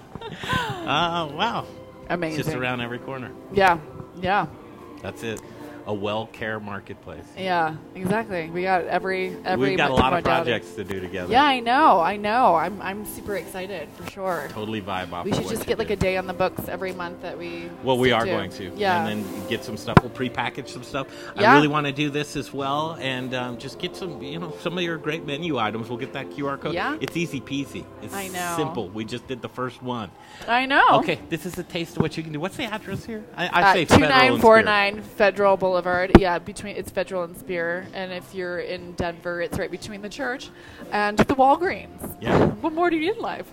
uh, 0.87 1.29
wow, 1.33 1.65
Amazing. 2.09 2.43
Just 2.43 2.55
around 2.55 2.81
every 2.81 2.99
corner. 2.99 3.31
Yeah, 3.53 3.77
yeah, 4.21 4.47
That's 5.03 5.21
it. 5.23 5.41
A 5.87 5.91
Wellcare 5.91 6.61
marketplace. 6.61 7.23
yeah. 7.37 7.73
Exactly. 7.95 8.49
We 8.49 8.63
got 8.63 8.83
every 8.85 9.35
every. 9.45 9.69
We've 9.69 9.77
got 9.77 9.89
a 9.89 9.93
lot 9.93 10.11
of 10.13 10.21
projects 10.23 10.71
to 10.73 10.83
do 10.83 10.99
together. 10.99 11.31
Yeah, 11.31 11.45
I 11.45 11.61
know. 11.61 12.01
I 12.01 12.17
know. 12.17 12.55
I'm 12.55 12.81
I'm 12.81 13.05
super 13.05 13.37
excited 13.37 13.87
for 13.95 14.09
sure. 14.11 14.47
Totally 14.51 14.81
vibe 14.81 15.13
off. 15.13 15.23
We 15.23 15.31
should 15.33 15.47
just 15.47 15.65
get 15.65 15.79
like 15.79 15.87
do. 15.87 15.93
a 15.93 15.97
day 15.97 16.17
on 16.17 16.27
the 16.27 16.33
books 16.33 16.67
every 16.67 16.91
month 16.91 17.21
that 17.21 17.37
we. 17.37 17.69
Well, 17.83 17.97
we 17.97 18.11
are 18.11 18.25
going 18.25 18.49
to. 18.51 18.71
Yeah. 18.75 19.07
And 19.07 19.23
then 19.23 19.47
get 19.47 19.63
some 19.63 19.77
stuff. 19.77 19.97
We'll 20.01 20.11
prepackage 20.11 20.67
some 20.67 20.83
stuff. 20.83 21.07
Yeah. 21.37 21.51
I 21.51 21.55
really 21.55 21.69
want 21.69 21.85
to 21.87 21.93
do 21.93 22.09
this 22.09 22.35
as 22.35 22.51
well, 22.53 22.97
and 22.99 23.33
um, 23.33 23.57
just 23.57 23.79
get 23.79 23.95
some, 23.95 24.21
you 24.21 24.39
know, 24.39 24.53
some 24.59 24.77
of 24.77 24.83
your 24.83 24.97
great 24.97 25.25
menu 25.25 25.57
items. 25.57 25.87
We'll 25.87 25.99
get 25.99 26.11
that 26.13 26.29
QR 26.31 26.59
code. 26.59 26.73
Yeah. 26.73 26.97
It's 26.99 27.15
easy 27.15 27.39
peasy. 27.39 27.85
It's 28.01 28.13
I 28.13 28.27
know. 28.27 28.53
simple. 28.57 28.89
We 28.89 29.05
just 29.05 29.25
did 29.27 29.41
the 29.41 29.49
first 29.49 29.81
one. 29.81 30.11
I 30.49 30.65
know. 30.65 30.99
Okay, 30.99 31.19
this 31.29 31.45
is 31.45 31.57
a 31.57 31.63
taste 31.63 31.95
of 31.95 32.01
what 32.01 32.17
you 32.17 32.23
can 32.23 32.33
do. 32.33 32.41
What's 32.41 32.57
the 32.57 32.65
address 32.65 33.05
here? 33.05 33.23
I, 33.37 33.47
I 33.47 33.61
Uh, 33.69 33.73
say 33.73 33.85
two 33.85 33.99
nine 33.99 34.41
four 34.41 34.61
nine 34.61 35.01
Federal 35.01 35.55
Boulevard. 35.55 35.76
Yeah, 36.19 36.39
between 36.39 36.75
it's 36.75 36.89
Federal 36.89 37.23
and 37.23 37.37
Speer, 37.37 37.87
and 37.93 38.11
if 38.11 38.33
you're 38.33 38.59
in 38.59 38.93
Denver, 38.93 39.41
it's 39.41 39.57
right 39.57 39.71
between 39.71 40.01
the 40.01 40.09
church 40.09 40.49
and 40.91 41.17
the 41.17 41.35
Walgreens. 41.35 42.17
Yeah. 42.21 42.47
What 42.47 42.73
more 42.73 42.89
do 42.89 42.95
you 42.95 43.01
need 43.03 43.17
in 43.17 43.21
life? 43.21 43.49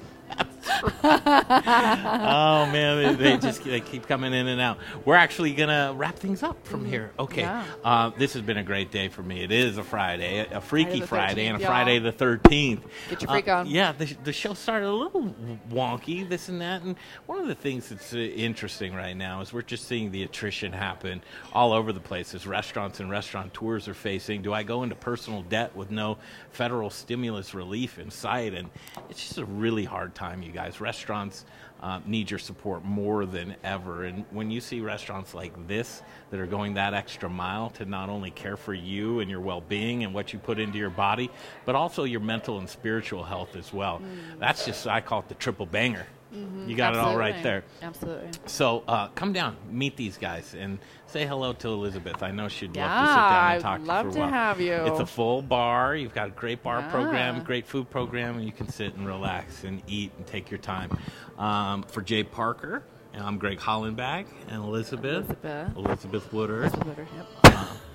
Oh 1.05 2.69
man, 2.73 3.17
they, 3.17 3.31
they 3.31 3.37
just 3.39 3.65
they 3.65 3.81
keep 3.81 4.07
coming 4.07 4.33
in 4.33 4.47
and 4.49 4.61
out. 4.61 4.79
We're 5.05 5.17
actually 5.17 5.53
gonna 5.55 5.93
wrap 5.97 6.19
things 6.19 6.43
up 6.43 6.67
from 6.67 6.85
here. 6.85 7.13
Okay, 7.19 7.43
Yeah. 7.43 7.65
uh, 7.85 8.11
this 8.17 8.33
has 8.35 8.43
been 8.43 8.57
a 8.59 8.63
great 8.63 8.91
day 8.91 9.09
for 9.09 9.23
me. 9.23 9.43
It 9.43 9.53
is 9.53 9.79
a 9.79 9.85
Friday, 9.85 10.47
a, 10.51 10.61
freaky 10.61 11.01
the 11.01 11.07
Friday, 11.07 11.47
and 11.47 11.57
a 11.57 11.61
13th, 11.65 11.67
Friday 11.67 11.99
the 11.99 12.13
thirteenth. 12.13 12.85
Get 13.11 13.23
your 13.23 13.31
freak 13.31 13.49
on. 13.49 13.67
Yeah, 13.67 13.93
the, 13.93 14.07
the 14.25 14.33
show 14.33 14.55
started 14.55 14.89
a 14.89 14.93
little 14.93 15.35
wonky, 15.71 16.29
this 16.29 16.49
and 16.49 16.61
that, 16.61 16.83
and 16.83 16.97
one 17.27 17.41
of 17.41 17.47
the 17.47 17.55
things 17.55 17.89
that's 17.89 18.13
uh, 18.15 18.19
interesting 18.19 18.95
right 18.95 19.17
now 19.17 19.41
is 19.41 19.53
we're 19.53 19.63
just 19.63 19.87
seeing 19.89 20.11
the 20.11 20.23
attrition 20.23 20.73
happen 20.73 21.23
all 21.53 21.73
over 21.73 21.93
the 21.93 22.01
place 22.01 22.35
as 22.35 22.47
restaurants 22.47 23.01
and 23.01 23.11
restaurateurs 23.11 23.89
are 23.89 23.95
facing. 23.95 24.43
Do 24.43 24.53
I 24.53 24.63
go 24.63 24.83
into 24.83 24.95
personal 24.95 25.43
debt 25.43 25.75
with 25.77 25.91
no 25.91 26.19
federal 26.51 26.91
stimulus 26.91 27.55
relief 27.55 27.99
in 27.99 28.11
sight? 28.11 28.55
And 28.55 28.71
it's 29.11 29.21
just 29.21 29.39
a 29.39 29.45
really 29.45 29.85
hard 29.85 30.15
time, 30.15 30.43
you 30.43 30.53
guys. 30.55 30.81
Restaurants 30.81 31.45
uh, 31.83 32.01
need 32.07 32.31
your 32.31 32.39
support 32.39 32.83
more 32.85 33.27
than 33.27 33.57
ever. 33.63 34.05
And 34.05 34.25
when 34.31 34.51
you 34.51 34.61
see 34.61 34.81
restaurants 34.81 35.35
like 35.35 35.69
this 35.69 36.03
that 36.31 36.41
are 36.41 36.47
going 36.47 36.75
that 36.75 36.95
extra 36.95 37.29
mile 37.29 37.69
to 37.71 37.85
not 37.85 38.09
only 38.09 38.31
care 38.31 38.57
for 38.57 38.73
you 38.73 39.21
and 39.21 39.31
your 39.31 39.41
well 39.41 39.61
being 39.61 40.05
and 40.05 40.15
what 40.15 40.33
you 40.33 40.39
put 40.39 40.59
into 40.59 40.79
your 40.79 40.91
body, 40.91 41.31
but 41.67 41.75
also 41.75 42.05
your 42.05 42.21
mental 42.21 42.59
and 42.59 42.71
spiritual 42.71 43.25
health 43.25 43.55
as 43.57 43.73
well, 43.73 44.01
that's 44.39 44.65
just, 44.65 44.87
I 44.87 45.03
call 45.03 45.21
it 45.21 45.29
the 45.29 45.35
triple 45.35 45.67
banger. 45.67 46.07
Mhm, 46.35 46.69
You 46.69 46.75
got 46.77 46.95
it 46.95 46.99
all 47.01 47.17
right 47.17 47.43
there. 47.43 47.63
Absolutely. 47.83 48.31
So 48.47 48.83
uh, 48.89 49.09
come 49.09 49.33
down, 49.33 49.57
meet 49.71 49.97
these 49.97 50.19
guys, 50.19 50.55
and 50.59 50.79
say 51.07 51.25
hello 51.27 51.53
to 51.53 51.69
Elizabeth. 51.69 52.23
I 52.23 52.31
know 52.33 52.49
she'd 52.49 52.75
Yeah, 52.75 52.87
love 52.87 53.05
to 53.07 53.13
sit 53.13 53.17
down 53.17 53.27
and 53.27 53.55
I'd 53.55 53.61
talk 53.61 53.81
to 53.81 53.87
love 53.87 54.07
you 54.07 54.11
for 54.13 54.17
to 54.19 54.23
a 54.23 54.27
while. 54.27 54.33
have 54.33 54.61
you. 54.61 54.73
It's 54.73 55.01
a 55.01 55.07
full 55.07 55.43
bar. 55.43 55.95
You've 55.95 56.15
got 56.15 56.29
a 56.29 56.33
great 56.33 56.63
bar 56.63 56.81
Yeah. 56.81 56.91
program, 56.91 57.43
great 57.45 57.67
food 57.67 57.89
program, 57.91 58.37
and 58.37 58.45
you 58.45 58.53
can 58.53 58.69
sit 58.69 58.95
and 58.95 59.07
relax 59.07 59.63
and 59.65 59.83
eat 59.87 60.13
and 60.17 60.27
take 60.27 60.51
your 60.51 60.59
time. 60.59 60.91
Um, 61.39 61.83
for 61.85 62.03
Jay 62.03 62.25
Parker, 62.25 62.83
I'm 63.17 63.39
Greg 63.39 63.59
Hollenbach 63.61 64.27
and 64.49 64.65
Elizabeth. 64.65 65.27
Elizabeth. 65.45 65.77
Elizabeth 65.77 66.33
Woodard. 66.33 66.65
Elizabeth 66.65 66.87
Woodard, 66.87 67.09
yep. 67.45 67.55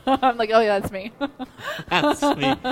I'm 0.22 0.38
like, 0.38 0.50
oh 0.54 0.60
yeah, 0.60 0.80
that's 0.80 0.92
me. 0.92 1.12
That's 1.90 2.22
me. 2.22 2.56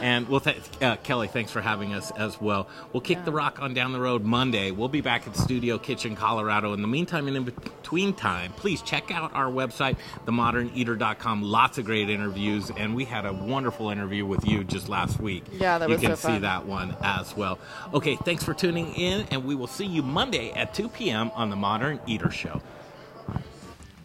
And 0.00 0.28
well, 0.28 0.40
th- 0.40 0.56
uh, 0.80 0.96
Kelly, 0.96 1.28
thanks 1.28 1.52
for 1.52 1.60
having 1.60 1.94
us 1.94 2.10
as 2.12 2.40
well. 2.40 2.68
We'll 2.92 3.00
kick 3.02 3.24
the 3.24 3.30
rock 3.30 3.60
on 3.62 3.72
down 3.72 3.92
the 3.92 4.00
road 4.00 4.24
Monday. 4.24 4.72
We'll 4.72 4.88
be 4.88 5.00
back 5.00 5.28
at 5.28 5.36
Studio 5.36 5.78
Kitchen, 5.78 6.16
Colorado. 6.16 6.72
In 6.72 6.82
the 6.82 6.88
meantime 6.88 7.28
and 7.28 7.36
in 7.36 7.44
between 7.44 8.12
time, 8.14 8.52
please 8.54 8.82
check 8.82 9.12
out 9.12 9.32
our 9.32 9.46
website, 9.46 9.96
themoderneater.com. 10.26 11.42
Lots 11.42 11.78
of 11.78 11.84
great 11.84 12.10
interviews, 12.10 12.70
and 12.76 12.96
we 12.96 13.04
had 13.04 13.24
a 13.26 13.32
wonderful 13.32 13.90
interview 13.90 14.26
with 14.26 14.46
you 14.46 14.64
just 14.64 14.88
last 14.88 15.20
week. 15.20 15.44
Yeah, 15.52 15.78
that 15.78 15.88
you 15.88 15.94
was 15.94 16.02
You 16.02 16.08
can 16.08 16.16
so 16.16 16.28
see 16.30 16.38
that 16.40 16.66
one 16.66 16.96
as 17.00 17.36
well. 17.36 17.58
Okay, 17.94 18.16
thanks 18.16 18.42
for 18.42 18.54
tuning 18.54 18.92
in, 18.94 19.26
and 19.30 19.44
we 19.44 19.54
will 19.54 19.68
see 19.68 19.86
you 19.86 20.02
Monday 20.02 20.50
at 20.52 20.74
2 20.74 20.88
p.m. 20.88 21.30
on 21.34 21.48
the 21.50 21.56
Modern 21.56 22.00
Eater 22.06 22.30
Show. 22.30 22.60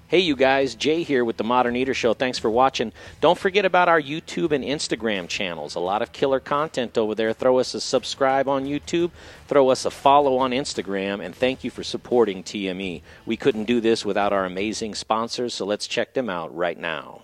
Hey, 0.09 0.19
you 0.19 0.37
guys, 0.37 0.73
Jay 0.73 1.03
here 1.03 1.25
with 1.25 1.35
the 1.35 1.43
Modern 1.43 1.75
Eater 1.75 1.93
Show. 1.93 2.13
Thanks 2.13 2.39
for 2.39 2.49
watching. 2.49 2.93
Don't 3.19 3.37
forget 3.37 3.65
about 3.65 3.89
our 3.89 4.01
YouTube 4.01 4.53
and 4.53 4.63
Instagram 4.63 5.27
channels. 5.27 5.75
A 5.75 5.81
lot 5.81 6.01
of 6.01 6.13
killer 6.13 6.39
content 6.39 6.97
over 6.97 7.13
there. 7.13 7.33
Throw 7.33 7.59
us 7.59 7.73
a 7.73 7.81
subscribe 7.81 8.47
on 8.47 8.63
YouTube, 8.65 9.11
throw 9.49 9.67
us 9.69 9.83
a 9.83 9.91
follow 9.91 10.37
on 10.37 10.51
Instagram, 10.51 11.21
and 11.21 11.35
thank 11.35 11.65
you 11.65 11.69
for 11.69 11.83
supporting 11.83 12.41
TME. 12.41 13.01
We 13.25 13.35
couldn't 13.35 13.65
do 13.65 13.81
this 13.81 14.05
without 14.05 14.31
our 14.31 14.45
amazing 14.45 14.95
sponsors, 14.95 15.53
so 15.53 15.65
let's 15.65 15.87
check 15.87 16.13
them 16.13 16.29
out 16.29 16.55
right 16.55 16.77
now. 16.79 17.23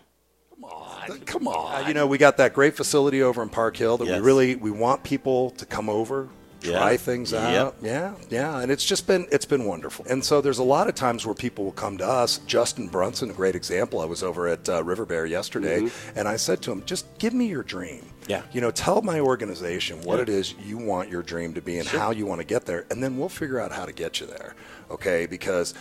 Come 0.49 0.65
on. 0.65 1.19
Come 1.21 1.47
on. 1.47 1.85
Uh, 1.85 1.87
you 1.87 1.93
know, 1.93 2.05
we 2.05 2.17
got 2.17 2.35
that 2.35 2.53
great 2.53 2.75
facility 2.75 3.21
over 3.21 3.41
in 3.41 3.47
Park 3.47 3.77
Hill 3.77 3.97
that 3.99 4.07
Yes. 4.07 4.19
we 4.19 4.25
really 4.25 4.55
we 4.57 4.71
want 4.71 5.03
people 5.03 5.51
to 5.51 5.65
come 5.65 5.87
over, 5.89 6.27
try 6.63 6.91
Yeah. 6.91 6.97
things 6.97 7.31
Yep. 7.31 7.41
out. 7.57 7.75
Yeah, 7.81 8.13
yeah, 8.29 8.59
and 8.59 8.71
it's 8.71 8.83
just 8.85 9.05
been 9.07 9.27
it's 9.31 9.45
been 9.45 9.65
wonderful. 9.65 10.05
And 10.09 10.23
so 10.23 10.41
there's 10.41 10.57
a 10.59 10.63
lot 10.63 10.87
of 10.87 10.95
times 10.95 11.25
where 11.25 11.35
people 11.35 11.65
will 11.65 11.71
come 11.73 11.97
to 11.99 12.07
us. 12.07 12.39
Justin 12.47 12.87
Brunson, 12.87 13.29
a 13.29 13.33
great 13.33 13.55
example. 13.55 13.99
I 13.99 14.05
was 14.05 14.23
over 14.23 14.47
at 14.47 14.67
uh, 14.67 14.83
River 14.83 15.05
Bear 15.05 15.25
yesterday, 15.25 15.89
and 16.15 16.27
I 16.27 16.37
said 16.37 16.61
to 16.63 16.71
him, 16.71 16.83
"Just 16.85 17.05
give 17.19 17.33
me 17.33 17.45
your 17.45 17.63
dream." 17.63 18.05
Yeah. 18.27 18.43
You 18.53 18.61
know, 18.61 18.71
tell 18.71 19.01
my 19.01 19.19
organization 19.19 20.01
what 20.03 20.15
Yeah. 20.17 20.21
it 20.23 20.29
is 20.29 20.53
you 20.65 20.77
want 20.77 21.09
your 21.09 21.21
dream 21.23 21.53
to 21.55 21.61
be 21.61 21.77
and 21.77 21.87
Sure. 21.87 21.99
how 21.99 22.11
you 22.11 22.25
want 22.25 22.39
to 22.39 22.45
get 22.45 22.65
there, 22.65 22.85
and 22.89 23.03
then 23.03 23.17
we'll 23.17 23.27
figure 23.29 23.59
out 23.59 23.71
how 23.73 23.85
to 23.85 23.91
get 23.91 24.19
you 24.21 24.25
there. 24.27 24.55
Okay? 24.89 25.25
Because 25.25 25.73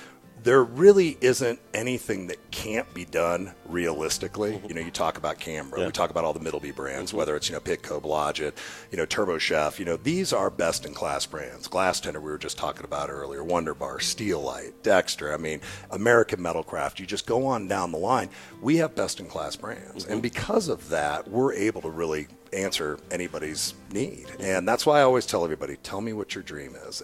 there 0.43 0.62
really 0.64 1.16
isn't 1.20 1.60
anything 1.73 2.27
that 2.27 2.51
can't 2.51 2.93
be 2.94 3.05
done 3.05 3.52
realistically. 3.66 4.52
Mm-hmm. 4.52 4.66
You 4.69 4.74
know, 4.74 4.81
you 4.81 4.90
talk 4.90 5.16
about 5.16 5.39
Canberra, 5.39 5.81
Yeah. 5.81 5.86
we 5.86 5.93
talk 5.93 6.10
about 6.10 6.24
all 6.24 6.32
the 6.32 6.40
Middleby 6.40 6.74
brands, 6.74 7.10
mm-hmm. 7.10 7.19
whether 7.19 7.36
it's, 7.36 7.48
you 7.48 7.55
know, 7.55 7.60
Pitco, 7.60 8.02
Blodgett, 8.02 8.55
you 8.90 8.98
know, 8.98 9.06
TurboChef, 9.06 9.78
you 9.78 9.85
know, 9.85 9.97
these 9.97 10.32
are 10.32 10.51
best 10.51 10.85
in 10.85 10.94
class 10.94 11.27
brands. 11.27 11.69
Glastender, 11.69 12.16
we 12.16 12.31
were 12.31 12.39
just 12.39 12.59
talking 12.59 12.85
about 12.85 13.10
earlier, 13.10 13.44
Wunder-Bar, 13.44 14.01
Steel 14.01 14.40
Light, 14.40 14.73
Dexter, 14.82 15.32
I 15.32 15.36
mean, 15.36 15.60
American 15.90 16.40
Metalcraft, 16.40 16.98
you 16.98 17.06
just 17.06 17.27
go 17.27 17.47
on 17.47 17.69
down 17.69 17.93
the 17.93 17.98
line. 17.98 18.28
We 18.60 18.77
have 18.77 18.94
best 18.94 19.20
in 19.20 19.27
class 19.27 19.56
brands. 19.56 20.05
And 20.05 20.14
mm-hmm. 20.14 20.20
because 20.20 20.69
of 20.69 20.89
that, 20.89 21.28
we're 21.28 21.52
able 21.52 21.82
to 21.82 21.90
really 21.90 22.27
answer 22.52 22.98
anybody's 23.10 23.74
need. 23.93 24.27
And 24.39 24.69
that's 24.69 24.85
why 24.85 25.01
I 25.01 25.02
always 25.02 25.27
tell 25.27 25.44
everybody, 25.44 25.77
tell 25.77 26.01
me 26.01 26.12
what 26.12 26.35
your 26.35 26.44
dream 26.44 26.74
is. 26.86 27.02